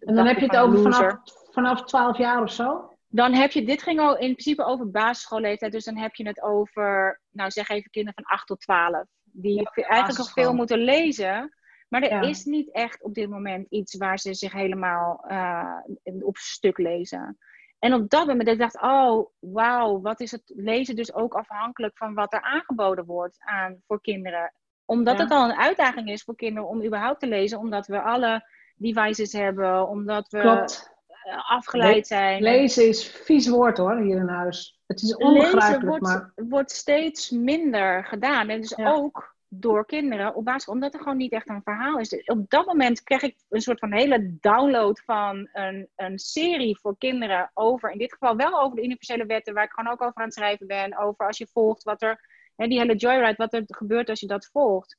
En 0.00 0.14
dan 0.14 0.26
heb 0.26 0.38
je 0.38 0.44
het 0.44 0.56
over 0.56 0.78
van 0.78 0.92
vanaf, 0.92 1.16
vanaf 1.50 1.84
12 1.84 2.18
jaar 2.18 2.42
of 2.42 2.52
zo? 2.52 2.92
Dan 3.08 3.32
heb 3.32 3.50
je, 3.50 3.64
dit 3.64 3.82
ging 3.82 4.00
al 4.00 4.12
in 4.18 4.32
principe 4.32 4.64
over 4.64 4.90
basisschoolleeftijd, 4.90 5.72
dus 5.72 5.84
dan 5.84 5.96
heb 5.96 6.14
je 6.14 6.26
het 6.26 6.42
over, 6.42 7.20
nou 7.30 7.50
zeg 7.50 7.68
even 7.68 7.90
kinderen 7.90 8.24
van 8.24 8.36
8 8.36 8.46
tot 8.46 8.60
12. 8.60 9.04
Die 9.22 9.60
Ja, 9.60 9.70
eigenlijk 9.74 10.18
nog 10.18 10.32
veel 10.32 10.54
moeten 10.54 10.78
lezen. 10.78 11.54
Maar 11.88 12.02
er 12.02 12.10
Ja. 12.10 12.20
is 12.20 12.44
niet 12.44 12.70
echt 12.70 13.02
op 13.02 13.14
dit 13.14 13.28
moment 13.28 13.66
iets 13.70 13.96
waar 13.96 14.18
ze 14.18 14.34
zich 14.34 14.52
helemaal 14.52 15.24
eh, 15.28 15.80
op 16.20 16.36
stuk 16.36 16.78
lezen. 16.78 17.38
En 17.84 17.94
op 17.94 18.10
dat 18.10 18.26
moment 18.26 18.58
dacht 18.58 18.74
ik, 18.74 18.82
oh 18.82 19.26
wauw, 19.38 20.00
wat 20.00 20.20
is 20.20 20.30
het 20.30 20.42
lezen 20.46 20.96
dus 20.96 21.14
ook 21.14 21.34
afhankelijk 21.34 21.96
van 21.96 22.14
wat 22.14 22.32
er 22.32 22.40
aangeboden 22.40 23.04
wordt 23.04 23.36
aan, 23.40 23.82
voor 23.86 24.00
kinderen. 24.00 24.52
Omdat 24.84 25.16
Ja. 25.16 25.22
het 25.22 25.30
al 25.32 25.44
een 25.44 25.56
uitdaging 25.56 26.08
is 26.10 26.22
voor 26.22 26.36
kinderen 26.36 26.68
om 26.68 26.84
überhaupt 26.84 27.20
te 27.20 27.26
lezen, 27.26 27.58
omdat 27.58 27.86
we 27.86 28.00
alle 28.02 28.48
devices 28.76 29.32
hebben, 29.32 29.88
omdat 29.88 30.28
we 30.28 30.40
Klopt. 30.40 30.92
eh, 31.24 31.50
afgeleid 31.50 32.06
zijn. 32.06 32.42
Lezen 32.42 32.88
is 32.88 33.06
vies 33.08 33.48
woord 33.48 33.76
hoor, 33.78 33.96
hier 33.96 34.16
in 34.16 34.28
huis. 34.28 34.80
Het 34.86 35.02
is 35.02 35.08
Lezen 35.16 35.26
onbegrijpelijk, 35.26 35.86
wordt, 35.86 36.02
maar... 36.02 36.32
wordt 36.34 36.70
steeds 36.70 37.30
minder 37.30 38.04
gedaan. 38.04 38.48
En 38.48 38.60
dus 38.60 38.74
Ja. 38.76 38.92
ook 38.92 39.33
door 39.60 39.86
kinderen 39.86 40.34
op 40.34 40.44
basis, 40.44 40.68
omdat 40.68 40.94
er 40.94 41.00
gewoon 41.00 41.16
niet 41.16 41.32
echt 41.32 41.48
een 41.48 41.62
verhaal 41.62 41.98
is. 41.98 42.08
Dus 42.08 42.24
op 42.24 42.50
dat 42.50 42.66
moment 42.66 43.02
kreeg 43.02 43.22
ik 43.22 43.36
een 43.48 43.60
soort 43.60 43.78
van 43.78 43.92
hele 43.92 44.36
download 44.40 45.02
van 45.04 45.48
een, 45.52 45.88
een 45.96 46.18
serie 46.18 46.78
voor 46.80 46.98
kinderen 46.98 47.50
over, 47.54 47.90
in 47.90 47.98
dit 47.98 48.12
geval 48.12 48.36
wel 48.36 48.60
over 48.60 48.76
de 48.76 48.84
universele 48.84 49.26
wetten, 49.26 49.54
waar 49.54 49.64
ik 49.64 49.72
gewoon 49.72 49.92
ook 49.92 50.02
over 50.02 50.16
aan 50.16 50.24
het 50.24 50.34
schrijven 50.34 50.66
ben. 50.66 50.98
Over 50.98 51.26
als 51.26 51.38
je 51.38 51.46
volgt 51.52 51.82
wat 51.82 52.02
er, 52.02 52.28
hè, 52.56 52.66
die 52.66 52.78
hele 52.78 52.96
joyride, 52.96 53.34
wat 53.36 53.52
er 53.54 53.62
gebeurt 53.66 54.08
als 54.08 54.20
je 54.20 54.26
dat 54.26 54.48
volgt. 54.52 54.96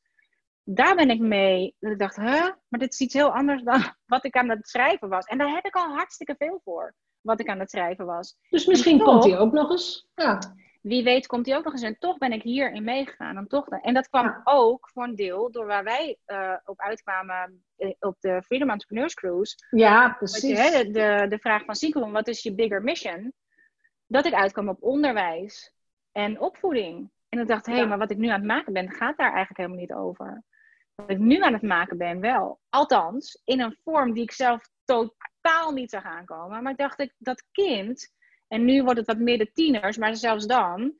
Daar 0.63 0.95
ben 0.95 1.09
ik 1.09 1.19
mee. 1.19 1.75
Dat 1.79 1.91
ik 1.91 1.99
dacht, 1.99 2.15
huh? 2.15 2.49
Maar 2.67 2.79
dit 2.79 2.93
is 2.93 2.99
iets 2.99 3.13
heel 3.13 3.33
anders 3.33 3.63
dan 3.63 3.83
wat 4.05 4.25
ik 4.25 4.35
aan 4.35 4.49
het 4.49 4.67
schrijven 4.69 5.09
was. 5.09 5.25
En 5.25 5.37
daar 5.37 5.53
heb 5.53 5.65
ik 5.65 5.75
al 5.75 5.93
hartstikke 5.95 6.35
veel 6.37 6.61
voor, 6.63 6.95
wat 7.21 7.39
ik 7.39 7.49
aan 7.49 7.59
het 7.59 7.69
schrijven 7.69 8.05
was. 8.05 8.37
Dus 8.49 8.65
misschien 8.65 8.97
toch- 8.97 9.07
komt 9.07 9.23
hij 9.23 9.37
ook 9.37 9.51
nog 9.51 9.71
eens. 9.71 10.07
Ja. 10.15 10.39
Wie 10.87 11.03
weet 11.03 11.27
komt 11.27 11.45
hij 11.45 11.57
ook 11.57 11.63
nog 11.63 11.73
eens. 11.73 11.81
En 11.81 11.97
toch 11.99 12.17
ben 12.17 12.31
ik 12.31 12.41
hierin 12.41 12.83
meegegaan. 12.83 13.37
En, 13.37 13.47
toch, 13.47 13.67
en 13.69 13.93
dat 13.93 14.09
kwam 14.09 14.25
Ja. 14.25 14.41
ook 14.43 14.89
voor 14.93 15.03
een 15.03 15.15
deel 15.15 15.51
door 15.51 15.65
waar 15.65 15.83
wij 15.83 16.17
eh, 16.25 16.53
op 16.65 16.79
uitkwamen 16.79 17.65
eh, 17.75 17.93
op 17.99 18.15
de 18.19 18.41
Freedom 18.45 18.69
Entrepreneurs 18.69 19.13
Cruise. 19.13 19.55
ja, 19.69 20.09
precies. 20.09 20.71
je, 20.71 20.83
de, 20.85 20.91
de, 20.91 21.25
de 21.29 21.39
vraag 21.39 21.63
van 21.65 21.75
Sikon, 21.75 22.11
wat 22.11 22.27
is 22.27 22.43
je 22.43 22.55
bigger 22.55 22.81
mission? 22.83 23.33
Dat 24.07 24.25
ik 24.25 24.33
uitkwam 24.33 24.69
op 24.69 24.83
onderwijs 24.83 25.73
en 26.11 26.39
opvoeding. 26.39 27.11
En 27.29 27.39
ik 27.39 27.47
dacht, 27.47 27.65
hé, 27.65 27.71
hey, 27.71 27.81
Ja. 27.81 27.87
maar 27.87 27.97
wat 27.97 28.11
ik 28.11 28.17
nu 28.17 28.27
aan 28.27 28.39
het 28.39 28.47
maken 28.49 28.73
ben, 28.73 28.91
gaat 28.91 29.17
daar 29.17 29.33
eigenlijk 29.33 29.57
helemaal 29.57 29.79
niet 29.79 29.93
over. 29.93 30.43
Wat 30.95 31.09
ik 31.09 31.17
nu 31.17 31.41
aan 31.41 31.53
het 31.53 31.61
maken 31.61 31.97
ben, 31.97 32.19
wel. 32.19 32.59
Althans, 32.69 33.41
in 33.43 33.59
een 33.59 33.77
vorm 33.83 34.13
die 34.13 34.23
ik 34.23 34.31
zelf 34.31 34.69
totaal 34.83 35.71
niet 35.71 35.89
zag 35.89 36.03
aankomen. 36.03 36.63
Maar 36.63 36.71
ik 36.71 36.77
dacht, 36.77 36.99
ik, 36.99 37.13
dat 37.17 37.43
kind, 37.51 38.13
en 38.47 38.65
nu 38.65 38.83
wordt 38.83 38.97
het 38.99 39.07
wat 39.07 39.17
meer 39.17 39.37
de 39.37 39.51
tieners, 39.51 39.97
maar 39.97 40.15
zelfs 40.15 40.45
dan, 40.45 40.93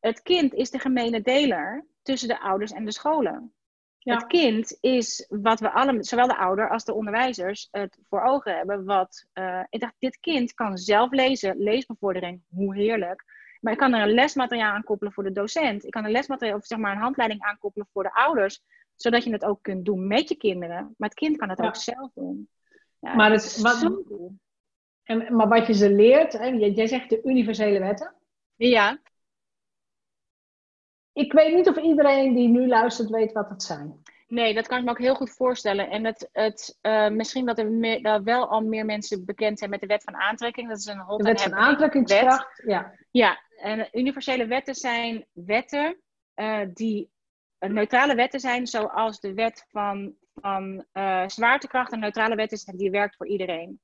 het 0.00 0.22
kind 0.22 0.54
is 0.54 0.70
de 0.70 0.78
gemene 0.78 1.20
deler 1.22 1.86
tussen 2.02 2.28
de 2.28 2.40
ouders 2.40 2.72
en 2.72 2.84
de 2.84 2.92
scholen. 2.92 3.52
Ja. 3.98 4.14
Het 4.14 4.26
kind 4.26 4.76
is 4.80 5.26
wat 5.28 5.60
we 5.60 5.70
alle, 5.70 6.04
zowel 6.04 6.26
de 6.26 6.36
ouder 6.36 6.68
als 6.70 6.84
de 6.84 6.94
onderwijzers, 6.94 7.68
het 7.70 7.98
voor 8.08 8.22
ogen 8.22 8.56
hebben. 8.56 8.84
Wat, 8.84 9.26
eh, 9.32 9.60
ik 9.68 9.80
dacht, 9.80 9.94
dit 9.98 10.18
kind 10.20 10.54
kan 10.54 10.78
zelf 10.78 11.10
lezen, 11.10 11.56
leesbevordering, 11.58 12.42
hoe 12.48 12.74
heerlijk. 12.76 13.24
Maar 13.60 13.72
ik 13.72 13.78
kan 13.78 13.94
er 13.94 14.02
een 14.02 14.14
lesmateriaal 14.14 14.72
aan 14.72 14.84
koppelen 14.84 15.12
voor 15.12 15.22
de 15.24 15.32
docent. 15.32 15.84
Ik 15.84 15.90
kan 15.90 16.04
een 16.04 16.10
lesmateriaal, 16.10 16.56
of 16.58 16.66
zeg 16.66 16.78
maar 16.78 16.92
een 16.92 17.02
handleiding 17.02 17.42
aankoppelen 17.42 17.88
voor 17.92 18.02
de 18.02 18.14
ouders. 18.14 18.62
Zodat 18.96 19.24
je 19.24 19.32
het 19.32 19.44
ook 19.44 19.62
kunt 19.62 19.84
doen 19.84 20.06
met 20.06 20.28
je 20.28 20.36
kinderen. 20.36 20.94
Maar 20.96 21.08
het 21.08 21.18
kind 21.18 21.36
kan 21.36 21.48
het 21.48 21.58
Ja. 21.58 21.66
ook 21.66 21.76
zelf 21.76 22.10
doen. 22.14 22.48
Ja, 22.98 23.14
Maar 23.14 23.30
het 23.30 23.44
is 23.44 23.60
wat- 23.60 23.78
cool. 23.80 24.34
En, 25.02 25.36
maar 25.36 25.48
wat 25.48 25.66
je 25.66 25.72
ze 25.72 25.90
leert, 25.90 26.32
hè, 26.32 26.46
jij, 26.46 26.86
zegt 26.86 27.10
de 27.10 27.22
universele 27.22 27.78
wetten. 27.78 28.14
Ja, 28.56 29.00
Ik 31.12 31.32
weet 31.32 31.54
niet 31.54 31.68
of 31.68 31.76
iedereen 31.76 32.34
die 32.34 32.48
nu 32.48 32.68
luistert 32.68 33.10
weet 33.10 33.32
wat 33.32 33.48
het 33.48 33.62
zijn. 33.62 34.02
Nee, 34.32 34.54
dat 34.54 34.66
kan 34.66 34.78
ik 34.78 34.84
me 34.84 34.90
ook 34.90 34.98
heel 34.98 35.14
goed 35.14 35.30
voorstellen. 35.30 35.90
En 35.90 36.04
het, 36.04 36.28
het, 36.32 36.78
eh, 36.80 37.08
misschien 37.08 37.46
dat 37.46 37.58
er 37.58 37.70
meer, 37.70 38.02
dat 38.02 38.22
wel 38.22 38.48
al 38.48 38.60
meer 38.60 38.84
mensen 38.84 39.24
bekend 39.24 39.58
zijn 39.58 39.70
met 39.70 39.80
de 39.80 39.86
wet 39.86 40.02
van 40.02 40.16
aantrekking. 40.16 40.68
Dat 40.68 40.78
is 40.78 40.86
een 40.86 40.98
hot 40.98 41.18
De 41.18 41.24
wet 41.24 41.42
van 41.42 41.54
aantrekkingskracht. 41.54 42.62
Ja. 42.66 42.94
Ja, 43.10 43.40
en 43.56 43.88
universele 43.92 44.46
wetten 44.46 44.74
zijn 44.74 45.26
wetten 45.32 46.00
eh, 46.34 46.60
die 46.72 47.10
neutrale 47.58 48.14
wetten 48.14 48.40
zijn, 48.40 48.66
zoals 48.66 49.20
de 49.20 49.34
wet 49.34 49.66
van, 49.68 50.14
van 50.34 50.84
eh, 50.92 51.22
zwaartekracht. 51.26 51.92
Een 51.92 52.00
neutrale 52.00 52.34
wet 52.34 52.52
is 52.52 52.64
die 52.64 52.90
werkt 52.90 53.16
voor 53.16 53.26
iedereen. 53.26 53.80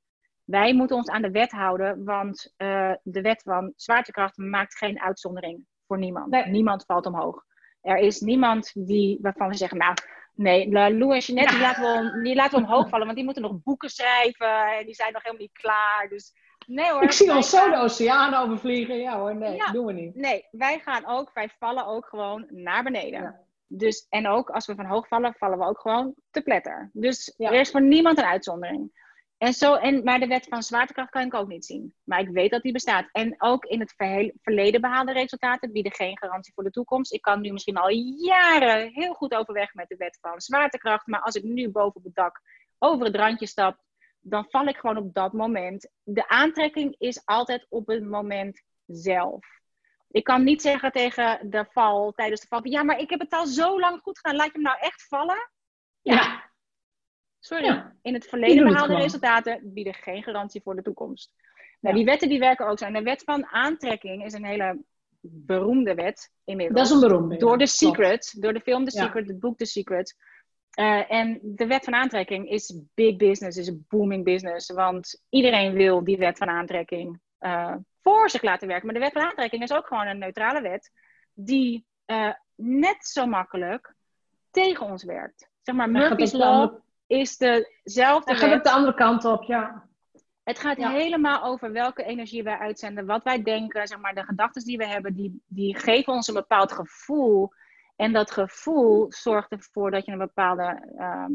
Wij 0.51 0.75
moeten 0.75 0.97
ons 0.97 1.09
aan 1.09 1.23
de 1.23 1.31
wet 1.31 1.51
houden, 1.51 2.05
want 2.05 2.53
eh, 2.57 2.93
de 3.03 3.21
wet 3.21 3.43
van 3.43 3.73
zwaartekracht 3.77 4.37
maakt 4.37 4.77
geen 4.77 5.01
uitzondering 5.01 5.67
voor 5.87 5.99
niemand. 5.99 6.31
Nee. 6.31 6.47
Niemand 6.47 6.85
valt 6.85 7.07
omhoog. 7.07 7.45
Er 7.81 7.97
is 7.97 8.21
niemand 8.21 8.71
die, 8.75 9.19
waarvan 9.23 9.49
we 9.49 9.55
zeggen, 9.55 9.79
nou, 9.79 9.95
nee, 10.35 10.69
Lou 10.71 11.13
en 11.15 11.19
Jeanette, 11.19 11.53
die, 11.53 11.61
laten 11.63 11.83
we, 12.13 12.23
die 12.23 12.35
laten 12.35 12.59
we 12.61 12.65
omhoog 12.67 12.89
vallen, 12.89 13.05
want 13.05 13.17
die 13.17 13.25
moeten 13.25 13.43
nog 13.43 13.63
boeken 13.63 13.89
schrijven 13.91 14.79
en 14.79 14.85
die 14.87 14.95
zijn 14.95 15.13
nog 15.13 15.23
helemaal 15.23 15.47
niet 15.47 15.59
klaar. 15.59 16.07
Dus 16.09 16.35
nee 16.67 16.91
hoor. 16.91 17.03
Ik 17.03 17.13
zie 17.13 17.35
ons 17.35 17.51
zo 17.51 17.59
gaan- 17.59 17.71
de 17.71 17.77
oceaan 17.77 18.35
overvliegen. 18.35 18.97
Ja 18.99 19.19
hoor, 19.19 19.37
nee, 19.37 19.57
Ja. 19.57 19.71
doen 19.73 19.87
we 19.87 19.93
niet. 19.93 20.15
Nee, 20.15 20.47
wij 20.51 20.79
gaan 20.79 21.07
ook, 21.07 21.31
wij 21.35 21.49
vallen 21.59 21.87
ook 21.87 22.07
gewoon 22.07 22.47
naar 22.51 22.83
beneden. 22.83 23.21
Ja. 23.23 23.41
Dus, 23.67 24.07
en 24.09 24.29
ook 24.29 24.51
als 24.51 24.67
we 24.67 24.75
van 24.75 24.85
hoog 24.87 25.09
vallen, 25.09 25.35
vallen 25.39 25.59
we 25.59 25.65
ook 25.65 25.81
gewoon 25.81 26.15
te 26.31 26.43
pletter. 26.43 26.91
Dus 26.93 27.35
er 27.37 27.53
is 27.53 27.71
voor 27.71 27.83
niemand 27.83 28.19
een 28.19 28.25
uitzondering. 28.25 29.07
En 29.39 29.53
zo, 29.53 29.75
en, 29.75 30.05
maar 30.05 30.21
de 30.21 30.27
wet 30.27 30.47
van 30.49 30.63
zwaartekracht 30.63 31.11
kan 31.11 31.27
ik 31.27 31.35
ook 31.35 31.49
niet 31.49 31.65
zien. 31.65 31.95
Maar 32.05 32.21
ik 32.21 32.29
weet 32.29 32.51
dat 32.51 32.63
die 32.63 32.73
bestaat. 32.73 33.09
En 33.13 33.35
ook 33.39 33.65
in 33.65 33.81
het 33.81 33.95
verleden 34.43 34.81
behaalde 34.81 35.13
resultaten 35.13 35.73
bieden 35.73 35.93
geen 35.93 36.19
garantie 36.19 36.53
voor 36.55 36.65
de 36.65 36.71
toekomst. 36.71 37.13
Ik 37.13 37.23
kan 37.23 37.41
nu 37.41 37.53
misschien 37.53 37.77
al 37.77 37.89
jaren 38.17 38.91
heel 38.93 39.15
goed 39.15 39.35
overweg 39.35 39.75
met 39.75 39.89
de 39.89 39.97
wet 39.97 40.19
van 40.21 40.41
zwaartekracht. 40.41 41.07
Maar 41.07 41.21
als 41.21 41.35
ik 41.35 41.43
nu 41.43 41.71
boven 41.71 41.97
op 41.97 42.05
het 42.05 42.15
dak 42.15 42.41
over 42.79 43.07
het 43.07 43.17
randje 43.17 43.47
stap, 43.47 43.79
dan 44.21 44.47
val 44.49 44.67
ik 44.67 44.77
gewoon 44.77 44.97
op 44.97 45.15
dat 45.15 45.33
moment. 45.33 45.91
De 46.03 46.29
aantrekking 46.29 46.95
is 46.99 47.23
altijd 47.25 47.67
op 47.69 47.87
het 47.87 48.05
moment 48.05 48.63
zelf. 48.87 49.47
Ik 50.11 50.25
kan 50.25 50.45
niet 50.45 50.63
zeggen 50.63 50.93
tegen 50.93 51.51
de 51.51 51.67
val, 51.71 52.13
tijdens 52.13 52.41
de 52.41 52.47
val, 52.47 52.67
ja, 52.67 52.83
maar 52.83 52.99
ik 52.99 53.11
heb 53.11 53.21
het 53.21 53.33
al 53.33 53.47
zo 53.47 53.81
lang 53.81 54.01
goed 54.03 54.19
gedaan. 54.19 54.37
Laat 54.37 54.47
je 54.47 54.53
hem 54.53 54.63
nou 54.63 54.79
echt 54.81 55.07
vallen? 55.09 55.51
Ja. 56.03 56.48
Sorry, 57.49 57.65
Ja. 57.65 57.93
in 58.03 58.15
het 58.15 58.27
verleden 58.27 58.65
het 58.65 58.73
behaalde 58.73 58.97
resultaten 58.97 59.61
bieden 59.73 59.95
geen 59.95 60.23
garantie 60.23 60.63
voor 60.63 60.77
de 60.77 60.83
toekomst. 60.83 61.33
Nou, 61.81 61.95
Ja. 61.95 62.01
Die 62.01 62.05
wetten 62.05 62.29
die 62.29 62.39
werken 62.39 62.67
ook 62.67 62.79
zo. 62.79 62.85
En 62.85 62.93
de 62.93 63.03
wet 63.03 63.23
van 63.23 63.47
aantrekking 63.47 64.25
is 64.25 64.33
een 64.33 64.45
hele 64.45 64.83
beroemde 65.21 65.95
wet 65.95 66.33
inmiddels. 66.45 66.79
Dat 66.79 66.87
is 66.89 67.03
een 67.03 67.09
beroemde. 67.09 67.37
Door 67.37 67.59
The. 67.59 67.67
Secret, 67.67 68.35
door 68.43 68.53
de 68.53 68.61
film 68.61 68.85
The. 68.85 68.91
Secret, 68.91 69.29
het 69.29 69.41
boek 69.41 69.59
The 69.59 69.65
Secret. 69.67 70.17
Eh, 70.71 71.13
en 71.13 71.39
de 71.43 71.67
wet 71.67 71.85
van 71.85 71.95
aantrekking 71.95 72.51
is 72.51 72.79
big 72.95 73.17
business, 73.17 73.59
is 73.59 73.67
een 73.67 73.85
booming 73.89 74.25
business. 74.25 74.71
Want 74.71 75.23
iedereen 75.29 75.73
wil 75.73 76.05
die 76.05 76.17
wet 76.19 76.39
van 76.39 76.49
aantrekking 76.49 77.21
eh, 77.39 77.75
voor 78.03 78.31
zich 78.31 78.43
laten 78.43 78.69
werken. 78.69 78.87
Maar 78.87 78.95
de 78.95 79.01
wet 79.01 79.13
van 79.13 79.23
aantrekking 79.23 79.63
is 79.63 79.73
ook 79.73 79.87
gewoon 79.87 80.07
een 80.07 80.19
neutrale 80.19 80.61
wet. 80.61 80.91
die 81.35 81.87
uh, 82.07 82.33
net 82.55 83.07
zo 83.07 83.27
makkelijk 83.27 83.95
tegen 84.51 84.87
ons 84.87 85.05
werkt. 85.05 85.51
Zeg 85.63 85.75
maar, 85.75 85.91
Murphy's 85.91 86.33
Law 86.33 86.75
is 87.09 87.37
dezelfde 87.37 88.31
Dan 88.33 88.37
gaat 88.41 88.51
het 88.51 88.65
de 88.65 88.71
andere 88.71 88.95
kant 88.95 89.25
op, 89.25 89.43
ja. 89.43 89.87
Het 90.43 90.59
gaat 90.59 90.77
Ja. 90.77 90.91
helemaal 90.91 91.45
over 91.45 91.73
welke 91.73 92.05
energie 92.05 92.43
wij 92.43 92.59
uitzenden, 92.59 93.07
wat 93.07 93.23
wij 93.25 93.43
denken, 93.43 93.87
zeg 93.87 93.99
maar, 93.99 94.15
de 94.15 94.25
gedachten 94.25 94.65
die 94.65 94.77
we 94.79 94.87
hebben, 94.87 95.15
die, 95.15 95.43
die 95.47 95.77
geven 95.79 96.13
ons 96.13 96.29
een 96.29 96.35
bepaald 96.35 96.73
gevoel. 96.73 97.53
En 97.97 98.13
dat 98.13 98.31
gevoel 98.31 99.07
zorgt 99.13 99.51
ervoor 99.53 99.91
dat 99.91 100.05
je 100.05 100.13
een 100.13 100.19
bepaalde 100.19 100.93
ehm, 100.99 101.33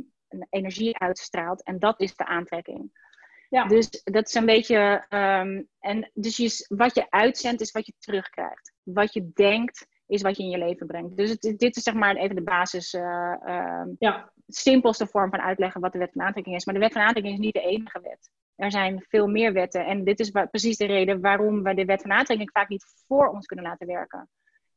energie 0.50 0.98
uitstraalt. 1.00 1.64
En 1.64 1.80
dat 1.80 2.00
is 2.02 2.16
de 2.16 2.26
aantrekking. 2.26 3.02
Ja. 3.50 3.66
Dus 3.66 3.90
dat 4.04 4.28
is 4.28 4.34
een 4.34 4.46
beetje. 4.46 5.06
ehm, 5.10 5.64
en 5.80 6.12
dus 6.14 6.38
je, 6.38 6.66
wat 6.76 6.96
je 6.96 7.06
uitzendt, 7.10 7.62
is 7.62 7.72
wat 7.72 7.86
je 7.86 7.94
terugkrijgt. 8.00 8.74
Wat 8.84 9.14
je 9.14 9.32
denkt, 9.34 9.88
is 10.08 10.22
wat 10.22 10.38
je 10.38 10.44
in 10.44 10.50
je 10.50 10.58
leven 10.58 10.88
brengt. 10.88 11.18
Dus 11.18 11.30
het, 11.30 11.42
dit 11.58 11.76
is 11.76 11.84
zeg 11.84 11.94
maar 11.94 12.16
even 12.16 12.36
de 12.36 12.44
basis. 12.44 12.94
ehm, 12.94 13.88
Ja. 14.00 14.32
Simpelste 14.48 15.08
vorm 15.08 15.30
van 15.30 15.42
uitleggen 15.42 15.82
wat 15.82 15.92
de 15.92 15.98
wet 15.98 16.12
van 16.12 16.22
aantrekking 16.22 16.56
is. 16.56 16.66
Maar 16.66 16.74
de 16.74 16.80
wet 16.80 16.94
van 16.94 17.02
aantrekking 17.02 17.34
is 17.34 17.40
niet 17.40 17.54
de 17.54 17.62
enige 17.62 18.00
wet. 18.02 18.30
Er 18.56 18.72
zijn 18.72 19.06
veel 19.08 19.28
meer 19.28 19.54
wetten. 19.54 19.86
En 19.86 20.04
dit 20.04 20.20
is 20.20 20.30
precies 20.30 20.78
de 20.78 20.86
reden 20.86 21.22
waarom 21.22 21.64
we 21.64 21.74
de 21.74 21.86
wet 21.86 22.02
van 22.02 22.12
aantrekking 22.12 22.52
vaak 22.52 22.70
niet 22.70 22.86
voor 23.08 23.28
ons 23.28 23.46
kunnen 23.46 23.66
laten 23.66 23.88
werken. 23.88 24.30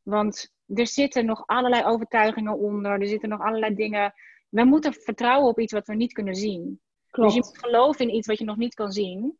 Want 0.03 0.55
er 0.67 0.87
zitten 0.87 1.27
nog 1.27 1.47
allerlei 1.47 1.85
overtuigingen 1.85 2.59
onder. 2.59 3.01
Er 3.01 3.07
zitten 3.07 3.29
nog 3.29 3.41
allerlei 3.41 3.75
dingen. 3.75 4.13
We 4.49 4.65
moeten 4.65 4.93
vertrouwen 4.93 5.49
op 5.49 5.61
iets 5.61 5.73
wat 5.73 5.87
we 5.87 5.95
niet 5.95 6.13
kunnen 6.13 6.35
zien. 6.35 6.81
Klopt. 7.11 7.35
Dus 7.35 7.45
je 7.45 7.51
moet 7.51 7.65
geloven 7.65 8.09
in 8.09 8.15
iets 8.15 8.27
wat 8.27 8.39
je 8.39 8.45
nog 8.45 8.57
niet 8.57 8.75
kan 8.75 8.93
zien. 8.93 9.39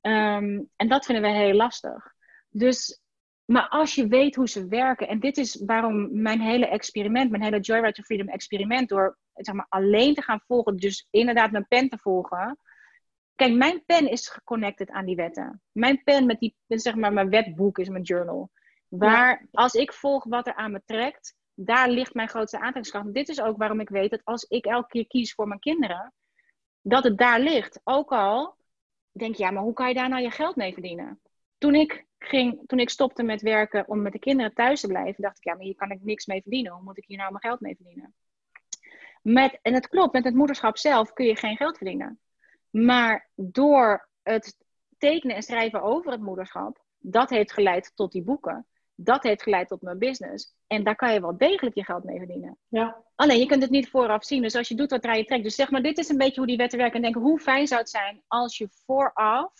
Ehm, 0.00 0.60
en 0.76 0.88
dat 0.88 1.04
vinden 1.04 1.24
we 1.24 1.38
heel 1.38 1.54
lastig. 1.54 2.14
Dus, 2.48 3.01
maar 3.44 3.68
als 3.68 3.94
je 3.94 4.06
weet 4.06 4.34
hoe 4.34 4.48
ze 4.48 4.66
werken, 4.66 5.08
en 5.08 5.20
dit 5.20 5.36
is 5.36 5.62
waarom 5.66 6.22
mijn 6.22 6.40
hele 6.40 6.66
experiment, 6.66 7.30
mijn 7.30 7.42
hele 7.42 7.60
Joyride 7.60 7.92
to 7.92 8.02
Freedom 8.02 8.28
experiment, 8.28 8.88
door 8.88 9.18
zeg 9.34 9.54
maar, 9.54 9.66
alleen 9.68 10.14
te 10.14 10.22
gaan 10.22 10.40
volgen, 10.46 10.76
dus 10.76 11.06
inderdaad 11.10 11.50
mijn 11.50 11.66
pen 11.68 11.88
te 11.88 11.98
volgen. 11.98 12.58
Kijk, 13.34 13.54
mijn 13.54 13.84
pen 13.86 14.10
is 14.10 14.28
geconnected 14.28 14.90
aan 14.90 15.04
die 15.04 15.16
wetten. 15.16 15.62
Mijn 15.72 16.02
pen 16.02 16.26
met 16.26 16.38
die, 16.40 16.56
zeg 16.66 16.94
maar, 16.94 17.12
mijn 17.12 17.30
wetboek 17.30 17.78
is 17.78 17.88
mijn 17.88 18.02
journal. 18.02 18.50
Waar, 18.88 19.46
als 19.52 19.74
ik 19.74 19.92
volg 19.92 20.24
wat 20.24 20.46
er 20.46 20.54
aan 20.54 20.72
me 20.72 20.82
trekt, 20.84 21.36
daar 21.54 21.88
ligt 21.88 22.14
mijn 22.14 22.28
grootste 22.28 22.56
aantrekkingskracht. 22.56 23.14
Dit 23.14 23.28
is 23.28 23.40
ook 23.40 23.56
waarom 23.56 23.80
ik 23.80 23.88
weet 23.88 24.10
dat 24.10 24.24
als 24.24 24.44
ik 24.44 24.64
elke 24.64 24.88
keer 24.88 25.06
kies 25.06 25.34
voor 25.34 25.48
mijn 25.48 25.60
kinderen, 25.60 26.12
dat 26.82 27.04
het 27.04 27.18
daar 27.18 27.40
ligt. 27.40 27.80
Ook 27.84 28.12
al 28.12 28.56
denk 29.12 29.34
je, 29.34 29.42
ja, 29.42 29.50
maar 29.50 29.62
hoe 29.62 29.72
kan 29.72 29.88
je 29.88 29.94
daar 29.94 30.08
nou 30.08 30.22
je 30.22 30.30
geld 30.30 30.56
mee 30.56 30.72
verdienen? 30.72 31.20
Toen 31.62 31.74
ik, 31.74 32.06
ging, 32.18 32.62
toen 32.66 32.78
ik 32.78 32.90
stopte 32.90 33.22
met 33.22 33.42
werken 33.42 33.88
om 33.88 34.02
met 34.02 34.12
de 34.12 34.18
kinderen 34.18 34.54
thuis 34.54 34.80
te 34.80 34.86
blijven, 34.86 35.22
dacht 35.22 35.36
ik, 35.36 35.44
ja, 35.44 35.54
maar 35.54 35.64
hier 35.64 35.74
kan 35.74 35.90
ik 35.90 36.02
niks 36.02 36.26
mee 36.26 36.40
verdienen. 36.40 36.72
Hoe 36.72 36.82
moet 36.82 36.98
ik 36.98 37.04
hier 37.06 37.16
nou 37.16 37.30
mijn 37.30 37.42
geld 37.42 37.60
mee 37.60 37.76
verdienen? 37.76 38.14
Met, 39.22 39.58
en 39.62 39.74
het 39.74 39.88
klopt, 39.88 40.12
met 40.12 40.24
het 40.24 40.34
moederschap 40.34 40.78
zelf 40.78 41.12
kun 41.12 41.26
je 41.26 41.36
geen 41.36 41.56
geld 41.56 41.76
verdienen. 41.76 42.20
Maar 42.70 43.30
door 43.34 44.08
het 44.22 44.56
tekenen 44.98 45.36
en 45.36 45.42
schrijven 45.42 45.82
over 45.82 46.12
het 46.12 46.20
moederschap, 46.20 46.84
dat 46.98 47.30
heeft 47.30 47.52
geleid 47.52 47.92
tot 47.94 48.12
die 48.12 48.22
boeken. 48.22 48.66
Dat 48.94 49.22
heeft 49.22 49.42
geleid 49.42 49.68
tot 49.68 49.82
mijn 49.82 49.98
business. 49.98 50.54
En 50.66 50.84
daar 50.84 50.96
kan 50.96 51.12
je 51.12 51.20
wel 51.20 51.36
degelijk 51.36 51.76
je 51.76 51.84
geld 51.84 52.04
mee 52.04 52.18
verdienen. 52.18 52.58
Ja. 52.68 53.04
Alleen 53.14 53.38
je 53.38 53.46
kunt 53.46 53.62
het 53.62 53.70
niet 53.70 53.90
vooraf 53.90 54.24
zien. 54.24 54.42
Dus 54.42 54.54
als 54.54 54.68
je 54.68 54.74
doet 54.74 54.90
wat 54.90 55.02
draai 55.02 55.18
je 55.18 55.24
trekt. 55.24 55.42
Dus 55.42 55.54
zeg 55.54 55.70
maar, 55.70 55.82
dit 55.82 55.98
is 55.98 56.08
een 56.08 56.18
beetje 56.18 56.38
hoe 56.38 56.46
die 56.46 56.56
wetten 56.56 56.78
werken. 56.78 56.96
En 56.96 57.02
denk, 57.02 57.24
hoe 57.24 57.38
fijn 57.38 57.66
zou 57.66 57.80
het 57.80 57.90
zijn 57.90 58.22
als 58.26 58.58
je 58.58 58.68
vooraf, 58.84 59.52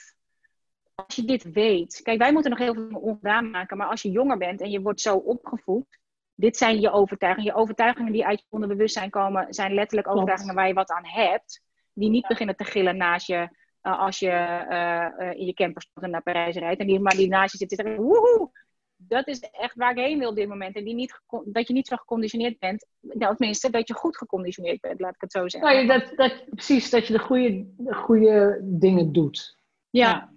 als 1.06 1.14
je 1.16 1.24
dit 1.24 1.52
weet. 1.52 2.00
Kijk, 2.02 2.18
wij 2.18 2.32
moeten 2.32 2.50
nog 2.50 2.58
heel 2.60 2.74
veel 2.74 2.98
ongedaan 3.00 3.50
maken. 3.50 3.76
Maar 3.76 3.86
als 3.88 4.02
je 4.02 4.10
jonger 4.10 4.38
bent 4.38 4.60
en 4.60 4.70
je 4.70 4.80
wordt 4.80 5.00
zo 5.00 5.16
opgevoed. 5.16 6.00
Dit 6.34 6.56
zijn 6.56 6.80
je 6.80 6.90
overtuigingen. 6.90 7.50
Je 7.52 7.56
overtuigingen 7.60 8.12
die 8.12 8.26
uit 8.26 8.38
je 8.38 8.46
onderbewustzijn 8.48 9.10
komen, 9.10 9.54
zijn 9.54 9.74
letterlijk 9.74 10.06
Klopt. 10.06 10.20
overtuigingen 10.22 10.54
waar 10.54 10.68
je 10.68 10.74
wat 10.74 10.90
aan 10.90 11.06
hebt. 11.06 11.62
Die 11.92 12.10
niet 12.10 12.26
beginnen 12.26 12.56
te 12.56 12.64
gillen 12.64 12.96
naast 12.96 13.26
je 13.26 13.48
eh, 13.80 13.98
als 14.00 14.18
je 14.18 14.28
eh, 14.30 15.04
eh, 15.30 15.38
in 15.38 15.46
je 15.46 15.54
camper 15.54 15.82
stapt 15.82 16.04
en 16.06 16.10
naar 16.10 16.22
Parijs 16.22 16.56
rijdt. 16.56 16.80
En 16.80 16.86
die, 16.86 17.00
maar 17.00 17.16
die 17.16 17.28
naast 17.28 17.52
je 17.52 17.58
zit 17.58 17.68
te 17.68 17.74
zeggen, 17.74 18.02
woehoe! 18.02 18.50
Dat 18.96 19.28
is 19.28 19.40
echt 19.40 19.74
waar 19.74 19.90
ik 19.90 20.04
heen 20.04 20.18
wil 20.18 20.28
op 20.28 20.36
dit 20.36 20.48
moment. 20.48 20.76
En 20.76 20.84
die 20.84 20.94
niet, 20.94 21.20
dat 21.44 21.66
je 21.66 21.72
niet 21.72 21.86
zo 21.86 21.96
geconditioneerd 21.96 22.58
bent. 22.58 22.86
Nou, 23.00 23.36
tenminste, 23.36 23.70
dat 23.70 23.88
je 23.88 23.94
goed 23.94 24.16
geconditioneerd 24.16 24.80
bent, 24.80 25.00
laat 25.00 25.14
ik 25.14 25.20
het 25.20 25.32
zo 25.32 25.48
zeggen. 25.48 25.70
Nou, 25.70 25.82
je- 25.82 25.98
dat, 26.00 26.16
dat, 26.16 26.44
precies, 26.50 26.90
dat 26.90 27.06
je 27.06 27.12
de 27.12 27.18
goede, 27.18 27.66
de 27.76 27.94
goede 27.94 28.60
dingen 28.62 29.12
doet. 29.12 29.58
Ja. 29.90 30.32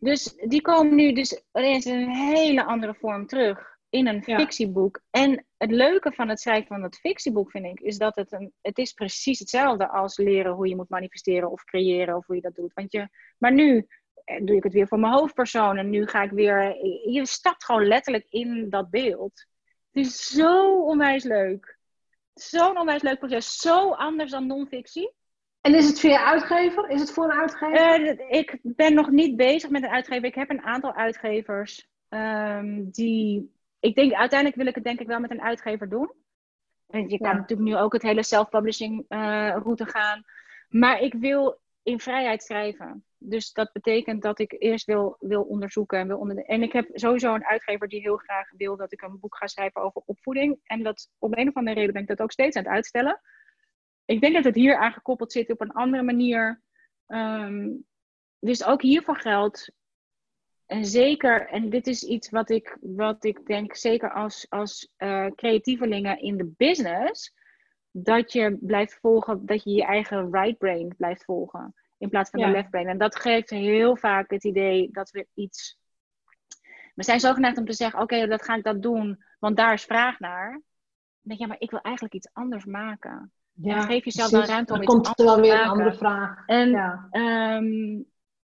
Dus 0.00 0.34
die 0.34 0.60
komen 0.60 0.94
nu 0.94 1.12
dus 1.12 1.42
ineens 1.52 1.86
in 1.86 1.94
een 1.94 2.10
hele 2.10 2.64
andere 2.64 2.94
vorm 2.94 3.26
terug. 3.26 3.68
In 3.88 4.06
een 4.06 4.22
Ja. 4.26 4.38
fictieboek. 4.38 5.00
En 5.10 5.44
het 5.56 5.70
leuke 5.70 6.12
van 6.12 6.28
het 6.28 6.40
schrijven 6.40 6.66
van 6.66 6.80
dat 6.80 6.96
fictieboek, 6.96 7.50
vind 7.50 7.64
ik, 7.64 7.80
is 7.80 7.98
dat 7.98 8.16
het 8.16 8.32
een. 8.32 8.52
Het 8.60 8.78
is 8.78 8.92
precies 8.92 9.38
hetzelfde 9.38 9.88
als 9.88 10.16
leren 10.16 10.52
hoe 10.52 10.68
je 10.68 10.76
moet 10.76 10.88
manifesteren 10.88 11.50
of 11.50 11.64
creëren 11.64 12.16
of 12.16 12.26
hoe 12.26 12.34
je 12.36 12.42
dat 12.42 12.54
doet. 12.54 12.72
Want 12.74 12.92
je, 12.92 13.08
maar 13.38 13.52
nu 13.52 13.86
eh, 14.24 14.44
doe 14.44 14.56
ik 14.56 14.62
het 14.62 14.72
weer 14.72 14.88
voor 14.88 14.98
mijn 14.98 15.12
hoofdpersoon. 15.12 15.76
En 15.76 15.90
nu 15.90 16.06
ga 16.06 16.22
ik 16.22 16.30
weer. 16.30 16.86
Je 17.10 17.26
stapt 17.26 17.64
gewoon 17.64 17.86
letterlijk 17.86 18.26
in 18.28 18.70
dat 18.70 18.90
beeld. 18.90 19.46
Het 19.90 20.04
is 20.06 20.26
zo 20.26 20.82
onwijs 20.82 21.24
leuk. 21.24 21.78
Zo'n 22.34 22.78
onwijs 22.78 23.02
leuk 23.02 23.18
proces. 23.18 23.56
Zo 23.56 23.90
anders 23.90 24.30
dan 24.30 24.46
non-fictie. 24.46 25.12
En 25.60 25.74
is 25.74 25.86
het 25.86 26.00
via 26.00 26.24
uitgever? 26.24 26.88
Is 26.90 27.00
het 27.00 27.12
voor 27.12 27.24
een 27.24 27.40
uitgever? 27.40 28.18
Eh, 28.18 28.38
ik 28.38 28.58
ben 28.62 28.94
nog 28.94 29.10
niet 29.10 29.36
bezig 29.36 29.70
met 29.70 29.82
een 29.82 29.90
uitgever. 29.90 30.24
Ik 30.24 30.34
heb 30.34 30.50
een 30.50 30.62
aantal 30.62 30.94
uitgevers 30.94 31.88
ehm, 32.08 32.82
die. 32.90 33.54
Ik 33.80 33.94
denk 33.94 34.12
uiteindelijk 34.12 34.58
wil 34.58 34.68
ik 34.68 34.74
het 34.74 34.84
denk 34.84 35.00
ik 35.00 35.06
wel 35.06 35.20
met 35.20 35.30
een 35.30 35.42
uitgever 35.42 35.88
doen. 35.88 36.12
Want 36.86 37.10
je 37.10 37.18
kan 37.18 37.30
Ja. 37.30 37.36
natuurlijk 37.36 37.68
nu 37.68 37.76
ook 37.76 37.92
het 37.92 38.02
hele 38.02 38.22
self-publishing 38.22 39.04
eh, 39.08 39.56
route 39.62 39.86
gaan. 39.86 40.24
Maar 40.68 41.00
ik 41.00 41.14
wil 41.14 41.60
in 41.82 42.00
vrijheid 42.00 42.42
schrijven. 42.42 43.04
Dus 43.18 43.52
dat 43.52 43.72
betekent 43.72 44.22
dat 44.22 44.38
ik 44.38 44.56
eerst 44.58 44.86
wil, 44.86 45.16
wil 45.18 45.42
onderzoeken. 45.42 45.98
En, 45.98 46.06
wil 46.06 46.18
onder 46.18 46.44
en 46.44 46.62
ik 46.62 46.72
heb 46.72 46.88
sowieso 46.92 47.34
een 47.34 47.44
uitgever 47.44 47.88
die 47.88 48.00
heel 48.00 48.16
graag 48.16 48.50
wil 48.56 48.76
dat 48.76 48.92
ik 48.92 49.02
een 49.02 49.18
boek 49.20 49.36
ga 49.36 49.46
schrijven 49.46 49.82
over 49.82 50.02
opvoeding. 50.06 50.60
En 50.64 50.82
dat 50.82 51.10
om 51.18 51.32
een 51.34 51.48
of 51.48 51.54
andere 51.54 51.76
reden 51.76 51.92
ben 51.92 52.02
ik 52.02 52.08
dat 52.08 52.20
ook 52.20 52.32
steeds 52.32 52.56
aan 52.56 52.62
het 52.62 52.72
uitstellen. 52.72 53.20
Ik 54.10 54.20
denk 54.20 54.34
dat 54.34 54.44
het 54.44 54.54
hier 54.54 54.76
aangekoppeld 54.76 55.32
zit 55.32 55.50
op 55.50 55.60
een 55.60 55.72
andere 55.72 56.02
manier. 56.02 56.60
Dus 58.38 58.64
ook 58.64 58.82
hiervoor 58.82 59.16
geldt. 59.16 59.72
En 60.66 60.84
zeker, 60.84 61.48
en 61.48 61.70
dit 61.70 61.86
is 61.86 62.02
iets 62.02 62.30
wat 62.30 62.50
ik, 62.50 62.78
wat 62.80 63.24
ik 63.24 63.46
denk, 63.46 63.76
zeker 63.76 64.12
als, 64.12 64.46
als 64.48 64.92
eh, 64.96 65.26
creatievelingen 65.26 66.20
in 66.20 66.36
de 66.36 66.46
business, 66.56 67.34
dat 67.90 68.32
je 68.32 68.58
blijft 68.60 68.98
volgen, 69.00 69.46
dat 69.46 69.62
je 69.64 69.70
je 69.70 69.84
eigen 69.84 70.32
right 70.32 70.58
brain 70.58 70.94
blijft 70.96 71.24
volgen, 71.24 71.74
in 71.98 72.08
plaats 72.08 72.30
van 72.30 72.40
Ja. 72.40 72.46
de 72.46 72.52
left 72.52 72.70
brain. 72.70 72.88
En 72.88 72.98
dat 72.98 73.16
geeft 73.16 73.50
heel 73.50 73.96
vaak 73.96 74.30
het 74.30 74.44
idee 74.44 74.88
dat 74.92 75.10
we 75.10 75.26
iets. 75.34 75.78
We 76.94 77.02
zijn 77.02 77.20
zo 77.20 77.32
geneigd 77.32 77.58
om 77.58 77.64
te 77.64 77.72
zeggen: 77.72 78.00
oké, 78.00 78.26
dat 78.26 78.42
ga 78.42 78.54
ik 78.56 78.64
dat 78.64 78.82
doen, 78.82 79.24
want 79.38 79.56
daar 79.56 79.72
is 79.72 79.84
vraag 79.84 80.18
naar. 80.18 80.50
Dan 80.50 80.62
denk 81.22 81.38
je, 81.38 81.44
ja, 81.46 81.52
maar 81.52 81.60
ik 81.60 81.70
wil 81.70 81.80
eigenlijk 81.80 82.14
iets 82.14 82.30
anders 82.32 82.64
maken. 82.64 83.32
Ja, 83.62 83.80
geef 83.80 84.04
jezelf 84.04 84.30
dan 84.30 84.44
ruimte 84.44 84.72
om 84.72 84.78
Dan 84.78 84.86
iets 84.86 84.94
komt 84.94 85.18
er 85.18 85.24
wel 85.24 85.34
anders 85.34 85.48
te 85.50 85.54
weer 85.56 85.64
een 85.64 85.70
andere 85.70 85.94
vraag. 85.94 86.42
En 86.46 86.70
Ja. 86.70 87.08
Ehm, 87.10 88.00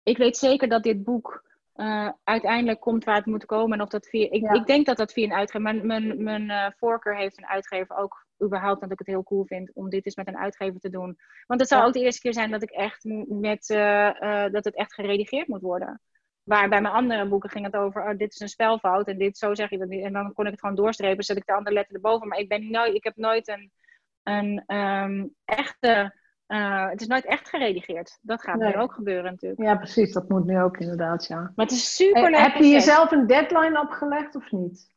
ik 0.03 0.17
weet 0.17 0.37
zeker 0.37 0.69
dat 0.69 0.83
dit 0.83 1.03
boek 1.03 1.43
eh, 1.73 2.09
uiteindelijk 2.23 2.79
komt 2.79 3.03
waar 3.03 3.15
het 3.15 3.25
moet 3.25 3.45
komen. 3.45 3.77
En 3.77 3.83
of 3.83 3.89
dat 3.89 4.07
via, 4.07 4.27
ik, 4.31 4.41
Ja. 4.41 4.53
ik 4.53 4.65
denk 4.65 4.85
dat 4.85 4.97
dat 4.97 5.13
via 5.13 5.23
een 5.25 5.33
uitgever. 5.33 5.61
Mijn, 5.61 5.87
mijn, 5.87 6.23
mijn 6.23 6.49
eh, 6.49 6.71
voorkeur 6.77 7.15
heeft 7.17 7.37
een 7.37 7.47
uitgever 7.47 7.95
ook 7.97 8.25
überhaupt 8.43 8.81
dat 8.81 8.91
ik 8.91 8.99
het 8.99 9.07
heel 9.07 9.23
cool 9.23 9.45
vind 9.45 9.71
om 9.73 9.89
dit 9.89 10.05
eens 10.05 10.15
met 10.15 10.27
een 10.27 10.37
uitgever 10.37 10.79
te 10.79 10.89
doen. 10.89 11.17
Want 11.47 11.59
het 11.59 11.69
Ja. 11.69 11.85
ook 11.85 11.93
de 11.93 11.99
eerste 11.99 12.21
keer 12.21 12.33
zijn 12.33 12.51
dat 12.51 12.63
ik 12.63 12.69
echt 12.69 13.03
met 13.27 13.69
eh, 13.69 14.45
dat 14.51 14.63
het 14.63 14.75
echt 14.75 14.93
geredigeerd 14.93 15.47
moet 15.47 15.61
worden. 15.61 16.01
Waar 16.43 16.69
bij 16.69 16.81
mijn 16.81 16.93
andere 16.93 17.27
boeken 17.27 17.49
ging 17.49 17.65
het 17.65 17.75
over, 17.75 18.01
oh, 18.09 18.17
dit 18.17 18.33
is 18.33 18.39
een 18.39 18.47
spelfout 18.47 19.07
en 19.07 19.17
dit 19.17 19.37
zo 19.37 19.55
zeg 19.55 19.69
je 19.69 19.77
dat 19.77 19.87
niet. 19.87 20.03
En 20.03 20.13
dan 20.13 20.33
kon 20.33 20.45
ik 20.45 20.51
het 20.51 20.59
gewoon 20.59 20.75
doorstrepen, 20.75 21.23
zet 21.23 21.37
ik 21.37 21.45
de 21.45 21.53
andere 21.53 21.75
letter 21.75 21.95
erboven. 21.95 22.27
Maar 22.27 22.39
ik 22.39 22.49
ben 22.49 22.71
nooit, 22.71 22.93
ik 22.93 23.03
heb 23.03 23.15
nooit 23.15 23.47
een, 23.47 23.71
een 24.25 24.63
ehm, 24.67 25.25
echte, 25.45 26.15
eh, 26.47 26.89
het 26.89 27.01
is 27.01 27.07
nooit 27.07 27.25
echt 27.25 27.49
geredigeerd. 27.49 28.17
Dat 28.21 28.41
gaat 28.41 28.59
Nee. 28.59 28.73
nu 28.75 28.81
ook 28.81 28.93
gebeuren 28.93 29.31
natuurlijk. 29.31 29.61
ja, 29.61 29.75
precies. 29.75 30.13
Dat 30.13 30.29
moet 30.29 30.45
nu 30.45 30.61
ook 30.61 30.77
inderdaad, 30.77 31.25
ja. 31.27 31.39
Maar 31.55 31.65
het 31.65 31.71
is 31.75 31.95
super 31.95 32.29
leuk. 32.31 32.39
Heb 32.39 32.55
je 32.55 32.67
jezelf 32.67 33.11
een 33.11 33.27
deadline 33.27 33.79
opgelegd 33.81 34.35
of 34.35 34.51
niet? 34.51 34.93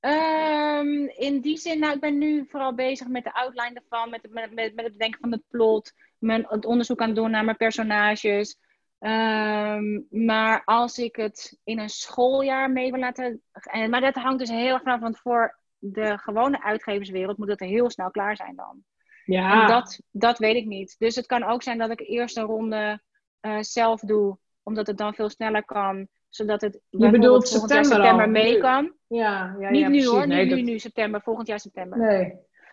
Ehm, 0.00 1.04
in 1.06 1.40
die 1.40 1.56
zin, 1.56 1.78
nou, 1.78 1.94
ik 1.94 2.00
ben 2.00 2.18
nu 2.18 2.46
vooral 2.48 2.74
bezig 2.74 3.08
met 3.08 3.24
de 3.24 3.32
outline 3.34 3.74
ervan, 3.80 4.10
met, 4.10 4.22
het- 4.22 4.32
met, 4.32 4.54
met, 4.54 4.74
met 4.74 4.84
het 4.84 4.92
bedenken 4.92 5.20
van 5.20 5.32
het 5.32 5.42
plot, 5.48 5.92
mijn, 6.18 6.44
het 6.48 6.64
onderzoek 6.64 7.00
aan 7.00 7.06
het 7.06 7.16
doen 7.16 7.30
naar 7.30 7.44
mijn 7.44 7.56
personages. 7.56 8.58
Ehm, 8.98 10.00
maar 10.10 10.62
als 10.64 10.98
ik 10.98 11.16
het 11.16 11.58
in 11.64 11.78
een 11.78 11.88
schooljaar 11.88 12.70
mee 12.70 12.90
wil 12.90 13.00
laten. 13.00 13.42
En, 13.52 13.90
maar 13.90 14.00
dat 14.00 14.14
hangt 14.14 14.38
dus 14.38 14.48
heel 14.50 14.72
erg 14.72 14.82
vanaf, 14.82 15.00
want 15.00 15.18
voor 15.18 15.58
de 15.78 16.18
gewone 16.18 16.62
uitgeverswereld 16.62 17.38
moet 17.38 17.48
het 17.48 17.60
heel 17.60 17.90
snel 17.90 18.10
klaar 18.10 18.36
zijn 18.36 18.56
dan. 18.56 18.84
Ja. 19.24 19.60
En 19.62 19.68
dat, 19.68 20.00
dat 20.10 20.38
weet 20.38 20.56
ik 20.56 20.66
niet. 20.66 20.94
Dus 20.98 21.14
het 21.16 21.26
kan 21.26 21.42
ook 21.44 21.62
zijn 21.62 21.78
dat 21.78 21.90
ik 21.90 22.00
eerst 22.00 22.36
een 22.36 22.44
ronde 22.44 23.00
eh, 23.40 23.56
zelf 23.60 24.00
doe, 24.00 24.38
omdat 24.62 24.86
het 24.86 24.98
dan 24.98 25.14
veel 25.14 25.28
sneller 25.30 25.64
kan. 25.64 26.08
Zodat 26.28 26.60
het 26.60 26.80
Je 26.90 27.10
bedoelt 27.10 27.48
september, 27.48 27.84
september 27.84 28.30
mee 28.30 28.58
kan. 28.58 28.92
Ja, 29.06 29.56
ja, 29.58 29.70
Niet 29.70 29.80
ja, 29.80 29.86
nu 29.88 29.92
precies. 29.92 30.06
hoor, 30.10 30.26
Nee, 30.26 30.44
nu, 30.44 30.50
dat- 30.50 30.64
nu, 30.64 30.78
september, 30.78 31.20
volgend 31.20 31.46
jaar 31.46 31.60
september. 31.60 31.98
Nee. 31.98 32.24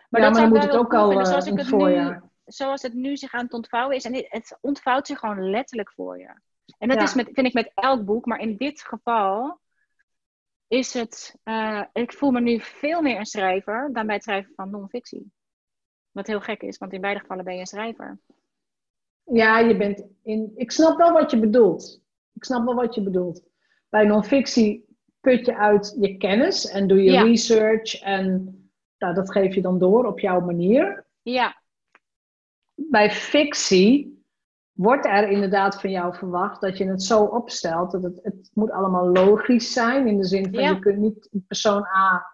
Maar 0.08 0.20
ja, 0.20 0.26
dat 0.28 0.32
maar 0.32 0.32
dan 0.32 0.48
moet 0.48 0.62
het 0.62 0.76
ook 0.76 0.94
al 0.94 1.06
vinden, 1.06 1.24
eh, 1.24 1.30
zoals 1.30 1.46
ik 1.46 1.58
het 1.58 1.70
nu, 1.70 2.20
zoals 2.44 2.82
het 2.82 2.94
nu 2.94 3.16
zich 3.16 3.32
aan 3.34 3.44
het 3.44 3.52
ontvouwen 3.52 3.96
is. 3.96 4.04
En 4.04 4.14
het 4.14 4.58
ontvouwt 4.60 5.06
zich 5.06 5.18
gewoon 5.18 5.50
letterlijk 5.50 5.92
voor 5.92 6.18
je. 6.18 6.40
En 6.78 6.88
dat 6.88 6.96
Ja. 6.96 7.02
is 7.02 7.14
met, 7.14 7.28
vind 7.32 7.46
ik 7.46 7.52
met 7.52 7.70
elk 7.74 8.04
boek, 8.04 8.26
maar 8.26 8.38
in 8.40 8.56
dit 8.56 8.80
geval 8.82 9.60
is 10.74 10.94
het, 10.94 11.36
eh, 11.42 11.82
ik 11.92 12.12
voel 12.12 12.30
me 12.30 12.40
nu 12.40 12.60
veel 12.60 13.02
meer 13.02 13.18
een 13.18 13.26
schrijver 13.26 13.90
dan 13.92 14.06
bij 14.06 14.14
het 14.14 14.24
schrijven 14.24 14.52
van 14.54 14.70
non-fictie. 14.70 15.32
Wat 16.10 16.26
heel 16.26 16.40
gek 16.40 16.62
is, 16.62 16.78
want 16.78 16.92
in 16.92 17.00
beide 17.00 17.20
gevallen 17.20 17.44
ben 17.44 17.54
je 17.54 17.60
een 17.60 17.66
schrijver. 17.66 18.18
Ja, 19.24 19.58
je 19.58 19.76
bent 19.76 20.04
in. 20.22 20.52
Ik 20.56 20.70
snap 20.70 20.96
wel 20.96 21.12
wat 21.12 21.30
je 21.30 21.38
bedoelt. 21.40 22.02
Ik 22.32 22.44
snap 22.44 22.64
wel 22.64 22.74
wat 22.74 22.94
je 22.94 23.02
bedoelt. 23.02 23.42
Bij 23.88 24.04
non-fictie 24.04 24.84
put 25.20 25.46
je 25.46 25.56
uit 25.56 25.96
je 26.00 26.16
kennis 26.16 26.66
en 26.66 26.86
doe 26.86 27.02
je 27.02 27.10
Ja. 27.10 27.22
research 27.22 28.00
en 28.00 28.58
nou, 28.98 29.14
dat 29.14 29.32
geef 29.32 29.54
je 29.54 29.62
dan 29.62 29.78
door 29.78 30.06
op 30.06 30.20
jouw 30.20 30.40
manier. 30.40 31.06
Ja, 31.22 31.62
Bij 32.74 33.10
fictie 33.10 34.13
wordt 34.74 35.06
er 35.06 35.28
inderdaad 35.28 35.80
van 35.80 35.90
jou 35.90 36.14
verwacht 36.14 36.60
dat 36.60 36.78
je 36.78 36.84
het 36.86 37.02
zo 37.02 37.22
opstelt 37.22 37.90
dat 37.90 38.02
het, 38.02 38.20
het 38.22 38.50
moet 38.54 38.70
allemaal 38.70 39.06
logisch 39.08 39.72
zijn. 39.72 40.06
In 40.06 40.16
de 40.18 40.24
zin 40.24 40.44
van 40.54 40.62
Ja. 40.62 40.68
je 40.70 40.78
kunt 40.78 40.98
niet 40.98 41.28
persoon 41.46 41.84
A, 41.96 42.26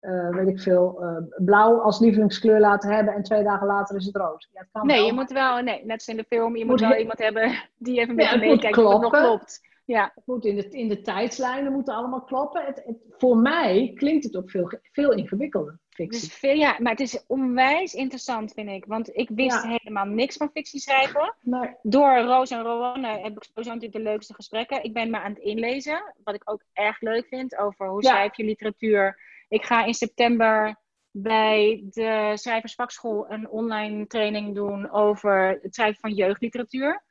eh, 0.00 0.28
weet 0.28 0.48
ik 0.48 0.60
veel, 0.60 1.02
eh, 1.02 1.16
blauw 1.44 1.78
als 1.80 2.00
lievelingskleur 2.00 2.60
laten 2.60 2.90
hebben 2.94 3.14
en 3.14 3.22
twee 3.22 3.42
dagen 3.42 3.66
later 3.66 3.96
is 3.96 4.06
het 4.06 4.16
rood. 4.16 4.48
Ja, 4.52 4.60
het 4.60 4.68
kan 4.72 4.86
nee, 4.86 4.96
wel, 4.96 5.06
je 5.06 5.12
moet 5.12 5.32
wel, 5.32 5.62
nee, 5.62 5.84
net 5.84 5.94
als 5.96 6.08
in 6.08 6.16
de 6.16 6.24
film, 6.28 6.56
je 6.56 6.64
moet, 6.64 6.80
Moet 6.80 6.88
wel 6.88 6.98
iemand 6.98 7.18
hebben 7.18 7.52
die 7.76 7.98
even 8.00 8.14
met 8.14 8.24
Ja, 8.24 8.36
meekijkt 8.36 8.78
of 8.78 8.92
het 8.92 9.00
nog 9.02 9.12
klopt. 9.20 9.72
Ja, 9.86 10.10
Het 10.14 10.26
moet 10.26 10.44
in 10.44 10.56
de, 10.56 10.68
in 10.68 10.88
de 10.88 11.00
tijdslijnen 11.00 11.72
moeten 11.72 11.94
allemaal 11.94 12.22
kloppen. 12.24 12.64
Het, 12.64 12.82
het- 12.84 13.02
voor 13.18 13.36
mij 13.36 13.92
klinkt 13.94 14.24
het 14.24 14.36
ook 14.36 14.50
veel, 14.50 14.70
veel 14.82 15.12
ingewikkelder, 15.12 15.78
fictie. 15.94 16.20
dus 16.20 16.34
veel, 16.38 16.54
ja, 16.56 16.76
maar 16.80 16.90
het 16.90 17.00
is 17.00 17.24
onwijs 17.26 17.94
interessant, 17.94 18.52
vind 18.52 18.68
ik. 18.68 18.84
Want 18.84 19.16
ik 19.16 19.28
wist 19.34 19.62
Ja. 19.62 19.68
helemaal 19.78 20.04
niks 20.04 20.36
van 20.36 20.50
fictie 20.52 20.80
schrijven. 20.80 21.34
Maar 21.40 21.78
Door 21.82 22.18
Roos 22.18 22.50
en 22.50 22.62
Rowanne 22.62 23.08
heb 23.08 23.36
ik 23.36 23.44
sowieso 23.44 23.74
natuurlijk 23.74 23.92
de 24.04 24.10
leukste 24.10 24.34
gesprekken. 24.34 24.84
Ik 24.84 24.92
ben 24.92 25.10
me 25.10 25.18
aan 25.20 25.30
het 25.32 25.42
inlezen, 25.42 26.14
wat 26.24 26.34
ik 26.34 26.50
ook 26.50 26.62
erg 26.72 27.00
leuk 27.00 27.26
vind, 27.26 27.56
over 27.56 27.88
hoe 27.88 28.02
Ja. 28.02 28.10
schrijf 28.10 28.36
je 28.36 28.44
literatuur. 28.44 29.20
Ik 29.48 29.64
ga 29.64 29.84
in 29.84 29.94
september 29.94 30.76
bij 31.10 31.84
de 31.90 32.32
Schrijversvakschool 32.34 33.30
een 33.30 33.48
online 33.48 34.06
training 34.06 34.54
doen 34.54 34.90
over 34.90 35.58
het 35.62 35.74
schrijven 35.74 36.00
van 36.00 36.12
jeugdliteratuur. 36.14 37.02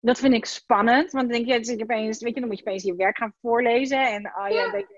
Dat 0.00 0.18
vind 0.18 0.34
ik 0.34 0.44
spannend, 0.44 1.10
want 1.12 1.24
dan 1.28 1.36
denk 1.36 1.46
je, 1.46 1.52
het 1.52 1.68
is 1.68 1.82
opeens, 1.82 2.20
weet 2.22 2.34
je, 2.34 2.40
dan 2.40 2.48
moet 2.48 2.58
je 2.58 2.64
opeens 2.64 2.82
je 2.82 2.94
werk 2.96 3.16
gaan 3.16 3.34
voorlezen. 3.40 4.06
En 4.12 4.26
oh 4.36 4.48
ja, 4.48 4.64
Ja. 4.64 4.70
denk 4.70 4.88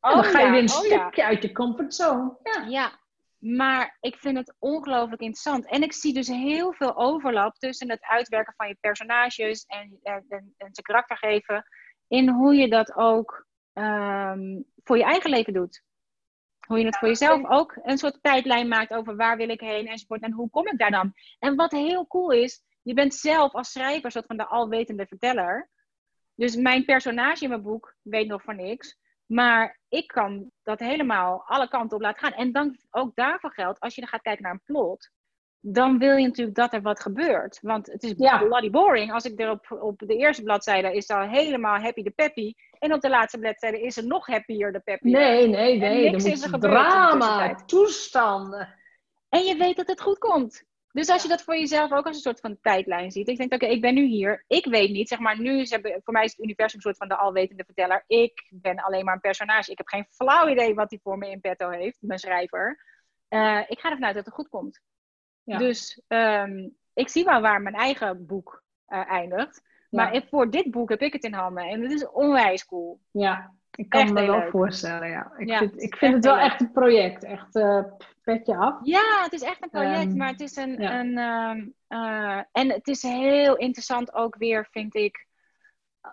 ik, 0.00 0.10
dan 0.10 0.18
oh 0.18 0.30
ga 0.30 0.38
je 0.38 0.44
ja, 0.44 0.50
weer 0.50 0.62
een 0.62 0.70
oh 0.70 0.86
ja. 0.86 0.98
stukje 0.98 1.24
uit 1.24 1.42
je 1.42 1.52
comfortzone. 1.52 2.36
Ja. 2.42 2.64
Ja, 2.68 2.98
maar 3.40 3.96
ik 4.00 4.16
vind 4.16 4.36
het 4.36 4.54
ongelooflijk 4.58 5.20
interessant. 5.20 5.66
En 5.66 5.82
ik 5.82 5.92
zie 5.92 6.12
dus 6.12 6.28
heel 6.28 6.72
veel 6.72 6.96
overlap 6.96 7.54
tussen 7.54 7.90
het 7.90 8.02
uitwerken 8.02 8.54
van 8.56 8.68
je 8.68 8.76
personages 8.80 9.64
en, 9.64 9.98
en, 10.02 10.24
en, 10.56 10.68
ze 10.72 10.82
karakter 10.82 11.16
geven. 11.16 11.64
In 12.08 12.28
hoe 12.28 12.54
je 12.54 12.68
dat 12.68 12.94
ook 12.94 13.46
ehm, 13.72 14.60
voor 14.84 14.96
je 14.96 15.04
eigen 15.04 15.30
leven 15.30 15.52
doet. 15.52 15.82
Hoe 16.66 16.78
je 16.78 16.84
het 16.84 16.98
voor 16.98 17.08
jezelf 17.08 17.48
ook 17.48 17.78
een 17.82 17.98
soort 17.98 18.22
tijdlijn 18.22 18.68
maakt 18.68 18.92
over 18.92 19.16
waar 19.16 19.36
wil 19.36 19.48
ik 19.48 19.60
heen 19.60 19.86
enzovoort. 19.86 20.22
En 20.22 20.32
hoe 20.32 20.50
kom 20.50 20.66
ik 20.66 20.78
daar 20.78 20.90
dan? 20.90 21.12
En 21.38 21.56
wat 21.56 21.70
heel 21.70 22.06
cool 22.06 22.30
is, 22.30 22.62
je 22.82 22.94
bent 22.94 23.14
zelf 23.14 23.52
als 23.52 23.72
schrijver 23.72 24.10
soort 24.10 24.26
van 24.26 24.36
de 24.36 24.46
alwetende 24.46 25.06
verteller. 25.06 25.70
Dus 26.34 26.56
mijn 26.56 26.84
personage 26.84 27.42
in 27.42 27.48
mijn 27.48 27.62
boek 27.62 27.96
weet 28.02 28.26
nog 28.26 28.42
van 28.42 28.56
niks. 28.56 28.98
Maar 29.30 29.78
ik 29.88 30.06
kan 30.06 30.50
dat 30.62 30.78
helemaal 30.78 31.42
alle 31.46 31.68
kanten 31.68 31.96
op 31.96 32.02
laten 32.02 32.20
gaan. 32.20 32.32
En 32.32 32.52
dan 32.52 32.78
ook 32.90 33.14
daarvoor 33.14 33.52
geldt, 33.52 33.80
als 33.80 33.94
je 33.94 34.00
dan 34.00 34.10
gaat 34.10 34.22
kijken 34.22 34.42
naar 34.42 34.52
een 34.52 34.62
plot, 34.64 35.10
dan 35.60 35.98
wil 35.98 36.16
je 36.16 36.26
natuurlijk 36.26 36.56
dat 36.56 36.72
er 36.72 36.82
wat 36.82 37.00
gebeurt. 37.00 37.58
Want 37.62 37.86
het 37.86 38.02
is 38.02 38.14
Ja. 38.16 38.38
bloody 38.38 38.70
boring. 38.70 39.12
Als 39.12 39.24
ik 39.24 39.40
er 39.40 39.50
op, 39.50 39.66
op 39.80 39.98
de 39.98 40.16
eerste 40.16 40.42
bladzijde 40.42 40.92
is 40.92 41.08
al 41.08 41.28
helemaal 41.28 41.78
happy 41.78 42.02
de 42.02 42.10
peppy. 42.10 42.54
En 42.78 42.92
op 42.92 43.00
de 43.00 43.08
laatste 43.08 43.38
bladzijde 43.38 43.80
is 43.80 43.96
er 43.96 44.06
nog 44.06 44.26
happier 44.26 44.72
de 44.72 44.80
peppy. 44.80 45.10
Nee, 45.10 45.48
nee, 45.48 45.78
nee. 45.78 46.10
niks 46.10 46.24
er 46.24 46.32
is 46.32 46.42
er 46.42 46.48
gebeurd 46.48 46.72
drama, 46.90 47.54
toestanden. 47.54 48.74
En 49.28 49.44
je 49.44 49.56
weet 49.56 49.76
dat 49.76 49.88
het 49.88 50.00
goed 50.00 50.18
komt. 50.18 50.64
Dus 50.92 51.08
als 51.08 51.22
je 51.22 51.28
dat 51.28 51.42
voor 51.42 51.56
jezelf 51.56 51.92
ook 51.92 52.06
als 52.06 52.16
een 52.16 52.22
soort 52.22 52.40
van 52.40 52.58
tijdlijn 52.60 53.10
ziet. 53.10 53.28
Ik 53.28 53.36
denk, 53.36 53.52
oké, 53.52 53.66
ik 53.66 53.80
ben 53.80 53.94
nu 53.94 54.04
hier. 54.04 54.44
Ik 54.46 54.64
weet 54.64 54.90
niet, 54.90 55.08
zeg 55.08 55.18
maar, 55.18 55.40
nu 55.40 55.60
is 55.60 55.70
het, 55.70 56.00
voor 56.04 56.12
mij 56.12 56.24
is 56.24 56.30
het 56.30 56.40
universum 56.44 56.76
een 56.76 56.82
soort 56.82 56.96
van 56.96 57.08
de 57.08 57.16
alwetende 57.16 57.64
verteller. 57.64 58.04
Ik 58.06 58.46
ben 58.50 58.76
alleen 58.78 59.04
maar 59.04 59.14
een 59.14 59.20
personage. 59.20 59.70
Ik 59.70 59.78
heb 59.78 59.88
geen 59.88 60.06
flauw 60.10 60.48
idee 60.48 60.74
wat 60.74 60.90
hij 60.90 60.98
voor 61.02 61.18
me 61.18 61.30
in 61.30 61.40
petto 61.40 61.68
heeft, 61.70 61.96
mijn 62.00 62.18
schrijver. 62.18 62.84
Eh, 63.28 63.60
ik 63.68 63.78
ga 63.80 63.90
ervan 63.90 64.04
uit 64.04 64.14
dat 64.14 64.24
het 64.24 64.34
goed 64.34 64.48
komt. 64.48 64.80
Ja. 65.42 65.58
Dus 65.58 66.02
ehm, 66.06 66.68
ik 66.94 67.08
zie 67.08 67.24
wel 67.24 67.40
waar 67.40 67.60
mijn 67.62 67.74
eigen 67.74 68.26
boek 68.26 68.62
eh, 68.86 69.10
eindigt. 69.10 69.62
Maar 69.90 70.14
Ja. 70.14 70.20
ik- 70.20 70.28
voor 70.28 70.50
dit 70.50 70.70
boek 70.70 70.88
heb 70.88 71.00
ik 71.00 71.12
het 71.12 71.24
in 71.24 71.32
handen. 71.34 71.64
En 71.64 71.82
het 71.82 71.92
is 71.92 72.08
onwijs 72.10 72.66
cool. 72.66 73.00
Ja, 73.10 73.54
ik 73.74 73.88
kan 73.88 74.00
Echt 74.00 74.12
me 74.12 74.26
wel 74.26 74.38
leuk. 74.38 74.50
voorstellen. 74.50 75.08
Ja. 75.08 75.32
Ik 75.36 75.48
Ja, 75.48 75.58
vind, 75.58 75.82
ik 75.82 75.96
vind 75.96 76.14
het 76.14 76.24
wel 76.24 76.38
echt 76.38 76.60
een 76.60 76.72
project. 76.72 77.24
Echt 77.24 77.54
eh 77.56 77.82
petje 78.36 78.56
af. 78.56 78.78
Ja, 78.82 79.22
het 79.22 79.32
is 79.32 79.42
echt 79.42 79.62
een 79.62 79.70
project, 79.70 80.06
Ehm, 80.08 80.16
maar 80.16 80.28
het 80.28 80.40
is 80.40 80.56
een. 80.56 80.76
ja. 80.80 81.00
een 81.00 81.18
ehm, 81.18 81.68
eh, 81.86 82.42
en 82.52 82.70
het 82.70 82.88
is 82.88 83.02
heel 83.02 83.56
interessant 83.56 84.12
ook 84.14 84.36
weer, 84.36 84.68
vind 84.70 84.94
ik. 84.94 85.26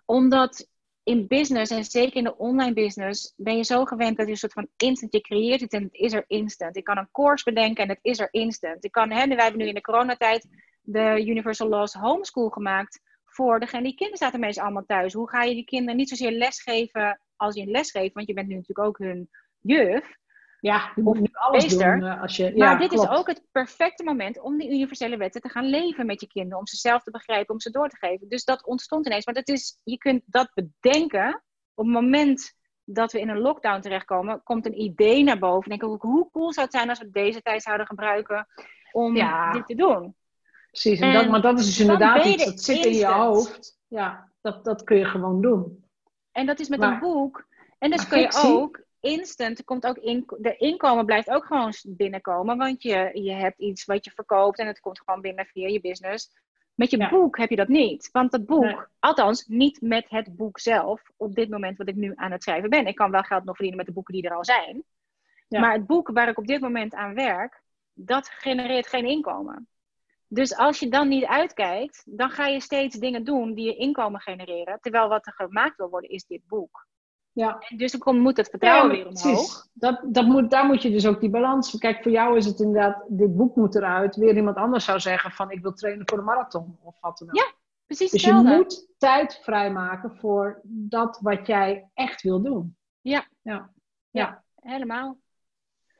Omdat 0.05 0.67
in 1.03 1.27
business, 1.27 1.71
en 1.71 1.83
zeker 1.83 2.15
in 2.15 2.23
de 2.23 2.37
online 2.37 2.73
business, 2.73 3.33
ben 3.37 3.57
je 3.57 3.63
zo 3.63 3.85
gewend 3.85 4.17
dat 4.17 4.25
je 4.25 4.31
een 4.31 4.37
soort 4.37 4.53
van 4.53 4.67
instant, 4.77 5.13
je 5.13 5.21
creëert 5.21 5.61
het 5.61 5.73
en 5.73 5.83
het 5.83 5.93
is 5.93 6.13
er 6.13 6.23
instant. 6.27 6.77
Ik 6.77 6.83
kan 6.83 6.97
een 6.97 7.11
course 7.11 7.43
bedenken 7.43 7.83
en 7.83 7.89
het 7.89 7.99
is 8.01 8.19
er 8.19 8.27
instant. 8.31 8.83
Ik 8.85 8.91
kan, 8.91 9.11
hè, 9.11 9.27
wij 9.27 9.43
hebben 9.43 9.61
nu 9.61 9.67
in 9.67 9.73
de 9.73 9.81
coronatijd 9.81 10.47
de 10.81 11.23
Universal 11.27 11.67
Laws 11.67 11.93
Homeschool 11.93 12.49
gemaakt 12.49 13.01
voor 13.25 13.59
degene 13.59 13.83
die 13.83 13.95
kinderen 13.95 14.17
zaten 14.17 14.39
meestal 14.39 14.63
allemaal 14.63 14.85
thuis. 14.85 15.13
Hoe 15.13 15.29
ga 15.29 15.43
je 15.43 15.53
die 15.53 15.65
kinderen 15.65 15.95
niet 15.95 16.09
zozeer 16.09 16.31
lesgeven 16.31 17.19
als 17.35 17.55
je 17.55 17.61
een 17.61 17.71
les 17.71 17.91
geeft, 17.91 18.13
want 18.13 18.27
je 18.27 18.33
bent 18.33 18.47
nu 18.47 18.55
natuurlijk 18.55 18.87
ook 18.87 18.97
hun 18.97 19.29
juf. 19.61 20.17
Ja, 20.59 20.91
je 20.95 21.01
moet 21.01 21.19
nu 21.19 21.27
alles 21.31 21.63
meester. 21.63 21.99
doen. 21.99 22.09
eh, 22.09 22.21
als 22.21 22.35
je, 22.35 22.43
Maar 22.43 22.71
ja, 22.71 22.77
dit 22.77 22.89
klopt. 22.89 23.11
is 23.11 23.17
ook 23.17 23.27
het 23.27 23.43
perfecte 23.51 24.03
moment 24.03 24.39
om 24.39 24.57
die 24.57 24.69
universele 24.71 25.17
wetten 25.17 25.41
te 25.41 25.49
gaan 25.49 25.65
leven 25.65 26.05
met 26.05 26.21
je 26.21 26.27
kinderen. 26.27 26.57
Om 26.59 26.67
ze 26.67 26.75
zelf 26.75 27.03
te 27.03 27.11
begrijpen, 27.11 27.53
om 27.53 27.59
ze 27.59 27.69
door 27.71 27.89
te 27.89 27.97
geven. 27.97 28.29
Dus 28.29 28.43
dat 28.43 28.65
ontstond 28.65 29.05
ineens. 29.05 29.25
Maar 29.25 29.33
dat 29.35 29.47
is, 29.47 29.79
je 29.83 29.97
kunt 29.97 30.21
dat 30.25 30.51
bedenken 30.53 31.43
op 31.73 31.85
het 31.85 31.93
moment 31.93 32.53
dat 32.83 33.11
we 33.11 33.19
in 33.19 33.29
een 33.29 33.39
lockdown 33.39 33.81
terechtkomen. 33.81 34.43
Komt 34.43 34.65
een 34.65 34.81
idee 34.81 35.23
naar 35.23 35.39
boven. 35.39 35.69
Denk 35.69 35.83
ik, 35.83 36.01
hoe 36.01 36.29
cool 36.31 36.53
zou 36.53 36.65
het 36.65 36.75
zijn 36.75 36.89
als 36.89 36.99
we 36.99 37.09
deze 37.09 37.41
tijd 37.41 37.61
zouden 37.63 37.85
gebruiken 37.87 38.47
om 38.91 39.15
Ja. 39.15 39.51
dit 39.51 39.65
te 39.67 39.75
doen. 39.75 40.15
Precies, 40.71 40.99
en 40.99 41.07
En 41.07 41.13
dat, 41.13 41.29
maar 41.29 41.41
dat 41.41 41.59
is 41.59 41.65
dus 41.65 41.79
inderdaad 41.79 42.25
iets 42.25 42.45
dat 42.45 42.61
zit 42.61 42.85
in 42.85 42.93
je 42.93 43.05
hoofd. 43.05 43.79
Ja, 43.87 44.31
dat, 44.41 44.63
dat 44.65 44.83
kun 44.83 44.97
je 44.97 45.05
gewoon 45.05 45.41
doen. 45.41 45.85
En 46.31 46.45
dat 46.45 46.59
is 46.59 46.69
met 46.69 46.79
Maar- 46.79 46.93
een 46.93 46.99
boek. 46.99 47.47
En 47.79 47.91
dus 47.91 48.07
kun 48.07 48.19
je 48.19 48.41
ook 48.45 48.85
instant, 49.11 49.63
komt 49.63 49.85
ook 49.85 49.97
in, 49.97 50.23
de 50.37 50.55
inkomen 50.57 51.05
blijft 51.05 51.29
ook 51.29 51.45
gewoon 51.45 51.73
binnenkomen. 51.87 52.57
Want 52.57 52.81
je, 52.83 53.09
je 53.13 53.31
hebt 53.31 53.59
iets 53.59 53.85
wat 53.85 54.05
je 54.05 54.11
verkoopt 54.11 54.59
en 54.59 54.67
het 54.67 54.79
komt 54.79 55.01
gewoon 55.05 55.21
binnen 55.21 55.45
via 55.45 55.67
je 55.67 55.81
business. 55.81 56.29
Met 56.75 56.91
je 56.91 56.97
Ja. 56.97 57.09
boek 57.09 57.37
heb 57.37 57.49
je 57.49 57.55
dat 57.55 57.67
niet. 57.67 58.09
Want 58.11 58.31
dat 58.31 58.45
boek, 58.45 58.63
Nee. 58.63 58.75
althans 58.99 59.45
niet 59.45 59.81
met 59.81 60.09
het 60.09 60.35
boek 60.35 60.59
zelf, 60.59 61.01
op 61.17 61.35
dit 61.35 61.49
moment 61.49 61.77
wat 61.77 61.87
ik 61.87 61.95
nu 61.95 62.11
aan 62.15 62.31
het 62.31 62.43
schrijven 62.43 62.69
ben. 62.69 62.87
Ik 62.87 62.95
kan 62.95 63.11
wel 63.11 63.21
geld 63.21 63.43
nog 63.43 63.55
verdienen 63.55 63.77
met 63.77 63.85
de 63.87 63.93
boeken 63.93 64.13
die 64.13 64.23
er 64.23 64.35
al 64.35 64.45
zijn. 64.45 64.83
Ja. 65.47 65.59
Maar 65.59 65.73
het 65.73 65.85
boek 65.87 66.09
waar 66.13 66.27
ik 66.27 66.37
op 66.37 66.47
dit 66.47 66.61
moment 66.61 66.93
aan 66.93 67.13
werk, 67.13 67.61
dat 67.93 68.29
genereert 68.29 68.87
geen 68.87 69.05
inkomen. 69.05 69.67
Dus 70.27 70.55
als 70.55 70.79
je 70.79 70.89
dan 70.89 71.07
niet 71.07 71.25
uitkijkt, 71.25 72.03
dan 72.05 72.29
ga 72.29 72.47
je 72.47 72.59
steeds 72.61 72.95
dingen 72.95 73.23
doen 73.23 73.53
die 73.53 73.65
je 73.65 73.75
inkomen 73.75 74.21
genereren. 74.21 74.79
Terwijl 74.81 75.07
wat 75.07 75.25
er 75.27 75.33
gemaakt 75.33 75.77
wil 75.77 75.89
worden, 75.89 76.09
is 76.09 76.25
dit 76.25 76.41
boek. 76.47 76.87
Ja. 77.37 77.59
En 77.59 77.77
dus 77.77 77.91
dan 77.91 77.99
komt- 77.99 78.19
moet 78.19 78.37
het 78.37 78.49
vertrouwen 78.49 78.89
Ja, 78.89 78.95
weer 78.95 79.05
precies. 79.05 79.25
omhoog. 79.25 79.67
Dat, 79.73 79.99
dat 80.03 80.25
moet, 80.25 80.49
daar 80.51 80.65
moet 80.65 80.81
je 80.81 80.91
dus 80.91 81.05
ook 81.07 81.19
die 81.19 81.29
balans. 81.29 81.77
Kijk, 81.77 82.03
voor 82.03 82.11
jou 82.11 82.37
is 82.37 82.45
het 82.45 82.59
inderdaad, 82.59 83.03
dit 83.07 83.35
boek 83.35 83.55
moet 83.55 83.75
eruit. 83.75 84.15
Weer 84.15 84.35
iemand 84.35 84.55
anders 84.57 84.85
zou 84.85 84.99
zeggen 84.99 85.31
van 85.31 85.51
ik 85.51 85.61
wil 85.61 85.73
trainen 85.73 86.07
voor 86.07 86.17
de 86.17 86.23
marathon 86.23 86.77
of 86.83 86.97
wat 87.01 87.17
dan 87.17 87.27
ook. 87.29 87.35
Ja, 87.35 87.53
Precies 87.85 88.11
dus 88.11 88.21
je 88.23 88.27
hetzelfde. 88.33 88.55
moet 88.55 88.87
tijd 88.97 89.39
vrijmaken 89.43 90.15
voor 90.15 90.59
dat 90.63 91.19
wat 91.21 91.47
jij 91.47 91.89
echt 91.93 92.21
wil 92.21 92.41
doen. 92.41 92.77
Helemaal. 94.55 95.17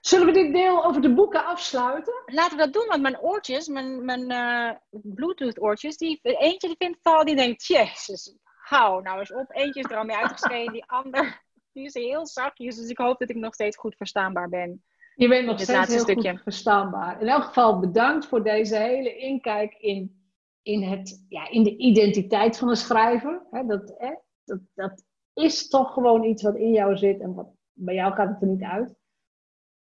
Zullen 0.02 0.26
we 0.26 0.32
dit 0.32 0.54
deel 0.54 0.86
over 0.86 1.02
de 1.02 1.14
boeken 1.14 1.46
afsluiten? 1.46 2.14
Laten 2.26 2.58
we 2.58 2.64
dat 2.64 2.74
doen, 2.74 2.86
want 2.88 3.02
mijn 3.02 3.20
oortjes, 3.20 3.68
mijn, 3.68 4.06
mijn 4.06 4.30
eh, 4.32 4.76
Bluetooth 4.90 5.62
oortjes, 5.62 5.98
die, 5.98 6.20
eentje 6.22 6.68
die 6.68 6.78
vindt 6.78 6.98
het 7.04 7.14
al, 7.14 7.26
die 7.26 7.36
denkt, 7.36 7.66
jezus, 7.66 8.36
hou 8.70 9.02
nou 9.02 9.20
eens 9.20 9.34
op. 9.34 9.46
Eentje 9.50 9.80
is 9.80 9.92
er 9.92 9.98
al 9.98 10.04
mee 10.04 10.16
uitgeschreven, 10.16 10.74
die 10.74 10.86
ander, 10.86 11.44
die 11.72 11.86
is 11.86 11.94
heel 11.94 12.28
zachtjes. 12.28 12.76
Dus 12.76 12.90
ik 12.90 12.98
hoop 12.98 13.20
dat 13.20 13.30
ik 13.30 13.36
nog 13.36 13.54
steeds 13.54 13.78
goed 13.78 13.96
verstaanbaar 13.96 14.50
ben. 14.50 14.84
Je 15.16 15.28
bent 15.28 15.46
nog 15.46 15.60
steeds 15.60 15.88
heel 15.88 16.00
stukje. 16.00 16.32
goed 16.32 16.42
verstaanbaar. 16.42 17.22
In 17.22 17.28
elk 17.28 17.44
geval 17.44 17.80
bedankt 17.80 18.26
voor 18.26 18.44
deze 18.44 18.76
hele 18.76 19.18
inkijk 19.18 19.74
in, 19.74 20.30
in, 20.62 20.84
het, 20.84 21.26
ja, 21.30 21.50
in 21.50 21.64
de 21.64 21.78
identiteit 21.78 22.58
van 22.58 22.70
een 22.70 22.76
schrijver. 22.76 23.42
Dat, 23.68 23.98
dat, 24.44 24.60
dat 24.74 25.04
is 25.34 25.68
toch 25.68 25.94
gewoon 25.94 26.24
iets 26.24 26.44
wat 26.44 26.56
in 26.56 26.72
jou 26.72 26.98
zit 26.98 27.20
en 27.20 27.34
wat, 27.34 27.48
bij 27.74 27.96
jou 27.96 28.14
gaat 28.14 28.30
het 28.30 28.42
er 28.42 28.48
niet 28.48 28.64
uit. 28.64 28.96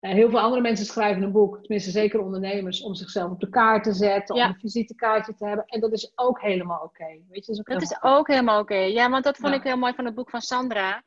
Uh, 0.00 0.10
heel 0.12 0.30
veel 0.30 0.40
andere 0.40 0.62
mensen 0.62 0.86
schrijven 0.86 1.22
een 1.22 1.32
boek, 1.32 1.58
tenminste 1.60 1.90
zeker 1.90 2.20
ondernemers, 2.20 2.82
om 2.82 2.94
zichzelf 2.94 3.30
op 3.30 3.40
de 3.40 3.48
kaart 3.48 3.84
te 3.84 3.92
zetten, 3.92 4.36
Ja. 4.36 4.44
om 4.46 4.50
een 4.52 4.58
visitekaartje 4.60 5.34
te 5.34 5.46
hebben. 5.46 5.64
En 5.66 5.80
dat 5.80 5.92
is 5.92 6.12
ook 6.14 6.40
helemaal 6.40 6.80
oké. 6.82 7.04
Weet 7.06 7.20
je, 7.28 7.40
dat 7.40 7.48
is 7.48 7.58
ook 7.58 7.66
Dat 7.66 7.82
is 7.82 7.88
helemaal- 7.88 8.18
ook 8.18 8.28
helemaal 8.28 8.60
oké. 8.60 8.74
Ja, 8.74 9.10
want 9.10 9.24
dat 9.24 9.36
vond 9.36 9.52
Ja. 9.52 9.58
ik 9.58 9.64
heel 9.64 9.76
mooi 9.76 9.94
van 9.94 10.04
het 10.04 10.14
boek 10.14 10.30
van 10.30 10.40
Sandra. 10.40 11.02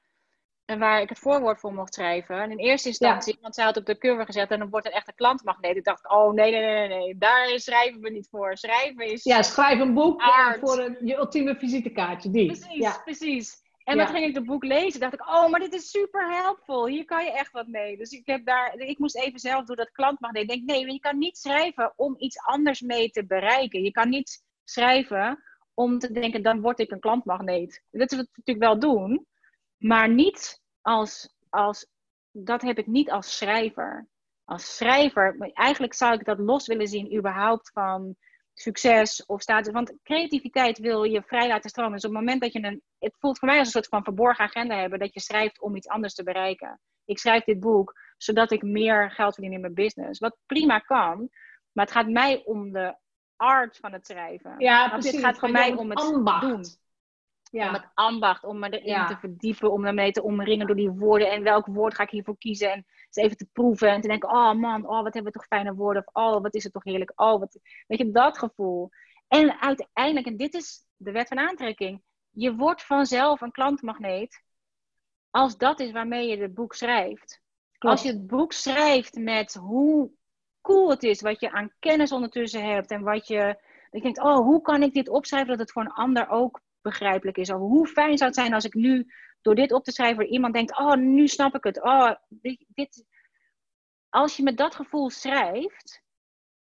En 0.65 0.80
waar 0.80 1.02
ik 1.02 1.10
het 1.10 1.20
voorwoord 1.20 1.60
voor 1.60 1.74
mocht 1.74 1.94
schrijven. 1.94 2.41
En 2.41 2.52
in 2.52 2.57
eerste 2.57 2.88
instantie, 2.88 3.38
want 3.41 3.56
zij 3.56 3.64
had 3.65 3.78
op 3.78 3.86
de 3.86 3.98
cover 3.98 4.26
gezet 4.26 4.52
en 4.52 4.60
dan 4.60 4.70
wordt 4.70 4.86
een 4.86 4.91
echte 4.91 5.14
klantmagneet. 5.15 5.76
Ik 5.76 5.84
dacht, 5.84 6.10
oh 6.10 6.34
nee, 6.34 6.52
nee, 6.52 6.61
nee, 6.61 6.88
nee, 6.88 6.98
nee, 6.98 7.18
daar 7.18 7.48
schrijven 7.56 8.02
we 8.02 8.10
niet 8.10 8.28
voor. 8.30 8.57
Schrijven 8.57 9.06
is... 9.11 9.24
Ja, 9.24 9.41
schrijf 9.41 9.80
een 9.80 9.94
boek 9.94 10.22
eh, 10.22 10.52
voor 10.61 10.80
een, 10.80 10.98
je 11.02 11.15
ultieme 11.15 11.56
visitekaartje. 11.56 12.30
Die. 12.30 12.45
Precies, 12.45 13.02
precies. 13.03 13.61
En 13.84 13.98
Ja. 13.98 14.04
dan 14.04 14.14
ging 14.14 14.28
ik 14.28 14.36
het 14.36 14.46
boek 14.46 14.64
lezen. 14.64 15.00
dacht 15.00 15.14
ik, 15.14 15.28
oh, 15.28 15.50
maar 15.50 15.60
dit 15.60 15.74
is 15.74 15.90
super 15.90 16.30
helpful. 16.42 16.88
Hier 16.88 17.06
kan 17.06 17.26
je 17.26 17.32
echt 17.32 17.52
wat 17.52 17.68
mee. 17.68 17.98
Dus 17.98 18.12
ik, 18.12 18.26
heb 18.26 18.46
daar, 18.46 18.76
ik 18.76 18.98
moest 18.98 19.18
even 19.18 19.40
zelf 19.40 19.66
door 19.66 19.76
dat 19.76 19.92
klantmagneet. 19.92 20.42
Ik 20.44 20.50
denk, 20.50 20.64
nee, 20.64 20.92
je 20.92 21.00
kan 21.00 21.18
niet 21.18 21.38
schrijven 21.38 21.94
om 21.96 22.16
iets 22.18 22.38
anders 22.38 22.82
mee 22.82 23.10
te 23.10 23.26
bereiken. 23.26 23.84
Je 23.84 23.92
kan 23.92 24.10
niet 24.10 24.44
schrijven 24.64 25.44
om 25.74 26.00
te 26.00 26.12
denken, 26.12 26.44
dan 26.44 26.62
word 26.62 26.80
ik 26.80 26.92
een 26.92 27.00
klantmagneet. 27.00 27.84
Dat 27.92 28.12
is 28.12 28.18
wat 28.18 28.26
we 28.26 28.32
natuurlijk 28.36 28.66
wel 28.66 28.80
doen. 28.80 29.28
Maar 29.78 30.10
niet 30.10 30.62
als, 30.82 31.34
als, 31.50 31.88
dat 32.32 32.62
heb 32.62 32.78
ik 32.78 32.88
niet 32.88 33.12
als 33.12 33.38
schrijver. 33.38 34.08
Als 34.46 34.76
schrijver, 34.78 35.52
eigenlijk 35.54 35.94
zou 35.94 36.14
ik 36.14 36.26
dat 36.26 36.40
los 36.40 36.68
willen 36.68 36.88
zien 36.88 37.16
überhaupt 37.16 37.72
van 37.72 38.16
succes 38.54 39.26
of 39.26 39.42
status. 39.42 39.74
Want 39.74 39.94
creativiteit 40.04 40.78
wil 40.78 41.04
je 41.04 41.24
vrij 41.24 41.48
laten 41.48 41.70
stromen. 41.70 41.94
Dus 41.94 42.06
op 42.06 42.12
het 42.12 42.20
moment 42.20 42.42
dat 42.42 42.54
je 42.54 42.64
een. 42.64 42.82
Het 43.00 43.16
voelt 43.20 43.40
voor 43.40 43.48
mij 43.48 43.58
als 43.58 43.66
een 43.68 43.74
soort 43.74 43.88
van 43.88 44.04
verborgen 44.04 44.46
agenda 44.46 44.76
hebben. 44.80 45.00
Dat 45.00 45.14
je 45.14 45.20
schrijft 45.20 45.62
om 45.62 45.76
iets 45.76 45.88
anders 45.88 46.14
te 46.14 46.24
bereiken. 46.24 46.80
Ik 47.06 47.20
schrijf 47.20 47.44
dit 47.44 47.60
boek 47.60 47.94
zodat 48.18 48.52
ik 48.52 48.62
meer 48.62 49.12
geld 49.12 49.34
verdien 49.34 49.54
in 49.54 49.62
mijn 49.62 49.74
business. 49.74 50.20
Wat 50.20 50.38
prima 50.46 50.80
kan. 50.80 51.30
Maar 51.72 51.86
het 51.86 51.94
gaat 51.94 52.08
mij 52.08 52.42
om 52.46 52.72
de 52.72 52.96
art 53.36 53.78
van 53.78 53.94
het 53.94 54.06
schrijven. 54.06 54.56
Ja, 54.58 54.90
precies. 54.90 55.12
Het 55.12 55.22
gaat 55.22 55.40
voor 55.40 55.52
mij 55.52 55.74
om 55.74 55.90
het 55.90 56.00
ambacht. 56.00 56.42
doen. 56.42 56.64
Ja. 57.52 57.68
Om 57.68 57.74
het 57.74 57.90
ambacht, 57.94 58.44
om 58.44 58.60
me 58.60 58.70
erin 58.70 58.86
Ja. 58.88 59.08
te 59.08 59.18
verdiepen, 59.18 59.72
om 59.72 59.86
ermee 59.86 60.12
te 60.12 60.24
omringen 60.24 60.68
door 60.68 60.76
die 60.76 60.90
woorden. 60.92 61.32
En 61.32 61.44
welk 61.44 61.66
woord 61.66 61.96
ga 61.96 62.04
ik 62.04 62.10
hiervoor 62.10 62.38
kiezen? 62.38 62.72
En 62.72 62.86
even 63.18 63.38
te 63.38 63.48
proeven 63.52 63.90
en 63.90 64.02
te 64.02 64.07
denken: 64.07 64.30
oh 64.30 64.53
man, 64.53 64.88
oh, 64.88 65.03
wat 65.03 65.14
hebben 65.14 65.31
we 65.31 65.40
toch 65.40 65.48
fijne 65.48 65.73
woorden. 65.73 66.07
Of 66.07 66.23
oh, 66.23 66.41
wat 66.41 66.56
is 66.56 66.64
het 66.64 66.73
toch 66.73 66.84
heerlijk. 66.84 67.11
Oh, 67.15 67.40
wat. 67.40 67.60
Weet 67.88 67.98
je, 67.98 68.11
dat 68.11 68.38
gevoel. 68.38 68.90
En 69.27 69.61
uiteindelijk, 69.61 70.26
en 70.26 70.38
dit 70.38 70.53
is 70.53 70.85
de 70.95 71.11
wet 71.11 71.27
van 71.27 71.40
aantrekking: 71.40 72.02
je 72.30 72.56
wordt 72.56 72.84
vanzelf 72.84 73.41
een 73.41 73.52
klantmagneet. 73.52 74.44
Als 75.30 75.57
dat 75.57 75.80
is 75.80 75.91
waarmee 75.91 76.27
je 76.27 76.38
het 76.38 76.53
boek 76.53 76.73
schrijft. 76.73 77.41
Klopt. 77.77 77.95
Als 77.95 78.06
je 78.06 78.14
het 78.14 78.27
boek 78.27 78.53
schrijft 78.53 79.15
met 79.15 79.53
hoe 79.53 80.11
cool 80.61 80.90
het 80.90 81.03
is, 81.03 81.22
wat 81.22 81.40
je 81.40 81.52
aan 81.52 81.73
kennis 81.80 82.11
ondertussen 82.11 82.65
hebt 82.65 82.91
en 82.91 83.02
wat 83.02 83.27
je. 83.27 83.38
dat 83.38 83.57
Je 83.91 84.02
denkt, 84.02 84.22
oh, 84.22 84.38
hoe 84.38 84.61
kan 84.61 84.84
ik 84.84 84.94
dit 84.94 85.10
opschrijven 85.10 85.49
dat 85.49 85.60
het 85.60 85.72
voor 85.72 85.81
een 85.81 85.94
ander 85.94 86.30
ook 86.30 86.61
begrijpelijk 86.81 87.38
is? 87.38 87.52
Of 87.52 87.60
hoe 87.60 87.88
fijn 87.88 88.18
zou 88.18 88.30
het 88.30 88.40
zijn 88.40 88.53
als 88.53 88.65
ik 88.65 88.73
nu 88.73 89.07
door 89.44 89.56
dit 89.56 89.72
op 89.72 89.84
te 89.84 89.91
schrijven, 89.91 90.26
iemand 90.26 90.53
denkt, 90.53 90.78
oh, 90.78 90.95
nu 90.95 91.28
snap 91.28 91.56
ik 91.56 91.64
het. 91.64 91.84
Oh, 91.84 92.11
dit. 92.68 93.06
Als 94.10 94.38
je 94.38 94.44
met 94.44 94.57
dat 94.57 94.76
gevoel 94.76 95.10
schrijft 95.10 96.03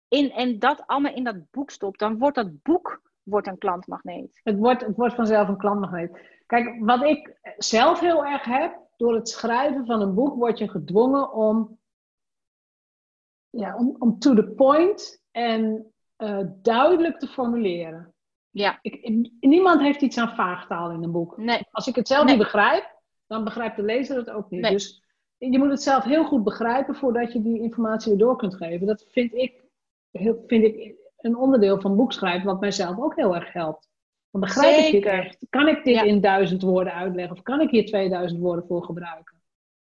in, 0.09 0.31
en 0.31 0.59
dat 0.59 0.87
allemaal 0.87 1.15
in 1.15 1.25
dat 1.25 1.51
boek 1.51 1.71
stopt, 1.71 1.99
dan 1.99 2.19
wordt 2.19 2.37
dat 2.37 2.63
boek 2.63 3.03
wordt 3.23 3.47
een 3.47 3.59
klantmagneet. 3.59 4.41
Het 4.43 4.59
wordt, 4.59 4.81
het 4.81 4.97
wordt 4.97 5.15
vanzelf 5.15 5.49
een 5.49 5.57
klantmagneet. 5.57 6.43
Kijk, 6.47 6.85
wat 6.85 7.03
ik 7.03 7.39
zelf 7.57 8.01
heel 8.01 8.25
erg 8.25 8.45
heb, 8.45 8.79
door 8.97 9.15
het 9.15 9.29
schrijven 9.29 9.87
van 9.87 10.01
een 10.01 10.15
boek 10.15 10.35
word 10.35 10.59
je 10.59 10.69
gedwongen 10.69 11.33
om, 11.33 11.79
ja, 13.51 13.77
om 13.99 14.19
to 14.19 14.35
the 14.35 14.53
point 14.57 15.23
en 15.31 15.93
eh, 16.17 16.41
duidelijk 16.63 17.19
te 17.19 17.27
formuleren. 17.27 18.14
Ja, 18.55 18.79
Ik, 18.83 19.31
niemand 19.41 19.81
heeft 19.81 20.01
iets 20.03 20.19
aan 20.19 20.35
vaagtaal 20.35 20.91
in 20.91 21.03
een 21.03 21.13
boek. 21.13 21.37
nee, 21.37 21.61
Als 21.71 21.87
ik 21.87 21.95
het 21.95 22.09
zelf 22.09 22.25
Nee. 22.25 22.35
niet 22.35 22.43
begrijp, 22.43 22.93
dan 23.27 23.45
begrijpt 23.45 23.77
de 23.77 23.83
lezer 23.83 24.17
het 24.17 24.31
ook 24.31 24.51
niet. 24.51 24.61
Nee. 24.61 24.71
Dus 24.73 25.03
je 25.39 25.59
moet 25.59 25.71
het 25.71 25.83
zelf 25.83 26.05
heel 26.05 26.25
goed 26.25 26.45
begrijpen 26.45 26.95
voordat 26.95 27.33
je 27.33 27.43
die 27.43 27.61
informatie 27.63 28.11
weer 28.11 28.21
door 28.21 28.37
kunt 28.37 28.55
geven. 28.55 28.87
Dat 28.87 29.07
vind 29.11 29.35
ik, 29.35 29.63
heel, 30.11 30.45
vind 30.47 30.65
ik 30.65 30.95
een 31.17 31.37
onderdeel 31.37 31.81
van 31.81 31.97
boekschrijven, 31.97 32.47
wat 32.47 32.61
mijzelf 32.61 32.99
ook 32.99 33.17
heel 33.17 33.35
erg 33.35 33.53
helpt. 33.53 33.89
Dan 34.31 34.41
begrijp 34.41 34.77
ik 34.77 34.83
dit 34.83 34.91
Zeker. 34.91 35.13
echt. 35.25 35.47
Kan 35.51 35.69
ik 35.69 35.85
dit 35.85 35.95
Ja. 35.95 36.03
in 36.03 36.21
duizend 36.21 36.63
woorden 36.63 36.93
uitleggen? 36.95 37.37
Of 37.37 37.43
kan 37.43 37.61
ik 37.61 37.71
hier 37.71 37.87
2000 37.87 38.41
woorden 38.41 38.65
voor 38.67 38.85
gebruiken? 38.85 39.37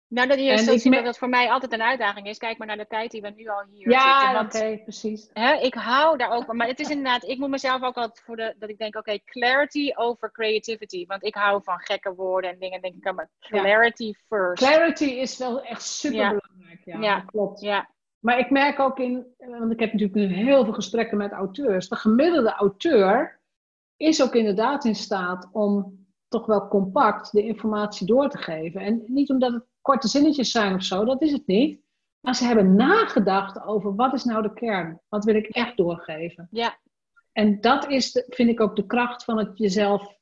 Nou, 0.10 0.28
dat 0.28 0.38
je 0.40 0.90
me- 0.90 0.96
dat 0.96 1.06
dat 1.06 1.18
voor 1.18 1.30
mij 1.30 1.50
altijd 1.52 1.74
een 1.74 1.82
uitdaging 1.82 2.28
is. 2.28 2.38
Kijk 2.38 2.58
maar 2.58 2.68
naar 2.68 2.78
de 2.78 2.88
tijd 2.88 3.12
die 3.12 3.22
we 3.22 3.30
nu 3.36 3.48
al 3.48 3.64
hier 3.72 3.90
Ja, 3.90 4.20
zitten. 4.20 4.46
oké, 4.46 4.68
Want 4.70 4.84
precies. 4.84 5.30
hè, 5.34 5.54
ik 5.54 5.74
hou 5.74 6.18
daar 6.18 6.32
ook 6.32 6.46
van. 6.46 6.56
Maar 6.56 6.68
het 6.68 6.80
is 6.80 6.90
inderdaad, 6.90 7.24
ik 7.24 7.38
moet 7.38 7.50
mezelf 7.50 7.84
ook 7.84 7.96
altijd 7.96 8.22
voor 8.26 8.36
de, 8.36 8.56
dat 8.60 8.70
ik 8.70 8.78
denk, 8.78 8.96
oké, 8.96 9.20
clarity 9.26 9.92
over 9.96 10.32
creativity. 10.32 11.06
Want 11.06 11.24
ik 11.24 11.36
hou 11.36 11.62
van 11.64 11.80
gekke 11.80 12.14
woorden 12.16 12.50
en 12.52 12.60
dingen. 12.60 12.82
denk 12.82 12.96
ik, 12.96 13.14
maar 13.14 13.30
Ja. 13.40 13.48
clarity 13.60 14.14
first. 14.28 14.64
Clarity 14.64 15.06
is 15.06 15.38
wel 15.38 15.62
echt 15.64 15.84
super 15.84 16.18
belangrijk. 16.18 16.82
Ja, 16.86 17.00
Ja. 17.02 17.20
klopt. 17.20 17.62
Ja, 17.62 17.90
Maar 18.20 18.40
ik 18.40 18.50
merk 18.50 18.80
ook 18.80 19.00
in, 19.00 19.26
want 19.38 19.72
ik 19.72 19.80
heb 19.80 19.92
natuurlijk 19.94 20.20
nu 20.20 20.26
heel 20.36 20.64
veel 20.64 20.74
gesprekken 20.74 21.18
met 21.18 21.32
auteurs. 21.32 21.90
De 21.90 21.96
gemiddelde 21.96 22.52
auteur 22.54 23.40
is 23.98 24.24
ook 24.24 24.34
inderdaad 24.36 24.86
in 24.86 24.96
staat 24.96 25.50
om 25.52 26.06
toch 26.28 26.46
wel 26.46 26.68
compact 26.68 27.32
de 27.32 27.44
informatie 27.44 28.08
door 28.08 28.30
te 28.30 28.38
geven. 28.38 28.82
En 28.82 29.04
niet 29.08 29.30
omdat 29.30 29.54
het 29.54 29.64
korte 29.88 30.08
zinnetjes 30.08 30.52
zijn 30.52 30.74
of 30.76 30.84
zo, 30.84 31.06
dat 31.06 31.22
is 31.22 31.32
het 31.32 31.48
niet. 31.48 31.82
Maar 32.20 32.36
ze 32.36 32.46
hebben 32.46 32.76
nagedacht 32.76 33.62
over 33.62 33.96
wat 33.96 34.14
is 34.14 34.24
nou 34.24 34.42
de 34.42 34.54
kern? 34.54 35.02
Wat 35.10 35.24
wil 35.24 35.36
ik 35.36 35.48
echt 35.48 35.78
doorgeven? 35.78 36.48
ja, 36.52 36.78
En 37.32 37.62
dat 37.62 37.88
is, 37.90 38.12
de, 38.12 38.26
vind 38.30 38.50
ik 38.50 38.60
ook 38.60 38.76
de 38.76 38.86
kracht 38.86 39.24
van 39.24 39.38
het 39.38 39.58
jezelf 39.58 40.18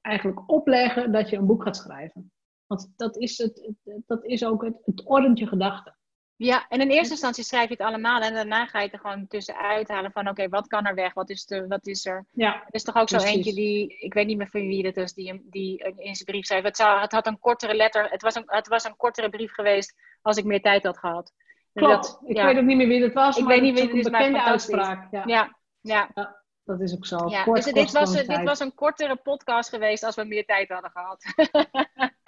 eigenlijk 0.00 0.50
opleggen 0.50 1.12
dat 1.12 1.30
je 1.30 1.36
een 1.36 1.46
boek 1.46 1.62
gaat 1.62 1.76
schrijven. 1.76 2.32
Want 2.66 2.92
dat 2.96 3.16
is, 3.16 3.38
het, 3.38 3.72
dat 4.06 4.24
is 4.24 4.44
ook 4.44 4.64
het, 4.64 4.76
het 4.84 5.04
ordent 5.04 5.38
je 5.38 5.46
gedachten. 5.46 5.96
Ja, 6.44 6.66
en 6.68 6.80
in 6.80 6.90
eerste 6.90 7.10
instantie 7.12 7.44
schrijf 7.44 7.68
je 7.68 7.74
het 7.74 7.86
allemaal. 7.86 8.20
En 8.20 8.34
daarna 8.34 8.66
ga 8.66 8.78
je 8.78 8.84
het 8.84 8.92
er 8.94 9.00
gewoon 9.00 9.26
tussenuit 9.26 9.88
halen 9.88 10.12
van, 10.12 10.28
oké, 10.28 10.48
wat 10.48 10.66
kan 10.66 10.86
er 10.86 10.94
weg? 10.94 11.14
Wat 11.14 11.30
is, 11.30 11.50
er, 11.50 11.68
wat 11.68 11.86
is 11.86 12.06
er? 12.06 12.24
Ja, 12.32 12.54
Er 12.54 12.74
is 12.74 12.82
toch 12.82 12.96
ook 12.96 13.08
zo 13.08 13.18
eentje 13.18 13.52
die, 13.54 13.96
ik 13.98 14.14
weet 14.14 14.26
niet 14.26 14.36
meer 14.36 14.48
van 14.50 14.60
wie 14.60 14.82
dat 14.82 14.96
is, 14.96 15.12
die, 15.12 15.46
die 15.50 15.78
in 15.78 16.14
zijn 16.14 16.24
brief 16.24 16.44
schreef. 16.44 16.62
Het, 16.62 16.76
zou, 16.76 17.00
het 17.00 17.12
had 17.12 17.26
een 17.26 17.38
kortere 17.38 17.74
letter, 17.74 18.10
het 18.10 18.22
was 18.22 18.34
een, 18.34 18.42
het 18.46 18.68
was 18.68 18.84
een 18.84 18.96
kortere 18.96 19.28
brief 19.28 19.52
geweest 19.52 19.94
als 20.22 20.36
ik 20.36 20.44
meer 20.44 20.60
tijd 20.60 20.82
had 20.82 20.98
gehad. 20.98 21.32
Dus 21.72 21.82
klopt. 21.84 22.02
dat- 22.04 22.22
ik 22.26 22.36
ja. 22.36 22.44
weet 22.46 22.56
ook 22.58 22.64
niet 22.64 22.76
meer 22.76 22.88
wie 22.88 23.00
dat 23.00 23.12
was, 23.12 23.36
Ik 23.36 23.44
maar 23.44 23.52
weet 23.52 23.62
niet 23.62 23.78
het 23.78 23.90
wie 23.90 23.98
is 24.00 24.04
het 24.06 24.14
is, 24.14 24.20
een 24.20 24.26
bekende 24.26 24.50
uitspraak. 24.50 25.08
Ja, 25.10 25.22
Ja, 25.26 25.56
ja, 25.80 26.10
dat 26.64 26.80
is 26.80 26.94
ook 26.94 27.06
zo. 27.06 27.28
ja. 27.28 27.42
Kort 27.42 27.64
Dus 27.64 27.72
dit 27.72 27.92
was, 27.92 28.12
dit 28.12 28.42
was 28.42 28.60
een 28.60 28.74
kortere 28.74 29.16
podcast 29.16 29.68
geweest 29.68 30.02
als 30.04 30.14
we 30.16 30.24
meer 30.24 30.44
tijd 30.44 30.68
hadden 30.68 30.90
gehad. 30.90 31.24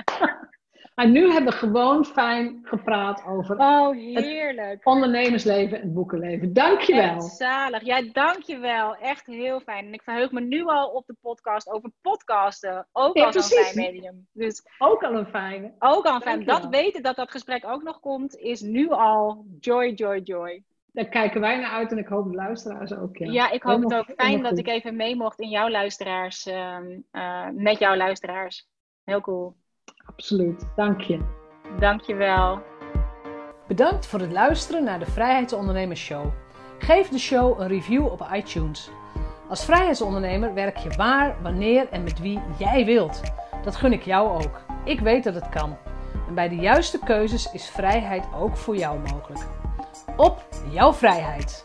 Maar 0.95 1.09
nu 1.09 1.31
hebben 1.33 1.53
we 1.53 1.59
gewoon 1.59 2.05
fijn 2.05 2.61
gepraat 2.63 3.25
over 3.27 3.57
Oh, 3.59 3.91
heerlijk. 3.97 4.87
ondernemersleven 4.87 5.81
en 5.81 5.93
boekenleven. 5.93 6.53
Dankjewel. 6.53 7.15
Echt 7.15 7.25
zalig. 7.25 7.83
Ja, 7.85 8.03
dankjewel. 8.13 8.97
Echt 8.97 9.27
heel 9.27 9.61
fijn. 9.61 9.87
En 9.87 9.93
ik 9.93 10.03
verheug 10.03 10.31
me 10.33 10.41
nu 10.41 10.65
al 10.65 10.89
op 10.89 11.07
de 11.07 11.17
podcast 11.21 11.69
over 11.71 11.91
podcasten. 12.01 12.87
Ook 12.93 13.17
Ja, 13.17 13.25
al 13.25 13.33
zo'n 13.33 13.43
precies. 13.43 13.71
fijn 13.73 13.93
medium. 13.93 14.27
Dus 14.33 14.63
Ook 14.79 15.03
al 15.03 15.15
een 15.15 15.27
fijne. 15.27 15.73
ook 15.79 16.05
al 16.05 16.21
fijn. 16.21 16.37
Dankjewel. 16.45 16.61
Dat 16.61 16.71
weten 16.71 17.03
dat 17.03 17.17
dat 17.17 17.31
gesprek 17.31 17.65
ook 17.67 17.83
nog 17.83 18.01
komt, 18.01 18.37
is 18.37 18.61
nu 18.61 18.89
al 18.89 19.45
joy, 19.61 19.89
joy, 19.93 20.19
joy. 20.19 20.63
Daar 20.93 21.09
kijken 21.09 21.41
wij 21.41 21.57
naar 21.61 21.71
uit 21.71 21.91
en 21.91 21.99
ik 21.99 22.07
hoop 22.09 22.29
de 22.31 22.35
luisteraars 22.37 22.93
ook. 22.93 23.17
Ja, 23.17 23.31
Ja, 23.33 23.51
ik 23.51 23.63
hoop 23.63 23.75
Helemaal- 23.75 23.99
het 23.99 24.09
ook 24.11 24.17
fijn 24.21 24.41
dat 24.43 24.49
goed. 24.51 24.59
ik 24.59 24.69
even 24.69 24.97
mee 24.97 25.17
mocht 25.17 25.41
in 25.41 25.49
jouw 25.49 25.69
luisteraars, 25.69 26.47
ehm, 26.47 26.99
eh, 27.11 27.49
met 27.53 27.79
jouw 27.79 27.97
luisteraars. 27.97 28.67
Heel 29.05 29.21
cool. 29.21 29.55
Absoluut. 30.05 30.67
Dank 30.77 31.01
je. 31.01 31.21
Dankjewel. 31.79 32.63
Bedankt 33.67 34.07
voor 34.07 34.21
het 34.21 34.33
luisteren 34.33 34.85
naar 34.85 34.99
de 34.99 35.07
Vrijheidsondernemers 35.07 36.01
Show. 36.01 36.27
Geef 36.79 37.09
de 37.09 37.19
show 37.19 37.61
een 37.61 37.69
review 37.69 38.07
op 38.07 38.29
iTunes. 38.33 38.91
Als 39.49 39.65
vrijheidsondernemer 39.65 40.55
werk 40.55 40.77
je 40.77 40.91
waar, 40.91 41.37
wanneer 41.43 41.89
en 41.91 42.03
met 42.03 42.21
wie 42.21 42.41
jij 42.59 42.85
wilt. 42.85 43.21
Dat 43.65 43.77
gun 43.77 43.93
ik 43.93 44.03
jou 44.03 44.45
ook. 44.45 44.61
Ik 44.85 45.01
weet 45.01 45.25
dat 45.25 45.35
het 45.35 45.49
kan. 45.49 45.77
En 46.29 46.35
bij 46.35 46.49
de 46.49 46.57
juiste 46.57 46.99
keuzes 47.05 47.53
is 47.53 47.69
vrijheid 47.69 48.25
ook 48.35 48.57
voor 48.57 48.77
jou 48.77 48.99
mogelijk. 48.99 49.47
Op 50.17 50.45
jouw 50.71 50.93
vrijheid! 50.93 51.65